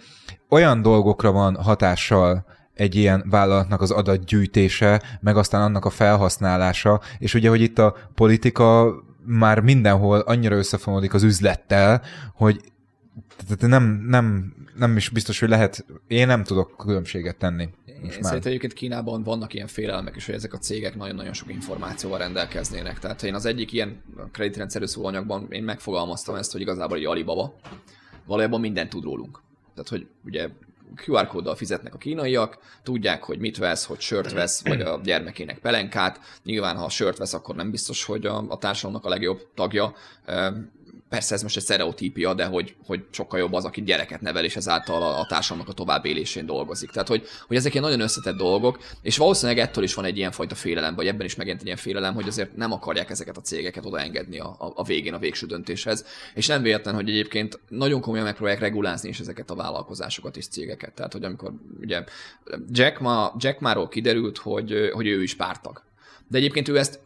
olyan 0.49 0.82
dolgokra 0.82 1.32
van 1.32 1.55
hatással 1.55 2.45
egy 2.74 2.95
ilyen 2.95 3.26
vállalatnak 3.30 3.82
az 3.82 3.91
adatgyűjtése, 3.91 5.01
meg 5.22 5.38
aztán 5.38 5.61
annak 5.61 5.86
a 5.86 5.89
felhasználása, 5.89 7.01
és 7.20 7.34
ugye, 7.34 7.49
hogy 7.49 7.61
itt 7.61 7.80
a 7.80 7.95
politika 8.15 8.93
már 9.26 9.59
mindenhol 9.59 10.20
annyira 10.20 10.55
összefonódik 10.55 11.13
az 11.13 11.24
üzlettel, 11.24 12.01
hogy 12.34 12.61
tehát 13.47 13.68
nem, 13.68 14.05
nem, 14.07 14.53
nem 14.78 14.97
is 14.97 15.09
biztos, 15.09 15.39
hogy 15.39 15.49
lehet, 15.49 15.86
én 16.07 16.28
nem 16.28 16.43
tudok 16.43 16.78
különbséget 16.78 17.38
tenni. 17.38 17.69
Én 17.86 17.95
Most 18.01 18.13
már. 18.13 18.23
szerintem 18.23 18.49
egyébként 18.49 18.73
Kínában 18.73 19.23
vannak 19.23 19.53
ilyen 19.53 19.67
félelmek 19.67 20.15
is, 20.15 20.25
hogy 20.25 20.36
ezek 20.36 20.53
a 20.53 20.57
cégek 20.57 20.95
nagyon-nagyon 20.95 21.34
sok 21.34 21.51
információval 21.51 22.17
rendelkeznének. 22.17 22.99
Tehát 22.99 23.23
én 23.23 23.34
az 23.34 23.45
egyik 23.45 23.71
ilyen 23.71 24.03
kreditrendszerű 24.32 24.86
szóló 24.86 25.07
anyagban 25.07 25.47
én 25.49 25.63
megfogalmaztam 25.63 26.36
ezt, 26.36 26.51
hogy 26.51 26.61
igazából 26.61 26.97
egy 26.97 27.05
Alibaba 27.05 27.55
valójában 28.25 28.59
mindent 28.59 28.89
tud 28.89 29.03
rólunk. 29.03 29.41
Tehát, 29.73 29.89
hogy 29.89 30.07
ugye 30.25 30.49
QR 31.05 31.28
kóddal 31.28 31.55
fizetnek 31.55 31.93
a 31.93 31.97
kínaiak, 31.97 32.57
tudják, 32.84 33.23
hogy 33.23 33.39
mit 33.39 33.57
vesz, 33.57 33.86
hogy 33.86 33.99
sört 33.99 34.32
vesz, 34.32 34.67
vagy 34.67 34.82
a 34.82 34.99
gyermekének 35.03 35.59
pelenkát. 35.59 36.19
Nyilván, 36.43 36.78
ha 36.78 36.89
sört 36.89 37.17
vesz, 37.17 37.34
akkor 37.34 37.55
nem 37.55 37.71
biztos, 37.71 38.03
hogy 38.03 38.25
a, 38.25 38.45
a 38.47 38.57
társadalomnak 38.57 39.05
a 39.05 39.09
legjobb 39.09 39.47
tagja. 39.55 39.95
Persze 41.10 41.36
ez 41.36 41.41
most 41.41 41.55
egy 41.55 41.64
sztereotípia, 41.64 42.34
de 42.34 42.45
hogy, 42.45 42.76
hogy 42.86 43.05
sokkal 43.12 43.39
jobb 43.39 43.53
az, 43.53 43.66
aki 43.66 43.84
gyereket 43.84 44.22
nevel, 44.22 44.43
és 44.43 44.55
ezáltal 44.55 45.01
a, 45.01 45.20
a 45.20 45.26
társadalomnak 45.26 45.74
a 45.74 45.78
továbbélésén 45.78 46.45
dolgozik. 46.45 46.89
Tehát, 46.89 47.08
hogy, 47.08 47.28
hogy 47.47 47.58
ezek 47.58 47.72
ilyen 47.72 47.84
nagyon 47.84 47.99
összetett 47.99 48.36
dolgok, 48.36 48.80
és 49.01 49.18
valószínűleg 49.18 49.60
ettől 49.60 49.84
is 49.84 49.93
van 49.93 50.05
egy 50.05 50.18
ilyen 50.18 50.32
fajta 50.32 50.55
félelem, 50.55 50.95
vagy 50.95 51.08
ebben 51.08 51.26
is 51.26 51.36
megint 51.36 51.60
egy 51.60 51.66
ilyen 51.66 51.78
félelem, 51.78 52.14
hogy 52.14 52.28
azért 52.28 52.55
nem 52.55 52.72
akarják 52.72 53.10
ezeket 53.10 53.38
a 53.38 53.41
cégeket 53.41 53.86
odaengedni 53.86 54.39
a, 54.39 54.55
a, 54.60 54.72
a 54.76 54.84
végén, 54.84 55.14
a 55.14 55.20
végső 55.20 55.45
döntéshez. 55.45 56.05
És 56.34 56.47
nem 56.47 56.62
véletlen, 56.62 56.95
hogy 56.95 57.10
egyébként 57.10 57.60
nagyon 57.70 58.01
komolyan 58.01 58.26
megpróbálják 58.26 58.62
regulázni 58.62 59.10
is 59.10 59.20
ezeket 59.20 59.49
a 59.49 59.55
vállalkozásokat 59.55 60.38
és 60.38 60.47
cégeket. 60.47 60.93
Tehát, 60.93 61.14
hogy 61.14 61.24
amikor 61.24 61.53
ugye 61.82 62.03
Jack, 62.70 62.99
ma, 62.99 63.36
Jack 63.38 63.60
máról 63.60 63.88
kiderült, 63.88 64.38
hogy, 64.38 64.89
hogy 64.93 65.08
ő 65.08 65.24
is 65.24 65.36
pártag. 65.36 65.86
De 66.28 66.38
egyébként 66.38 66.68
ő 66.68 66.78
ezt 66.78 66.99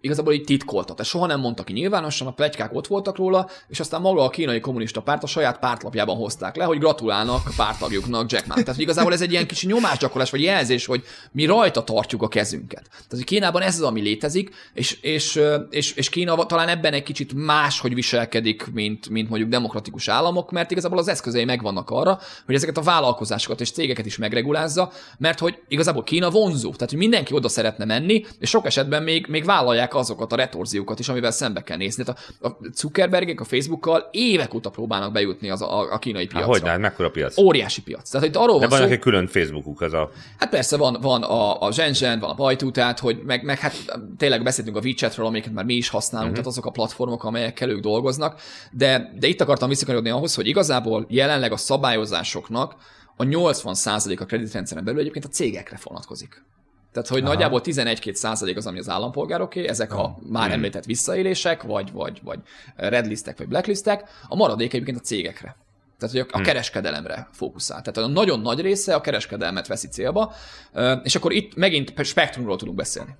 igazából 0.00 0.32
így 0.32 0.44
titkolta. 0.44 0.92
Tehát 0.94 1.10
soha 1.10 1.26
nem 1.26 1.40
mondta 1.40 1.64
ki 1.64 1.72
nyilvánosan, 1.72 2.26
a 2.26 2.32
plegykák 2.32 2.74
ott 2.74 2.86
voltak 2.86 3.16
róla, 3.16 3.48
és 3.68 3.80
aztán 3.80 4.00
maga 4.00 4.22
a 4.22 4.28
kínai 4.28 4.60
kommunista 4.60 5.00
párt 5.00 5.22
a 5.22 5.26
saját 5.26 5.58
pártlapjában 5.58 6.16
hozták 6.16 6.56
le, 6.56 6.64
hogy 6.64 6.78
gratulálnak 6.78 7.46
a 7.46 7.52
pártagjuknak 7.56 8.30
Jack 8.30 8.46
Ma. 8.46 8.54
Tehát 8.54 8.74
hogy 8.74 8.80
igazából 8.80 9.12
ez 9.12 9.22
egy 9.22 9.30
ilyen 9.30 9.46
kicsi 9.46 9.66
nyomásgyakorlás, 9.66 10.30
vagy 10.30 10.42
jelzés, 10.42 10.86
hogy 10.86 11.04
mi 11.32 11.44
rajta 11.44 11.84
tartjuk 11.84 12.22
a 12.22 12.28
kezünket. 12.28 12.82
Tehát 12.90 13.10
hogy 13.10 13.24
Kínában 13.24 13.62
ez 13.62 13.74
az, 13.74 13.82
ami 13.82 14.00
létezik, 14.00 14.54
és, 14.74 14.98
és, 15.00 15.40
és, 15.70 15.92
és 15.92 16.08
Kína 16.08 16.46
talán 16.46 16.68
ebben 16.68 16.92
egy 16.92 17.02
kicsit 17.02 17.32
más, 17.34 17.80
hogy 17.80 17.94
viselkedik, 17.94 18.66
mint, 18.72 19.08
mint 19.08 19.28
mondjuk 19.28 19.50
demokratikus 19.50 20.08
államok, 20.08 20.50
mert 20.50 20.70
igazából 20.70 20.98
az 20.98 21.08
eszközei 21.08 21.44
megvannak 21.44 21.90
arra, 21.90 22.18
hogy 22.46 22.54
ezeket 22.54 22.76
a 22.76 22.82
vállalkozásokat 22.82 23.60
és 23.60 23.70
cégeket 23.70 24.06
is 24.06 24.16
megregulázza, 24.16 24.92
mert 25.18 25.38
hogy 25.38 25.62
igazából 25.68 26.02
Kína 26.02 26.30
vonzó, 26.30 26.72
tehát 26.72 26.90
hogy 26.90 26.98
mindenki 26.98 27.34
oda 27.34 27.48
szeretne 27.48 27.84
menni, 27.84 28.24
és 28.38 28.48
sok 28.48 28.66
esetben 28.66 29.02
még, 29.02 29.26
még 29.26 29.44
vállalják 29.44 29.87
azokat 29.94 30.32
a 30.32 30.36
retorziókat 30.36 30.98
is, 30.98 31.08
amivel 31.08 31.30
szembe 31.30 31.62
kell 31.62 31.76
nézni. 31.76 32.04
Tehát 32.04 32.34
a, 32.40 32.48
a 32.48 32.56
Zuckerbergek 32.72 33.40
a 33.40 33.44
Facebookkal 33.44 34.08
évek 34.10 34.54
óta 34.54 34.70
próbálnak 34.70 35.12
bejutni 35.12 35.50
az 35.50 35.62
a, 35.62 35.92
a 35.92 35.98
kínai 35.98 36.26
piacra. 36.26 36.48
hogy 36.48 36.68
hát 36.68 36.78
mekkora 36.78 37.10
piac? 37.10 37.38
Óriási 37.38 37.82
piac. 37.82 38.10
Tehát, 38.10 38.26
hogy 38.26 38.36
arról 38.36 38.58
De 38.58 38.60
van 38.60 38.68
van 38.68 38.78
szó, 38.78 38.84
neki 38.84 38.98
külön 38.98 39.26
Facebookuk, 39.26 39.80
az 39.80 39.92
a... 39.92 40.10
Hát 40.38 40.48
persze 40.48 40.76
van, 40.76 40.98
van 41.00 41.22
a, 41.22 41.62
a 41.62 41.72
Zsenzsen, 41.72 42.18
van 42.18 42.30
a 42.30 42.34
Bajtú, 42.34 42.70
tehát 42.70 42.98
hogy 42.98 43.20
meg, 43.24 43.44
meg 43.44 43.58
hát 43.58 43.74
tényleg 44.16 44.42
beszéltünk 44.42 44.76
a 44.76 44.80
WeChatről, 44.80 45.26
amiket 45.26 45.52
már 45.52 45.64
mi 45.64 45.74
is 45.74 45.88
használunk, 45.88 46.30
uh-huh. 46.30 46.44
tehát 46.44 46.58
azok 46.58 46.66
a 46.66 46.80
platformok, 46.80 47.24
amelyekkel 47.24 47.70
ők 47.70 47.80
dolgoznak, 47.80 48.40
de, 48.70 49.12
de 49.18 49.26
itt 49.26 49.40
akartam 49.40 49.68
visszakanyarodni 49.68 50.10
ahhoz, 50.10 50.34
hogy 50.34 50.46
igazából 50.46 51.06
jelenleg 51.08 51.52
a 51.52 51.56
szabályozásoknak 51.56 52.74
a 53.16 53.24
80% 53.24 54.20
a 54.20 54.24
kreditrendszeren 54.24 54.84
belül 54.84 55.00
egyébként 55.00 55.24
a 55.24 55.28
cégekre 55.28 55.78
vonatkozik. 55.82 56.42
Tehát, 57.02 57.12
hogy 57.12 57.22
Aha. 57.22 57.32
nagyjából 57.32 57.60
11-2 57.64 58.14
százalék 58.14 58.56
az, 58.56 58.66
ami 58.66 58.78
az 58.78 58.88
állampolgároké, 58.88 59.68
ezek 59.68 59.94
a 59.94 60.18
már 60.28 60.52
említett 60.52 60.84
visszaélések, 60.84 61.62
vagy, 61.62 61.92
vagy, 61.92 62.20
vagy 62.24 62.38
redlistek, 62.76 63.38
vagy 63.38 63.48
blacklistek, 63.48 64.04
a 64.28 64.36
maradék 64.36 64.72
egyébként 64.72 64.98
a 64.98 65.00
cégekre. 65.00 65.56
Tehát, 65.98 66.14
hogy 66.14 66.26
a, 66.32 66.38
a 66.38 66.40
kereskedelemre 66.40 67.28
fókuszál. 67.32 67.82
Tehát 67.82 68.10
a 68.10 68.12
nagyon 68.12 68.40
nagy 68.40 68.60
része 68.60 68.94
a 68.94 69.00
kereskedelmet 69.00 69.66
veszi 69.66 69.88
célba, 69.88 70.34
és 71.02 71.14
akkor 71.14 71.32
itt 71.32 71.54
megint 71.54 72.04
spektrumról 72.04 72.56
tudunk 72.56 72.76
beszélni. 72.76 73.16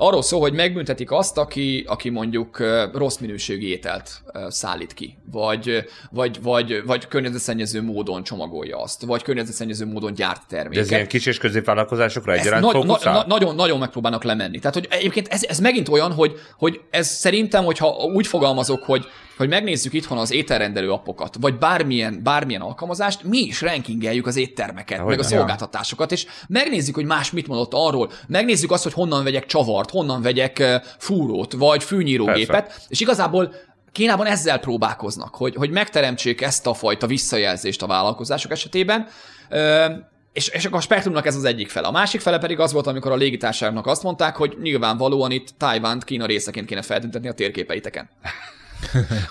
Arról 0.00 0.22
szól, 0.22 0.40
hogy 0.40 0.52
megbüntetik 0.52 1.10
azt, 1.10 1.38
aki, 1.38 1.84
aki 1.86 2.08
mondjuk 2.08 2.62
rossz 2.92 3.16
minőségű 3.16 3.66
ételt 3.66 4.22
szállít 4.48 4.94
ki, 4.94 5.18
vagy, 5.30 5.84
vagy, 6.10 6.42
vagy, 6.42 6.82
vagy 6.86 7.08
környezetszennyező 7.08 7.82
módon 7.82 8.22
csomagolja 8.22 8.78
azt, 8.82 9.02
vagy 9.02 9.22
környezetszennyező 9.22 9.86
módon 9.86 10.14
gyárt 10.14 10.42
De 10.48 10.56
ez 10.56 10.62
terméket. 10.62 10.90
ilyen 10.90 11.08
kis 11.08 11.26
és 11.26 11.38
középvállalkozásokra 11.38 12.32
egyaránt 12.32 12.72
nagy, 12.72 12.84
na, 12.84 12.98
na, 13.02 13.24
nagyon, 13.26 13.54
nagyon 13.54 13.78
megpróbálnak 13.78 14.24
lemenni. 14.24 14.58
Tehát, 14.58 14.74
hogy 14.74 14.86
egyébként 14.90 15.28
ez, 15.28 15.44
ez 15.44 15.58
megint 15.58 15.88
olyan, 15.88 16.12
hogy, 16.12 16.32
hogy 16.58 16.80
ez 16.90 17.08
szerintem, 17.08 17.64
hogyha 17.64 17.88
úgy 17.88 18.26
fogalmazok, 18.26 18.82
hogy, 18.82 19.06
hogy 19.38 19.48
megnézzük 19.48 19.92
itthon 19.92 20.18
az 20.18 20.32
ételrendelő 20.32 20.90
appokat, 20.90 21.36
vagy 21.40 21.58
bármilyen, 21.58 22.20
bármilyen 22.22 22.60
alkalmazást, 22.60 23.22
mi 23.22 23.38
is 23.38 23.60
rankingeljük 23.60 24.26
az 24.26 24.36
éttermeket, 24.36 25.04
meg 25.04 25.18
a 25.18 25.22
szolgáltatásokat, 25.22 26.12
és 26.12 26.26
megnézzük, 26.48 26.94
hogy 26.94 27.04
más 27.04 27.30
mit 27.30 27.46
mondott 27.46 27.74
arról, 27.74 28.10
megnézzük 28.26 28.70
azt, 28.70 28.82
hogy 28.82 28.92
honnan 28.92 29.24
vegyek 29.24 29.46
csavart, 29.46 29.90
honnan 29.90 30.22
vegyek 30.22 30.80
fúrót, 30.98 31.52
vagy 31.52 31.84
fűnyírógépet, 31.84 32.86
és 32.88 33.00
igazából 33.00 33.54
Kínában 33.92 34.26
ezzel 34.26 34.58
próbálkoznak, 34.58 35.34
hogy, 35.34 35.54
hogy 35.54 35.70
megteremtsék 35.70 36.40
ezt 36.40 36.66
a 36.66 36.74
fajta 36.74 37.06
visszajelzést 37.06 37.82
a 37.82 37.86
vállalkozások 37.86 38.50
esetében, 38.50 39.08
és, 40.32 40.48
és 40.48 40.64
akkor 40.64 40.78
a 40.78 40.82
spektrumnak 40.82 41.26
ez 41.26 41.36
az 41.36 41.44
egyik 41.44 41.68
fele. 41.68 41.86
A 41.86 41.90
másik 41.90 42.20
fele 42.20 42.38
pedig 42.38 42.58
az 42.58 42.72
volt, 42.72 42.86
amikor 42.86 43.12
a 43.12 43.16
légitársaságnak 43.16 43.86
azt 43.86 44.02
mondták, 44.02 44.36
hogy 44.36 44.56
nyilvánvalóan 44.60 45.30
itt 45.30 45.48
Tájvánt 45.58 46.04
Kína 46.04 46.26
részeként 46.26 46.66
kéne 46.66 46.82
feltüntetni 46.82 47.28
a 47.28 47.32
térképeiteken. 47.32 48.08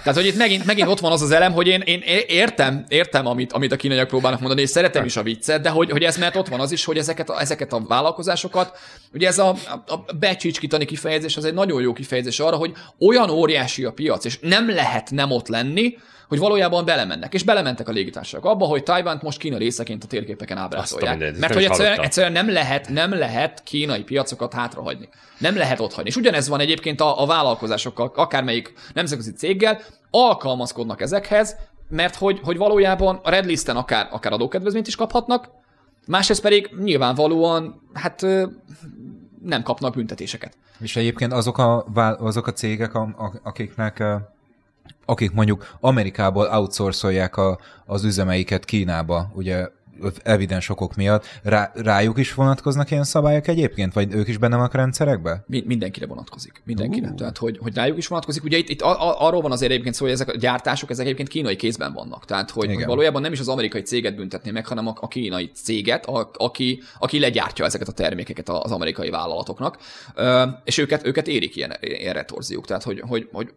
Tehát, 0.03 0.15
hogy 0.15 0.25
itt 0.25 0.37
megint, 0.37 0.65
megint 0.65 0.87
ott 0.87 0.99
van 0.99 1.11
az 1.11 1.21
az 1.21 1.31
elem, 1.31 1.51
hogy 1.51 1.67
én, 1.67 1.81
én 1.81 2.01
értem, 2.27 2.85
értem 2.87 3.25
amit, 3.27 3.53
amit 3.53 3.71
a 3.71 3.75
kínaiak 3.75 4.07
próbálnak 4.07 4.39
mondani, 4.39 4.61
és 4.61 4.69
szeretem 4.69 5.05
is 5.05 5.17
a 5.17 5.23
viccet, 5.23 5.61
de 5.61 5.69
hogy, 5.69 5.91
hogy 5.91 6.03
ez 6.03 6.17
mert 6.17 6.35
ott 6.35 6.47
van 6.47 6.59
az 6.59 6.71
is, 6.71 6.85
hogy 6.85 6.97
ezeket 6.97 7.29
a, 7.29 7.41
ezeket 7.41 7.73
a 7.73 7.85
vállalkozásokat, 7.87 8.77
ugye 9.13 9.27
ez 9.27 9.39
a, 9.39 9.55
a, 9.87 10.13
becsicskítani 10.19 10.85
kifejezés, 10.85 11.37
az 11.37 11.45
egy 11.45 11.53
nagyon 11.53 11.81
jó 11.81 11.93
kifejezés 11.93 12.39
arra, 12.39 12.55
hogy 12.55 12.71
olyan 12.99 13.29
óriási 13.29 13.83
a 13.83 13.91
piac, 13.91 14.25
és 14.25 14.39
nem 14.41 14.69
lehet 14.69 15.11
nem 15.11 15.31
ott 15.31 15.47
lenni, 15.47 15.97
hogy 16.27 16.39
valójában 16.39 16.85
belemennek. 16.85 17.33
És 17.33 17.43
belementek 17.43 17.87
a 17.87 17.91
légitársaságok 17.91 18.51
abba, 18.51 18.65
hogy 18.65 18.83
Tajvánt 18.83 19.21
most 19.21 19.37
Kína 19.37 19.57
részeként 19.57 20.03
a 20.03 20.07
térképeken 20.07 20.57
ábrázolják. 20.57 21.39
Mert 21.39 21.53
hogy 21.53 21.63
egyszerűen, 21.63 21.99
egyszerűen 21.99 22.31
nem 22.31 22.51
lehet, 22.51 22.89
nem 22.89 23.13
lehet 23.13 23.63
kínai 23.63 24.03
piacokat 24.03 24.53
hátrahagyni. 24.53 25.09
Nem 25.37 25.57
lehet 25.57 25.79
ott 25.79 25.93
hagyni. 25.93 26.09
És 26.09 26.15
ugyanez 26.15 26.47
van 26.47 26.59
egyébként 26.59 27.01
a, 27.01 27.21
a 27.21 27.25
vállalkozásokkal, 27.25 28.11
akármelyik 28.15 28.73
nemzetközi 28.93 29.31
céggel, 29.31 29.79
alkalmazkodnak 30.09 31.01
ezekhez, 31.01 31.55
mert 31.89 32.15
hogy, 32.15 32.39
hogy 32.43 32.57
valójában 32.57 33.19
a 33.23 33.29
Red 33.29 33.45
Listen 33.45 33.75
akár, 33.75 34.07
akár 34.11 34.31
adókedvezményt 34.31 34.87
is 34.87 34.95
kaphatnak, 34.95 35.49
másrészt 36.07 36.41
pedig 36.41 36.69
nyilvánvalóan 36.83 37.81
hát 37.93 38.21
nem 39.43 39.63
kapnak 39.63 39.93
büntetéseket. 39.93 40.57
És 40.79 40.95
egyébként 40.95 41.33
azok 41.33 41.57
a, 41.57 41.85
azok 42.19 42.47
a 42.47 42.53
cégek, 42.53 42.91
akiknek 43.43 44.03
akik 45.07 45.31
mondjuk 45.31 45.77
Amerikából 45.79 46.45
outsourcolják 46.45 47.37
a, 47.37 47.59
az 47.85 48.03
üzemeiket 48.03 48.65
Kínába, 48.65 49.31
ugye 49.33 49.67
evidens 50.23 50.69
okok 50.69 50.95
miatt, 50.95 51.25
rá, 51.43 51.71
rájuk 51.75 52.17
is 52.17 52.33
vonatkoznak 52.33 52.91
ilyen 52.91 53.03
szabályok 53.03 53.47
egyébként, 53.47 53.93
vagy 53.93 54.13
ők 54.13 54.27
is 54.27 54.37
benne 54.37 54.55
vannak 54.55 54.73
a 54.73 54.77
rendszerekbe? 54.77 55.43
Mi- 55.47 55.63
mindenkire 55.65 56.05
vonatkozik. 56.05 56.61
Mindenkire. 56.65 57.07
Uh. 57.07 57.15
Tehát, 57.15 57.37
hogy, 57.37 57.57
hogy 57.61 57.75
rájuk 57.75 57.97
is 57.97 58.07
vonatkozik. 58.07 58.43
Ugye 58.43 58.57
itt, 58.57 58.69
itt 58.69 58.81
a, 58.81 59.07
a, 59.07 59.27
arról 59.27 59.41
van 59.41 59.51
azért 59.51 59.71
egyébként 59.71 59.95
szó, 59.95 60.03
hogy 60.03 60.13
ezek 60.13 60.27
a 60.29 60.37
gyártások, 60.37 60.89
ezek 60.89 61.05
egyébként 61.05 61.29
kínai 61.29 61.55
kézben 61.55 61.93
vannak. 61.93 62.25
Tehát, 62.25 62.51
hogy, 62.51 62.73
hogy 62.73 62.85
valójában 62.85 63.21
nem 63.21 63.31
is 63.31 63.39
az 63.39 63.47
amerikai 63.47 63.81
céget 63.81 64.15
büntetné 64.15 64.51
meg, 64.51 64.67
hanem 64.67 64.87
a, 64.87 64.93
a 64.99 65.07
kínai 65.07 65.51
céget, 65.53 66.05
a, 66.05 66.31
aki, 66.33 66.81
aki 66.99 67.19
legyártja 67.19 67.65
ezeket 67.65 67.87
a 67.87 67.91
termékeket 67.91 68.49
az 68.49 68.71
amerikai 68.71 69.09
vállalatoknak. 69.09 69.77
És 70.63 70.77
őket, 70.77 71.05
őket 71.05 71.27
érik 71.27 71.55
ilyen, 71.55 71.73
ilyen 71.79 72.13
retorziók. 72.13 72.65
Tehát, 72.65 72.83
hogy, 72.83 73.01
hogy, 73.07 73.29
hogy 73.31 73.53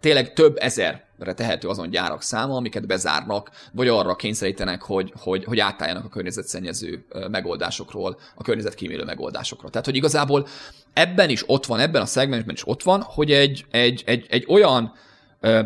tényleg 0.00 0.32
több 0.32 0.56
ezerre 0.60 1.34
tehető 1.34 1.68
azon 1.68 1.90
gyárak 1.90 2.22
száma, 2.22 2.56
amiket 2.56 2.86
bezárnak, 2.86 3.50
vagy 3.72 3.88
arra 3.88 4.16
kényszerítenek, 4.16 4.82
hogy, 4.82 5.12
hogy, 5.16 5.44
hogy 5.44 5.58
átálljanak 5.58 6.04
a 6.04 6.08
környezetszennyező 6.08 7.04
megoldásokról, 7.30 8.18
a 8.34 8.42
környezetkímélő 8.42 9.04
megoldásokra. 9.04 9.68
Tehát, 9.68 9.86
hogy 9.86 9.96
igazából 9.96 10.46
ebben 10.92 11.30
is 11.30 11.42
ott 11.46 11.66
van, 11.66 11.80
ebben 11.80 12.02
a 12.02 12.06
szegmensben 12.06 12.54
is 12.54 12.68
ott 12.68 12.82
van, 12.82 13.02
hogy 13.02 13.32
egy, 13.32 13.64
egy, 13.70 14.02
egy, 14.06 14.26
egy 14.28 14.44
olyan 14.48 14.92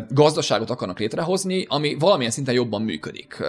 gazdaságot 0.09 0.69
akarnak 0.69 0.99
létrehozni, 0.99 1.65
ami 1.69 1.95
valamilyen 1.99 2.31
szinten 2.31 2.53
jobban 2.53 2.81
működik. 2.81 3.43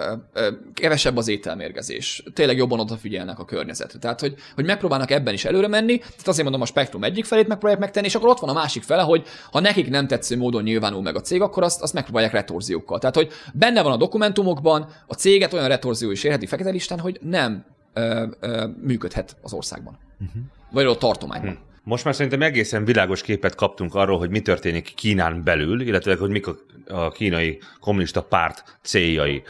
Kevesebb 0.73 1.17
az 1.17 1.27
ételmérgezés. 1.27 2.23
Tényleg 2.33 2.57
jobban 2.57 2.79
odafigyelnek 2.79 3.39
a 3.39 3.45
környezetre. 3.45 3.99
Tehát, 3.99 4.19
hogy, 4.19 4.35
hogy 4.55 4.65
megpróbálnak 4.65 5.11
ebben 5.11 5.33
is 5.33 5.45
előre 5.45 5.67
menni. 5.67 5.97
Tehát 5.97 6.27
azért 6.27 6.43
mondom, 6.43 6.61
a 6.61 6.65
spektrum 6.65 7.03
egyik 7.03 7.25
felét 7.25 7.47
megpróbálják 7.47 7.81
megtenni, 7.81 8.05
és 8.05 8.15
akkor 8.15 8.29
ott 8.29 8.39
van 8.39 8.49
a 8.49 8.53
másik 8.53 8.83
fele, 8.83 9.01
hogy 9.01 9.27
ha 9.51 9.59
nekik 9.59 9.89
nem 9.89 10.07
tetsző 10.07 10.37
módon 10.37 10.63
nyilvánul 10.63 11.01
meg 11.01 11.15
a 11.15 11.21
cég, 11.21 11.41
akkor 11.41 11.63
azt, 11.63 11.81
azt 11.81 11.93
megpróbálják 11.93 12.31
retorziókkal. 12.31 12.99
Tehát, 12.99 13.15
hogy 13.15 13.31
benne 13.53 13.81
van 13.81 13.91
a 13.91 13.97
dokumentumokban, 13.97 14.87
a 15.07 15.13
céget 15.13 15.53
olyan 15.53 15.67
retorzió 15.67 16.11
is 16.11 16.23
érheti 16.23 16.45
fekete 16.45 16.69
listán, 16.69 16.99
hogy 16.99 17.19
nem 17.21 17.65
ö, 17.93 18.25
ö, 18.39 18.67
működhet 18.81 19.37
az 19.41 19.53
országban. 19.53 19.97
Uh-huh. 20.19 20.41
Vagy 20.71 20.85
a 20.85 20.97
tartományban. 20.97 21.57
Most 21.87 22.03
már 22.03 22.15
szerintem 22.15 22.41
egészen 22.41 22.85
világos 22.85 23.21
képet 23.21 23.55
kaptunk 23.55 23.95
arról, 23.95 24.17
hogy 24.17 24.29
mi 24.29 24.41
történik 24.41 24.93
Kínán 24.95 25.43
belül, 25.43 25.81
illetve 25.81 26.15
hogy 26.15 26.29
mik 26.29 26.45
a, 26.87 27.11
kínai 27.11 27.59
kommunista 27.79 28.21
párt 28.21 28.79
céljai. 28.81 29.43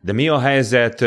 De 0.00 0.12
mi 0.12 0.28
a 0.28 0.38
helyzet 0.38 1.04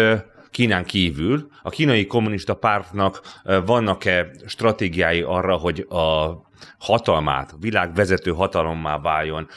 Kínán 0.52 0.86
kívül? 0.86 1.50
A 1.62 1.70
kínai 1.70 2.06
kommunista 2.06 2.54
pártnak 2.54 3.22
vannak-e 3.66 4.30
stratégiái 4.46 5.22
arra, 5.22 5.56
hogy 5.56 5.86
a 5.90 6.36
hatalmát, 6.78 7.56
világ 7.60 7.94
vezető 7.94 8.32
hatalommá 8.32 9.00
váljon, 9.00 9.48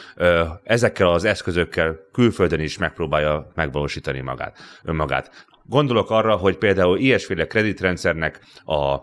ezekkel 0.62 1.08
az 1.08 1.24
eszközökkel 1.24 1.96
külföldön 2.12 2.60
is 2.60 2.78
megpróbálja 2.78 3.52
megvalósítani 3.54 4.20
magát, 4.20 4.58
önmagát. 4.82 5.46
Gondolok 5.64 6.10
arra, 6.10 6.36
hogy 6.36 6.56
például 6.56 6.98
ilyesféle 6.98 7.46
kreditrendszernek 7.46 8.40
a 8.64 8.96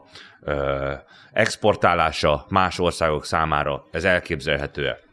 exportálása 1.31 2.45
más 2.49 2.79
országok 2.79 3.25
számára, 3.25 3.87
ez 3.91 4.03
elképzelhető-e? 4.03 5.05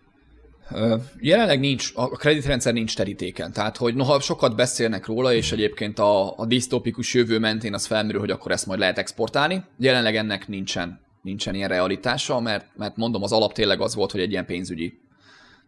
Jelenleg 1.21 1.61
nincs, 1.61 1.91
a 1.95 2.09
kreditrendszer 2.09 2.73
nincs 2.73 2.97
terítéken, 2.97 3.53
tehát 3.53 3.77
hogy 3.77 3.95
noha 3.95 4.21
sokat 4.21 4.57
beszélnek 4.57 5.07
róla, 5.07 5.33
és 5.33 5.53
egyébként 5.53 5.99
a, 5.99 6.39
a 6.39 6.47
disztópikus 6.47 7.15
jövő 7.15 7.39
mentén 7.39 7.75
az 7.75 7.87
felmerül, 7.87 8.21
hogy 8.21 8.31
akkor 8.31 8.53
ezt 8.53 8.67
majd 8.67 8.79
lehet 8.79 8.99
exportálni, 8.99 9.65
jelenleg 9.79 10.17
ennek 10.17 10.49
nincsen, 10.49 11.01
nincsen 11.23 11.55
ilyen 11.55 11.69
realitása, 11.69 12.41
mert, 12.41 12.67
mert 12.77 12.97
mondom, 12.97 13.23
az 13.23 13.33
alap 13.33 13.53
tényleg 13.53 13.81
az 13.81 13.95
volt, 13.95 14.11
hogy 14.11 14.21
egy 14.21 14.31
ilyen 14.31 14.47
pénzügyi 14.47 14.99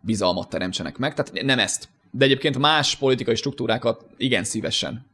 bizalmat 0.00 0.48
teremtsenek 0.48 0.96
meg, 0.96 1.14
tehát 1.14 1.44
nem 1.44 1.58
ezt. 1.58 1.88
De 2.10 2.24
egyébként 2.24 2.58
más 2.58 2.96
politikai 2.96 3.34
struktúrákat 3.34 4.06
igen 4.16 4.44
szívesen 4.44 5.06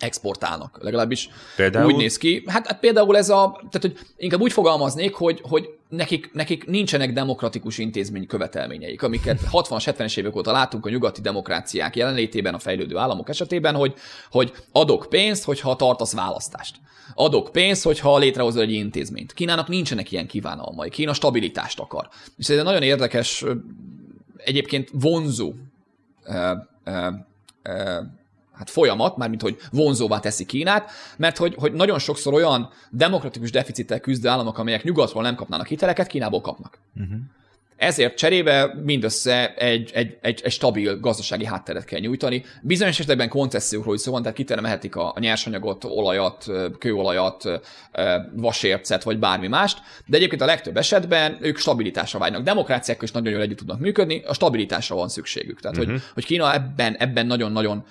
exportálnak, 0.00 0.78
legalábbis 0.82 1.28
Például? 1.56 1.86
úgy 1.86 1.96
néz 1.96 2.16
ki. 2.16 2.44
Hát, 2.46 2.66
hát 2.66 2.80
például 2.80 3.16
ez 3.16 3.28
a, 3.28 3.52
tehát 3.70 3.80
hogy 3.80 3.98
inkább 4.16 4.40
úgy 4.40 4.52
fogalmaznék, 4.52 5.14
hogy, 5.14 5.40
hogy 5.42 5.68
nekik, 5.88 6.30
nekik 6.32 6.66
nincsenek 6.66 7.12
demokratikus 7.12 7.78
intézmény 7.78 8.26
követelményeik, 8.26 9.02
amiket 9.02 9.40
60-as, 9.52 9.94
70-es 9.96 10.18
évek 10.18 10.36
óta 10.36 10.52
látunk 10.52 10.86
a 10.86 10.90
nyugati 10.90 11.20
demokráciák 11.20 11.96
jelenlétében, 11.96 12.54
a 12.54 12.58
fejlődő 12.58 12.96
államok 12.96 13.28
esetében, 13.28 13.74
hogy, 13.74 13.94
hogy 14.30 14.52
adok 14.72 15.06
pénzt, 15.08 15.44
hogyha 15.44 15.76
tartasz 15.76 16.14
választást. 16.14 16.76
Adok 17.14 17.52
pénzt, 17.52 17.82
hogyha 17.82 18.18
létrehozol 18.18 18.62
egy 18.62 18.72
intézményt. 18.72 19.32
Kínának 19.32 19.68
nincsenek 19.68 20.12
ilyen 20.12 20.26
kívánalmai. 20.26 20.88
Kína 20.90 21.12
stabilitást 21.12 21.80
akar. 21.80 22.08
És 22.36 22.48
ez 22.48 22.58
egy 22.58 22.64
nagyon 22.64 22.82
érdekes, 22.82 23.44
egyébként 24.36 24.88
vonzó 24.92 25.52
hát 28.60 28.70
folyamat, 28.70 29.16
mármint 29.16 29.42
hogy 29.42 29.56
vonzóvá 29.72 30.18
teszi 30.18 30.44
Kínát, 30.44 30.90
mert 31.16 31.36
hogy, 31.36 31.54
hogy 31.54 31.72
nagyon 31.72 31.98
sokszor 31.98 32.34
olyan 32.34 32.70
demokratikus 32.90 33.50
deficittel 33.50 34.00
küzdő 34.00 34.28
államok, 34.28 34.58
amelyek 34.58 34.84
nyugatról 34.84 35.22
nem 35.22 35.34
kapnának 35.34 35.66
hiteleket, 35.66 36.06
Kínából 36.06 36.40
kapnak. 36.40 36.78
Uh-huh. 36.94 37.18
Ezért 37.80 38.16
cserébe 38.16 38.74
mindössze 38.84 39.54
egy, 39.54 39.90
egy, 39.94 40.18
egy, 40.20 40.40
egy 40.44 40.52
stabil 40.52 41.00
gazdasági 41.00 41.44
hátteret 41.44 41.84
kell 41.84 42.00
nyújtani. 42.00 42.44
Bizonyos 42.62 42.98
esetekben 42.98 43.28
koncesziókról 43.28 43.94
is 43.94 44.00
szó 44.00 44.12
van, 44.12 44.22
tehát 44.22 44.36
kitermelhetik 44.36 44.96
a, 44.96 45.12
a 45.14 45.18
nyersanyagot, 45.18 45.84
olajat, 45.84 46.46
kőolajat, 46.78 47.60
vasércet, 48.32 49.02
vagy 49.02 49.18
bármi 49.18 49.48
mást, 49.48 49.78
de 50.06 50.16
egyébként 50.16 50.42
a 50.42 50.44
legtöbb 50.44 50.76
esetben 50.76 51.38
ők 51.40 51.58
stabilitásra 51.58 52.18
vágynak. 52.18 52.42
Demokráciákkal 52.42 53.04
is 53.04 53.12
nagyon 53.12 53.32
jól 53.32 53.42
együtt 53.42 53.58
tudnak 53.58 53.80
működni, 53.80 54.22
a 54.26 54.34
stabilitásra 54.34 54.96
van 54.96 55.08
szükségük. 55.08 55.60
Tehát, 55.60 55.76
uh-huh. 55.76 55.92
hogy, 55.92 56.02
hogy 56.14 56.24
Kína 56.24 56.54
ebben, 56.54 56.96
ebben 56.96 57.26
nagyon-nagyon 57.26 57.84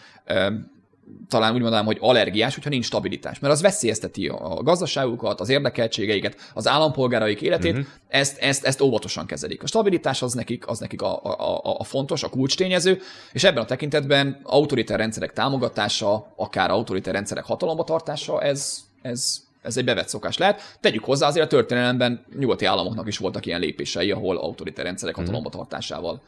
talán 1.30 1.54
úgy 1.54 1.62
mondanám, 1.62 1.86
hogy 1.86 1.98
allergiás, 2.00 2.56
hogyha 2.56 2.70
nincs 2.70 2.86
stabilitás. 2.86 3.40
Mert 3.40 3.54
az 3.54 3.62
veszélyezteti 3.62 4.28
a 4.28 4.60
gazdaságukat, 4.64 5.40
az 5.40 5.50
érdekeltségeiket, 5.50 6.36
az 6.54 6.68
állampolgáraik 6.68 7.42
életét, 7.42 7.72
uh-huh. 7.72 7.88
ezt, 8.08 8.38
ezt, 8.38 8.66
ezt 8.66 8.82
óvatosan 8.82 9.26
kezelik. 9.26 9.64
A 9.64 9.68
stabilitás 9.68 10.22
az 10.22 10.34
nekik, 10.34 10.68
az 10.68 10.80
nekik 10.80 11.02
a, 11.02 11.24
a, 11.24 11.60
a, 11.64 11.78
a 11.80 11.84
fontos, 11.84 12.24
a 12.24 12.30
kulcstényező, 12.30 13.02
és 13.32 13.44
ebben 13.44 13.64
a 13.64 13.66
tekintetben 13.66 14.40
autoritár 14.44 14.98
rendszerek 14.98 15.34
támogatása, 15.34 16.34
akár 16.36 16.72
autoritár 16.72 17.14
rendszerek 17.14 17.46
hatalomba 17.46 17.84
tartása, 17.84 18.42
ez, 18.42 18.78
ez, 19.02 19.42
ez 19.62 19.78
egy 19.78 19.86
bevett 19.86 20.08
szokás 20.08 20.38
lehet. 20.38 20.78
Tegyük 20.82 21.04
hozzá, 21.04 21.28
azért 21.28 21.46
a 21.46 21.50
történelemben 21.50 22.26
nyugati 22.40 22.66
államoknak 22.66 23.08
is 23.08 23.18
voltak 23.18 23.46
ilyen 23.46 23.60
lépései, 23.60 24.12
ahol 24.12 24.38
autoritár 24.38 24.86
rendszerek 24.86 25.16
hatalomba 25.16 25.50
tartásával 25.50 26.22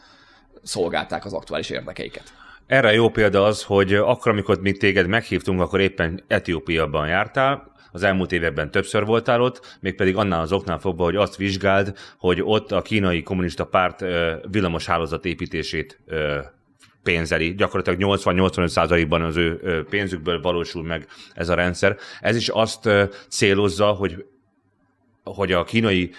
szolgálták 0.64 1.26
az 1.26 1.34
aktuális 1.34 1.70
érdekeiket. 1.70 2.24
Erre 2.72 2.94
jó 2.94 3.10
példa 3.10 3.44
az, 3.44 3.64
hogy 3.64 3.94
akkor, 3.94 4.32
amikor 4.32 4.62
mi 4.62 4.72
téged 4.72 5.08
meghívtunk, 5.08 5.62
akkor 5.62 5.80
éppen 5.80 6.24
Etiópiában 6.28 7.08
jártál, 7.08 7.72
az 7.92 8.04
elmúlt 8.04 8.32
években 8.32 8.72
többször 8.72 9.06
voltál 9.06 9.42
ott, 9.42 9.78
mégpedig 9.80 10.16
annál 10.16 10.42
az 10.42 10.52
oknál 10.52 10.80
fogva, 10.80 11.04
hogy 11.04 11.16
azt 11.16 11.36
vizsgáld, 11.36 11.94
hogy 12.18 12.42
ott 12.44 12.72
a 12.72 12.82
kínai 12.82 13.24
kommunista 13.24 13.66
párt 13.66 14.06
villamos 14.52 14.86
hálózat 14.86 15.26
építését 15.26 16.00
pénzeli. 17.04 17.54
Gyakorlatilag 17.54 18.20
80-85%-ban 18.20 19.22
az 19.22 19.38
ő 19.38 19.86
pénzükből 19.90 20.42
valósul 20.42 20.84
meg 20.84 21.08
ez 21.34 21.50
a 21.50 21.54
rendszer. 21.54 21.98
Ez 22.22 22.36
is 22.36 22.50
azt 22.50 22.90
célozza, 23.30 23.86
hogy, 23.86 24.26
hogy 25.24 25.52
a 25.52 25.64
kínai 25.64 26.12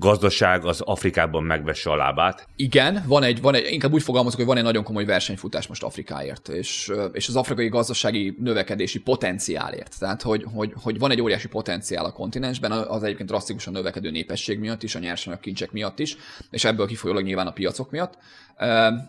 gazdaság 0.00 0.64
az 0.64 0.80
Afrikában 0.80 1.42
megvesse 1.42 1.90
a 1.90 1.96
lábát. 1.96 2.48
Igen, 2.56 3.04
van 3.06 3.22
egy, 3.22 3.40
van 3.40 3.54
egy, 3.54 3.72
inkább 3.72 3.92
úgy 3.92 4.02
fogalmazok, 4.02 4.38
hogy 4.38 4.48
van 4.48 4.56
egy 4.56 4.62
nagyon 4.62 4.84
komoly 4.84 5.04
versenyfutás 5.04 5.66
most 5.66 5.82
Afrikáért, 5.82 6.48
és, 6.48 6.92
és 7.12 7.28
az 7.28 7.36
afrikai 7.36 7.68
gazdasági 7.68 8.36
növekedési 8.38 9.00
potenciálért. 9.00 9.98
Tehát, 9.98 10.22
hogy, 10.22 10.44
hogy, 10.54 10.72
hogy 10.82 10.98
van 10.98 11.10
egy 11.10 11.20
óriási 11.20 11.48
potenciál 11.48 12.04
a 12.04 12.12
kontinensben, 12.12 12.72
az 12.72 13.02
egyébként 13.02 13.28
drasztikusan 13.28 13.72
növekedő 13.72 14.10
népesség 14.10 14.58
miatt 14.58 14.82
is, 14.82 14.94
a 14.94 14.98
nyersanyagkincsek 14.98 15.72
miatt 15.72 15.98
is, 15.98 16.16
és 16.50 16.64
ebből 16.64 16.86
kifolyólag 16.86 17.24
nyilván 17.24 17.46
a 17.46 17.52
piacok 17.52 17.90
miatt, 17.90 18.18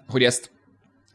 hogy 0.08 0.24
ezt 0.24 0.52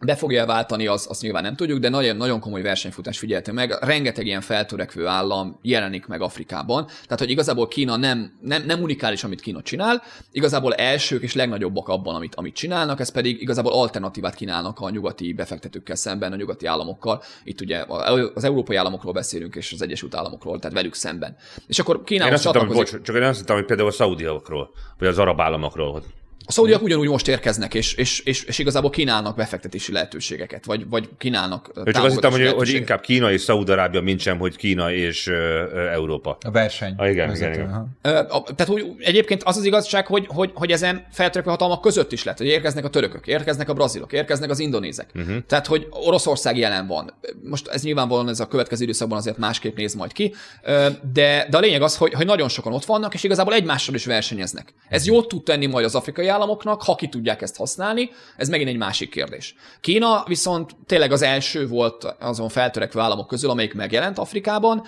be 0.01 0.15
fogja 0.15 0.47
váltani, 0.47 0.87
azt, 0.87 1.07
azt 1.07 1.23
nyilván 1.23 1.43
nem 1.43 1.57
tudjuk, 1.57 1.79
de 1.79 1.89
nagyon, 1.89 2.17
nagyon 2.17 2.41
komoly 2.41 2.63
versenyfutás 2.63 3.19
figyelte 3.19 3.53
meg. 3.53 3.77
Rengeteg 3.81 4.27
ilyen 4.27 4.41
feltörekvő 4.41 5.07
állam 5.07 5.59
jelenik 5.63 6.07
meg 6.07 6.21
Afrikában. 6.21 6.87
Tehát, 6.87 7.19
hogy 7.19 7.31
igazából 7.31 7.69
Kína 7.69 7.97
nem, 7.97 8.39
nem, 8.41 8.63
nem 8.63 8.83
unikális, 8.83 9.25
amit 9.25 9.41
Kína 9.41 9.63
csinál, 9.63 10.03
igazából 10.33 10.75
elsők 10.75 11.23
és 11.23 11.35
legnagyobbak 11.35 11.89
abban, 11.89 12.15
amit, 12.15 12.35
amit 12.35 12.55
csinálnak, 12.55 13.01
ez 13.01 13.11
pedig 13.11 13.41
igazából 13.41 13.73
alternatívát 13.73 14.35
kínálnak 14.35 14.81
a 14.81 14.91
nyugati 14.91 15.33
befektetőkkel 15.33 15.97
szemben, 15.97 16.33
a 16.33 16.37
nyugati 16.37 16.67
államokkal. 16.67 17.23
Itt 17.45 17.61
ugye 17.61 17.85
az 18.35 18.45
európai 18.45 18.77
államokról 18.77 19.13
beszélünk, 19.13 19.55
és 19.55 19.73
az 19.73 19.83
Egyesült 19.83 20.15
Államokról, 20.15 20.59
tehát 20.59 20.77
velük 20.77 20.95
szemben. 20.95 21.37
És 21.67 21.79
akkor 21.79 22.05
Kínához 22.05 22.29
én 22.29 22.35
azt 22.35 22.59
hittem, 22.59 22.77
bocs, 22.77 23.01
csak 23.03 23.17
én 23.17 23.23
azt 23.23 23.39
hittem, 23.39 23.57
hogy 23.57 23.65
például 23.65 23.89
a 23.89 23.93
szaudiakról, 23.93 24.71
vagy 24.99 25.09
az 25.09 25.19
arab 25.19 25.41
államokról, 25.41 26.03
A 26.49 26.53
szaudiak 26.53 26.83
ugyanúgy 26.83 27.09
most 27.09 27.29
érkeznek, 27.29 27.75
és, 27.75 27.95
és, 27.95 28.21
és, 28.21 28.45
és 28.45 28.59
igazából 28.59 28.91
kínálnak 28.91 29.37
befektetési 29.37 29.93
lehetőségeket, 29.93 30.65
vagy, 30.65 30.89
vagy 30.89 31.09
kínálnak 31.19 31.71
Ő 31.85 31.93
csak 31.93 32.05
azt 32.05 32.15
hittem, 32.15 32.31
hogy, 32.31 32.47
hogy 32.47 32.69
inkább 32.69 33.01
Kína 33.01 33.33
és 33.33 33.41
Szaúd-Arábia, 33.41 34.01
mint 34.01 34.21
sem, 34.21 34.39
hogy 34.39 34.57
Kína 34.57 34.93
és 34.93 35.27
ö, 35.27 35.33
ö, 35.33 35.87
Európa. 35.89 36.37
A 36.47 36.51
verseny. 36.51 36.95
Ah, 36.97 37.11
igen, 37.11 37.35
igen, 37.35 37.53
igen. 37.53 37.97
a- 38.29 38.43
Tehát 38.43 38.69
úgy, 38.69 38.87
egyébként 38.99 39.43
az 39.43 39.57
az 39.57 39.65
igazság, 39.65 40.07
hogy, 40.07 40.27
hogy, 40.29 40.51
hogy 40.55 40.71
ezen 40.71 41.07
feltörekvő 41.13 41.51
hatalmak 41.51 41.81
között 41.81 42.13
is 42.13 42.25
lehet, 42.25 42.39
hogy 42.39 42.49
érkeznek 42.49 42.85
a 42.85 42.91
törökök, 42.91 43.27
érkeznek 43.27 43.69
a 43.69 43.73
brazilok, 43.73 44.13
érkeznek 44.13 44.51
az 44.51 44.59
indonézek. 44.59 45.11
Uh-huh. 45.15 45.37
Tehát, 45.47 45.67
hogy 45.67 45.87
Oroszország 45.91 46.57
jelen 46.57 46.87
van. 46.87 47.15
Most 47.43 47.69
ez 47.69 47.83
nyilvánvalóan 47.83 48.29
ez 48.29 48.41
a 48.41 48.49
következő 48.49 48.83
időszakban 48.83 49.19
azért 49.19 49.39
másképp 49.39 49.77
néz 49.77 49.95
majd 49.95 50.13
ki, 50.13 50.35
de, 51.13 51.47
de 51.51 51.57
a 51.57 51.61
lényeg 51.61 51.83
az, 51.83 51.97
hogy, 51.97 52.13
hogy 52.13 52.27
nagyon 52.27 52.49
sokan 52.49 52.73
ott 52.73 52.85
vannak, 52.85 53.15
és 53.15 53.23
igazából 53.23 53.55
egymással 53.55 53.95
is 53.95 54.05
versenyeznek. 54.07 54.75
Ez 54.89 55.07
jót 55.07 55.29
tud 55.29 55.43
tenni 55.43 55.67
majd 55.67 55.85
az 55.85 55.95
afrikai 55.95 56.29
államoknak, 56.37 56.83
ha 56.83 56.95
ki 56.95 57.09
tudják 57.09 57.43
ezt 57.43 57.57
használni, 57.57 58.11
ez 58.37 58.49
megint 58.49 58.69
egy 58.69 58.77
másik 58.77 59.11
kérdés. 59.11 59.55
Kína 59.81 60.25
viszont 60.27 60.77
tényleg 60.87 61.13
az 61.13 61.23
első 61.23 61.69
volt 61.69 62.17
azon 62.21 62.49
feltörekvő 62.49 63.01
államok 63.01 63.27
közül, 63.27 63.51
amelyik 63.51 63.75
megjelent 63.75 64.19
Afrikában, 64.19 64.83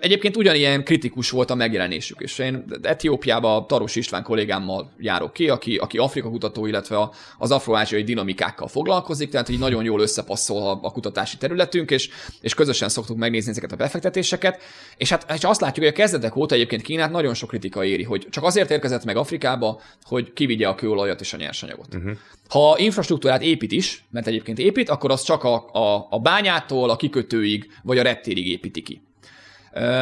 Egyébként 0.00 0.36
ugyanilyen 0.36 0.84
kritikus 0.84 1.30
volt 1.30 1.50
a 1.50 1.54
megjelenésük, 1.54 2.20
és 2.20 2.38
én 2.38 2.64
Etiópiába 2.82 3.64
Taros 3.68 3.96
István 3.96 4.22
kollégámmal 4.22 4.92
járok 4.98 5.32
ki, 5.32 5.48
aki, 5.48 5.76
aki 5.76 5.98
Afrika 5.98 6.30
kutató, 6.30 6.66
illetve 6.66 7.10
az 7.38 7.50
afroázsiai 7.50 8.02
dinamikákkal 8.02 8.68
foglalkozik, 8.68 9.30
tehát 9.30 9.48
így 9.48 9.58
nagyon 9.58 9.84
jól 9.84 10.00
összepasszol 10.00 10.62
a, 10.62 10.78
a 10.82 10.92
kutatási 10.92 11.36
területünk, 11.36 11.90
és, 11.90 12.08
és 12.40 12.54
közösen 12.54 12.88
szoktuk 12.88 13.16
megnézni 13.16 13.50
ezeket 13.50 13.72
a 13.72 13.76
befektetéseket, 13.76 14.62
és 14.96 15.08
hát 15.10 15.32
és 15.34 15.44
azt 15.44 15.60
látjuk, 15.60 15.84
hogy 15.84 15.94
a 15.94 15.96
kezdetek 15.96 16.36
óta 16.36 16.54
egyébként 16.54 16.82
Kínát 16.82 17.10
nagyon 17.10 17.34
sok 17.34 17.48
kritika 17.48 17.84
éri, 17.84 18.02
hogy 18.02 18.26
csak 18.30 18.44
azért 18.44 18.70
érkezett 18.70 19.04
meg 19.04 19.16
Afrikába, 19.16 19.80
hogy 20.02 20.32
kivigye 20.32 20.68
a 20.68 20.74
kőolajat 20.74 21.20
és 21.20 21.32
a 21.32 21.36
nyersanyagot. 21.36 21.94
Uh-huh. 21.94 22.12
Ha 22.48 22.74
infrastruktúrát 22.78 23.42
épít 23.42 23.72
is, 23.72 24.04
mert 24.10 24.26
egyébként 24.26 24.58
épít, 24.58 24.88
akkor 24.88 25.10
az 25.10 25.22
csak 25.22 25.44
a, 25.44 25.54
a, 25.72 26.06
a 26.10 26.18
bányától 26.18 26.90
a 26.90 26.96
kikötőig, 26.96 27.70
vagy 27.82 27.98
a 27.98 28.02
reptérig 28.02 28.48
építi 28.48 28.82
ki. 28.82 29.02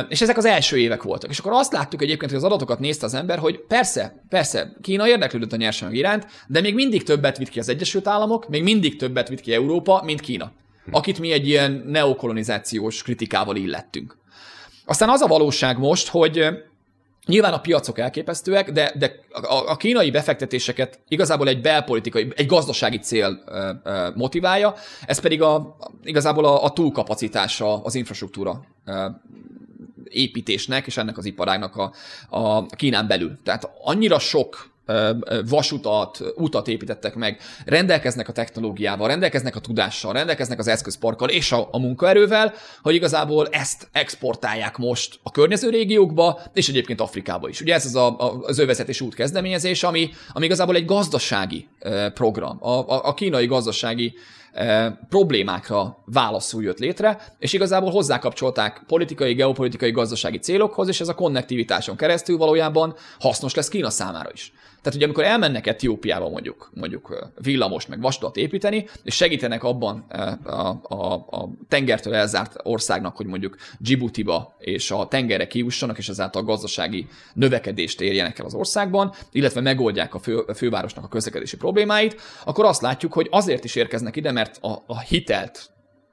És 0.08 0.20
ezek 0.20 0.36
az 0.36 0.44
első 0.44 0.78
évek 0.78 1.02
voltak. 1.02 1.30
És 1.30 1.38
akkor 1.38 1.52
azt 1.52 1.72
láttuk 1.72 2.02
egyébként, 2.02 2.30
hogy 2.30 2.40
az 2.40 2.46
adatokat 2.46 2.78
nézte 2.78 3.06
az 3.06 3.14
ember, 3.14 3.38
hogy 3.38 3.60
persze, 3.60 4.22
persze, 4.28 4.72
Kína 4.80 5.08
érdeklődött 5.08 5.52
a 5.52 5.56
nyersanyag 5.56 5.94
iránt, 5.94 6.26
de 6.46 6.60
még 6.60 6.74
mindig 6.74 7.02
többet 7.02 7.38
vitt 7.38 7.48
ki 7.48 7.58
az 7.58 7.68
Egyesült 7.68 8.06
Államok, 8.06 8.48
még 8.48 8.62
mindig 8.62 8.96
többet 8.96 9.28
vitt 9.28 9.40
ki 9.40 9.52
Európa, 9.52 10.02
mint 10.04 10.20
Kína. 10.20 10.52
Akit 10.90 11.18
mi 11.18 11.32
egy 11.32 11.48
ilyen 11.48 11.84
neokolonizációs 11.86 13.02
kritikával 13.02 13.56
illettünk. 13.56 14.16
Aztán 14.84 15.08
az 15.08 15.20
a 15.20 15.26
valóság 15.26 15.78
most, 15.78 16.08
hogy 16.08 16.48
Nyilván 17.26 17.52
a 17.52 17.60
piacok 17.60 17.98
elképesztőek, 17.98 18.72
de, 18.72 18.92
de 18.98 19.14
a, 19.30 19.70
a 19.70 19.76
kínai 19.76 20.10
befektetéseket 20.10 21.00
igazából 21.08 21.48
egy 21.48 21.60
belpolitikai, 21.60 22.32
egy 22.36 22.46
gazdasági 22.46 22.98
cél 22.98 23.42
ö, 23.46 23.70
ö, 23.84 24.08
motiválja, 24.14 24.74
ez 25.06 25.20
pedig 25.20 25.42
a, 25.42 25.76
igazából 26.02 26.44
a, 26.44 26.64
a 26.64 26.70
túlkapacitása 26.70 27.82
az 27.82 27.94
infrastruktúra 27.94 28.64
ö, 28.84 29.06
építésnek 30.12 30.86
és 30.86 30.96
ennek 30.96 31.18
az 31.18 31.24
iparágnak 31.24 31.76
a, 31.76 31.92
a 32.28 32.66
Kínán 32.66 33.06
belül. 33.06 33.38
Tehát 33.44 33.70
annyira 33.84 34.18
sok 34.18 34.72
vasutat, 35.48 36.20
utat 36.36 36.68
építettek 36.68 37.14
meg, 37.14 37.40
rendelkeznek 37.64 38.28
a 38.28 38.32
technológiával, 38.32 39.08
rendelkeznek 39.08 39.56
a 39.56 39.60
tudással, 39.60 40.12
rendelkeznek 40.12 40.58
az 40.58 40.68
eszközparkkal 40.68 41.28
és 41.28 41.52
a, 41.52 41.68
a 41.70 41.78
munkaerővel, 41.78 42.52
hogy 42.82 42.94
igazából 42.94 43.48
ezt 43.50 43.88
exportálják 43.92 44.76
most 44.76 45.18
a 45.22 45.30
környező 45.30 45.68
régiókba, 45.68 46.40
és 46.54 46.68
egyébként 46.68 47.00
Afrikába 47.00 47.48
is. 47.48 47.60
Ugye 47.60 47.74
ez 47.74 47.86
az 47.86 47.94
a, 47.94 48.18
a, 48.18 48.40
az 48.42 48.58
övezetés 48.58 49.00
út 49.00 49.14
kezdeményezés, 49.14 49.82
ami, 49.82 50.10
ami 50.32 50.44
igazából 50.44 50.76
egy 50.76 50.84
gazdasági 50.84 51.68
program. 52.14 52.58
A, 52.60 52.70
a, 52.70 53.06
a 53.08 53.14
kínai 53.14 53.46
gazdasági 53.46 54.14
problémákra 55.08 56.02
válaszul 56.04 56.62
jött 56.62 56.78
létre, 56.78 57.20
és 57.38 57.52
igazából 57.52 57.90
hozzákapcsolták 57.90 58.82
politikai, 58.86 59.34
geopolitikai, 59.34 59.90
gazdasági 59.90 60.38
célokhoz, 60.38 60.88
és 60.88 61.00
ez 61.00 61.08
a 61.08 61.14
konnektivitáson 61.14 61.96
keresztül 61.96 62.36
valójában 62.36 62.94
hasznos 63.18 63.54
lesz 63.54 63.68
Kína 63.68 63.90
számára 63.90 64.30
is. 64.32 64.52
Tehát 64.82 64.96
ugye 64.96 65.04
amikor 65.04 65.24
elmennek 65.24 65.66
Etiópiába 65.66 66.28
mondjuk, 66.28 66.70
mondjuk 66.74 67.30
villamos 67.42 67.86
meg 67.86 68.00
vasutat 68.00 68.36
építeni, 68.36 68.86
és 69.02 69.14
segítenek 69.14 69.64
abban 69.64 69.98
a, 70.44 70.50
a, 70.82 71.12
a 71.14 71.50
tengertől 71.68 72.14
elzárt 72.14 72.56
országnak, 72.62 73.16
hogy 73.16 73.26
mondjuk 73.26 73.56
Djibouti-ba 73.78 74.56
és 74.58 74.90
a 74.90 75.08
tengerre 75.08 75.46
kiussanak, 75.46 75.98
és 75.98 76.08
ezáltal 76.08 76.42
gazdasági 76.42 77.06
növekedést 77.34 78.00
érjenek 78.00 78.38
el 78.38 78.44
az 78.44 78.54
országban, 78.54 79.12
illetve 79.32 79.60
megoldják 79.60 80.14
a, 80.14 80.18
fő, 80.18 80.38
a 80.38 80.54
fővárosnak 80.54 81.04
a 81.04 81.08
közlekedési 81.08 81.56
problémáit, 81.56 82.20
akkor 82.44 82.64
azt 82.64 82.82
látjuk, 82.82 83.12
hogy 83.12 83.28
azért 83.30 83.64
is 83.64 83.74
érkeznek 83.74 84.16
ide, 84.16 84.32
mert 84.32 84.41
a, 84.60 84.82
a 84.86 85.00
hitelt 85.00 85.70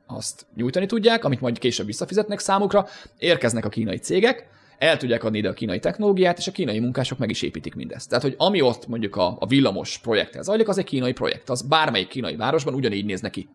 azt 0.08 0.46
nyújtani 0.56 0.86
tudják, 0.86 1.24
amit 1.24 1.42
majd 1.42 1.60
később 1.60 1.86
visszafizetnek 1.86 2.40
számukra, 2.40 2.88
érkeznek 3.18 3.66
a 3.66 3.70
kínai 3.70 3.98
cégek, 3.98 4.48
el 4.78 4.98
tudják 4.98 5.24
adni 5.24 5.38
ide 5.38 5.50
a 5.50 5.54
kínai 5.54 5.80
technológiát, 5.80 6.38
és 6.38 6.48
a 6.48 6.52
kínai 6.52 6.80
munkások 6.80 7.18
meg 7.18 7.30
is 7.30 7.42
építik 7.42 7.76
mindezt. 7.76 8.10
Tehát, 8.10 8.24
hogy 8.24 8.36
ami 8.38 8.62
ott 8.62 8.88
mondjuk 8.88 9.16
a, 9.16 9.38
a 9.40 9.46
villamos 9.48 9.98
projekthez 9.98 10.46
zajlik, 10.46 10.68
az 10.68 10.78
egy 10.78 10.86
kínai 10.86 11.14
projekt. 11.14 11.50
Az 11.50 11.62
bármelyik 11.62 12.08
kínai 12.08 12.36
városban 12.36 12.74
ugyanígy 12.74 13.06
néz 13.06 13.22
neki. 13.22 13.50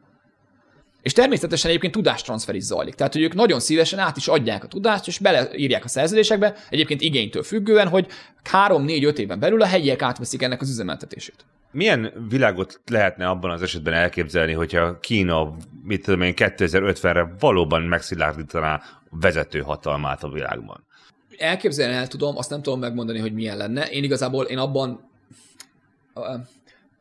És 1.03 1.13
természetesen 1.13 1.69
egyébként 1.69 1.93
tudástranszfer 1.93 2.55
is 2.55 2.63
zajlik. 2.63 2.95
Tehát, 2.95 3.13
hogy 3.13 3.23
ők 3.23 3.35
nagyon 3.35 3.61
szívesen 3.61 3.99
át 3.99 4.17
is 4.17 4.29
adják 4.29 4.65
a 4.65 4.67
tudást, 4.67 5.07
és 5.07 5.19
beleírják 5.19 5.85
a 5.85 5.89
szerződésekbe, 5.89 6.55
egyébként 6.71 7.01
igénytől 7.01 7.43
függően, 7.43 7.89
hogy 7.89 8.07
3-4-5 8.53 9.19
éven 9.19 9.39
belül 9.39 9.63
a 9.63 9.67
helyiek 9.67 10.03
átveszik 10.03 10.43
ennek 10.43 10.61
az 10.61 10.71
üzemeltetését. 10.71 11.45
Milyen 11.75 12.27
világot 12.29 12.81
lehetne 12.91 13.29
abban 13.29 13.51
az 13.51 13.63
esetben 13.63 13.95
elképzelni, 13.95 14.53
hogyha 14.53 15.01
Kína, 15.01 15.57
mit 15.83 16.05
tudom 16.05 16.23
én, 16.23 16.33
2050-re 16.37 17.35
valóban 17.39 17.83
megszilárdítaná 17.83 18.83
vezető 19.11 19.61
hatalmát 19.61 20.23
a 20.23 20.29
világban? 20.29 20.85
elképzelni 21.39 21.95
el 21.95 22.09
tudom, 22.09 22.37
azt 22.37 22.51
nem 22.51 22.63
tudom 22.63 22.81
megmondani, 22.81 23.19
hogy 23.19 23.33
milyen 23.33 23.57
lenne. 23.57 23.91
Én 23.91 24.05
igazából 24.05 24.45
én 24.45 24.59
abban 24.59 25.11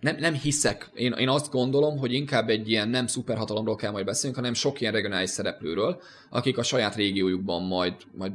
nem, 0.03 0.15
nem 0.19 0.34
hiszek. 0.34 0.89
Én, 0.93 1.11
én 1.11 1.30
azt 1.30 1.51
gondolom, 1.51 1.97
hogy 1.97 2.13
inkább 2.13 2.49
egy 2.49 2.69
ilyen 2.69 2.89
nem 2.89 3.07
szuperhatalomról 3.07 3.75
kell 3.75 3.91
majd 3.91 4.05
beszélnünk, 4.05 4.39
hanem 4.39 4.53
sok 4.53 4.81
ilyen 4.81 4.93
regionális 4.93 5.30
szereplőről, 5.30 6.01
akik 6.30 6.57
a 6.57 6.63
saját 6.63 6.95
régiójukban 6.95 7.61
majd, 7.61 7.93
majd 8.17 8.34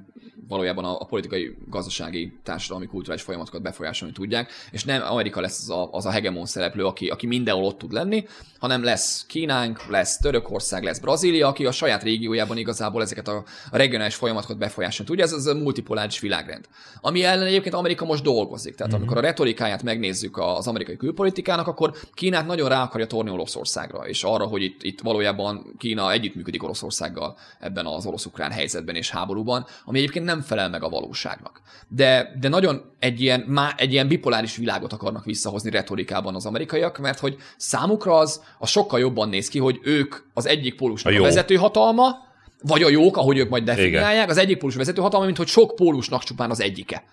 valójában 0.48 0.84
a, 0.84 1.00
a 1.00 1.04
politikai, 1.04 1.56
gazdasági, 1.66 2.38
társadalmi, 2.42 2.86
kulturális 2.86 3.22
folyamatokat 3.22 3.62
befolyásolni 3.62 4.14
tudják, 4.14 4.52
és 4.70 4.84
nem 4.84 5.02
Amerika 5.02 5.40
lesz 5.40 5.62
az 5.62 5.70
a, 5.70 5.88
az 5.92 6.06
a 6.06 6.10
hegemon 6.10 6.46
szereplő, 6.46 6.84
aki, 6.84 7.08
aki 7.08 7.26
mindenhol 7.26 7.64
ott 7.64 7.78
tud 7.78 7.92
lenni, 7.92 8.26
hanem 8.58 8.82
lesz 8.82 9.26
Kínánk, 9.26 9.86
lesz 9.88 10.18
Törökország, 10.18 10.82
lesz 10.82 10.98
Brazília, 10.98 11.46
aki 11.46 11.66
a 11.66 11.72
saját 11.72 12.02
régiójában 12.02 12.56
igazából 12.56 13.02
ezeket 13.02 13.28
a, 13.28 13.44
a 13.70 13.76
regionális 13.76 14.14
folyamatokat 14.14 14.58
befolyásolni 14.58 15.10
tudja. 15.10 15.24
Ez 15.24 15.32
az 15.32 15.46
a 15.46 15.54
multipoláris 15.54 16.20
világrend. 16.20 16.64
Ami 17.00 17.24
ellen 17.24 17.46
egyébként 17.46 17.74
Amerika 17.74 18.04
most 18.04 18.22
dolgozik. 18.22 18.74
Tehát 18.74 18.92
amikor 18.92 19.16
a 19.16 19.20
retorikáját 19.20 19.82
megnézzük 19.82 20.36
az 20.38 20.66
amerikai 20.66 20.96
külpolitikának, 21.64 21.66
akkor 21.66 22.14
Kínát 22.14 22.46
nagyon 22.46 22.68
rá 22.68 22.82
akarja 22.82 23.06
torni 23.06 23.30
Oroszországra, 23.30 24.08
és 24.08 24.24
arra, 24.24 24.44
hogy 24.44 24.62
itt, 24.62 24.82
itt 24.82 25.00
valójában 25.00 25.74
Kína 25.78 26.12
együttműködik 26.12 26.62
Oroszországgal 26.62 27.36
ebben 27.60 27.86
az 27.86 28.06
orosz-ukrán 28.06 28.50
helyzetben 28.50 28.94
és 28.94 29.10
háborúban, 29.10 29.66
ami 29.84 29.98
egyébként 29.98 30.24
nem 30.24 30.40
felel 30.40 30.68
meg 30.68 30.82
a 30.82 30.88
valóságnak. 30.88 31.60
De, 31.88 32.36
de 32.40 32.48
nagyon 32.48 32.82
egy 32.98 33.20
ilyen, 33.20 33.44
má, 33.46 33.74
egy 33.76 33.92
ilyen 33.92 34.08
bipoláris 34.08 34.56
világot 34.56 34.92
akarnak 34.92 35.24
visszahozni 35.24 35.70
retorikában 35.70 36.34
az 36.34 36.46
amerikaiak, 36.46 36.98
mert 36.98 37.18
hogy 37.18 37.36
számukra 37.56 38.16
az, 38.16 38.42
az 38.58 38.68
sokkal 38.68 39.00
jobban 39.00 39.28
néz 39.28 39.48
ki, 39.48 39.58
hogy 39.58 39.78
ők 39.82 40.16
az 40.34 40.46
egyik 40.46 40.76
pólusnak 40.76 41.12
A 41.12 41.14
a, 41.14 41.18
jó. 41.18 41.24
a 41.24 41.26
vezető 41.26 41.54
hatalma, 41.54 42.26
vagy 42.62 42.82
a 42.82 42.88
jók, 42.88 43.16
ahogy 43.16 43.38
ők 43.38 43.48
majd 43.48 43.64
definiálják, 43.64 44.30
az 44.30 44.36
egyik 44.36 44.58
pólus 44.58 44.76
vezető 44.76 45.00
hatalma, 45.00 45.24
mint 45.24 45.36
hogy 45.36 45.46
sok 45.46 45.74
pólusnak 45.74 46.22
csupán 46.22 46.50
az 46.50 46.60
egyike. 46.60 47.04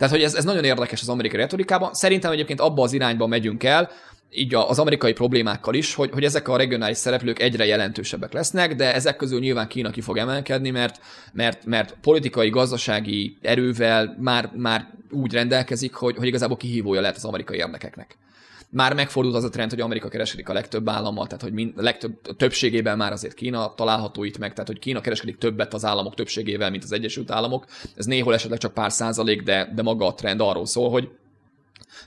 Tehát, 0.00 0.14
hogy 0.14 0.24
ez, 0.24 0.34
ez 0.34 0.44
nagyon 0.44 0.64
érdekes 0.64 1.00
az 1.00 1.08
amerikai 1.08 1.40
retorikában. 1.40 1.94
Szerintem 1.94 2.32
egyébként 2.32 2.60
abba 2.60 2.82
az 2.82 2.92
irányba 2.92 3.26
megyünk 3.26 3.64
el, 3.64 3.90
így 4.30 4.54
az 4.54 4.78
amerikai 4.78 5.12
problémákkal 5.12 5.74
is, 5.74 5.94
hogy, 5.94 6.10
hogy 6.12 6.24
ezek 6.24 6.48
a 6.48 6.56
regionális 6.56 6.96
szereplők 6.96 7.38
egyre 7.38 7.66
jelentősebbek 7.66 8.32
lesznek, 8.32 8.74
de 8.74 8.94
ezek 8.94 9.16
közül 9.16 9.40
nyilván 9.40 9.68
Kína 9.68 9.90
ki 9.90 10.00
fog 10.00 10.16
emelkedni, 10.16 10.70
mert, 10.70 11.00
mert, 11.32 11.64
mert 11.64 11.96
politikai, 12.00 12.50
gazdasági 12.50 13.36
erővel 13.42 14.16
már, 14.20 14.50
már 14.56 14.88
úgy 15.10 15.32
rendelkezik, 15.32 15.94
hogy, 15.94 16.16
hogy 16.16 16.26
igazából 16.26 16.56
kihívója 16.56 17.00
lehet 17.00 17.16
az 17.16 17.24
amerikai 17.24 17.56
érdekeknek. 17.56 18.16
Már 18.72 18.94
megfordult 18.94 19.34
az 19.34 19.44
a 19.44 19.48
trend, 19.48 19.70
hogy 19.70 19.80
Amerika 19.80 20.08
kereskedik 20.08 20.48
a 20.48 20.52
legtöbb 20.52 20.88
állammal, 20.88 21.26
tehát 21.26 21.42
hogy 21.42 21.52
mind, 21.52 21.72
a 21.76 21.82
legtöbb 21.82 22.18
a 22.28 22.32
többségében 22.32 22.96
már 22.96 23.12
azért 23.12 23.34
Kína 23.34 23.74
található 23.74 24.24
itt 24.24 24.38
meg, 24.38 24.52
tehát 24.52 24.68
hogy 24.68 24.78
Kína 24.78 25.00
kereskedik 25.00 25.38
többet 25.38 25.74
az 25.74 25.84
államok 25.84 26.14
többségével, 26.14 26.70
mint 26.70 26.82
az 26.82 26.92
Egyesült 26.92 27.30
Államok. 27.30 27.66
Ez 27.96 28.06
néhol 28.06 28.34
esetleg 28.34 28.58
csak 28.58 28.74
pár 28.74 28.92
százalék, 28.92 29.42
de, 29.42 29.72
de 29.74 29.82
maga 29.82 30.06
a 30.06 30.14
trend 30.14 30.40
arról 30.40 30.66
szól, 30.66 30.90
hogy 30.90 31.08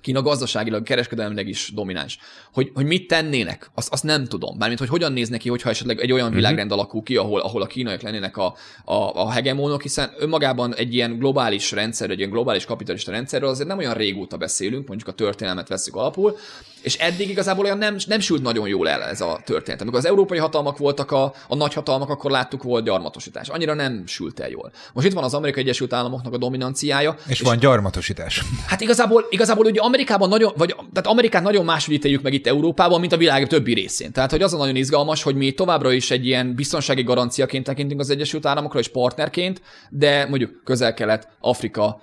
Kína 0.02 0.22
gazdaságilag, 0.22 0.84
kereskedelmileg 0.84 1.48
is 1.48 1.72
domináns. 1.74 2.18
Hogy, 2.54 2.72
hogy 2.74 2.86
mit 2.86 3.08
tennének, 3.08 3.70
azt, 3.76 3.92
azt 3.92 4.04
nem 4.04 4.26
tudom. 4.26 4.58
Mármint, 4.58 4.80
hogy 4.80 4.90
hogyan 4.90 5.14
néz 5.14 5.30
neki, 5.30 5.50
hogyha 5.50 5.70
esetleg 5.70 6.00
egy 6.00 6.12
olyan 6.12 6.32
világrend 6.32 6.72
alakul 6.72 7.04
ki, 7.04 7.16
ahol, 7.16 7.40
ahol 7.40 7.62
a 7.62 7.68
kínaiak 7.68 8.02
lennének 8.02 8.38
a, 8.38 8.56
a, 8.86 8.94
a 8.94 9.32
hegemónok, 9.32 9.82
hiszen 9.82 10.14
önmagában 10.18 10.76
egy 10.76 10.94
ilyen 10.94 11.18
globális 11.18 11.72
rendszer, 11.72 12.10
egy 12.10 12.18
ilyen 12.18 12.30
globális 12.30 12.66
kapitalista 12.66 13.12
rendszerről 13.12 13.50
azért 13.50 13.68
nem 13.68 13.78
olyan 13.78 13.94
régóta 13.94 14.38
beszélünk, 14.38 14.88
mondjuk 14.88 15.10
a 15.10 15.14
történelmet 15.14 15.68
veszük 15.68 15.96
alapul, 15.96 16.38
és 16.84 16.96
eddig 16.96 17.30
igazából 17.30 17.66
olyan 17.66 17.78
nem, 17.78 17.96
nem 18.08 18.20
sült 18.20 18.42
nagyon 18.42 18.68
jól 18.68 18.90
el 18.90 19.04
ez 19.04 19.22
a 19.22 19.42
történet. 19.46 19.82
Amikor 19.82 20.00
az 20.00 20.06
európai 20.06 20.38
hatalmak 20.38 20.78
voltak 20.78 21.12
a, 21.12 21.34
a 21.48 21.56
nagy 21.56 21.74
hatalmak, 21.74 22.10
akkor 22.10 22.32
láttuk 22.32 22.64
volt 22.64 22.86
gyarmatosítás. 22.86 23.50
Annyira 23.50 23.74
nem 23.74 24.04
sült 24.06 24.40
el 24.40 24.50
jól. 24.50 24.72
Most 24.94 25.08
itt 25.08 25.14
van 25.14 25.24
az 25.24 25.34
Amerikai 25.34 25.64
Egyesült 25.64 25.94
Államoknak 25.94 26.34
a 26.34 26.38
dominanciája. 26.38 27.16
És, 27.26 27.40
és 27.40 27.42
van 27.42 27.60
gyarmatosítás. 27.60 28.44
Hát 28.68 28.82
igazából, 28.82 29.26
igazából 29.30 29.66
ugye 29.74 29.82
Amerikában 29.82 30.30
nagyon, 30.30 30.54
vagy 30.58 30.76
tehát 30.76 31.08
Amerikát 31.08 31.44
nagyon 31.44 31.66
máshogy 31.66 31.94
ítéljük 31.94 32.22
meg 32.22 32.34
itt 32.34 32.48
Európában, 32.48 33.00
mint 33.00 33.12
a 33.12 33.18
világ 33.18 33.48
többi 33.48 33.74
részén. 33.74 34.12
Tehát, 34.12 34.32
hogy 34.32 34.42
az 34.42 34.54
a 34.54 34.58
nagyon 34.58 34.76
izgalmas, 34.76 35.24
hogy 35.24 35.36
mi 35.36 35.52
továbbra 35.52 35.92
is 35.92 36.12
egy 36.12 36.26
ilyen 36.26 36.56
biztonsági 36.56 37.04
garanciaként 37.04 37.64
tekintünk 37.64 38.00
az 38.00 38.10
Egyesült 38.10 38.46
Államokra 38.46 38.80
és 38.80 38.88
partnerként, 38.88 39.62
de 39.90 40.26
mondjuk 40.30 40.62
közel-kelet, 40.64 41.28
Afrika, 41.40 42.02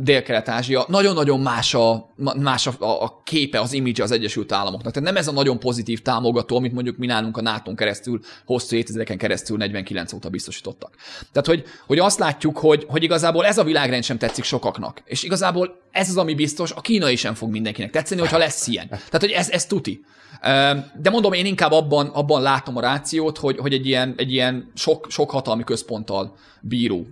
Dél-Kelet-Ázsia, 0.00 0.84
nagyon-nagyon 0.88 1.40
más, 1.40 1.74
a, 1.74 2.14
más 2.36 2.66
a, 2.66 3.02
a 3.02 3.20
képe, 3.24 3.60
az 3.60 3.72
image 3.72 4.02
az 4.02 4.10
Egyesült 4.10 4.52
Államoknak. 4.52 4.92
Tehát 4.92 5.08
nem 5.08 5.16
ez 5.16 5.28
a 5.28 5.32
nagyon 5.32 5.58
pozitív 5.58 6.02
támogató, 6.02 6.56
amit 6.56 6.72
mondjuk 6.72 6.96
mi 6.96 7.06
nálunk 7.06 7.36
a 7.36 7.42
nato 7.42 7.74
keresztül, 7.74 8.20
hosszú 8.46 8.76
évtizedeken 8.76 9.18
keresztül 9.18 9.56
49 9.56 10.12
óta 10.12 10.28
biztosítottak. 10.28 10.94
Tehát, 11.32 11.46
hogy, 11.46 11.64
hogy 11.86 11.98
azt 11.98 12.18
látjuk, 12.18 12.58
hogy, 12.58 12.84
hogy 12.88 13.02
igazából 13.02 13.46
ez 13.46 13.58
a 13.58 13.64
világrend 13.64 14.04
sem 14.04 14.18
tetszik 14.18 14.44
sokaknak. 14.44 15.02
És 15.04 15.22
igazából 15.22 15.80
ez 15.90 16.08
az, 16.08 16.16
ami 16.16 16.34
biztos, 16.34 16.72
a 16.72 16.80
kínai 16.80 17.16
sem 17.16 17.34
fog 17.34 17.50
mindenkinek 17.50 17.90
tetszeni, 17.90 18.20
hogyha 18.20 18.38
lesz 18.38 18.66
ilyen. 18.66 18.88
Tehát, 18.88 19.20
hogy 19.20 19.30
ez, 19.30 19.50
ez 19.50 19.66
tuti. 19.66 20.04
De 21.00 21.10
mondom, 21.10 21.32
én 21.32 21.46
inkább 21.46 21.72
abban, 21.72 22.06
abban 22.06 22.42
látom 22.42 22.76
a 22.76 22.80
rációt, 22.80 23.38
hogy, 23.38 23.58
hogy 23.58 23.72
egy 23.72 23.86
ilyen, 23.86 24.14
egy 24.16 24.32
ilyen 24.32 24.70
sok, 24.74 25.06
sok 25.10 25.30
hatalmi 25.30 25.64
központtal 25.64 26.36
bíró 26.60 27.06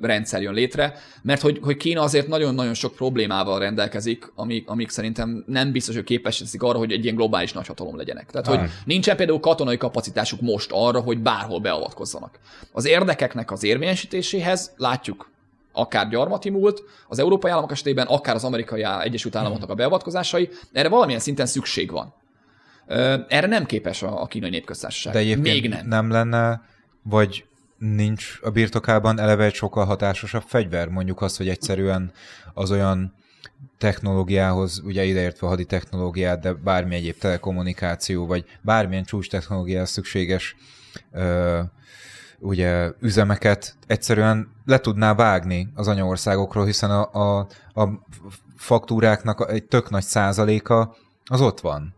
rendszer 0.00 0.42
jön 0.42 0.54
létre, 0.54 0.94
mert 1.22 1.40
hogy, 1.40 1.58
hogy 1.62 1.76
Kína 1.76 2.02
azért 2.02 2.28
nagyon-nagyon 2.28 2.74
sok 2.74 2.94
problémával 2.94 3.58
rendelkezik, 3.58 4.32
amik, 4.34 4.68
amik 4.68 4.90
szerintem 4.90 5.44
nem 5.46 5.72
biztos, 5.72 5.94
hogy 5.94 6.04
képes 6.04 6.38
teszik 6.38 6.62
arra, 6.62 6.78
hogy 6.78 6.92
egy 6.92 7.04
ilyen 7.04 7.16
globális 7.16 7.52
nagyhatalom 7.52 7.96
legyenek. 7.96 8.30
Tehát, 8.30 8.46
hogy 8.46 8.70
nincsen 8.84 9.16
például 9.16 9.40
katonai 9.40 9.76
kapacitásuk 9.76 10.40
most 10.40 10.70
arra, 10.72 11.00
hogy 11.00 11.18
bárhol 11.18 11.60
beavatkozzanak. 11.60 12.38
Az 12.72 12.86
érdekeknek 12.86 13.50
az 13.50 13.64
érvényesítéséhez 13.64 14.72
látjuk 14.76 15.32
akár 15.72 16.08
gyarmati 16.08 16.50
múlt, 16.50 16.82
az 17.08 17.18
európai 17.18 17.50
államok 17.50 17.70
esetében, 17.70 18.06
akár 18.06 18.34
az 18.34 18.44
amerikai 18.44 18.84
Egyesült 19.02 19.36
Államoknak 19.36 19.70
a 19.70 19.74
beavatkozásai, 19.74 20.48
erre 20.72 20.88
valamilyen 20.88 21.20
szinten 21.20 21.46
szükség 21.46 21.90
van. 21.90 22.14
Erre 23.28 23.46
nem 23.46 23.66
képes 23.66 24.02
a, 24.02 24.26
kínai 24.26 24.50
népköztársaság. 24.50 25.12
De 25.12 25.18
egyébként 25.18 25.60
Még 25.60 25.68
nem. 25.68 25.86
nem 25.86 26.10
lenne, 26.10 26.62
vagy 27.02 27.44
nincs 27.84 28.38
a 28.42 28.50
birtokában 28.50 29.20
eleve 29.20 29.44
egy 29.44 29.54
sokkal 29.54 29.84
hatásosabb 29.84 30.42
fegyver, 30.46 30.88
mondjuk 30.88 31.20
azt, 31.20 31.36
hogy 31.36 31.48
egyszerűen 31.48 32.12
az 32.54 32.70
olyan 32.70 33.14
technológiához, 33.78 34.82
ugye 34.84 35.04
ideértve 35.04 35.46
a 35.46 35.50
hadi 35.50 35.64
technológiát, 35.64 36.40
de 36.40 36.52
bármi 36.52 36.94
egyéb 36.94 37.18
telekommunikáció, 37.18 38.26
vagy 38.26 38.44
bármilyen 38.60 39.04
csúcs 39.04 39.30
technológiához 39.30 39.90
szükséges 39.90 40.56
ö, 41.12 41.60
ugye 42.38 42.90
üzemeket 43.00 43.76
egyszerűen 43.86 44.48
le 44.64 44.78
tudná 44.78 45.14
vágni 45.14 45.68
az 45.74 45.88
anyaországokról, 45.88 46.64
hiszen 46.64 46.90
a, 46.90 47.10
a, 47.12 47.46
a 47.74 47.88
faktúráknak 48.56 49.50
egy 49.50 49.64
tök 49.64 49.90
nagy 49.90 50.02
százaléka 50.02 50.96
az 51.24 51.40
ott 51.40 51.60
van. 51.60 51.94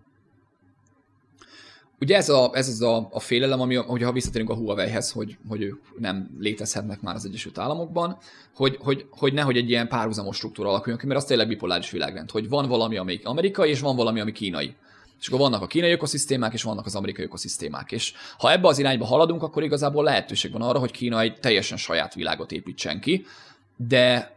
Ugye 2.00 2.16
ez, 2.16 2.28
a, 2.28 2.50
ez 2.52 2.68
az 2.68 2.82
a, 2.82 3.08
a 3.10 3.20
félelem, 3.20 3.60
ami, 3.60 3.74
hogyha 3.74 4.12
visszatérünk 4.12 4.50
a 4.50 4.54
Huawei-hez, 4.54 5.10
hogy, 5.10 5.36
hogy 5.48 5.62
ők 5.62 5.98
nem 5.98 6.36
létezhetnek 6.38 7.00
már 7.00 7.14
az 7.14 7.24
Egyesült 7.26 7.58
Államokban, 7.58 8.18
hogy, 8.54 8.78
hogy, 8.80 9.06
hogy 9.10 9.32
nehogy 9.32 9.56
egy 9.56 9.70
ilyen 9.70 9.88
párhuzamos 9.88 10.36
struktúra 10.36 10.68
alakuljon 10.68 10.98
ki, 10.98 11.06
mert 11.06 11.20
az 11.20 11.26
tényleg 11.26 11.48
bipoláris 11.48 11.90
világrend, 11.90 12.30
hogy 12.30 12.48
van 12.48 12.68
valami, 12.68 12.96
amelyik 12.96 13.26
amerikai, 13.26 13.70
és 13.70 13.80
van 13.80 13.96
valami, 13.96 14.20
ami 14.20 14.32
kínai. 14.32 14.74
És 15.20 15.26
akkor 15.26 15.40
vannak 15.40 15.62
a 15.62 15.66
kínai 15.66 15.92
ökoszisztémák, 15.92 16.52
és 16.52 16.62
vannak 16.62 16.86
az 16.86 16.94
amerikai 16.94 17.24
ökoszisztémák. 17.24 17.92
És 17.92 18.12
ha 18.38 18.52
ebbe 18.52 18.68
az 18.68 18.78
irányba 18.78 19.04
haladunk, 19.04 19.42
akkor 19.42 19.62
igazából 19.62 20.04
lehetőség 20.04 20.52
van 20.52 20.62
arra, 20.62 20.78
hogy 20.78 20.90
Kína 20.90 21.20
egy 21.20 21.40
teljesen 21.40 21.78
saját 21.78 22.14
világot 22.14 22.52
építsen 22.52 23.00
ki, 23.00 23.26
de 23.76 24.35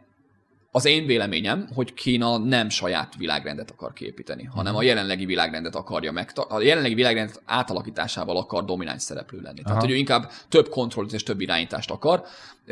az 0.72 0.84
én 0.84 1.06
véleményem, 1.06 1.68
hogy 1.74 1.94
Kína 1.94 2.38
nem 2.38 2.68
saját 2.68 3.14
világrendet 3.16 3.70
akar 3.70 3.92
kiépíteni, 3.92 4.44
hanem 4.44 4.76
a 4.76 4.82
jelenlegi 4.82 5.24
világrendet 5.24 5.74
akarja 5.74 6.12
meg, 6.12 6.32
a 6.48 6.60
jelenlegi 6.60 6.94
világrend 6.94 7.40
átalakításával 7.44 8.36
akar 8.36 8.64
domináns 8.64 9.02
szereplő 9.02 9.40
lenni. 9.40 9.60
Aha. 9.60 9.68
Tehát, 9.68 9.82
hogy 9.82 9.90
ő 9.90 9.96
inkább 9.96 10.30
több 10.48 10.68
kontrollt 10.68 11.12
és 11.12 11.22
több 11.22 11.40
irányítást 11.40 11.90
akar, 11.90 12.24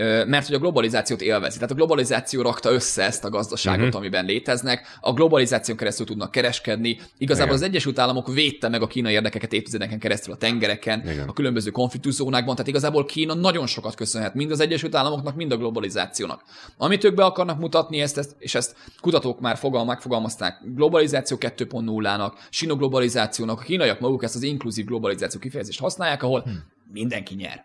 mert 0.05 0.47
hogy 0.47 0.55
a 0.55 0.59
globalizációt 0.59 1.21
élvezi. 1.21 1.55
Tehát 1.55 1.71
a 1.71 1.75
globalizáció 1.75 2.43
rakta 2.43 2.73
össze 2.73 3.03
ezt 3.03 3.25
a 3.25 3.31
gazdaságot, 3.31 3.85
uh-huh. 3.85 4.01
amiben 4.01 4.25
léteznek, 4.25 4.87
a 5.01 5.13
globalizáción 5.13 5.77
keresztül 5.77 6.07
tudnak 6.07 6.31
kereskedni. 6.31 6.99
Igazából 7.19 7.55
Igen. 7.55 7.63
az 7.63 7.69
Egyesült 7.69 7.99
Államok 7.99 8.33
védte 8.33 8.69
meg 8.69 8.83
a 8.83 8.87
kínai 8.87 9.13
érdekeket 9.13 9.53
évtizedeken 9.53 9.99
keresztül 9.99 10.33
a 10.33 10.37
tengereken, 10.37 11.01
Igen. 11.09 11.29
a 11.29 11.33
különböző 11.33 11.71
konfliktuszónákban, 11.71 12.55
tehát 12.55 12.69
igazából 12.71 13.05
Kína 13.05 13.35
nagyon 13.35 13.67
sokat 13.67 13.95
köszönhet 13.95 14.35
mind 14.35 14.51
az 14.51 14.61
Egyesült 14.61 14.95
Államoknak, 14.95 15.35
mind 15.35 15.53
a 15.53 15.57
globalizációnak. 15.57 16.43
Amit 16.77 17.05
ők 17.05 17.15
be 17.15 17.25
akarnak 17.25 17.59
mutatni, 17.59 18.01
ezt, 18.01 18.19
ezt 18.19 18.35
és 18.39 18.55
ezt 18.55 18.77
kutatók 19.01 19.41
már 19.41 19.57
fogal, 19.57 19.85
megfogalmazták 19.85 20.61
globalizáció 20.75 21.37
2.0-nak, 21.41 22.33
sinoglobalizációnak, 22.51 23.61
a 23.61 23.63
kínaiak 23.63 24.01
maguk 24.01 24.23
ezt 24.23 24.35
az 24.35 24.43
inkluzív 24.43 24.85
globalizáció 24.85 25.41
kifejezést 25.41 25.81
használják, 25.81 26.23
ahol 26.23 26.41
hm. 26.41 26.51
mindenki 26.93 27.35
nyer. 27.35 27.65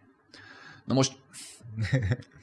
Na 0.86 0.94
most 0.94 1.12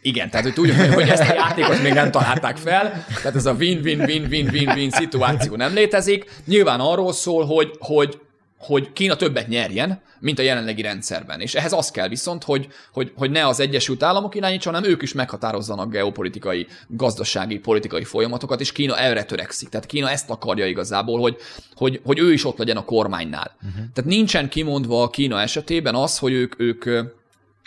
igen, 0.03 0.31
tehát 0.31 0.47
hogy 0.47 0.55
tudjuk, 0.55 0.77
hogy 0.77 1.09
ezt 1.09 1.31
a 1.31 1.35
játékot 1.35 1.83
még 1.83 1.93
nem 1.93 2.11
találták 2.11 2.57
fel, 2.57 3.05
tehát 3.17 3.35
ez 3.35 3.47
a 3.47 3.53
win-win-win-win-win-win 3.53 4.91
szituáció 4.91 5.57
nem 5.57 5.75
létezik. 5.75 6.31
Nyilván 6.45 6.81
arról 6.81 7.13
szól, 7.13 7.45
hogy, 7.45 7.71
hogy 7.79 8.19
hogy 8.61 8.93
Kína 8.93 9.17
többet 9.17 9.49
nyerjen, 9.49 10.03
mint 10.19 10.39
a 10.39 10.43
jelenlegi 10.43 10.83
rendszerben. 10.83 11.41
És 11.41 11.55
ehhez 11.55 11.73
az 11.73 11.91
kell 11.91 12.09
viszont, 12.09 12.45
hogy, 12.45 12.69
hogy, 12.93 13.13
hogy 13.17 13.31
ne 13.31 13.47
az 13.47 13.61
Egyesült 13.61 14.03
Államok 14.03 14.35
irányítsa, 14.35 14.71
hanem 14.71 14.91
ők 14.91 15.03
is 15.03 15.13
meghatározzanak 15.13 15.91
geopolitikai, 15.91 16.67
gazdasági, 16.89 17.59
politikai 17.59 18.05
folyamatokat, 18.05 18.61
és 18.61 18.73
Kína 18.73 18.99
erre 18.99 19.25
törekszik. 19.25 19.69
Tehát 19.69 19.87
Kína 19.87 20.11
ezt 20.11 20.31
akarja 20.31 20.67
igazából, 20.67 21.21
hogy, 21.21 21.37
hogy, 21.75 22.01
hogy 22.05 22.19
ő 22.19 22.33
is 22.33 22.45
ott 22.45 22.59
legyen 22.59 22.77
a 22.77 22.85
kormánynál. 22.85 23.57
Uh-huh. 23.57 23.85
Tehát 23.95 24.11
nincsen 24.11 24.49
kimondva 24.49 25.03
a 25.03 25.11
Kína 25.11 25.41
esetében 25.41 25.95
az, 25.95 26.19
hogy 26.19 26.33
ők, 26.33 26.61
ők 26.61 26.85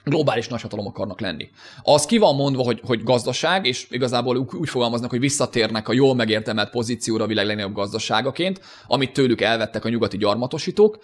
globális 0.04 0.48
nagyhatalom 0.48 0.88
akarnak 0.88 1.20
lenni. 1.20 1.50
Az 1.84 2.06
ki 2.06 2.18
van 2.18 2.36
mondva, 2.36 2.64
hogy, 2.64 2.82
hogy 2.86 3.04
gazdaság, 3.04 3.66
és 3.66 3.88
igazából 3.90 4.38
úgy, 4.38 4.70
fogalmaznak, 4.70 5.10
hogy 5.10 5.20
visszatérnek 5.20 5.88
a 5.88 5.94
jól 5.94 6.16
megértemelt 6.16 6.70
pozícióra 6.70 7.24
a 7.24 7.28
világ 7.28 7.46
legnagyobb 7.46 7.74
gazdaságaként, 7.74 8.62
amit 8.88 9.14
tőlük 9.14 9.42
elvettek 9.42 9.86
a 9.86 9.90
nyugati 9.90 10.18
gyarmatosítók, 10.18 11.00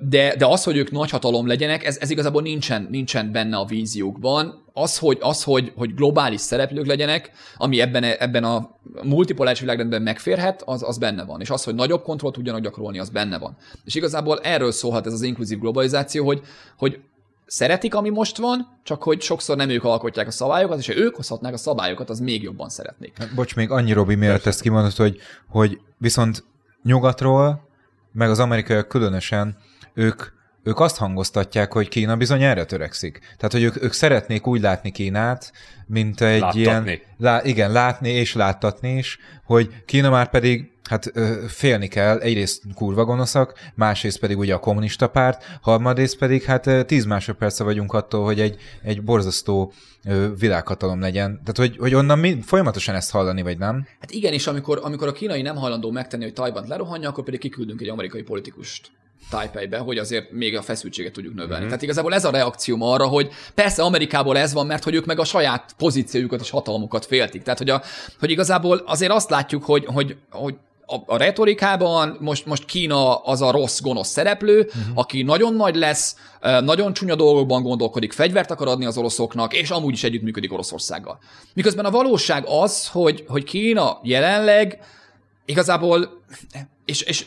de, 0.00 0.34
de 0.36 0.46
az, 0.46 0.64
hogy 0.64 0.76
ők 0.76 0.90
nagyhatalom 0.90 1.46
legyenek, 1.46 1.84
ez, 1.84 1.96
ez 2.00 2.10
igazából 2.10 2.42
nincsen, 2.42 2.86
nincsen 2.90 3.32
benne 3.32 3.56
a 3.56 3.64
víziókban. 3.64 4.66
Az, 4.72 4.98
hogy, 4.98 5.18
az 5.20 5.42
hogy, 5.42 5.72
hogy 5.76 5.94
globális 5.94 6.40
szereplők 6.40 6.86
legyenek, 6.86 7.30
ami 7.56 7.80
ebben, 7.80 8.04
ebben 8.04 8.44
a 8.44 8.78
multipoláris 9.02 9.60
világrendben 9.60 10.02
megférhet, 10.02 10.62
az, 10.62 10.82
az 10.82 10.98
benne 10.98 11.24
van. 11.24 11.40
És 11.40 11.50
az, 11.50 11.64
hogy 11.64 11.74
nagyobb 11.74 12.02
kontrollt 12.02 12.34
tudjanak 12.34 12.60
gyakorolni, 12.60 12.98
az 12.98 13.08
benne 13.08 13.38
van. 13.38 13.56
És 13.84 13.94
igazából 13.94 14.38
erről 14.38 14.72
szólhat 14.72 15.06
ez 15.06 15.12
az 15.12 15.22
inkluzív 15.22 15.58
globalizáció, 15.58 16.24
hogy, 16.24 16.40
hogy 16.76 16.98
szeretik, 17.48 17.94
ami 17.94 18.08
most 18.08 18.36
van, 18.36 18.80
csak 18.82 19.02
hogy 19.02 19.20
sokszor 19.20 19.56
nem 19.56 19.68
ők 19.68 19.84
alkotják 19.84 20.26
a 20.26 20.30
szabályokat, 20.30 20.78
és 20.78 20.86
ha 20.86 20.96
ők 20.96 21.16
hozhatnák 21.16 21.52
a 21.52 21.56
szabályokat, 21.56 22.10
az 22.10 22.20
még 22.20 22.42
jobban 22.42 22.68
szeretnék. 22.68 23.12
Bocs, 23.34 23.56
még 23.56 23.70
annyi, 23.70 23.92
Robi, 23.92 24.14
miért 24.14 24.46
ezt 24.46 24.60
kimondod, 24.60 24.96
hogy, 24.96 25.18
hogy 25.48 25.80
viszont 25.98 26.44
nyugatról, 26.82 27.68
meg 28.12 28.30
az 28.30 28.38
amerikaiak 28.38 28.88
különösen, 28.88 29.56
ők, 29.94 30.22
ők 30.62 30.80
azt 30.80 30.96
hangoztatják, 30.96 31.72
hogy 31.72 31.88
Kína 31.88 32.16
bizony 32.16 32.42
erre 32.42 32.64
törekszik. 32.64 33.18
Tehát, 33.36 33.52
hogy 33.52 33.62
ők, 33.62 33.82
ők 33.82 33.92
szeretnék 33.92 34.46
úgy 34.46 34.60
látni 34.60 34.90
Kínát, 34.90 35.52
mint 35.86 36.20
egy 36.20 36.40
láttatni. 36.40 36.60
ilyen... 36.60 37.00
Lá, 37.18 37.42
igen, 37.42 37.72
látni 37.72 38.10
és 38.10 38.34
láttatni 38.34 38.96
is, 38.96 39.18
hogy 39.44 39.82
Kína 39.86 40.10
már 40.10 40.30
pedig 40.30 40.70
hát 40.88 41.12
félni 41.48 41.88
kell, 41.88 42.18
egyrészt 42.18 42.62
kurva 42.74 43.04
gonoszak, 43.04 43.58
másrészt 43.74 44.18
pedig 44.18 44.38
ugye 44.38 44.54
a 44.54 44.58
kommunista 44.58 45.08
párt, 45.08 45.44
harmadrészt 45.60 46.18
pedig 46.18 46.42
hát 46.42 46.86
tíz 46.86 47.04
másodperce 47.04 47.64
vagyunk 47.64 47.92
attól, 47.92 48.24
hogy 48.24 48.40
egy, 48.40 48.56
egy 48.82 49.02
borzasztó 49.02 49.72
világhatalom 50.38 51.00
legyen. 51.00 51.40
Tehát, 51.44 51.56
hogy, 51.56 51.76
hogy 51.78 51.94
onnan 51.94 52.18
mi, 52.18 52.38
folyamatosan 52.42 52.94
ezt 52.94 53.10
hallani, 53.10 53.42
vagy 53.42 53.58
nem? 53.58 53.86
Hát 54.00 54.10
igen, 54.10 54.32
és 54.32 54.46
amikor, 54.46 54.80
amikor 54.82 55.08
a 55.08 55.12
kínai 55.12 55.42
nem 55.42 55.56
hajlandó 55.56 55.90
megtenni, 55.90 56.22
hogy 56.22 56.32
Tajvant 56.32 56.68
lerohanja, 56.68 57.08
akkor 57.08 57.24
pedig 57.24 57.40
kiküldünk 57.40 57.80
egy 57.80 57.88
amerikai 57.88 58.22
politikust 58.22 58.90
Taipeibe, 59.30 59.78
hogy 59.78 59.98
azért 59.98 60.30
még 60.30 60.56
a 60.56 60.62
feszültséget 60.62 61.12
tudjuk 61.12 61.34
növelni. 61.34 61.64
Mm. 61.64 61.66
Tehát 61.66 61.82
igazából 61.82 62.14
ez 62.14 62.24
a 62.24 62.30
reakcióm 62.30 62.82
arra, 62.82 63.06
hogy 63.06 63.30
persze 63.54 63.82
Amerikából 63.82 64.38
ez 64.38 64.52
van, 64.52 64.66
mert 64.66 64.84
hogy 64.84 64.94
ők 64.94 65.06
meg 65.06 65.18
a 65.18 65.24
saját 65.24 65.74
pozíciójukat 65.76 66.40
és 66.40 66.50
hatalmukat 66.50 67.06
féltik. 67.06 67.42
Tehát, 67.42 67.58
hogy, 67.58 67.70
a, 67.70 67.82
hogy 68.18 68.30
igazából 68.30 68.82
azért 68.86 69.12
azt 69.12 69.30
látjuk, 69.30 69.64
hogy, 69.64 69.84
hogy, 69.84 70.16
hogy 70.30 70.54
a, 70.90 71.02
a 71.06 71.16
retorikában 71.16 72.16
most, 72.20 72.46
most 72.46 72.64
Kína 72.64 73.16
az 73.16 73.42
a 73.42 73.50
rossz, 73.50 73.80
gonosz 73.80 74.08
szereplő, 74.08 74.58
uh-huh. 74.58 74.82
aki 74.94 75.22
nagyon 75.22 75.54
nagy 75.54 75.76
lesz, 75.76 76.16
nagyon 76.40 76.92
csúnya 76.92 77.14
dolgokban 77.14 77.62
gondolkodik, 77.62 78.12
fegyvert 78.12 78.50
akar 78.50 78.68
adni 78.68 78.84
az 78.84 78.98
oroszoknak, 78.98 79.54
és 79.54 79.70
amúgy 79.70 79.92
is 79.92 80.04
együttműködik 80.04 80.52
Oroszországgal. 80.52 81.18
Miközben 81.54 81.84
a 81.84 81.90
valóság 81.90 82.44
az, 82.46 82.88
hogy, 82.88 83.24
hogy 83.28 83.44
Kína 83.44 83.98
jelenleg 84.02 84.78
igazából, 85.44 86.22
és, 86.84 87.00
és 87.00 87.26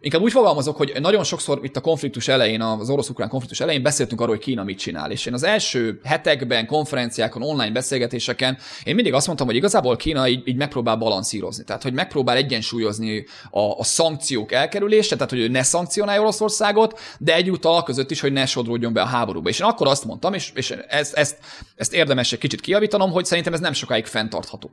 Inkább 0.00 0.20
úgy 0.20 0.32
fogalmazok, 0.32 0.76
hogy 0.76 0.92
nagyon 1.00 1.24
sokszor 1.24 1.60
itt 1.62 1.76
a 1.76 1.80
konfliktus 1.80 2.28
elején, 2.28 2.60
az 2.60 2.90
orosz-ukrán 2.90 3.28
konfliktus 3.28 3.60
elején 3.60 3.82
beszéltünk 3.82 4.20
arról, 4.20 4.34
hogy 4.34 4.44
Kína 4.44 4.64
mit 4.64 4.78
csinál. 4.78 5.10
És 5.10 5.26
én 5.26 5.32
az 5.32 5.42
első 5.42 6.00
hetekben, 6.04 6.66
konferenciákon, 6.66 7.42
online 7.42 7.70
beszélgetéseken 7.70 8.58
én 8.84 8.94
mindig 8.94 9.14
azt 9.14 9.26
mondtam, 9.26 9.46
hogy 9.46 9.56
igazából 9.56 9.96
Kína 9.96 10.28
így, 10.28 10.48
így 10.48 10.56
megpróbál 10.56 10.96
balanszírozni. 10.96 11.64
Tehát, 11.64 11.82
hogy 11.82 11.92
megpróbál 11.92 12.36
egyensúlyozni 12.36 13.24
a, 13.50 13.60
a 13.60 13.84
szankciók 13.84 14.52
elkerülése, 14.52 15.14
tehát, 15.14 15.30
hogy 15.30 15.40
ő 15.40 15.48
ne 15.48 15.62
szankcionálja 15.62 16.20
Oroszországot, 16.20 16.98
de 17.18 17.34
egyúttal 17.34 17.82
között 17.82 18.10
is, 18.10 18.20
hogy 18.20 18.32
ne 18.32 18.46
sodródjon 18.46 18.92
be 18.92 19.02
a 19.02 19.06
háborúba. 19.06 19.48
És 19.48 19.60
én 19.60 19.66
akkor 19.66 19.86
azt 19.86 20.04
mondtam, 20.04 20.34
és, 20.34 20.50
és 20.54 20.70
ezt, 20.88 21.14
ezt, 21.14 21.38
ezt 21.76 21.94
érdemes 21.94 22.32
egy 22.32 22.38
kicsit 22.38 22.60
kiavítanom, 22.60 23.10
hogy 23.10 23.24
szerintem 23.24 23.52
ez 23.52 23.60
nem 23.60 23.72
sokáig 23.72 24.06
fenntartható. 24.06 24.70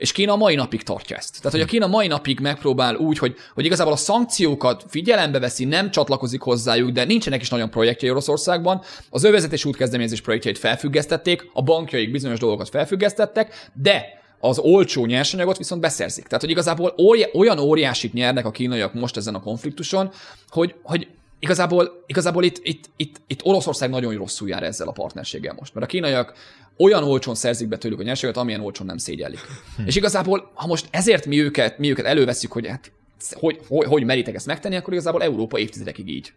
És 0.00 0.12
Kína 0.12 0.36
mai 0.36 0.54
napig 0.54 0.82
tartja 0.82 1.16
ezt. 1.16 1.36
Tehát, 1.36 1.52
hogy 1.52 1.60
a 1.60 1.64
Kína 1.64 1.86
mai 1.86 2.06
napig 2.06 2.40
megpróbál 2.40 2.94
úgy, 2.94 3.18
hogy, 3.18 3.34
hogy 3.54 3.64
igazából 3.64 3.92
a 3.92 3.96
szankciókat 3.96 4.84
figyelembe 4.88 5.38
veszi, 5.38 5.64
nem 5.64 5.90
csatlakozik 5.90 6.40
hozzájuk, 6.40 6.90
de 6.90 7.04
nincsenek 7.04 7.40
is 7.40 7.48
nagyon 7.48 7.70
projektjei 7.70 8.10
Oroszországban. 8.10 8.82
Az 9.10 9.24
övezetés 9.24 9.64
útkezdeményezés 9.64 10.20
projektjeit 10.20 10.58
felfüggesztették, 10.58 11.50
a 11.52 11.62
bankjaik 11.62 12.10
bizonyos 12.10 12.38
dolgokat 12.38 12.68
felfüggesztettek, 12.68 13.70
de 13.72 14.04
az 14.38 14.58
olcsó 14.58 15.06
nyersanyagot 15.06 15.58
viszont 15.58 15.80
beszerzik. 15.80 16.24
Tehát, 16.24 16.40
hogy 16.40 16.50
igazából 16.50 16.94
olyan 17.32 17.58
óriásit 17.58 18.12
nyernek 18.12 18.46
a 18.46 18.50
kínaiak 18.50 18.94
most 18.94 19.16
ezen 19.16 19.34
a 19.34 19.40
konfliktuson, 19.40 20.10
hogy, 20.48 20.74
hogy 20.82 21.08
igazából, 21.40 22.04
igazából 22.06 22.44
itt, 22.44 22.60
itt, 22.62 22.90
itt, 22.96 23.20
itt 23.26 23.40
Oroszország 23.44 23.90
nagyon 23.90 24.14
rosszul 24.14 24.48
jár 24.48 24.62
ezzel 24.62 24.88
a 24.88 24.92
partnerséggel 24.92 25.54
most, 25.58 25.74
mert 25.74 25.86
a 25.86 25.88
kínaiak 25.88 26.32
olyan 26.76 27.04
olcsón 27.04 27.34
szerzik 27.34 27.68
be 27.68 27.76
tőlük 27.76 28.00
a 28.00 28.02
nyerséget, 28.02 28.36
amilyen 28.36 28.60
olcsón 28.60 28.86
nem 28.86 28.98
szégyellik. 28.98 29.40
Hm. 29.76 29.86
És 29.86 29.96
igazából, 29.96 30.50
ha 30.54 30.66
most 30.66 30.88
ezért 30.90 31.26
mi 31.26 31.40
őket, 31.40 31.78
mi 31.78 31.90
őket 31.90 32.04
előveszük, 32.04 32.52
hogy 32.52 32.66
hát 32.66 32.92
hogy, 33.32 33.60
hogy, 33.68 33.86
hogy 33.86 34.04
meritek 34.04 34.34
ezt 34.34 34.46
megtenni, 34.46 34.76
akkor 34.76 34.92
igazából 34.92 35.22
Európa 35.22 35.58
évtizedekig 35.58 36.08
így 36.08 36.32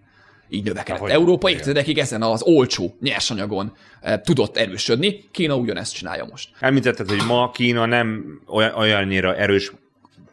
így 0.50 0.64
növekedett. 0.64 1.00
Ahogy 1.00 1.12
Európa 1.12 1.50
évtizedekig 1.50 1.98
ezen 1.98 2.22
az 2.22 2.42
olcsó 2.42 2.96
nyersanyagon 3.00 3.76
e, 4.02 4.22
tudott 4.22 4.58
erősödni, 4.58 5.24
Kína 5.32 5.56
ugyanezt 5.56 5.94
csinálja 5.94 6.26
most. 6.26 6.50
Említetted, 6.60 7.10
hogy 7.10 7.22
ma 7.28 7.52
Kína 7.52 7.86
nem 7.86 8.40
olyan, 8.48 8.74
olyannyira 8.74 9.36
erős 9.36 9.72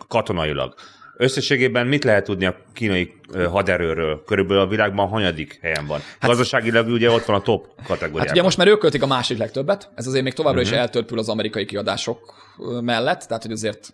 katonailag. 0.08 0.74
Összességében 1.20 1.86
mit 1.86 2.04
lehet 2.04 2.24
tudni 2.24 2.44
a 2.44 2.56
kínai 2.72 3.14
haderőről? 3.50 4.22
Körülbelül 4.26 4.62
a 4.62 4.66
világban 4.66 5.08
hanyadik 5.08 5.58
helyen 5.62 5.86
van? 5.86 6.00
Hát, 6.18 6.30
Gazdaságilag 6.30 6.88
ugye 6.88 7.10
ott 7.10 7.24
van 7.24 7.36
a 7.36 7.40
top 7.40 7.66
kategóriában. 7.76 8.20
Hát 8.20 8.30
ugye 8.30 8.42
most 8.42 8.56
már 8.56 8.66
ők 8.66 8.78
költik 8.78 9.02
a 9.02 9.06
másik 9.06 9.38
legtöbbet, 9.38 9.90
ez 9.94 10.06
azért 10.06 10.24
még 10.24 10.32
továbbra 10.32 10.60
uh-huh. 10.60 10.72
is 10.72 10.78
mhm. 10.78 10.86
eltörpül 10.86 11.18
az 11.18 11.28
amerikai 11.28 11.64
kiadások 11.64 12.34
mellett, 12.80 13.20
tehát 13.20 13.42
hogy 13.42 13.52
azért 13.52 13.92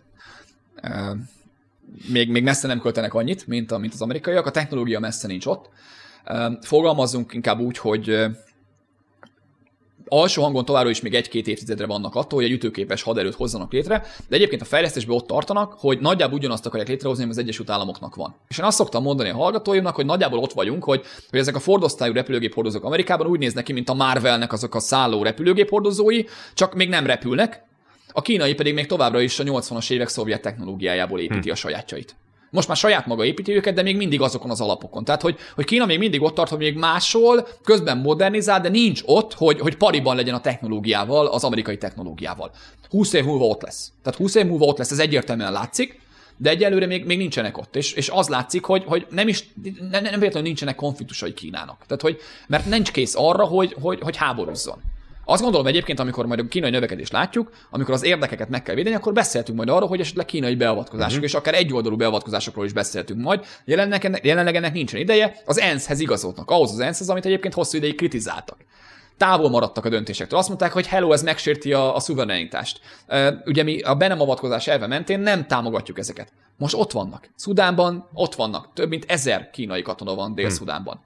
uh, 0.83 1.17
még, 2.11 2.29
még 2.29 2.43
messze 2.43 2.67
nem 2.67 2.79
költenek 2.79 3.13
annyit, 3.13 3.47
mint, 3.47 3.71
a, 3.71 3.77
mint 3.77 3.93
az 3.93 4.01
amerikaiak, 4.01 4.45
a 4.45 4.51
technológia 4.51 4.99
messze 4.99 5.27
nincs 5.27 5.45
ott. 5.45 5.69
Uh, 6.29 6.53
fogalmazzunk 6.61 7.33
inkább 7.33 7.59
úgy, 7.59 7.77
hogy 7.77 8.25
alsó 10.09 10.43
hangon 10.43 10.65
továbbra 10.65 10.89
is 10.89 11.01
még 11.01 11.13
egy-két 11.13 11.47
évtizedre 11.47 11.85
vannak 11.85 12.15
attól, 12.15 12.39
hogy 12.39 12.49
egy 12.49 12.55
ütőképes 12.55 13.01
haderőt 13.01 13.35
hozzanak 13.35 13.71
létre, 13.71 14.03
de 14.27 14.35
egyébként 14.35 14.61
a 14.61 14.65
fejlesztésben 14.65 15.15
ott 15.15 15.27
tartanak, 15.27 15.73
hogy 15.73 15.99
nagyjából 15.99 16.37
ugyanazt 16.37 16.65
akarják 16.65 16.89
létrehozni, 16.89 17.23
ami 17.23 17.31
az 17.31 17.37
Egyesült 17.37 17.69
Államoknak 17.69 18.15
van. 18.15 18.35
És 18.47 18.57
én 18.57 18.65
azt 18.65 18.77
szoktam 18.77 19.03
mondani 19.03 19.29
a 19.29 19.35
hallgatóimnak, 19.35 19.95
hogy 19.95 20.05
nagyjából 20.05 20.39
ott 20.39 20.53
vagyunk, 20.53 20.83
hogy, 20.83 21.01
hogy 21.29 21.39
ezek 21.39 21.55
a 21.55 21.59
Ford-osztályú 21.59 22.13
repülőgép 22.13 22.53
hordozók 22.53 22.83
Amerikában 22.83 23.27
úgy 23.27 23.39
néznek 23.39 23.63
ki, 23.63 23.73
mint 23.73 23.89
a 23.89 23.93
Marvelnek 23.93 24.53
azok 24.53 24.75
a 24.75 24.79
szálló 24.79 25.23
repülőgép 25.23 25.69
hordozói, 25.69 26.23
csak 26.53 26.73
még 26.73 26.89
nem 26.89 27.05
repülnek, 27.05 27.65
a 28.11 28.21
kínai 28.21 28.53
pedig 28.53 28.73
még 28.73 28.85
továbbra 28.85 29.21
is 29.21 29.39
a 29.39 29.43
80-as 29.43 29.91
évek 29.91 30.07
szovjet 30.07 30.41
technológiájából 30.41 31.19
építi 31.19 31.47
hm. 31.47 31.51
a 31.51 31.55
sajátjait. 31.55 32.15
Most 32.57 32.69
már 32.69 32.77
saját 32.77 33.05
maga 33.05 33.25
építi 33.25 33.55
őket, 33.55 33.73
de 33.73 33.81
még 33.81 33.95
mindig 33.95 34.21
azokon 34.21 34.49
az 34.49 34.61
alapokon. 34.61 35.03
Tehát, 35.03 35.21
hogy, 35.21 35.37
hogy 35.55 35.65
Kína 35.65 35.85
még 35.85 35.99
mindig 35.99 36.21
ott 36.21 36.35
tart, 36.35 36.49
hogy 36.49 36.57
még 36.57 36.75
máshol 36.75 37.47
közben 37.63 37.97
modernizál, 37.97 38.61
de 38.61 38.69
nincs 38.69 39.01
ott, 39.05 39.33
hogy, 39.33 39.59
hogy 39.59 39.75
pariban 39.75 40.15
legyen 40.15 40.33
a 40.33 40.41
technológiával, 40.41 41.25
az 41.27 41.43
amerikai 41.43 41.77
technológiával. 41.77 42.51
20 42.89 43.13
év 43.13 43.23
múlva 43.25 43.45
ott 43.45 43.61
lesz. 43.61 43.91
Tehát 44.03 44.19
20 44.19 44.35
év 44.35 44.45
múlva 44.45 44.65
ott 44.65 44.77
lesz, 44.77 44.91
ez 44.91 44.99
egyértelműen 44.99 45.51
látszik, 45.51 45.99
de 46.37 46.49
egyelőre 46.49 46.85
még, 46.85 47.05
még 47.05 47.17
nincsenek 47.17 47.57
ott. 47.57 47.75
És, 47.75 47.93
és 47.93 48.09
az 48.09 48.27
látszik, 48.27 48.63
hogy, 48.63 48.83
hogy 48.85 49.07
nem 49.09 49.27
is, 49.27 49.49
nem, 49.63 49.89
nem 49.89 50.01
véletlenül 50.01 50.41
nincsenek 50.41 50.75
konfliktusai 50.75 51.33
Kínának. 51.33 51.83
Tehát, 51.87 52.01
hogy, 52.01 52.19
mert 52.47 52.65
nincs 52.65 52.91
kész 52.91 53.13
arra, 53.15 53.45
hogy, 53.45 53.75
hogy, 53.81 53.99
hogy 54.01 54.17
háborúzzon. 54.17 54.81
Azt 55.29 55.41
gondolom 55.41 55.67
egyébként, 55.67 55.99
amikor 55.99 56.25
majd 56.25 56.39
a 56.39 56.47
kínai 56.47 56.69
növekedést 56.69 57.11
látjuk, 57.11 57.51
amikor 57.69 57.93
az 57.93 58.03
érdekeket 58.03 58.49
meg 58.49 58.63
kell 58.63 58.75
védeni, 58.75 58.95
akkor 58.95 59.13
beszéltünk 59.13 59.57
majd 59.57 59.69
arról, 59.69 59.87
hogy 59.87 59.99
esetleg 59.99 60.25
kínai 60.25 60.55
beavatkozások, 60.55 61.11
uh-huh. 61.11 61.25
és 61.25 61.33
akár 61.33 61.53
egyoldalú 61.53 61.95
beavatkozásokról 61.95 62.65
is 62.65 62.73
beszéltünk 62.73 63.21
majd. 63.21 63.45
Jelenleg 63.65 64.05
ennek, 64.05 64.25
jelenleg 64.25 64.55
ennek 64.55 64.73
nincsen 64.73 64.99
ideje, 64.99 65.35
az 65.45 65.59
ENSZ-hez 65.59 65.99
igazodnak, 65.99 66.51
ahhoz 66.51 66.71
az 66.71 66.79
ENSZ-hez, 66.79 67.09
amit 67.09 67.25
egyébként 67.25 67.53
hosszú 67.53 67.77
ideig 67.77 67.95
kritizáltak 67.95 68.57
távol 69.17 69.49
maradtak 69.49 69.85
a 69.85 69.89
döntésektől. 69.89 70.39
Azt 70.39 70.47
mondták, 70.47 70.71
hogy 70.71 70.87
hello, 70.87 71.11
ez 71.11 71.23
megsérti 71.23 71.73
a, 71.73 71.95
a 71.95 71.99
szuverenitást. 71.99 72.79
Ugye 73.45 73.63
mi 73.63 73.81
a 73.81 73.95
be 73.95 74.07
nem 74.07 74.21
avatkozás 74.21 74.67
elve 74.67 74.87
mentén 74.87 75.19
nem 75.19 75.47
támogatjuk 75.47 75.99
ezeket. 75.99 76.31
Most 76.57 76.73
ott 76.73 76.91
vannak. 76.91 77.29
Szudánban 77.35 78.09
ott 78.13 78.35
vannak. 78.35 78.73
Több 78.73 78.89
mint 78.89 79.05
ezer 79.07 79.49
kínai 79.49 79.81
katona 79.81 80.15
van 80.15 80.35
Dél-Szudánban 80.35 81.05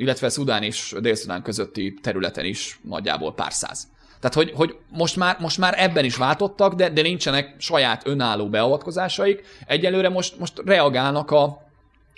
illetve 0.00 0.28
Szudán 0.28 0.62
és 0.62 0.94
Dél-Szudán 1.00 1.42
közötti 1.42 1.94
területen 2.02 2.44
is 2.44 2.78
nagyjából 2.82 3.34
pár 3.34 3.52
száz. 3.52 3.88
Tehát, 4.20 4.36
hogy, 4.36 4.52
hogy 4.54 4.76
most, 4.88 5.16
már, 5.16 5.36
most 5.40 5.58
már 5.58 5.74
ebben 5.76 6.04
is 6.04 6.16
váltottak, 6.16 6.74
de, 6.74 6.88
de 6.88 7.02
nincsenek 7.02 7.54
saját 7.58 8.06
önálló 8.06 8.48
beavatkozásaik. 8.48 9.42
Egyelőre 9.66 10.08
most, 10.08 10.38
most 10.38 10.62
reagálnak 10.64 11.30
a, 11.30 11.42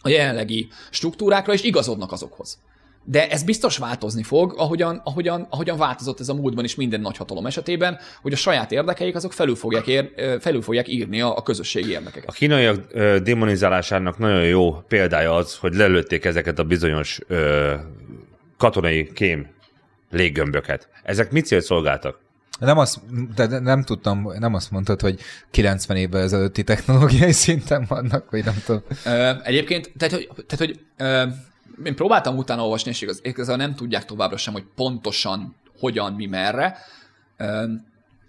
a 0.02 0.08
jelenlegi 0.08 0.68
struktúrákra, 0.90 1.52
és 1.52 1.62
igazodnak 1.62 2.12
azokhoz. 2.12 2.58
De 3.04 3.28
ez 3.28 3.42
biztos 3.42 3.78
változni 3.78 4.22
fog, 4.22 4.54
ahogyan, 4.56 5.00
ahogyan, 5.04 5.46
ahogyan 5.50 5.78
változott 5.78 6.20
ez 6.20 6.28
a 6.28 6.34
múltban 6.34 6.64
is 6.64 6.74
minden 6.74 7.00
nagyhatalom 7.00 7.46
esetében, 7.46 7.98
hogy 8.22 8.32
a 8.32 8.36
saját 8.36 8.72
érdekeik 8.72 9.14
azok 9.14 9.32
felül 9.32 9.54
fogják, 9.54 9.86
ér, 9.86 10.10
felül 10.40 10.62
fogják 10.62 10.88
írni 10.88 11.20
a, 11.20 11.36
a 11.36 11.42
közösségi 11.42 11.90
érdekeket. 11.90 12.28
A 12.28 12.32
kínaiak 12.32 12.92
demonizálásának 13.22 14.18
nagyon 14.18 14.44
jó 14.44 14.72
példája 14.72 15.34
az, 15.34 15.56
hogy 15.56 15.74
lelőtték 15.74 16.24
ezeket 16.24 16.58
a 16.58 16.64
bizonyos 16.64 17.20
ö, 17.26 17.74
katonai 18.56 19.12
kém 19.12 19.46
léggömböket. 20.10 20.88
Ezek 21.02 21.30
mit 21.30 21.46
célt 21.46 21.64
szolgáltak? 21.64 22.18
Nem 22.60 22.78
azt, 22.78 22.98
de 23.34 23.58
nem 23.58 23.82
tudtam, 23.82 24.32
nem 24.38 24.54
azt 24.54 24.70
mondtad, 24.70 25.00
hogy 25.00 25.20
90 25.50 25.96
évvel 25.96 26.22
ezelőtti 26.22 26.64
technológiai 26.64 27.32
szinten 27.32 27.84
vannak, 27.88 28.30
vagy 28.30 28.44
nem 28.44 28.62
tudom. 28.64 28.82
Ö, 29.04 29.30
egyébként, 29.42 29.92
tehát, 29.96 30.14
hogy, 30.14 30.28
tehát, 30.46 30.66
hogy 30.66 30.80
ö, 30.96 31.24
én 31.84 31.94
próbáltam 31.94 32.36
utána 32.36 32.62
olvasni, 32.62 32.90
és 32.90 33.00
igaz, 33.00 33.20
igazán 33.22 33.56
nem 33.56 33.74
tudják 33.74 34.04
továbbra 34.04 34.36
sem, 34.36 34.52
hogy 34.52 34.64
pontosan 34.74 35.56
hogyan, 35.78 36.12
mi, 36.12 36.26
merre. 36.26 36.78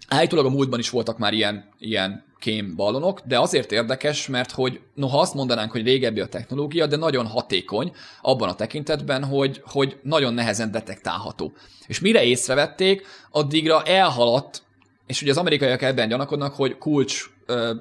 Állítólag 0.08 0.46
a 0.46 0.50
múltban 0.50 0.78
is 0.78 0.90
voltak 0.90 1.18
már 1.18 1.32
ilyen, 1.32 1.68
ilyen 1.78 2.24
kém 2.38 2.74
ballonok, 2.76 3.20
de 3.20 3.38
azért 3.38 3.72
érdekes, 3.72 4.26
mert 4.26 4.50
hogy 4.50 4.80
noha 4.94 5.20
azt 5.20 5.34
mondanánk, 5.34 5.70
hogy 5.70 5.82
régebbi 5.82 6.20
a 6.20 6.26
technológia, 6.26 6.86
de 6.86 6.96
nagyon 6.96 7.26
hatékony 7.26 7.92
abban 8.22 8.48
a 8.48 8.54
tekintetben, 8.54 9.24
hogy, 9.24 9.62
hogy 9.64 9.98
nagyon 10.02 10.34
nehezen 10.34 10.70
detektálható. 10.70 11.52
És 11.86 12.00
mire 12.00 12.24
észrevették, 12.24 13.06
addigra 13.30 13.82
elhaladt, 13.82 14.62
és 15.06 15.22
ugye 15.22 15.30
az 15.30 15.36
amerikaiak 15.36 15.82
ebben 15.82 16.08
gyanakodnak, 16.08 16.54
hogy 16.54 16.78
kulcs 16.78 17.30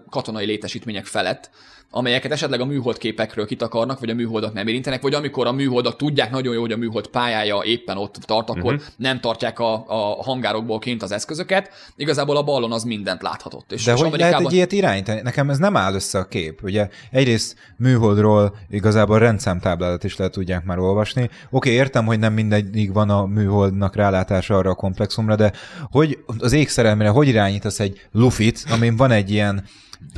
katonai 0.09 0.45
létesítmények 0.45 1.05
felett 1.05 1.49
amelyeket 1.95 2.31
esetleg 2.31 2.61
a 2.61 2.65
műhold 2.65 2.97
képekről 2.97 3.45
kitakarnak, 3.45 3.99
vagy 3.99 4.09
a 4.09 4.13
műholdak 4.13 4.53
nem 4.53 4.67
érintenek, 4.67 5.01
vagy 5.01 5.13
amikor 5.13 5.47
a 5.47 5.51
műholdak 5.51 5.95
tudják 5.95 6.31
nagyon 6.31 6.53
jó, 6.53 6.61
hogy 6.61 6.71
a 6.71 6.77
műhold 6.77 7.07
pályája 7.07 7.61
éppen 7.63 7.97
ott 7.97 8.15
tart, 8.15 8.49
akkor 8.49 8.73
uh-huh. 8.73 8.87
nem 8.97 9.19
tartják 9.19 9.59
a, 9.59 9.73
a 9.87 10.23
hangárokból 10.23 10.79
kint 10.79 11.03
az 11.03 11.11
eszközöket. 11.11 11.69
Igazából 11.95 12.37
a 12.37 12.43
ballon 12.43 12.71
az 12.71 12.83
mindent 12.83 13.21
láthatott. 13.21 13.71
És 13.71 13.83
De 13.83 13.91
és 13.91 13.97
hogy 13.97 14.07
Amerikában... 14.07 14.33
lehet 14.33 14.51
egy 14.51 14.53
ilyet 14.57 14.71
irányítani? 14.71 15.21
Nekem 15.21 15.49
ez 15.49 15.57
nem 15.57 15.77
áll 15.77 15.93
össze 15.93 16.19
a 16.19 16.27
kép. 16.27 16.63
Ugye 16.63 16.89
egyrészt 17.11 17.55
műholdról 17.77 18.55
igazából 18.69 19.19
rendszámtábládat 19.19 20.03
is 20.03 20.17
lehet 20.17 20.33
tudják 20.33 20.63
már 20.63 20.79
olvasni. 20.79 21.29
Oké, 21.49 21.71
értem, 21.71 22.05
hogy 22.05 22.19
nem 22.19 22.33
mindig 22.33 22.93
van 22.93 23.09
a 23.09 23.25
műholdnak 23.25 23.95
rálátása 23.95 24.57
arra 24.57 24.69
a 24.69 24.75
komplexumra, 24.75 25.35
de 25.35 25.51
hogy 25.91 26.19
az 26.37 26.53
égszerelmére 26.53 27.09
hogy 27.09 27.27
irányítasz 27.27 27.79
egy 27.79 28.01
lufit, 28.11 28.63
amin 28.69 28.95
van 28.95 29.11
egy 29.11 29.31
ilyen 29.31 29.63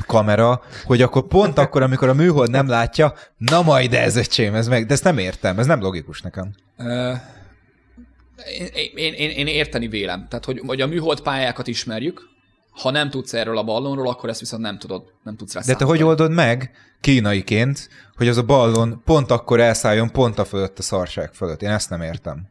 kamera, 0.06 0.62
hogy 0.84 1.02
akkor 1.02 1.26
pont 1.26 1.58
akkor, 1.58 1.82
amikor 1.82 2.08
a 2.08 2.14
műhold 2.14 2.50
nem 2.50 2.68
látja, 2.68 3.14
na 3.36 3.62
majd 3.62 3.94
ez 3.94 4.16
öcsém, 4.16 4.54
ez 4.54 4.68
meg, 4.68 4.86
de 4.86 4.92
ezt 4.92 5.04
nem 5.04 5.18
értem, 5.18 5.58
ez 5.58 5.66
nem 5.66 5.80
logikus 5.80 6.20
nekem. 6.20 6.54
Én, 8.58 8.68
én, 8.94 9.12
én, 9.12 9.30
én 9.30 9.46
érteni 9.46 9.88
vélem. 9.88 10.26
Tehát, 10.28 10.44
hogy, 10.44 10.62
hogy 10.66 10.80
a 10.80 10.86
műhold 10.86 11.20
pályákat 11.20 11.66
ismerjük, 11.66 12.28
ha 12.70 12.90
nem 12.90 13.10
tudsz 13.10 13.34
erről 13.34 13.58
a 13.58 13.64
ballonról, 13.64 14.08
akkor 14.08 14.28
ezt 14.28 14.40
viszont 14.40 14.62
nem 14.62 14.78
tudod, 14.78 15.02
nem 15.22 15.36
tudsz 15.36 15.54
rá 15.54 15.60
De 15.66 15.74
te 15.74 15.84
hogy 15.84 16.02
oldod 16.02 16.30
meg 16.30 16.70
kínaiként, 17.00 17.88
hogy 18.16 18.28
az 18.28 18.36
a 18.36 18.42
ballon 18.42 19.02
pont 19.04 19.30
akkor 19.30 19.60
elszálljon 19.60 20.10
pont 20.10 20.38
a 20.38 20.44
fölött 20.44 20.78
a 20.78 20.82
szarság 20.82 21.32
fölött? 21.32 21.62
Én 21.62 21.70
ezt 21.70 21.90
nem 21.90 22.02
értem. 22.02 22.48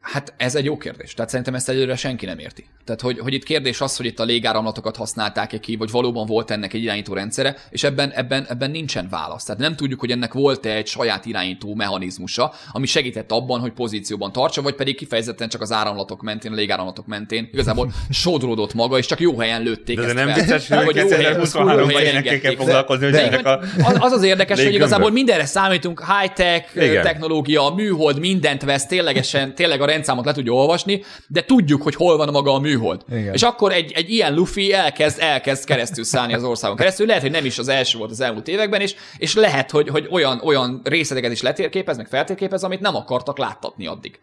Hát 0.00 0.32
ez 0.36 0.54
egy 0.54 0.64
jó 0.64 0.76
kérdés. 0.76 1.14
Tehát 1.14 1.30
szerintem 1.30 1.54
ezt 1.54 1.68
egyelőre 1.68 1.96
senki 1.96 2.26
nem 2.26 2.38
érti. 2.38 2.64
Tehát, 2.84 3.00
hogy, 3.00 3.18
hogy 3.18 3.32
itt 3.34 3.44
kérdés 3.44 3.80
az, 3.80 3.96
hogy 3.96 4.06
itt 4.06 4.20
a 4.20 4.24
légáramlatokat 4.24 4.96
használták-e 4.96 5.58
ki, 5.58 5.76
vagy 5.76 5.90
valóban 5.90 6.26
volt 6.26 6.50
ennek 6.50 6.72
egy 6.74 6.82
irányító 6.82 7.14
rendszere, 7.14 7.56
és 7.70 7.82
ebben, 7.84 8.10
ebben, 8.10 8.46
ebben 8.48 8.70
nincsen 8.70 9.06
válasz. 9.10 9.44
Tehát 9.44 9.60
nem 9.60 9.76
tudjuk, 9.76 10.00
hogy 10.00 10.10
ennek 10.10 10.32
volt-e 10.32 10.74
egy 10.74 10.86
saját 10.86 11.26
irányító 11.26 11.74
mechanizmusa, 11.74 12.52
ami 12.72 12.86
segített 12.86 13.32
abban, 13.32 13.60
hogy 13.60 13.72
pozícióban 13.72 14.32
tartsa, 14.32 14.62
vagy 14.62 14.74
pedig 14.74 14.96
kifejezetten 14.96 15.48
csak 15.48 15.60
az 15.60 15.72
áramlatok 15.72 16.22
mentén, 16.22 16.52
a 16.52 16.54
légáramlatok 16.54 17.06
mentén 17.06 17.48
igazából 17.52 17.92
sodródott 18.10 18.74
maga, 18.74 18.98
és 18.98 19.06
csak 19.06 19.20
jó 19.20 19.38
helyen 19.38 19.62
lőtték 19.62 19.96
De 19.96 20.02
ez 20.02 20.08
ezt 20.08 20.16
nem 20.16 20.28
fel. 20.28 20.40
vicces, 20.42 20.68
Vagy 20.68 20.84
hogy 20.84 20.96
jó 20.96 21.08
helyen- 21.08 21.22
2023 21.22 21.90
jó 21.90 21.96
helyen 21.96 22.16
engedték. 22.16 22.56
foglalkozni, 22.58 23.04
hogy 23.04 23.12
De- 23.14 23.22
ennek 23.26 23.46
a 23.46 23.60
az, 23.98 24.12
az 24.12 24.22
érdekes, 24.22 24.62
hogy 24.64 24.74
igazából 24.74 25.10
mindenre 25.10 25.44
számítunk, 25.46 26.02
high-tech, 26.20 26.72
technológia, 27.02 27.68
műhold 27.76 28.18
mindent 28.18 28.62
vesz, 28.62 28.86
ténylegesen, 28.86 29.54
tényleg 29.54 29.80
a 29.80 29.84
rendszámot 29.90 30.24
le 30.24 30.32
tudja 30.32 30.52
olvasni, 30.52 31.02
de 31.28 31.42
tudjuk, 31.42 31.82
hogy 31.82 31.94
hol 31.94 32.16
van 32.16 32.28
maga 32.30 32.54
a 32.54 32.58
műhold. 32.58 33.02
Igen. 33.10 33.32
És 33.32 33.42
akkor 33.42 33.72
egy, 33.72 33.92
egy 33.92 34.10
ilyen 34.10 34.34
lufi 34.34 34.72
elkezd, 34.72 35.20
elkezd 35.20 35.64
keresztül 35.64 36.04
szállni 36.04 36.34
az 36.34 36.44
országon 36.44 36.76
keresztül. 36.76 37.06
Lehet, 37.06 37.22
hogy 37.22 37.30
nem 37.30 37.44
is 37.44 37.58
az 37.58 37.68
első 37.68 37.98
volt 37.98 38.10
az 38.10 38.20
elmúlt 38.20 38.48
években, 38.48 38.80
és, 38.80 38.94
és 39.18 39.34
lehet, 39.34 39.70
hogy, 39.70 39.88
hogy 39.88 40.08
olyan, 40.10 40.40
olyan 40.44 40.80
részleteket 40.84 41.32
is 41.32 41.42
letérképez, 41.42 41.96
meg 41.96 42.06
feltérképez, 42.06 42.64
amit 42.64 42.80
nem 42.80 42.96
akartak 42.96 43.38
láttatni 43.38 43.86
addig. 43.86 44.18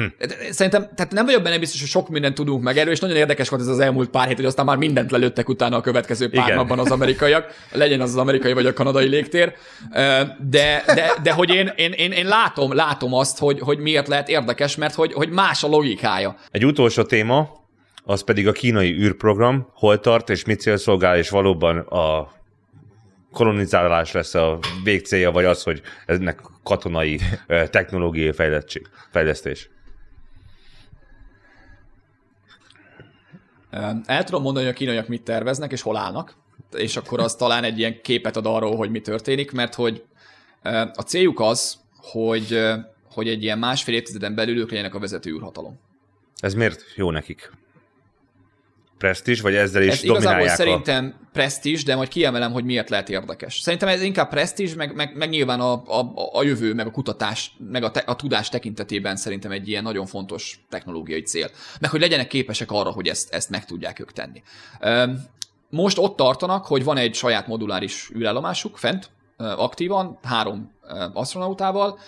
Hm. 0.00 0.24
Szerintem, 0.50 0.88
tehát 0.94 1.12
nem 1.12 1.24
vagyok 1.24 1.42
benne 1.42 1.58
biztos, 1.58 1.80
hogy 1.80 1.88
sok 1.88 2.08
mindent 2.08 2.34
tudunk 2.34 2.62
meg 2.62 2.78
erről, 2.78 2.92
és 2.92 3.00
nagyon 3.00 3.16
érdekes 3.16 3.48
volt 3.48 3.62
ez 3.62 3.68
az 3.68 3.78
elmúlt 3.78 4.10
pár 4.10 4.26
hét, 4.26 4.36
hogy 4.36 4.44
aztán 4.44 4.64
már 4.64 4.76
mindent 4.76 5.10
lelőttek 5.10 5.48
utána 5.48 5.76
a 5.76 5.80
következő 5.80 6.30
pár 6.30 6.46
Igen. 6.46 6.56
napban 6.56 6.78
az 6.78 6.90
amerikaiak, 6.90 7.46
legyen 7.72 8.00
az 8.00 8.08
az 8.10 8.16
amerikai 8.16 8.52
vagy 8.52 8.66
a 8.66 8.72
kanadai 8.72 9.08
légtér. 9.08 9.52
De, 10.38 10.82
de, 10.86 11.12
de 11.22 11.32
hogy 11.32 11.54
én, 11.54 11.72
én, 11.76 11.92
én, 11.92 12.12
én 12.12 12.26
látom, 12.26 12.74
látom 12.74 13.14
azt, 13.14 13.38
hogy, 13.38 13.60
hogy 13.60 13.78
miért 13.78 14.08
lehet 14.08 14.28
érdekes, 14.28 14.76
mert 14.76 14.94
hogy, 14.94 15.12
hogy 15.12 15.30
más 15.30 15.62
a 15.62 15.68
logikája. 15.68 16.36
Egy 16.50 16.64
utolsó 16.64 17.02
téma, 17.02 17.58
az 18.04 18.24
pedig 18.24 18.48
a 18.48 18.52
kínai 18.52 18.92
űrprogram, 18.92 19.68
hol 19.72 20.00
tart 20.00 20.30
és 20.30 20.44
mit 20.44 20.60
célszolgál, 20.60 21.16
és 21.16 21.30
valóban 21.30 21.78
a 21.78 22.38
kolonizálás 23.32 24.12
lesz 24.12 24.34
a 24.34 24.58
végcélja, 24.84 25.30
vagy 25.30 25.44
az, 25.44 25.62
hogy 25.62 25.80
ennek 26.06 26.40
katonai 26.62 27.20
technológiai 27.70 28.32
fejlesztés. 29.10 29.70
El 34.04 34.24
tudom 34.24 34.42
mondani, 34.42 34.64
hogy 34.64 34.74
a 34.74 34.78
kínaiak 34.78 35.08
mit 35.08 35.22
terveznek, 35.22 35.72
és 35.72 35.82
hol 35.82 35.96
állnak, 35.96 36.34
és 36.72 36.96
akkor 36.96 37.20
az 37.20 37.34
talán 37.34 37.64
egy 37.64 37.78
ilyen 37.78 38.00
képet 38.02 38.36
ad 38.36 38.46
arról, 38.46 38.76
hogy 38.76 38.90
mi 38.90 39.00
történik, 39.00 39.52
mert 39.52 39.74
hogy 39.74 40.04
a 40.94 41.02
céljuk 41.06 41.40
az, 41.40 41.80
hogy, 41.96 42.60
hogy 43.12 43.28
egy 43.28 43.42
ilyen 43.42 43.58
másfél 43.58 43.94
évtizeden 43.94 44.34
belül 44.34 44.58
ők 44.58 44.70
legyenek 44.70 44.94
a 44.94 44.98
vezető 44.98 45.30
űrhatalom. 45.30 45.78
Ez 46.36 46.54
miért 46.54 46.82
jó 46.94 47.10
nekik? 47.10 47.50
Presztis, 49.00 49.40
vagy 49.40 49.54
ezzel 49.54 49.82
is 49.82 49.88
Ez 49.88 50.02
igazából 50.02 50.22
dominálják 50.22 50.52
a... 50.52 50.56
szerintem 50.56 51.14
presztízs, 51.32 51.82
de 51.82 51.94
majd 51.94 52.08
kiemelem, 52.08 52.52
hogy 52.52 52.64
miért 52.64 52.90
lehet 52.90 53.08
érdekes. 53.08 53.58
Szerintem 53.58 53.88
ez 53.88 54.02
inkább 54.02 54.28
presztízs, 54.28 54.74
meg, 54.74 54.94
meg, 54.94 55.16
meg 55.16 55.28
nyilván 55.28 55.60
a, 55.60 55.72
a, 55.72 56.12
a 56.32 56.42
jövő, 56.42 56.74
meg 56.74 56.86
a 56.86 56.90
kutatás, 56.90 57.52
meg 57.70 57.82
a, 57.82 57.90
te, 57.90 58.00
a 58.00 58.16
tudás 58.16 58.48
tekintetében 58.48 59.16
szerintem 59.16 59.50
egy 59.50 59.68
ilyen 59.68 59.82
nagyon 59.82 60.06
fontos 60.06 60.64
technológiai 60.68 61.22
cél. 61.22 61.50
Meg 61.80 61.90
hogy 61.90 62.00
legyenek 62.00 62.26
képesek 62.26 62.70
arra, 62.70 62.90
hogy 62.90 63.08
ezt, 63.08 63.32
ezt 63.32 63.50
meg 63.50 63.64
tudják 63.64 64.00
ők 64.00 64.12
tenni. 64.12 64.42
Most 65.70 65.98
ott 65.98 66.16
tartanak, 66.16 66.66
hogy 66.66 66.84
van 66.84 66.96
egy 66.96 67.14
saját 67.14 67.46
moduláris 67.46 68.10
űrállomásuk 68.16 68.78
fent, 68.78 69.10
aktívan, 69.36 70.18
három 70.22 70.72
astronautával, 71.12 71.98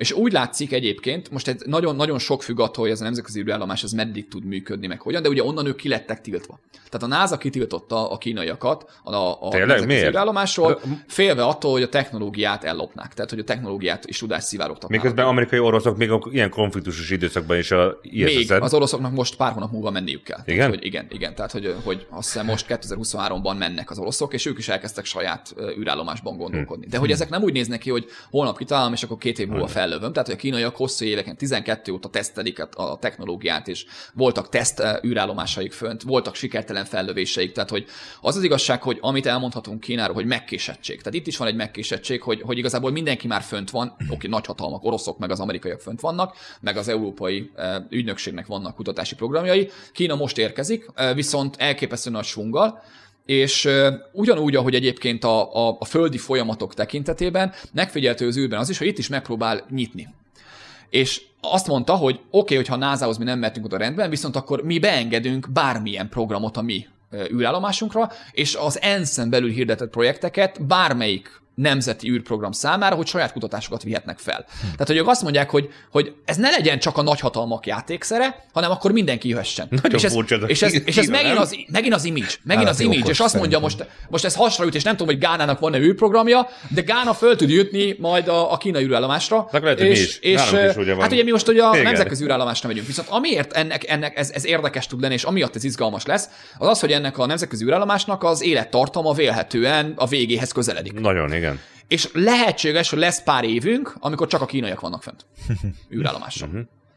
és 0.00 0.12
úgy 0.12 0.32
látszik 0.32 0.72
egyébként, 0.72 1.30
most 1.30 1.48
egy 1.48 1.62
nagyon, 1.66 1.96
nagyon 1.96 2.18
sok 2.18 2.42
függ 2.42 2.60
attól, 2.60 2.84
hogy 2.84 2.92
ez 2.92 3.00
a 3.00 3.04
nemzetközi 3.04 3.40
űrállomás 3.40 3.82
az 3.82 3.92
meddig 3.92 4.28
tud 4.28 4.44
működni, 4.44 4.86
meg 4.86 5.00
hogyan, 5.00 5.22
de 5.22 5.28
ugye 5.28 5.44
onnan 5.44 5.66
ők 5.66 5.76
ki 5.76 5.88
lettek 5.88 6.20
tiltva. 6.20 6.60
Tehát 6.90 7.02
a 7.02 7.18
NASA 7.18 7.36
kitiltotta 7.36 8.10
a 8.10 8.18
kínaiakat 8.18 8.90
a, 9.02 9.14
a 9.14 9.36
Tényleg? 9.40 9.68
nemzetközi 9.68 9.86
Miért? 9.86 10.08
űrállomásról, 10.08 10.80
félve 11.06 11.44
attól, 11.44 11.72
hogy 11.72 11.82
a 11.82 11.88
technológiát 11.88 12.64
ellopnák. 12.64 13.14
Tehát, 13.14 13.30
hogy 13.30 13.38
a 13.38 13.44
technológiát 13.44 14.04
és 14.04 14.18
tudást 14.18 14.46
szivárogtatnának. 14.46 15.04
Miközben 15.04 15.26
amerikai 15.26 15.58
oroszok 15.58 15.96
még 15.96 16.10
ilyen 16.30 16.50
konfliktusos 16.50 17.10
időszakban 17.10 17.56
is 17.56 17.70
a 17.70 17.98
Még 18.02 18.38
ISS-en. 18.40 18.62
az 18.62 18.74
oroszoknak 18.74 19.12
most 19.12 19.36
pár 19.36 19.52
hónap 19.52 19.72
múlva 19.72 19.90
menniük 19.90 20.22
kell. 20.22 20.40
Igen? 20.44 20.56
Tehát, 20.56 20.74
hogy 20.74 20.84
igen, 20.84 21.06
igen. 21.08 21.34
Tehát, 21.34 21.52
hogy, 21.52 21.74
hogy 21.84 22.06
azt 22.10 22.32
hiszem 22.32 22.46
most 22.46 22.66
2023-ban 22.68 23.58
mennek 23.58 23.90
az 23.90 23.98
oroszok, 23.98 24.34
és 24.34 24.46
ők 24.46 24.58
is 24.58 24.68
elkezdtek 24.68 25.04
saját 25.04 25.54
űrállomásban 25.78 26.36
gondolkodni. 26.36 26.86
De 26.86 26.98
hogy 26.98 27.10
ezek 27.10 27.28
nem 27.28 27.42
úgy 27.42 27.52
néznek 27.52 27.80
ki, 27.80 27.90
hogy 27.90 28.06
holnap 28.30 28.58
kitalálom, 28.58 28.92
és 28.92 29.02
akkor 29.02 29.18
két 29.18 29.38
év 29.38 29.48
múlva 29.48 29.66
fellövöm. 29.90 30.12
Tehát, 30.12 30.28
hogy 30.28 30.36
a 30.36 30.40
kínaiak 30.40 30.76
hosszú 30.76 31.04
éveken, 31.04 31.36
12 31.36 31.92
óta 31.92 32.08
tesztelik 32.08 32.66
a, 32.74 32.98
technológiát, 33.00 33.68
és 33.68 33.84
voltak 34.14 34.48
teszt 34.48 34.78
ö, 34.78 34.96
űrállomásaik 35.04 35.72
fönt, 35.72 36.02
voltak 36.02 36.34
sikertelen 36.34 36.84
fellövéseik. 36.84 37.52
Tehát, 37.52 37.70
hogy 37.70 37.86
az 38.20 38.36
az 38.36 38.42
igazság, 38.42 38.82
hogy 38.82 38.98
amit 39.00 39.26
elmondhatunk 39.26 39.80
Kínáról, 39.80 40.14
hogy 40.14 40.26
megkésettség. 40.26 40.98
Tehát 40.98 41.18
itt 41.18 41.26
is 41.26 41.36
van 41.36 41.48
egy 41.48 41.54
megkésettség, 41.54 42.22
hogy, 42.22 42.40
hogy 42.40 42.58
igazából 42.58 42.90
mindenki 42.90 43.26
már 43.26 43.42
fönt 43.42 43.70
van, 43.70 43.96
oké, 44.08 44.28
nagyhatalmak, 44.28 44.84
oroszok, 44.84 45.18
meg 45.18 45.30
az 45.30 45.40
amerikaiak 45.40 45.80
fönt 45.80 46.00
vannak, 46.00 46.36
meg 46.60 46.76
az 46.76 46.88
európai 46.88 47.50
eh, 47.56 47.76
ügynökségnek 47.90 48.46
vannak 48.46 48.74
kutatási 48.74 49.14
programjai. 49.14 49.70
Kína 49.92 50.14
most 50.14 50.38
érkezik, 50.38 50.86
eh, 50.94 51.14
viszont 51.14 51.56
elképesztően 51.58 52.16
a 52.16 52.22
svunggal, 52.22 52.82
és 53.30 53.68
ugyanúgy, 54.12 54.56
ahogy 54.56 54.74
egyébként 54.74 55.24
a, 55.24 55.68
a, 55.68 55.76
a 55.80 55.84
földi 55.84 56.18
folyamatok 56.18 56.74
tekintetében 56.74 57.52
megfigyeltő 57.72 58.26
az 58.26 58.36
űrben 58.36 58.58
az 58.58 58.70
is, 58.70 58.78
hogy 58.78 58.86
itt 58.86 58.98
is 58.98 59.08
megpróbál 59.08 59.66
nyitni. 59.70 60.08
És 60.88 61.22
azt 61.40 61.66
mondta, 61.66 61.94
hogy 61.94 62.14
oké, 62.14 62.24
okay, 62.30 62.56
hogyha 62.56 62.74
a 62.74 62.78
NASA-hoz 62.78 63.18
mi 63.18 63.24
nem 63.24 63.38
mehetünk 63.38 63.66
oda 63.66 63.76
rendben, 63.76 64.10
viszont 64.10 64.36
akkor 64.36 64.62
mi 64.62 64.78
beengedünk 64.78 65.48
bármilyen 65.52 66.08
programot 66.08 66.56
a 66.56 66.62
mi 66.62 66.86
űrállomásunkra, 67.32 68.10
és 68.32 68.54
az 68.54 68.80
ENSZ-en 68.80 69.30
belül 69.30 69.50
hirdetett 69.50 69.90
projekteket 69.90 70.66
bármelyik 70.66 71.40
nemzeti 71.60 72.10
űrprogram 72.10 72.52
számára, 72.52 72.94
hogy 72.94 73.06
saját 73.06 73.32
kutatásokat 73.32 73.82
vihetnek 73.82 74.18
fel. 74.18 74.44
Tehát, 74.60 74.86
hogy 74.86 74.96
ők 74.96 75.08
azt 75.08 75.22
mondják, 75.22 75.50
hogy, 75.50 75.68
hogy 75.90 76.14
ez 76.24 76.36
ne 76.36 76.50
legyen 76.50 76.78
csak 76.78 76.96
a 76.96 77.02
nagyhatalmak 77.02 77.66
játékszere, 77.66 78.44
hanem 78.52 78.70
akkor 78.70 78.92
mindenki 78.92 79.28
jöhessen. 79.28 79.66
Nagyon 79.70 79.98
és 79.98 80.04
ez, 80.04 80.12
furcsa 80.12 80.36
és 80.36 80.62
ez, 80.62 80.72
és 80.72 80.96
ez 80.96 81.04
Kína, 81.04 81.16
megint, 81.16 81.34
nem? 81.34 81.42
az, 81.42 81.56
megint 81.72 81.94
az 81.94 82.04
image, 82.04 82.32
megint 82.42 82.66
Hát, 82.66 82.74
az 82.74 82.80
image, 82.80 83.10
és 83.10 83.20
azt 83.20 83.34
mondja 83.34 83.58
szerintem. 83.58 83.86
most, 83.86 84.08
most 84.10 84.24
ez 84.24 84.34
hasra 84.34 84.64
üt, 84.64 84.74
és 84.74 84.82
nem 84.82 84.96
tudom, 84.96 85.14
hogy 85.14 85.22
Gánának 85.22 85.58
van-e 85.58 85.78
űrprogramja, 85.78 86.48
de 86.68 86.80
Gána 86.80 87.14
föl 87.14 87.36
tud 87.36 87.50
jutni 87.50 87.96
majd 87.98 88.28
a, 88.28 88.52
a 88.52 88.56
kínai 88.56 88.84
űrállomásra. 88.84 89.48
Lehet, 89.50 89.78
hogy 89.78 89.88
mi 89.88 89.94
és, 89.94 90.00
is. 90.00 90.18
és, 90.18 90.34
Nálunk 90.34 90.70
is 90.70 90.76
ugye 90.76 90.92
van. 90.92 91.02
Hát 91.02 91.12
ugye 91.12 91.22
mi 91.22 91.30
most 91.30 91.48
ugye 91.48 91.62
a 91.62 91.82
nemzetközi 91.82 92.24
űrállomásra 92.24 92.68
megyünk. 92.68 92.86
Viszont 92.86 93.08
amiért 93.08 93.52
ennek, 93.52 93.88
ennek 93.88 94.18
ez, 94.18 94.30
ez, 94.30 94.46
érdekes 94.46 94.86
tud 94.86 95.00
lenni, 95.00 95.14
és 95.14 95.24
amiatt 95.24 95.56
ez 95.56 95.64
izgalmas 95.64 96.04
lesz, 96.04 96.28
az 96.58 96.68
az, 96.68 96.80
hogy 96.80 96.92
ennek 96.92 97.18
a 97.18 97.26
nemzetközi 97.26 97.64
űrállomásnak 97.64 98.24
az 98.24 98.42
élettartama 98.42 99.12
vélhetően 99.12 99.92
a 99.96 100.06
végéhez 100.06 100.52
közeledik. 100.52 101.00
Nagyon, 101.00 101.32
igen. 101.32 101.49
És 101.88 102.08
lehetséges, 102.12 102.90
hogy 102.90 102.98
lesz 102.98 103.22
pár 103.22 103.44
évünk, 103.44 103.96
amikor 104.00 104.26
csak 104.26 104.40
a 104.40 104.46
kínaiak 104.46 104.80
vannak 104.80 105.02
fent 105.02 105.26
űrállomásra. 105.94 106.48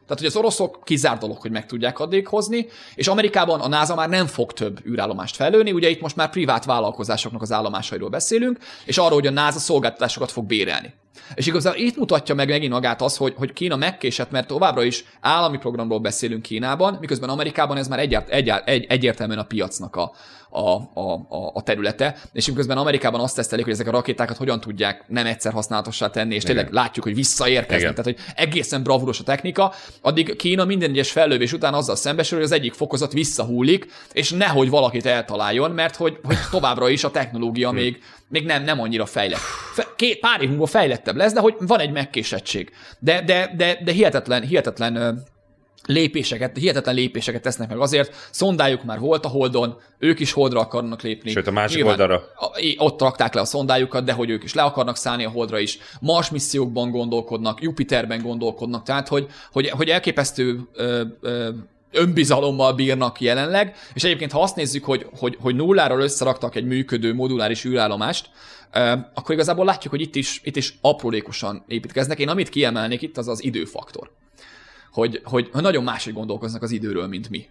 Tehát, 0.07 0.17
hogy 0.17 0.25
az 0.25 0.35
oroszok 0.35 0.79
kizárt 0.83 1.19
dolog, 1.19 1.37
hogy 1.37 1.51
meg 1.51 1.65
tudják 1.65 1.99
addig 1.99 2.27
hozni, 2.27 2.67
és 2.95 3.07
Amerikában 3.07 3.59
a 3.59 3.67
NASA 3.67 3.95
már 3.95 4.09
nem 4.09 4.25
fog 4.25 4.53
több 4.53 4.85
űrállomást 4.87 5.35
felőni, 5.35 5.71
ugye 5.71 5.89
itt 5.89 6.01
most 6.01 6.15
már 6.15 6.29
privát 6.29 6.65
vállalkozásoknak 6.65 7.41
az 7.41 7.51
állomásairól 7.51 8.09
beszélünk, 8.09 8.57
és 8.85 8.97
arról, 8.97 9.13
hogy 9.13 9.27
a 9.27 9.31
NASA 9.31 9.59
szolgáltatásokat 9.59 10.31
fog 10.31 10.45
bérelni. 10.45 10.93
És 11.35 11.47
igazából 11.47 11.81
itt 11.81 11.97
mutatja 11.97 12.35
meg 12.35 12.49
megint 12.49 12.71
magát 12.71 13.01
az, 13.01 13.17
hogy, 13.17 13.33
hogy 13.37 13.53
Kína 13.53 13.75
megkésett, 13.75 14.31
mert 14.31 14.47
továbbra 14.47 14.83
is 14.83 15.03
állami 15.21 15.57
programról 15.57 15.99
beszélünk 15.99 16.41
Kínában, 16.41 16.97
miközben 16.99 17.29
Amerikában 17.29 17.77
ez 17.77 17.87
már 17.87 17.99
egyárt, 17.99 18.29
egyárt, 18.29 18.67
egy, 18.67 18.85
egyértelműen 18.89 19.39
a 19.39 19.43
piacnak 19.43 19.95
a, 19.95 20.11
a, 20.53 20.75
a, 20.93 21.13
a, 21.29 21.51
a 21.53 21.61
területe, 21.61 22.15
és 22.33 22.47
miközben 22.47 22.77
Amerikában 22.77 23.19
azt 23.19 23.35
tesztelik, 23.35 23.65
hogy 23.65 23.73
ezek 23.73 23.87
a 23.87 23.91
rakétákat 23.91 24.37
hogyan 24.37 24.59
tudják 24.59 25.03
nem 25.07 25.25
egyszer 25.25 25.53
használatossá 25.53 26.09
tenni, 26.09 26.35
és 26.35 26.43
tényleg 26.43 26.71
látjuk, 26.71 27.05
hogy 27.05 27.15
visszaérkeznek, 27.15 27.91
Igen. 27.91 28.03
tehát 28.03 28.19
hogy 28.19 28.33
egészen 28.35 28.83
bravúros 28.83 29.19
a 29.19 29.23
technika, 29.23 29.73
addig 30.01 30.35
Kína 30.35 30.65
minden 30.65 30.89
egyes 30.89 31.11
fellövés 31.11 31.53
után 31.53 31.73
azzal 31.73 31.95
szembesül, 31.95 32.37
hogy 32.37 32.47
az 32.47 32.53
egyik 32.53 32.73
fokozat 32.73 33.13
visszahullik, 33.13 33.91
és 34.11 34.31
nehogy 34.31 34.69
valakit 34.69 35.05
eltaláljon, 35.05 35.71
mert 35.71 35.95
hogy, 35.95 36.19
hogy 36.23 36.37
továbbra 36.51 36.89
is 36.89 37.03
a 37.03 37.11
technológia 37.11 37.71
még, 37.71 38.01
még 38.27 38.45
nem, 38.45 38.63
nem 38.63 38.79
annyira 38.79 39.05
fejlett. 39.05 39.39
Fe, 39.73 39.87
két, 39.95 40.19
pár 40.19 40.41
év 40.41 40.49
múlva 40.49 40.65
fejlettebb 40.65 41.15
lesz, 41.15 41.33
de 41.33 41.39
hogy 41.39 41.55
van 41.59 41.79
egy 41.79 41.91
megkésettség. 41.91 42.71
De, 42.99 43.21
de, 43.21 43.53
de, 43.57 43.79
de 43.83 43.91
hihetetlen, 43.91 44.41
hihetetlen 44.41 45.23
lépéseket, 45.85 46.57
hihetetlen 46.57 46.95
lépéseket 46.95 47.41
tesznek 47.41 47.69
meg 47.69 47.79
azért, 47.79 48.27
szondáljuk 48.31 48.83
már 48.83 48.99
volt 48.99 49.25
a 49.25 49.27
Holdon, 49.27 49.77
ők 49.97 50.19
is 50.19 50.31
Holdra 50.31 50.59
akarnak 50.59 51.01
lépni. 51.01 51.31
Sőt, 51.31 51.47
a 51.47 51.51
másik 51.51 51.85
oldalra. 51.85 52.15
a- 52.35 52.59
i- 52.59 52.75
Ott 52.79 53.01
rakták 53.01 53.33
le 53.33 53.41
a 53.41 53.45
szondájukat, 53.45 54.03
de 54.03 54.11
hogy 54.13 54.29
ők 54.29 54.43
is 54.43 54.53
le 54.53 54.61
akarnak 54.61 54.95
szállni 54.97 55.25
a 55.25 55.29
Holdra 55.29 55.59
is. 55.59 55.77
Mars 56.01 56.29
missziókban 56.29 56.91
gondolkodnak, 56.91 57.61
Jupiterben 57.61 58.21
gondolkodnak, 58.21 58.83
tehát 58.83 59.07
hogy, 59.07 59.27
hogy, 59.51 59.69
hogy 59.69 59.89
elképesztő 59.89 60.59
ö, 60.73 61.03
ö, 61.21 61.49
önbizalommal 61.91 62.73
bírnak 62.73 63.21
jelenleg, 63.21 63.75
és 63.93 64.03
egyébként 64.03 64.31
ha 64.31 64.41
azt 64.41 64.55
nézzük, 64.55 64.83
hogy, 64.83 65.05
hogy, 65.19 65.37
hogy 65.41 65.55
nulláról 65.55 66.01
összeraktak 66.01 66.55
egy 66.55 66.65
működő 66.65 67.13
moduláris 67.13 67.65
űrállomást, 67.65 68.29
akkor 69.13 69.35
igazából 69.35 69.65
látjuk, 69.65 69.93
hogy 69.93 70.01
itt 70.01 70.15
is, 70.15 70.41
itt 70.43 70.55
is 70.55 70.77
aprólékosan 70.81 71.63
építkeznek. 71.67 72.19
Én 72.19 72.29
amit 72.29 72.49
kiemelnék 72.49 73.01
itt, 73.01 73.17
az 73.17 73.27
az 73.27 73.43
időfaktor 73.43 74.09
hogy, 74.93 75.21
hogy, 75.23 75.49
nagyon 75.53 75.83
máshogy 75.83 76.13
gondolkoznak 76.13 76.61
az 76.61 76.71
időről, 76.71 77.07
mint 77.07 77.29
mi. 77.29 77.45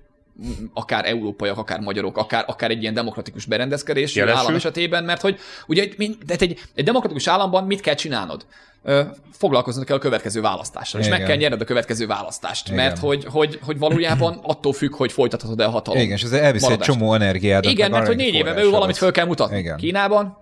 Akár 0.75 1.05
európaiak, 1.05 1.59
akár 1.59 1.81
magyarok, 1.81 2.17
akár, 2.17 2.45
akár 2.47 2.71
egy 2.71 2.83
ilyen 2.83 2.95
demokratikus 2.95 3.45
berendezkedés 3.45 4.15
Jelesül? 4.15 4.39
állam 4.41 4.55
esetében, 4.55 5.05
mert 5.05 5.21
hogy 5.21 5.39
ugye 5.67 5.89
de 6.27 6.35
egy, 6.39 6.59
egy 6.75 6.85
demokratikus 6.85 7.27
államban 7.27 7.65
mit 7.65 7.81
kell 7.81 7.95
csinálnod? 7.95 8.47
Foglalkoznod 9.33 9.85
kell 9.85 9.97
a 9.97 10.01
következő 10.01 10.41
választással, 10.41 11.01
és 11.01 11.09
meg 11.09 11.23
kell 11.23 11.37
nyerned 11.37 11.61
a 11.61 11.65
következő 11.65 12.07
választást, 12.07 12.69
Igen. 12.69 12.85
mert 12.85 12.99
hogy, 12.99 13.25
hogy, 13.25 13.59
hogy 13.63 13.79
valójában 13.79 14.41
attól 14.53 14.73
függ, 14.73 14.95
hogy 14.95 15.13
folytathatod-e 15.13 15.65
a 15.65 15.71
hatalom. 15.71 16.01
Igen, 16.01 16.17
és 16.17 16.23
ez 16.23 16.33
elviszi 16.33 16.65
egy 16.65 16.71
maradást. 16.71 16.91
csomó 16.91 17.15
energiát. 17.15 17.65
Igen, 17.65 17.91
mert 17.91 18.07
hogy 18.07 18.17
négy 18.17 18.35
éve 18.35 18.55
belül 18.55 18.71
valamit 18.71 18.97
föl 18.97 19.11
kell 19.11 19.27
mutatni. 19.27 19.59
Igen. 19.59 19.77
Kínában 19.77 20.37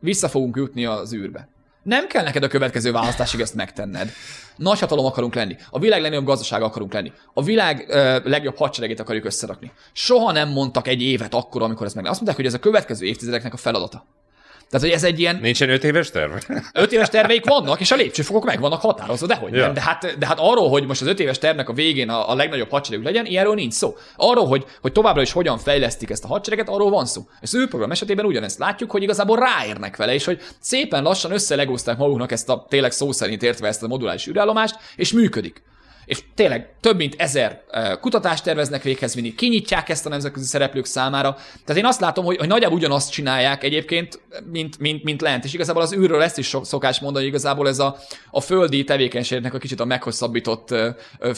vissza 0.00 0.28
fogunk 0.28 0.56
jutni 0.56 0.84
az 0.84 1.14
űrbe. 1.14 1.48
Nem 1.86 2.06
kell 2.06 2.24
neked 2.24 2.42
a 2.42 2.48
következő 2.48 2.92
választásig 2.92 3.40
ezt 3.40 3.54
megtenned. 3.54 4.12
Nagy 4.56 4.78
hatalom 4.78 5.04
akarunk 5.04 5.34
lenni. 5.34 5.56
A 5.70 5.78
világ 5.78 6.00
legnagyobb 6.00 6.26
gazdasága 6.26 6.64
akarunk 6.64 6.92
lenni. 6.92 7.12
A 7.34 7.42
világ 7.42 7.84
ö, 7.88 8.18
legjobb 8.24 8.56
hadseregét 8.56 9.00
akarjuk 9.00 9.24
összerakni. 9.24 9.72
Soha 9.92 10.32
nem 10.32 10.48
mondtak 10.48 10.88
egy 10.88 11.02
évet 11.02 11.34
akkor, 11.34 11.62
amikor 11.62 11.86
ez 11.86 11.94
meg. 11.94 12.04
Azt 12.04 12.14
mondták, 12.14 12.36
hogy 12.36 12.46
ez 12.46 12.54
a 12.54 12.58
következő 12.58 13.06
évtizedeknek 13.06 13.52
a 13.52 13.56
feladata. 13.56 14.06
Tehát, 14.70 14.86
hogy 14.86 14.94
ez 14.94 15.04
egy 15.04 15.20
ilyen 15.20 15.38
Nincsen 15.42 15.70
öt 15.70 15.84
éves 15.84 16.10
terv? 16.10 16.32
öt 16.72 16.92
éves 16.92 17.08
terveik 17.08 17.44
vannak, 17.44 17.80
és 17.80 17.90
a 17.90 17.96
lépcsőfokok 17.96 18.44
meg 18.44 18.60
vannak 18.60 18.80
határozva, 18.80 19.26
dehogy 19.26 19.52
Ja. 19.52 19.60
nem. 19.64 19.74
De 19.74 19.80
hát, 19.80 20.18
de 20.18 20.26
hát 20.26 20.38
arról, 20.40 20.68
hogy 20.68 20.86
most 20.86 21.00
az 21.00 21.06
öt 21.06 21.20
éves 21.20 21.38
tervnek 21.38 21.68
a 21.68 21.72
végén 21.72 22.08
a, 22.08 22.30
a 22.30 22.34
legnagyobb 22.34 22.70
hadseregük 22.70 23.06
legyen, 23.06 23.26
ilyenről 23.26 23.54
nincs 23.54 23.72
szó. 23.72 23.96
Arról, 24.16 24.46
hogy, 24.46 24.64
hogy 24.80 24.92
továbbra 24.92 25.22
is 25.22 25.32
hogyan 25.32 25.58
fejlesztik 25.58 26.10
ezt 26.10 26.24
a 26.24 26.28
hadsereget, 26.28 26.68
arról 26.68 26.90
van 26.90 27.06
szó. 27.06 27.22
És 27.40 27.52
az 27.52 27.54
ő 27.54 27.66
program 27.66 27.90
esetében 27.90 28.24
ugyanezt 28.24 28.58
látjuk, 28.58 28.90
hogy 28.90 29.02
igazából 29.02 29.38
ráérnek 29.38 29.96
vele, 29.96 30.14
és 30.14 30.24
hogy 30.24 30.40
szépen 30.60 31.02
lassan 31.02 31.32
összelegózták 31.32 31.96
maguknak 31.96 32.32
ezt 32.32 32.48
a 32.48 32.66
tényleg 32.68 32.92
szó 32.92 33.12
szerint 33.12 33.42
értve 33.42 33.68
ezt 33.68 33.82
a 33.82 33.86
moduláris 33.86 34.26
űrállomást, 34.26 34.76
és 34.96 35.12
működik. 35.12 35.62
És 36.06 36.22
tényleg 36.34 36.74
több 36.80 36.96
mint 36.96 37.14
ezer 37.18 37.62
kutatást 38.00 38.44
terveznek 38.44 38.82
véghez 38.82 39.14
vinni, 39.14 39.34
kinyitják 39.34 39.88
ezt 39.88 40.06
a 40.06 40.08
nemzetközi 40.08 40.46
szereplők 40.46 40.84
számára. 40.84 41.36
Tehát 41.64 41.82
én 41.82 41.88
azt 41.88 42.00
látom, 42.00 42.24
hogy, 42.24 42.36
hogy 42.36 42.48
nagyjából 42.48 42.76
ugyanazt 42.76 43.10
csinálják 43.10 43.64
egyébként, 43.64 44.20
mint, 44.50 44.78
mint, 44.78 45.02
mint 45.02 45.20
lent. 45.20 45.44
És 45.44 45.54
igazából 45.54 45.82
az 45.82 45.94
űrről 45.94 46.22
ezt 46.22 46.38
is 46.38 46.56
szokás 46.62 47.00
mondani, 47.00 47.24
hogy 47.24 47.34
igazából 47.34 47.68
ez 47.68 47.78
a, 47.78 47.96
a 48.30 48.40
földi 48.40 48.84
tevékenységnek 48.84 49.54
a 49.54 49.58
kicsit 49.58 49.80
a 49.80 49.84
meghosszabbított 49.84 50.70
ö, 50.70 50.88
ö, 51.18 51.32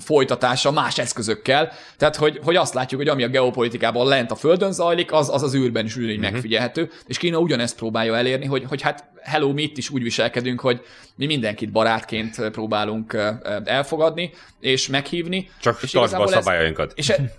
folytatása 0.00 0.70
más 0.70 0.98
eszközökkel. 0.98 1.72
Tehát, 1.96 2.16
hogy, 2.16 2.40
hogy 2.44 2.56
azt 2.56 2.74
látjuk, 2.74 3.00
hogy 3.00 3.10
ami 3.10 3.22
a 3.22 3.28
geopolitikában 3.28 4.06
lent 4.06 4.30
a 4.30 4.34
földön 4.34 4.72
zajlik, 4.72 5.12
az 5.12 5.28
az, 5.28 5.42
az 5.42 5.54
űrben 5.54 5.84
is 5.84 5.96
ugyanígy 5.96 6.16
uh-huh. 6.18 6.32
megfigyelhető. 6.32 6.90
És 7.06 7.18
Kína 7.18 7.38
ugyanezt 7.38 7.76
próbálja 7.76 8.16
elérni, 8.16 8.46
hogy, 8.46 8.64
hogy 8.68 8.82
hát 8.82 9.04
hello, 9.28 9.52
mi 9.52 9.62
itt 9.62 9.76
is 9.76 9.90
úgy 9.90 10.02
viselkedünk, 10.02 10.60
hogy 10.60 10.80
mi 11.16 11.26
mindenkit 11.26 11.72
barátként 11.72 12.50
próbálunk 12.50 13.16
elfogadni 13.64 14.30
és 14.60 14.88
meghívni. 14.88 15.50
Csak 15.60 15.82
és 15.82 15.90
tartsd 15.90 15.96
a 15.96 16.16
igazából 16.16 16.34
ez- 16.34 16.44
szabályainkat. 16.44 16.92
és 16.94 17.08
e, 17.08 17.32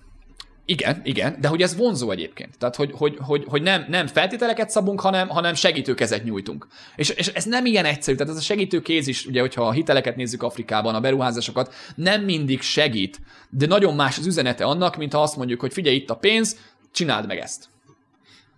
igen, 0.69 1.01
igen, 1.03 1.37
de 1.41 1.47
hogy 1.47 1.61
ez 1.61 1.75
vonzó 1.75 2.11
egyébként. 2.11 2.57
Tehát, 2.57 2.75
hogy, 2.75 2.91
hogy, 2.93 3.17
hogy, 3.19 3.43
hogy 3.47 3.61
nem, 3.61 3.85
nem 3.87 4.07
feltételeket 4.07 4.69
szabunk, 4.69 5.01
hanem, 5.01 5.27
hanem 5.27 5.53
segítőkezet 5.53 6.23
nyújtunk. 6.23 6.67
És, 6.95 7.09
és 7.09 7.27
ez 7.27 7.45
nem 7.45 7.65
ilyen 7.65 7.85
egyszerű. 7.85 8.17
Tehát 8.17 8.33
ez 8.33 8.39
a 8.39 8.43
segítőkéz 8.43 9.07
is, 9.07 9.25
ugye, 9.25 9.39
hogyha 9.39 9.67
a 9.67 9.71
hiteleket 9.71 10.15
nézzük 10.15 10.43
Afrikában, 10.43 10.95
a 10.95 10.99
beruházásokat, 10.99 11.73
nem 11.95 12.21
mindig 12.23 12.61
segít, 12.61 13.19
de 13.49 13.65
nagyon 13.65 13.95
más 13.95 14.17
az 14.17 14.25
üzenete 14.25 14.63
annak, 14.65 14.97
mint 14.97 15.13
ha 15.13 15.21
azt 15.21 15.35
mondjuk, 15.35 15.59
hogy 15.59 15.73
figyelj, 15.73 15.95
itt 15.95 16.09
a 16.09 16.15
pénz, 16.15 16.57
csináld 16.91 17.27
meg 17.27 17.37
ezt. 17.37 17.68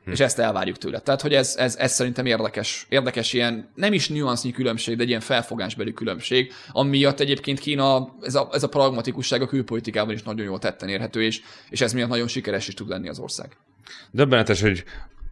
És 0.05 0.19
ezt 0.19 0.39
elvárjuk 0.39 0.77
tőle. 0.77 0.99
Tehát, 0.99 1.21
hogy 1.21 1.33
ez, 1.33 1.55
ez, 1.55 1.75
ez 1.75 1.93
szerintem 1.93 2.25
érdekes, 2.25 2.85
érdekes 2.89 3.33
ilyen, 3.33 3.69
nem 3.75 3.93
is 3.93 4.09
nüansznyi 4.09 4.51
különbség, 4.51 4.95
de 4.95 5.03
egy 5.03 5.09
ilyen 5.09 5.21
felfogásbeli 5.21 5.93
különbség, 5.93 6.53
ami 6.71 6.89
miatt 6.89 7.19
egyébként 7.19 7.59
Kína, 7.59 8.15
ez 8.21 8.35
a, 8.35 8.49
ez 8.51 8.63
a 8.63 8.69
pragmatikusság 8.69 9.41
a 9.41 9.47
külpolitikában 9.47 10.13
is 10.13 10.23
nagyon 10.23 10.45
jól 10.45 10.59
tetten 10.59 10.89
érhető, 10.89 11.23
és, 11.23 11.41
és 11.69 11.81
ez 11.81 11.93
miatt 11.93 12.09
nagyon 12.09 12.27
sikeres 12.27 12.67
is 12.67 12.73
tud 12.73 12.87
lenni 12.87 13.09
az 13.09 13.19
ország. 13.19 13.57
Döbbenetes, 14.11 14.61
hogy 14.61 14.83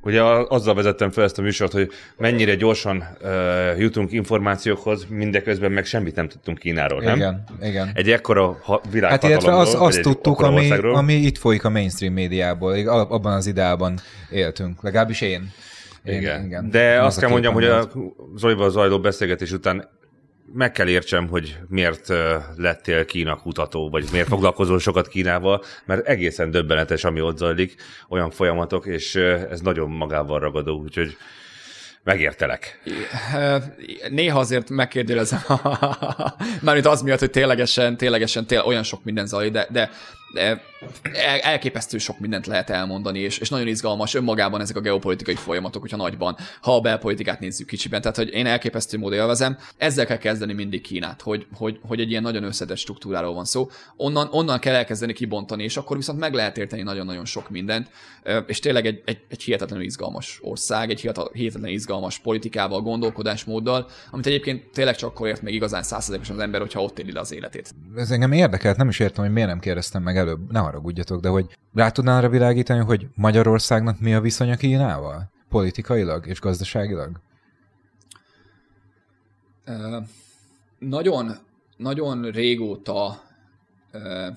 ugye 0.02 0.22
azzal 0.24 0.76
vezettem 0.76 1.12
fel 1.12 1.24
ezt 1.24 1.38
a 1.38 1.42
műsort, 1.42 1.72
hogy 1.72 1.92
mennyire 2.18 2.56
gyorsan 2.56 3.04
uh, 3.22 3.80
jutunk 3.80 4.12
információkhoz, 4.12 5.06
mindeközben 5.10 5.72
meg 5.72 5.86
semmit 5.86 6.16
nem 6.16 6.28
tudtunk 6.28 6.58
Kínáról, 6.58 7.02
nem? 7.02 7.16
Igen, 7.16 7.44
igen. 7.62 7.92
Egy 7.94 8.12
ekkora 8.12 8.58
ha- 8.62 8.82
Hát 9.02 9.24
illetve 9.24 9.56
az, 9.58 9.76
azt 9.80 10.02
tudtuk, 10.02 10.42
ami, 10.42 10.56
országról. 10.56 10.96
ami 10.96 11.14
itt 11.14 11.38
folyik 11.38 11.64
a 11.64 11.70
mainstream 11.70 12.14
médiából, 12.14 12.88
abban 12.88 13.34
az 13.34 13.48
ideában 13.48 14.00
éltünk, 14.32 14.84
legalábbis 14.84 15.22
én. 15.22 15.52
én 16.04 16.18
Igen. 16.18 16.46
igen. 16.46 16.70
De 16.70 17.00
Az 17.00 17.06
azt 17.06 17.20
kell 17.20 17.30
mondjam, 17.30 17.54
hogy 17.54 17.66
a 17.66 17.90
Zolival 18.36 18.70
zajló 18.70 19.00
beszélgetés 19.00 19.52
után 19.52 19.90
meg 20.54 20.72
kell 20.72 20.88
értsem, 20.88 21.28
hogy 21.28 21.58
miért 21.68 22.08
lettél 22.56 23.06
Kína 23.06 23.36
kutató, 23.36 23.90
vagy 23.90 24.08
miért 24.12 24.28
foglalkozol 24.28 24.80
sokat 24.80 25.08
Kínával, 25.08 25.64
mert 25.86 26.08
egészen 26.08 26.52
döbbenetes, 26.52 27.04
ami 27.04 27.22
ott 27.22 27.38
zajlik, 27.38 27.76
olyan 28.10 28.32
folyamatok, 28.32 28.86
és 28.86 29.16
ez 29.16 29.62
nagyon 29.62 29.90
magával 29.90 30.40
ragadó, 30.40 30.80
úgyhogy 30.82 31.18
megértelek. 32.04 32.82
Néha 34.10 34.40
azért 34.40 34.70
megkérdőjelezem, 34.70 35.40
mármint 36.62 36.86
az 36.86 37.02
miatt, 37.02 37.20
hogy 37.20 37.32
ténylegesen, 37.32 37.98
ténylegesen 37.98 38.46
tél, 38.46 38.62
olyan 38.62 38.84
sok 38.84 39.04
minden 39.04 39.26
zajlik, 39.26 39.52
de, 39.52 39.68
de, 39.72 39.90
de 40.34 40.62
el- 41.14 41.40
elképesztő 41.40 41.98
sok 41.98 42.20
mindent 42.20 42.48
lehet 42.48 42.70
elmondani, 42.70 43.20
és, 43.20 43.38
és 43.38 43.50
nagyon 43.50 43.68
izgalmas 43.68 44.14
önmagában 44.14 44.62
ezek 44.62 44.76
a 44.76 44.82
geopolitikai 44.82 45.36
folyamatok, 45.36 45.82
hogyha 45.82 45.98
nagyban, 45.98 46.36
ha 46.62 46.76
a 46.76 46.82
belpolitikát 46.82 47.40
nézzük 47.40 47.68
kicsiben. 47.68 48.02
Tehát, 48.02 48.18
hogy 48.18 48.34
én 48.34 48.46
elképesztő 48.46 48.98
módon 48.98 49.18
élvezem. 49.18 49.58
Ezzel 49.78 50.06
kell 50.06 50.18
kezdeni 50.18 50.54
mindig 50.54 50.82
Kínát, 50.82 51.22
hogy, 51.22 51.48
hogy, 51.54 51.80
hogy 51.88 52.00
egy 52.00 52.10
ilyen 52.10 52.22
nagyon 52.22 52.44
összetett 52.44 52.78
struktúráról 52.78 53.34
van 53.34 53.46
szó. 53.46 53.70
Onnan, 53.96 54.28
onnan 54.32 54.60
kell 54.60 54.76
elkezdeni 54.76 55.14
kibontani, 55.14 55.64
és 55.64 55.78
akkor 55.78 55.98
viszont 55.98 56.20
meg 56.20 56.34
lehet 56.34 56.58
érteni 56.58 56.82
nagyon-nagyon 56.82 57.26
sok 57.26 57.50
mindent. 57.50 57.90
És 58.48 58.60
tényleg 58.60 58.86
egy, 58.86 59.02
egy, 59.06 59.20
egy 59.30 59.42
hihetetlenül 59.42 59.86
izgalmas 59.86 60.40
ország, 60.42 60.90
egy 60.90 61.02
hihetet- 61.02 61.32
hihetetlenül 61.34 61.76
izgalmas 61.76 62.20
politikával, 62.20 62.82
gondolkodásmóddal, 62.82 63.88
amit 64.12 64.26
egyébként 64.26 64.72
tényleg 64.74 64.96
csak 64.96 65.10
akkor 65.10 65.28
ért 65.28 65.42
még 65.42 65.54
igazán 65.54 65.84
százszerzékosan 65.84 66.36
az 66.36 66.42
ember, 66.42 66.62
hogyha 66.62 66.82
ott 66.82 67.00
éli 67.00 67.12
le 67.12 67.20
az 67.20 67.34
életét. 67.34 67.74
Ez 67.96 68.12
engem 68.12 68.32
érdekelt, 68.32 68.78
nem 68.78 68.90
is 68.90 69.00
értem, 69.00 69.24
hogy 69.24 69.34
miért 69.34 69.50
nem 69.50 69.60
kérdeztem 69.60 70.04
meg 70.04 70.18
előbb, 70.20 70.52
ne 70.52 70.60
haragudjatok, 70.60 71.22
de 71.22 71.30
hogy 71.30 71.58
rá 71.74 71.90
tudnál 71.90 72.18
arra 72.18 72.30
világítani, 72.30 72.80
hogy 72.80 73.08
Magyarországnak 73.16 74.00
mi 74.00 74.14
a 74.14 74.22
viszonya 74.22 74.56
Kínával? 74.56 75.32
Politikailag 75.50 76.28
és 76.28 76.40
gazdaságilag? 76.40 77.20
Ö, 79.66 79.98
nagyon, 80.80 81.32
nagyon 81.78 82.22
régóta 82.22 83.22
ö, 83.91 84.28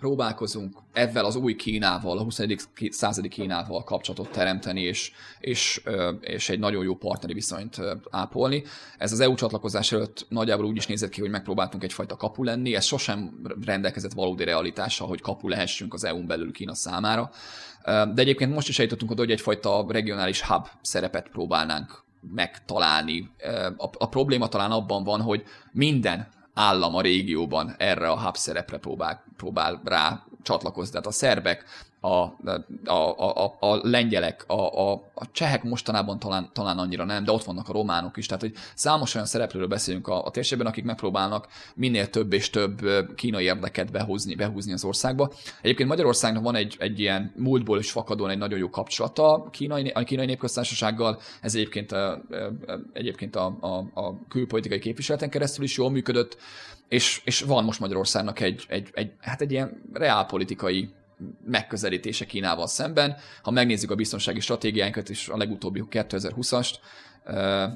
próbálkozunk 0.00 0.76
ezzel 0.92 1.24
az 1.24 1.36
új 1.36 1.56
Kínával, 1.56 2.18
a 2.18 2.22
21. 2.22 2.60
ki- 2.74 2.92
századi 2.92 3.28
Kínával 3.28 3.84
kapcsolatot 3.84 4.30
teremteni, 4.30 4.80
és, 4.80 5.12
és, 5.40 5.82
és 6.20 6.48
egy 6.48 6.58
nagyon 6.58 6.84
jó 6.84 6.94
partneri 6.96 7.32
viszonyt 7.32 7.80
ápolni. 8.10 8.62
Ez 8.98 9.12
az 9.12 9.20
EU 9.20 9.34
csatlakozás 9.34 9.92
előtt 9.92 10.26
nagyjából 10.28 10.64
úgy 10.64 10.76
is 10.76 10.86
nézett 10.86 11.10
ki, 11.10 11.20
hogy 11.20 11.30
megpróbáltunk 11.30 11.82
egyfajta 11.82 12.16
kapu 12.16 12.44
lenni, 12.44 12.74
ez 12.74 12.84
sosem 12.84 13.40
rendelkezett 13.64 14.12
valódi 14.12 14.44
realitással, 14.44 15.08
hogy 15.08 15.20
kapu 15.20 15.48
lehessünk 15.48 15.94
az 15.94 16.04
EU-n 16.04 16.26
belül 16.26 16.52
Kína 16.52 16.74
számára. 16.74 17.30
De 17.84 18.12
egyébként 18.16 18.54
most 18.54 18.68
is 18.68 18.78
eljutottunk 18.78 19.10
oda, 19.10 19.20
hogy 19.20 19.30
egyfajta 19.30 19.86
regionális 19.88 20.42
hub 20.42 20.66
szerepet 20.82 21.28
próbálnánk 21.28 22.04
megtalálni. 22.34 23.30
A, 23.76 23.88
a 23.98 24.08
probléma 24.08 24.48
talán 24.48 24.70
abban 24.70 25.04
van, 25.04 25.20
hogy 25.20 25.42
minden 25.72 26.28
állam 26.60 26.94
a 26.94 27.00
régióban 27.00 27.74
erre 27.78 28.08
a 28.08 28.20
hub 28.20 28.36
szerepre 28.36 28.78
próbál, 28.78 29.24
próbál 29.36 29.80
rá 29.84 30.24
csatlakozni. 30.42 30.90
Tehát 30.90 31.06
a 31.06 31.10
szerbek, 31.10 31.64
a, 32.00 32.08
a, 32.08 32.34
a, 32.84 33.44
a, 33.44 33.56
a 33.60 33.80
lengyelek, 33.82 34.44
a, 34.46 34.90
a, 34.90 34.92
a 35.14 35.30
csehek 35.32 35.62
mostanában 35.62 36.18
talán, 36.18 36.50
talán 36.52 36.78
annyira 36.78 37.04
nem, 37.04 37.24
de 37.24 37.32
ott 37.32 37.44
vannak 37.44 37.68
a 37.68 37.72
románok 37.72 38.16
is. 38.16 38.26
Tehát, 38.26 38.42
hogy 38.42 38.54
számos 38.74 39.14
olyan 39.14 39.26
szereplőről 39.26 39.68
beszélünk 39.68 40.08
a, 40.08 40.24
a 40.24 40.30
térségben, 40.30 40.66
akik 40.66 40.84
megpróbálnak 40.84 41.48
minél 41.74 42.10
több 42.10 42.32
és 42.32 42.50
több 42.50 42.80
kínai 43.14 43.44
érdeket 43.44 43.90
behúzni, 43.90 44.34
behúzni 44.34 44.72
az 44.72 44.84
országba. 44.84 45.32
Egyébként 45.62 45.88
Magyarországnak 45.88 46.42
van 46.42 46.54
egy, 46.54 46.76
egy 46.78 47.00
ilyen 47.00 47.32
múltból 47.36 47.78
is 47.78 47.90
fakadóan 47.90 48.30
egy 48.30 48.38
nagyon 48.38 48.58
jó 48.58 48.70
kapcsolata 48.70 49.32
a 49.32 49.50
kínai, 49.50 49.88
a 49.88 50.02
kínai 50.04 50.26
népköztársasággal. 50.26 51.20
Ez 51.40 51.54
egyébként, 51.54 51.92
a, 51.92 52.22
egyébként 52.92 53.36
a, 53.36 53.56
a, 53.60 54.00
a 54.00 54.26
külpolitikai 54.28 54.78
képviseleten 54.78 55.30
keresztül 55.30 55.64
is 55.64 55.76
jól 55.76 55.90
működött. 55.90 56.36
és, 56.88 57.20
és 57.24 57.40
van 57.40 57.64
most 57.64 57.80
Magyarországnak 57.80 58.40
egy, 58.40 58.64
egy, 58.68 58.88
egy, 58.92 59.12
hát 59.20 59.40
egy 59.40 59.50
ilyen 59.50 59.82
reálpolitikai 59.92 60.90
megközelítése 61.44 62.26
Kínával 62.26 62.66
szemben. 62.66 63.16
Ha 63.42 63.50
megnézzük 63.50 63.90
a 63.90 63.94
biztonsági 63.94 64.40
stratégiánkat 64.40 65.08
és 65.08 65.28
a 65.28 65.36
legutóbbi 65.36 65.84
2020-ast, 65.90 66.74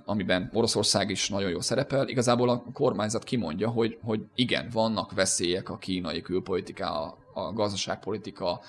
amiben 0.04 0.50
Oroszország 0.52 1.10
is 1.10 1.28
nagyon 1.28 1.50
jó 1.50 1.60
szerepel, 1.60 2.08
igazából 2.08 2.48
a 2.48 2.64
kormányzat 2.72 3.24
kimondja, 3.24 3.68
hogy, 3.68 3.98
hogy 4.02 4.20
igen, 4.34 4.68
vannak 4.72 5.12
veszélyek 5.12 5.68
a 5.68 5.78
kínai 5.78 6.20
külpolitiká, 6.20 7.14
a 7.34 7.52
gazdaságpolitika, 7.52 8.60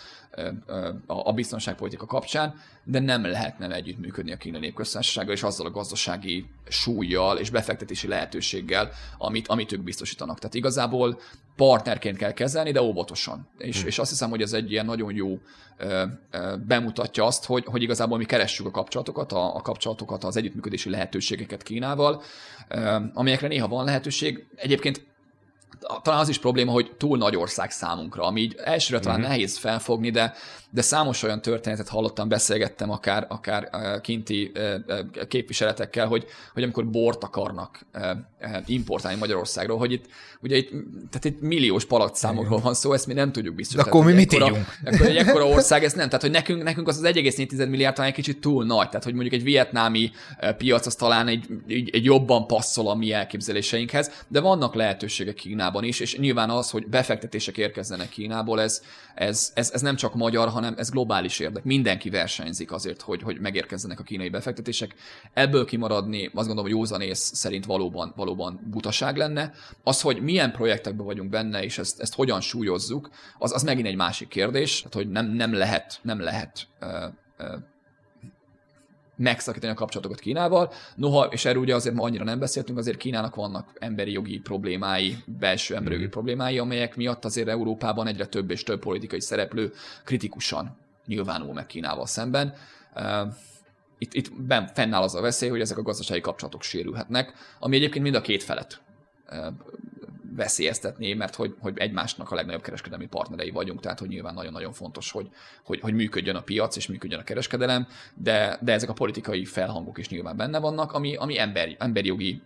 a 1.05 1.33
biztonságpolitika 1.33 2.05
kapcsán, 2.05 2.55
de 2.83 2.99
nem 2.99 3.25
lehetne 3.25 3.75
együttműködni 3.75 4.31
a 4.31 4.37
kínai 4.37 4.59
népköztársasággal 4.59 5.33
és 5.33 5.43
azzal 5.43 5.65
a 5.65 5.71
gazdasági 5.71 6.45
súlyjal 6.67 7.37
és 7.37 7.49
befektetési 7.49 8.07
lehetőséggel, 8.07 8.91
amit, 9.17 9.47
amit 9.47 9.71
ők 9.71 9.81
biztosítanak. 9.81 10.39
Tehát 10.39 10.55
igazából 10.55 11.19
partnerként 11.55 12.17
kell 12.17 12.33
kezelni, 12.33 12.71
de 12.71 12.81
óvatosan. 12.81 13.47
És, 13.57 13.77
hmm. 13.79 13.87
és 13.87 13.99
azt 13.99 14.09
hiszem, 14.09 14.29
hogy 14.29 14.41
ez 14.41 14.53
egy 14.53 14.71
ilyen 14.71 14.85
nagyon 14.85 15.15
jó 15.15 15.39
ö, 15.77 16.03
ö, 16.31 16.55
bemutatja 16.67 17.25
azt, 17.25 17.45
hogy, 17.45 17.65
hogy 17.65 17.81
igazából 17.81 18.17
mi 18.17 18.25
keressük 18.25 18.65
a 18.65 18.71
kapcsolatokat, 18.71 19.31
a, 19.31 19.55
a 19.55 19.61
kapcsolatokat, 19.61 20.23
az 20.23 20.37
együttműködési 20.37 20.89
lehetőségeket 20.89 21.63
Kínával, 21.63 22.21
ö, 22.67 22.97
amelyekre 23.13 23.47
néha 23.47 23.67
van 23.67 23.85
lehetőség. 23.85 24.45
Egyébként 24.55 25.05
talán 26.01 26.19
az 26.19 26.29
is 26.29 26.39
probléma, 26.39 26.71
hogy 26.71 26.91
túl 26.97 27.17
nagy 27.17 27.35
ország 27.35 27.71
számunkra, 27.71 28.23
ami 28.23 28.41
így 28.41 28.55
elsőre 28.63 28.99
talán 28.99 29.17
uh-huh. 29.17 29.31
nehéz 29.31 29.57
felfogni, 29.57 30.09
de, 30.09 30.33
de 30.76 30.81
számos 30.81 31.23
olyan 31.23 31.41
történetet 31.41 31.88
hallottam, 31.88 32.27
beszélgettem 32.27 32.91
akár, 32.91 33.26
akár 33.30 33.69
kinti 34.02 34.52
képviseletekkel, 35.27 36.07
hogy, 36.07 36.26
hogy 36.53 36.64
amikor 36.64 36.89
bort 36.89 37.23
akarnak 37.23 37.85
importálni 38.65 39.19
Magyarországról, 39.19 39.77
hogy 39.77 39.91
itt 39.91 40.06
ugye 40.41 40.56
itt, 40.56 40.69
tehát 41.10 41.26
itt 41.26 41.41
milliós 41.41 41.85
palacszámokról 41.85 42.60
van 42.60 42.73
szó, 42.73 42.93
ezt 42.93 43.07
mi 43.07 43.14
nem 43.14 43.31
tudjuk 43.31 43.56
biztosítani. 43.56 43.89
akkor 43.89 44.06
mi 44.06 44.14
mit 44.14 44.34
ekkora, 44.34 44.65
Akkor 44.85 45.06
egy 45.06 45.15
ekkora 45.15 45.47
ország, 45.56 45.84
ez 45.84 45.93
nem. 45.93 46.06
Tehát, 46.06 46.22
hogy 46.22 46.31
nekünk, 46.31 46.64
nekünk 46.64 46.88
az 46.88 46.97
az 46.97 47.11
1,4 47.14 47.69
milliárd 47.69 47.95
talán 47.95 48.10
egy 48.10 48.15
kicsit 48.15 48.41
túl 48.41 48.65
nagy. 48.65 48.88
Tehát, 48.88 49.03
hogy 49.03 49.14
mondjuk 49.14 49.34
egy 49.34 49.43
vietnámi 49.43 50.11
piac 50.57 50.85
az 50.85 50.95
talán 50.95 51.27
egy, 51.27 51.45
egy, 51.68 51.89
egy 51.93 52.03
jobban 52.03 52.47
passzol 52.47 52.89
a 52.89 52.95
mi 52.95 53.11
elképzeléseinkhez, 53.11 54.11
de 54.27 54.39
vannak 54.39 54.76
lehetőségek 54.76 55.34
Kínában 55.34 55.84
is, 55.84 55.99
és 55.99 56.18
nyilván 56.18 56.49
az, 56.49 56.69
hogy 56.69 56.88
befektetések 56.88 57.57
érkezzenek 57.57 58.10
Kínából, 58.10 58.61
ez, 58.61 58.81
ez, 59.15 59.52
ez, 59.53 59.72
ez 59.73 59.81
nem 59.81 59.95
csak 59.95 60.15
magyar, 60.15 60.49
hanem 60.49 60.64
ez 60.77 60.89
globális 60.89 61.39
érdek. 61.39 61.63
Mindenki 61.63 62.09
versenyzik 62.09 62.71
azért, 62.71 63.01
hogy, 63.01 63.21
hogy 63.21 63.39
megérkezzenek 63.39 63.99
a 63.99 64.03
kínai 64.03 64.29
befektetések. 64.29 64.95
Ebből 65.33 65.65
kimaradni, 65.65 66.25
azt 66.25 66.33
gondolom, 66.33 66.63
hogy 66.63 66.71
józanész 66.71 67.31
szerint 67.33 67.65
valóban, 67.65 68.13
valóban 68.15 68.67
butaság 68.71 69.17
lenne. 69.17 69.51
Az, 69.83 70.01
hogy 70.01 70.21
milyen 70.21 70.51
projektekben 70.51 71.05
vagyunk 71.05 71.29
benne, 71.29 71.63
és 71.63 71.77
ezt, 71.77 71.99
ezt 71.99 72.15
hogyan 72.15 72.41
súlyozzuk, 72.41 73.09
az, 73.37 73.53
az 73.53 73.63
megint 73.63 73.87
egy 73.87 73.95
másik 73.95 74.27
kérdés, 74.27 74.77
tehát, 74.77 74.93
hogy 74.93 75.09
nem, 75.09 75.25
nem 75.25 75.53
lehet, 75.53 75.99
nem 76.01 76.19
lehet 76.19 76.67
uh, 76.81 76.89
uh, 77.39 77.59
megszakítani 79.15 79.71
a 79.71 79.75
kapcsolatokat 79.75 80.19
Kínával. 80.19 80.71
Noha, 80.95 81.25
és 81.25 81.45
erről 81.45 81.61
ugye 81.61 81.75
azért 81.75 81.95
ma 81.95 82.03
annyira 82.03 82.23
nem 82.23 82.39
beszéltünk, 82.39 82.77
azért 82.77 82.97
Kínának 82.97 83.35
vannak 83.35 83.71
emberi 83.79 84.11
jogi 84.11 84.39
problémái, 84.39 85.17
belső 85.25 85.75
emberi 85.75 85.93
jogi 85.93 86.05
mhm. 86.05 86.13
problémái, 86.13 86.59
amelyek 86.59 86.95
miatt 86.95 87.25
azért 87.25 87.47
Európában 87.47 88.07
egyre 88.07 88.25
több 88.25 88.51
és 88.51 88.63
több 88.63 88.79
politikai 88.79 89.21
szereplő 89.21 89.73
kritikusan 90.03 90.77
nyilvánul 91.05 91.53
meg 91.53 91.65
Kínával 91.65 92.05
szemben. 92.05 92.53
Itt, 93.97 94.13
itt 94.13 94.41
ben, 94.41 94.67
fennáll 94.73 95.01
az 95.01 95.15
a 95.15 95.21
veszély, 95.21 95.49
hogy 95.49 95.61
ezek 95.61 95.77
a 95.77 95.81
gazdasági 95.81 96.21
kapcsolatok 96.21 96.61
sérülhetnek, 96.61 97.33
ami 97.59 97.75
egyébként 97.75 98.03
mind 98.03 98.15
a 98.15 98.21
két 98.21 98.43
felet 98.43 98.81
veszélyeztetni, 100.36 101.14
mert 101.14 101.36
hogy, 101.36 101.56
hogy 101.60 101.78
egymásnak 101.78 102.32
a 102.32 102.36
legnagyobb 102.36 102.62
kereskedelmi 102.62 103.06
partnerei 103.06 103.49
vagyunk, 103.49 103.80
tehát 103.80 103.99
hogy 103.99 104.07
nyilván 104.07 104.34
nagyon-nagyon 104.34 104.74
fontos, 104.74 105.12
hogy, 105.12 105.30
hogy, 105.64 105.80
hogy 105.80 105.94
működjön 105.94 106.36
a 106.36 106.41
piac 106.41 106.76
és 106.76 106.88
működjön 106.88 107.20
a 107.20 107.24
kereskedelem, 107.24 107.88
de, 108.16 108.60
de 108.62 108.74
ezek 108.74 108.90
a 108.90 108.94
politikai 108.94 109.45
felhangok 109.45 109.98
is 109.98 110.10
nyilván 110.10 110.38
benne 110.38 110.60
vannak, 110.60 110.91
ami, 110.91 111.16
ami 111.16 111.40
ember, 111.40 111.76
emberi 111.78 112.07
jogi 112.07 112.41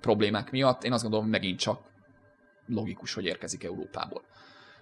problémák 0.00 0.50
miatt 0.50 0.84
én 0.84 0.92
azt 0.92 1.02
gondolom, 1.02 1.28
megint 1.28 1.58
csak 1.58 1.80
logikus, 2.66 3.14
hogy 3.14 3.24
érkezik 3.24 3.64
Európából. 3.64 4.22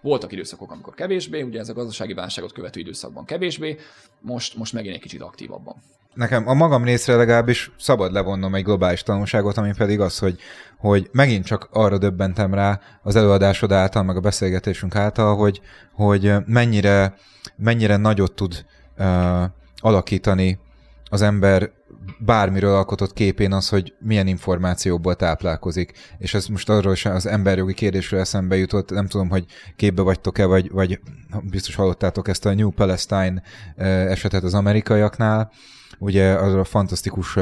Voltak 0.00 0.32
időszakok, 0.32 0.70
amikor 0.70 0.94
kevésbé, 0.94 1.42
ugye 1.42 1.58
ez 1.58 1.68
a 1.68 1.72
gazdasági 1.72 2.12
válságot 2.12 2.52
követő 2.52 2.80
időszakban 2.80 3.24
kevésbé, 3.24 3.78
most, 4.20 4.56
most 4.56 4.72
megint 4.72 4.94
egy 4.94 5.00
kicsit 5.00 5.20
aktívabban. 5.20 5.82
Nekem 6.18 6.48
a 6.48 6.54
magam 6.54 6.84
részre 6.84 7.16
legalábbis 7.16 7.70
szabad 7.78 8.12
levonnom 8.12 8.54
egy 8.54 8.64
globális 8.64 9.02
tanulságot, 9.02 9.56
ami 9.56 9.72
pedig 9.76 10.00
az, 10.00 10.18
hogy, 10.18 10.38
hogy 10.78 11.08
megint 11.12 11.44
csak 11.44 11.68
arra 11.72 11.98
döbbentem 11.98 12.54
rá 12.54 12.80
az 13.02 13.16
előadásod 13.16 13.72
által, 13.72 14.02
meg 14.02 14.16
a 14.16 14.20
beszélgetésünk 14.20 14.96
által, 14.96 15.36
hogy, 15.36 15.60
hogy 15.92 16.32
mennyire, 16.46 17.14
mennyire 17.56 17.96
nagyot 17.96 18.32
tud 18.34 18.64
uh, 18.98 19.42
alakítani 19.76 20.58
az 21.10 21.22
ember 21.22 21.70
bármiről 22.18 22.74
alkotott 22.74 23.12
képén 23.12 23.52
az, 23.52 23.68
hogy 23.68 23.94
milyen 23.98 24.26
információból 24.26 25.14
táplálkozik. 25.14 25.92
És 26.18 26.34
ez 26.34 26.46
most 26.46 26.68
arról 26.68 26.92
is 26.92 27.04
az 27.04 27.26
emberjogi 27.26 27.74
kérdésről 27.74 28.20
eszembe 28.20 28.56
jutott, 28.56 28.90
nem 28.90 29.06
tudom, 29.06 29.28
hogy 29.28 29.44
képbe 29.76 30.02
vagytok-e, 30.02 30.44
vagy, 30.44 30.70
vagy 30.70 31.00
biztos 31.42 31.74
hallottátok 31.74 32.28
ezt 32.28 32.46
a 32.46 32.54
New 32.54 32.70
Palestine 32.70 33.42
esetet 34.08 34.42
az 34.42 34.54
amerikaiaknál, 34.54 35.50
ugye 35.98 36.32
az 36.32 36.54
a 36.54 36.64
fantasztikus 36.64 37.36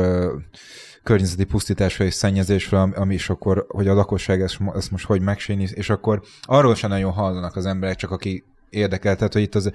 környezeti 1.02 1.44
pusztításra 1.44 2.04
és 2.04 2.14
szennyezésre, 2.14 2.80
ami 2.80 3.14
is 3.14 3.30
akkor, 3.30 3.66
hogy 3.68 3.88
a 3.88 3.94
lakosság 3.94 4.42
ezt, 4.42 4.58
ezt 4.74 4.90
most 4.90 5.06
hogy 5.06 5.20
megsínyi, 5.20 5.68
és 5.72 5.90
akkor 5.90 6.22
arról 6.42 6.74
sem 6.74 6.90
nagyon 6.90 7.12
hallanak 7.12 7.56
az 7.56 7.66
emberek, 7.66 7.96
csak 7.96 8.10
aki 8.10 8.44
érdekel, 8.70 9.16
tehát 9.16 9.32
hogy 9.32 9.42
itt 9.42 9.54
az 9.54 9.70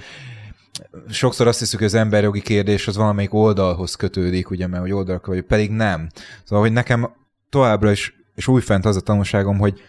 sokszor 1.09 1.47
azt 1.47 1.59
hiszük, 1.59 1.79
hogy 1.79 1.87
az 1.87 1.93
emberjogi 1.93 2.41
kérdés 2.41 2.87
az 2.87 2.95
valamelyik 2.95 3.33
oldalhoz 3.33 3.95
kötődik, 3.95 4.49
ugye, 4.49 4.67
mert 4.67 4.81
hogy 4.81 4.91
oldalak 4.91 5.25
vagy, 5.25 5.41
pedig 5.41 5.69
nem. 5.71 6.07
Szóval, 6.43 6.63
hogy 6.63 6.73
nekem 6.73 7.15
továbbra 7.49 7.91
is, 7.91 8.15
és 8.35 8.47
újfent 8.47 8.85
az 8.85 8.95
a 8.95 9.01
tanulságom, 9.01 9.57
hogy 9.57 9.81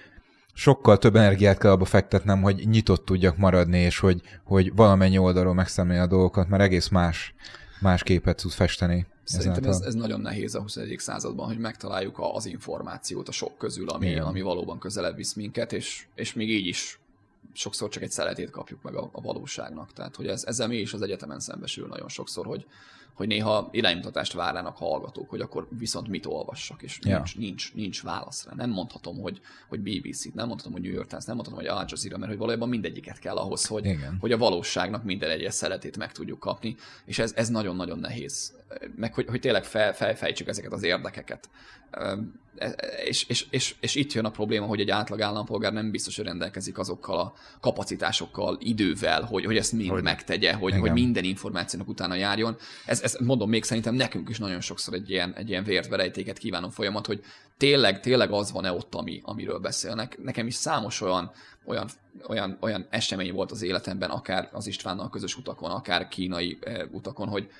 sokkal 0.52 0.98
több 0.98 1.16
energiát 1.16 1.58
kell 1.58 1.70
abba 1.70 1.84
fektetnem, 1.84 2.42
hogy 2.42 2.68
nyitott 2.70 3.04
tudjak 3.04 3.36
maradni, 3.36 3.78
és 3.78 3.98
hogy, 3.98 4.20
hogy 4.44 4.74
valamennyi 4.74 5.18
oldalról 5.18 5.54
megszemlélni 5.54 6.02
a 6.02 6.06
dolgokat, 6.06 6.48
mert 6.48 6.62
egész 6.62 6.88
más, 6.88 7.34
más 7.82 8.02
képet 8.02 8.36
tud 8.36 8.50
festeni. 8.50 9.06
Szerintem 9.24 9.64
ez, 9.64 9.80
ez 9.80 9.94
nagyon 9.94 10.20
nehéz 10.20 10.54
a 10.54 10.60
21. 10.60 10.98
században, 10.98 11.46
hogy 11.46 11.58
megtaláljuk 11.58 12.18
az 12.32 12.46
információt 12.46 13.28
a 13.28 13.32
sok 13.32 13.58
közül, 13.58 13.88
ami, 13.88 14.18
ami 14.18 14.40
valóban 14.40 14.78
közelebb 14.78 15.16
visz 15.16 15.32
minket, 15.32 15.72
és, 15.72 16.06
és 16.14 16.32
még 16.32 16.50
így 16.50 16.66
is 16.66 17.00
sokszor 17.52 17.88
csak 17.88 18.02
egy 18.02 18.10
szeletét 18.10 18.50
kapjuk 18.50 18.82
meg 18.82 18.94
a, 18.94 19.08
a 19.12 19.20
valóságnak. 19.20 19.92
Tehát, 19.92 20.16
hogy 20.16 20.26
ez, 20.26 20.44
ezzel 20.44 20.68
mi 20.68 20.76
is 20.76 20.92
az 20.92 21.02
egyetemen 21.02 21.40
szembesül 21.40 21.86
nagyon 21.86 22.08
sokszor, 22.08 22.46
hogy, 22.46 22.66
hogy 23.14 23.26
néha 23.26 23.68
iránymutatást 23.72 24.32
várnának 24.32 24.76
hallgatók, 24.76 25.30
hogy 25.30 25.40
akkor 25.40 25.68
viszont 25.78 26.08
mit 26.08 26.26
olvassak, 26.26 26.82
és 26.82 26.98
ja. 27.02 27.16
nincs, 27.16 27.36
nincs, 27.36 27.74
nincs 27.74 28.02
válasz 28.02 28.46
rá. 28.46 28.52
Nem 28.54 28.70
mondhatom, 28.70 29.20
hogy, 29.20 29.40
hogy 29.68 29.80
BBC-t, 29.80 30.34
nem 30.34 30.46
mondhatom, 30.46 30.72
hogy 30.72 30.82
New 30.82 30.92
York 30.92 31.08
Times, 31.08 31.24
nem 31.24 31.34
mondhatom, 31.34 31.60
hogy 31.60 31.68
Al 31.70 31.84
Jazeera, 31.88 32.16
mert 32.16 32.30
hogy 32.30 32.38
valójában 32.38 32.68
mindegyiket 32.68 33.18
kell 33.18 33.36
ahhoz, 33.36 33.66
hogy, 33.66 33.96
hogy 34.20 34.32
a 34.32 34.38
valóságnak 34.38 35.04
minden 35.04 35.30
egyes 35.30 35.54
szeletét 35.54 35.96
meg 35.96 36.12
tudjuk 36.12 36.38
kapni, 36.38 36.76
és 37.04 37.18
ez, 37.18 37.32
ez 37.36 37.48
nagyon-nagyon 37.48 37.98
nehéz. 37.98 38.52
Meg 38.96 39.14
hogy, 39.14 39.26
hogy 39.28 39.40
tényleg 39.40 39.64
fel, 39.64 39.94
felfejtsük 39.94 40.48
ezeket 40.48 40.72
az 40.72 40.82
érdekeket. 40.82 41.50
E, 41.92 42.68
és, 43.04 43.24
és, 43.28 43.46
és, 43.50 43.74
és 43.80 43.94
itt 43.94 44.12
jön 44.12 44.24
a 44.24 44.30
probléma, 44.30 44.66
hogy 44.66 44.80
egy 44.80 44.90
átlag 44.90 45.20
állampolgár 45.20 45.72
nem 45.72 45.90
biztos, 45.90 46.16
hogy 46.16 46.24
rendelkezik 46.24 46.78
azokkal 46.78 47.18
a 47.18 47.34
kapacitásokkal, 47.60 48.58
idővel, 48.60 49.22
hogy, 49.22 49.44
hogy 49.44 49.56
ezt 49.56 49.72
mind 49.72 49.90
hogy, 49.90 50.02
megtegye, 50.02 50.52
hogy, 50.52 50.74
hogy 50.74 50.92
minden 50.92 51.24
információnak 51.24 51.88
utána 51.88 52.14
járjon. 52.14 52.56
Ez, 52.86 53.02
ez 53.02 53.16
mondom, 53.20 53.48
még 53.48 53.64
szerintem 53.64 53.94
nekünk 53.94 54.28
is 54.28 54.38
nagyon 54.38 54.60
sokszor 54.60 54.94
egy 54.94 55.10
ilyen, 55.10 55.34
egy 55.34 55.48
ilyen 55.48 55.64
vért 55.64 55.88
verejtéket 55.88 56.38
kívánom 56.38 56.70
folyamat, 56.70 57.06
hogy 57.06 57.24
tényleg, 57.56 58.00
tényleg 58.00 58.30
az 58.30 58.52
van-e 58.52 58.72
ott, 58.72 58.94
ami, 58.94 59.20
amiről 59.24 59.58
beszélnek. 59.58 60.18
Nekem 60.22 60.46
is 60.46 60.54
számos 60.54 61.00
olyan, 61.00 61.30
olyan, 61.64 61.88
olyan, 62.28 62.56
olyan 62.60 62.86
esemény 62.90 63.32
volt 63.32 63.50
az 63.50 63.62
életemben, 63.62 64.10
akár 64.10 64.48
az 64.52 64.66
Istvánnal 64.66 65.10
közös 65.10 65.36
utakon, 65.36 65.70
akár 65.70 66.08
kínai 66.08 66.58
eh, 66.60 66.82
utakon, 66.90 67.28
hogy 67.28 67.50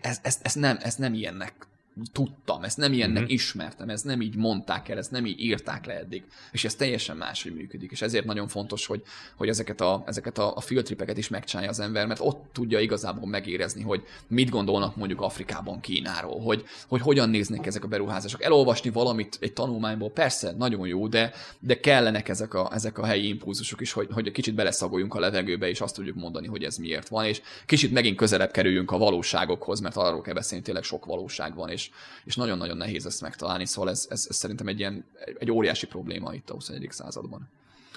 ez, 0.00 0.18
ez, 0.22 0.38
ez, 0.42 0.54
nem, 0.54 0.78
ez 0.80 0.94
nem 0.94 1.14
ilyennek 1.14 1.66
tudtam, 2.12 2.62
ezt 2.62 2.76
nem 2.76 2.92
ilyennek 2.92 3.22
uh-huh. 3.22 3.32
ismertem, 3.32 3.88
ezt 3.88 4.04
nem 4.04 4.20
így 4.20 4.36
mondták 4.36 4.88
el, 4.88 4.98
ezt 4.98 5.10
nem 5.10 5.26
így 5.26 5.40
írták 5.40 5.86
le 5.86 5.98
eddig, 5.98 6.24
és 6.52 6.64
ez 6.64 6.74
teljesen 6.74 7.16
máshogy 7.16 7.54
működik, 7.54 7.90
és 7.90 8.02
ezért 8.02 8.24
nagyon 8.24 8.48
fontos, 8.48 8.86
hogy, 8.86 9.02
hogy 9.34 9.48
ezeket 9.48 9.80
a, 9.80 10.02
ezeket 10.06 10.38
a, 10.38 10.56
a 10.56 10.60
filtripeket 10.60 11.18
is 11.18 11.28
megcsinálja 11.28 11.70
az 11.70 11.80
ember, 11.80 12.06
mert 12.06 12.20
ott 12.22 12.44
tudja 12.52 12.80
igazából 12.80 13.28
megérezni, 13.28 13.82
hogy 13.82 14.02
mit 14.28 14.50
gondolnak 14.50 14.96
mondjuk 14.96 15.20
Afrikában 15.20 15.80
Kínáról, 15.80 16.40
hogy, 16.40 16.64
hogy 16.88 17.00
hogyan 17.00 17.30
néznek 17.30 17.66
ezek 17.66 17.84
a 17.84 17.88
beruházások. 17.88 18.42
Elolvasni 18.42 18.90
valamit 18.90 19.36
egy 19.40 19.52
tanulmányból 19.52 20.10
persze 20.10 20.52
nagyon 20.52 20.86
jó, 20.86 21.08
de, 21.08 21.32
de 21.58 21.80
kellenek 21.80 22.28
ezek 22.28 22.54
a, 22.54 22.70
ezek 22.72 22.98
a 22.98 23.04
helyi 23.04 23.28
impulzusok 23.28 23.80
is, 23.80 23.92
hogy, 23.92 24.08
hogy 24.12 24.26
egy 24.26 24.32
kicsit 24.32 24.54
beleszagoljunk 24.54 25.14
a 25.14 25.20
levegőbe, 25.20 25.68
és 25.68 25.80
azt 25.80 25.94
tudjuk 25.94 26.16
mondani, 26.16 26.46
hogy 26.46 26.64
ez 26.64 26.76
miért 26.76 27.08
van, 27.08 27.24
és 27.24 27.42
kicsit 27.66 27.92
megint 27.92 28.16
közelebb 28.16 28.50
kerüljünk 28.50 28.90
a 28.90 28.98
valóságokhoz, 28.98 29.80
mert 29.80 29.96
arról 29.96 30.20
kell 30.20 30.34
beszélni, 30.34 30.64
tényleg 30.64 30.82
sok 30.82 31.04
valóság 31.04 31.54
van, 31.54 31.68
és 31.68 31.85
és, 31.86 31.90
és 32.24 32.36
nagyon-nagyon 32.36 32.76
nehéz 32.76 33.06
ezt 33.06 33.20
megtalálni, 33.20 33.66
szóval 33.66 33.90
ez, 33.90 34.06
ez, 34.10 34.26
ez 34.28 34.36
szerintem 34.36 34.66
egy 34.66 34.78
ilyen 34.78 35.04
egy 35.38 35.50
óriási 35.50 35.86
probléma 35.86 36.34
itt 36.34 36.50
a 36.50 36.54
21. 36.54 36.86
században. 36.90 37.48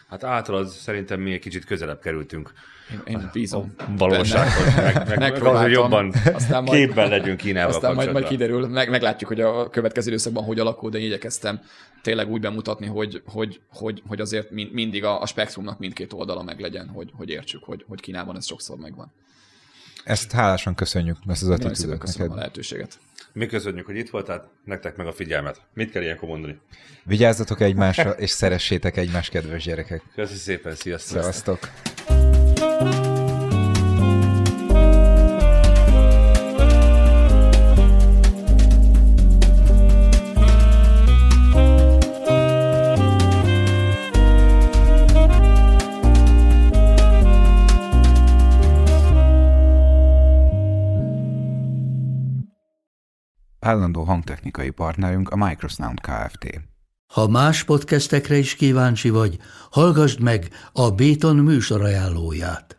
Hát 0.09 0.23
általad 0.23 0.67
szerintem 0.67 1.19
mi 1.19 1.33
egy 1.33 1.39
kicsit 1.39 1.65
közelebb 1.65 1.99
kerültünk 2.01 2.53
Én, 2.91 3.01
én 3.19 3.29
bízom. 3.33 3.73
a 3.77 3.83
valósághoz, 3.97 4.75
meg, 4.75 5.07
meg, 5.07 5.17
meg 5.19 5.43
az, 5.43 5.61
hogy 5.61 5.71
jobban 5.71 6.13
Aztán 6.33 6.63
majd- 6.63 6.85
képben 6.85 7.09
legyünk 7.09 7.37
Kínával 7.37 7.73
Aztán 7.73 7.95
majd, 7.95 8.11
majd 8.11 8.27
kiderül, 8.27 8.67
meg, 8.67 8.89
meglátjuk, 8.89 9.29
hogy 9.29 9.41
a 9.41 9.69
következő 9.69 10.07
időszakban 10.09 10.43
hogy 10.43 10.59
alakul, 10.59 10.89
de 10.89 10.97
én 10.97 11.05
igyekeztem 11.05 11.61
tényleg 12.01 12.29
úgy 12.29 12.41
bemutatni, 12.41 12.85
hogy, 12.87 13.21
hogy, 13.25 13.61
hogy, 13.73 14.03
hogy 14.07 14.21
azért 14.21 14.51
min- 14.51 14.73
mindig 14.73 15.03
a, 15.03 15.21
a 15.21 15.25
spektrumnak 15.25 15.79
mindkét 15.79 16.13
oldala 16.13 16.43
meg 16.43 16.59
legyen, 16.59 16.87
hogy, 16.87 17.11
hogy 17.15 17.29
értsük, 17.29 17.63
hogy, 17.63 17.85
hogy 17.87 17.99
Kínában 18.01 18.35
ez 18.35 18.45
sokszor 18.45 18.77
megvan. 18.77 19.11
Ezt 20.03 20.31
hálásan 20.31 20.75
köszönjük, 20.75 21.17
ezt 21.27 21.41
az 21.41 21.47
Nagyon 21.47 21.57
szépen 21.57 21.71
attitűdöt 21.71 21.99
köszönöm 21.99 22.27
a 22.31 22.35
neked. 22.35 22.37
lehetőséget. 22.37 22.99
Mi 23.33 23.45
köszönjük, 23.45 23.85
hogy 23.85 23.97
itt 23.97 24.09
voltál, 24.09 24.51
nektek 24.65 24.95
meg 24.95 25.07
a 25.07 25.11
figyelmet. 25.11 25.61
Mit 25.73 25.91
kell 25.91 26.01
ilyenkor 26.01 26.29
mondani? 26.29 26.59
Vigyázzatok 27.03 27.61
egymásra, 27.61 28.11
és 28.11 28.29
szeressétek 28.29 28.97
egymást, 28.97 29.29
kedves 29.29 29.63
gyerekek. 29.63 30.01
Köszi 30.15 30.35
szépen, 30.35 30.75
sziasztok! 30.75 31.21
Szevasztok! 31.21 31.59
Állandó 53.59 54.03
hangtechnikai 54.03 54.69
partnerünk 54.69 55.29
a 55.29 55.35
Microsound 55.35 55.99
Kft. 56.01 56.61
Ha 57.13 57.27
más 57.27 57.63
podcastekre 57.63 58.37
is 58.37 58.55
kíváncsi 58.55 59.09
vagy, 59.09 59.37
hallgassd 59.71 60.21
meg 60.21 60.49
a 60.73 60.91
Béton 60.91 61.35
műsor 61.35 61.81
ajánlóját. 61.81 62.78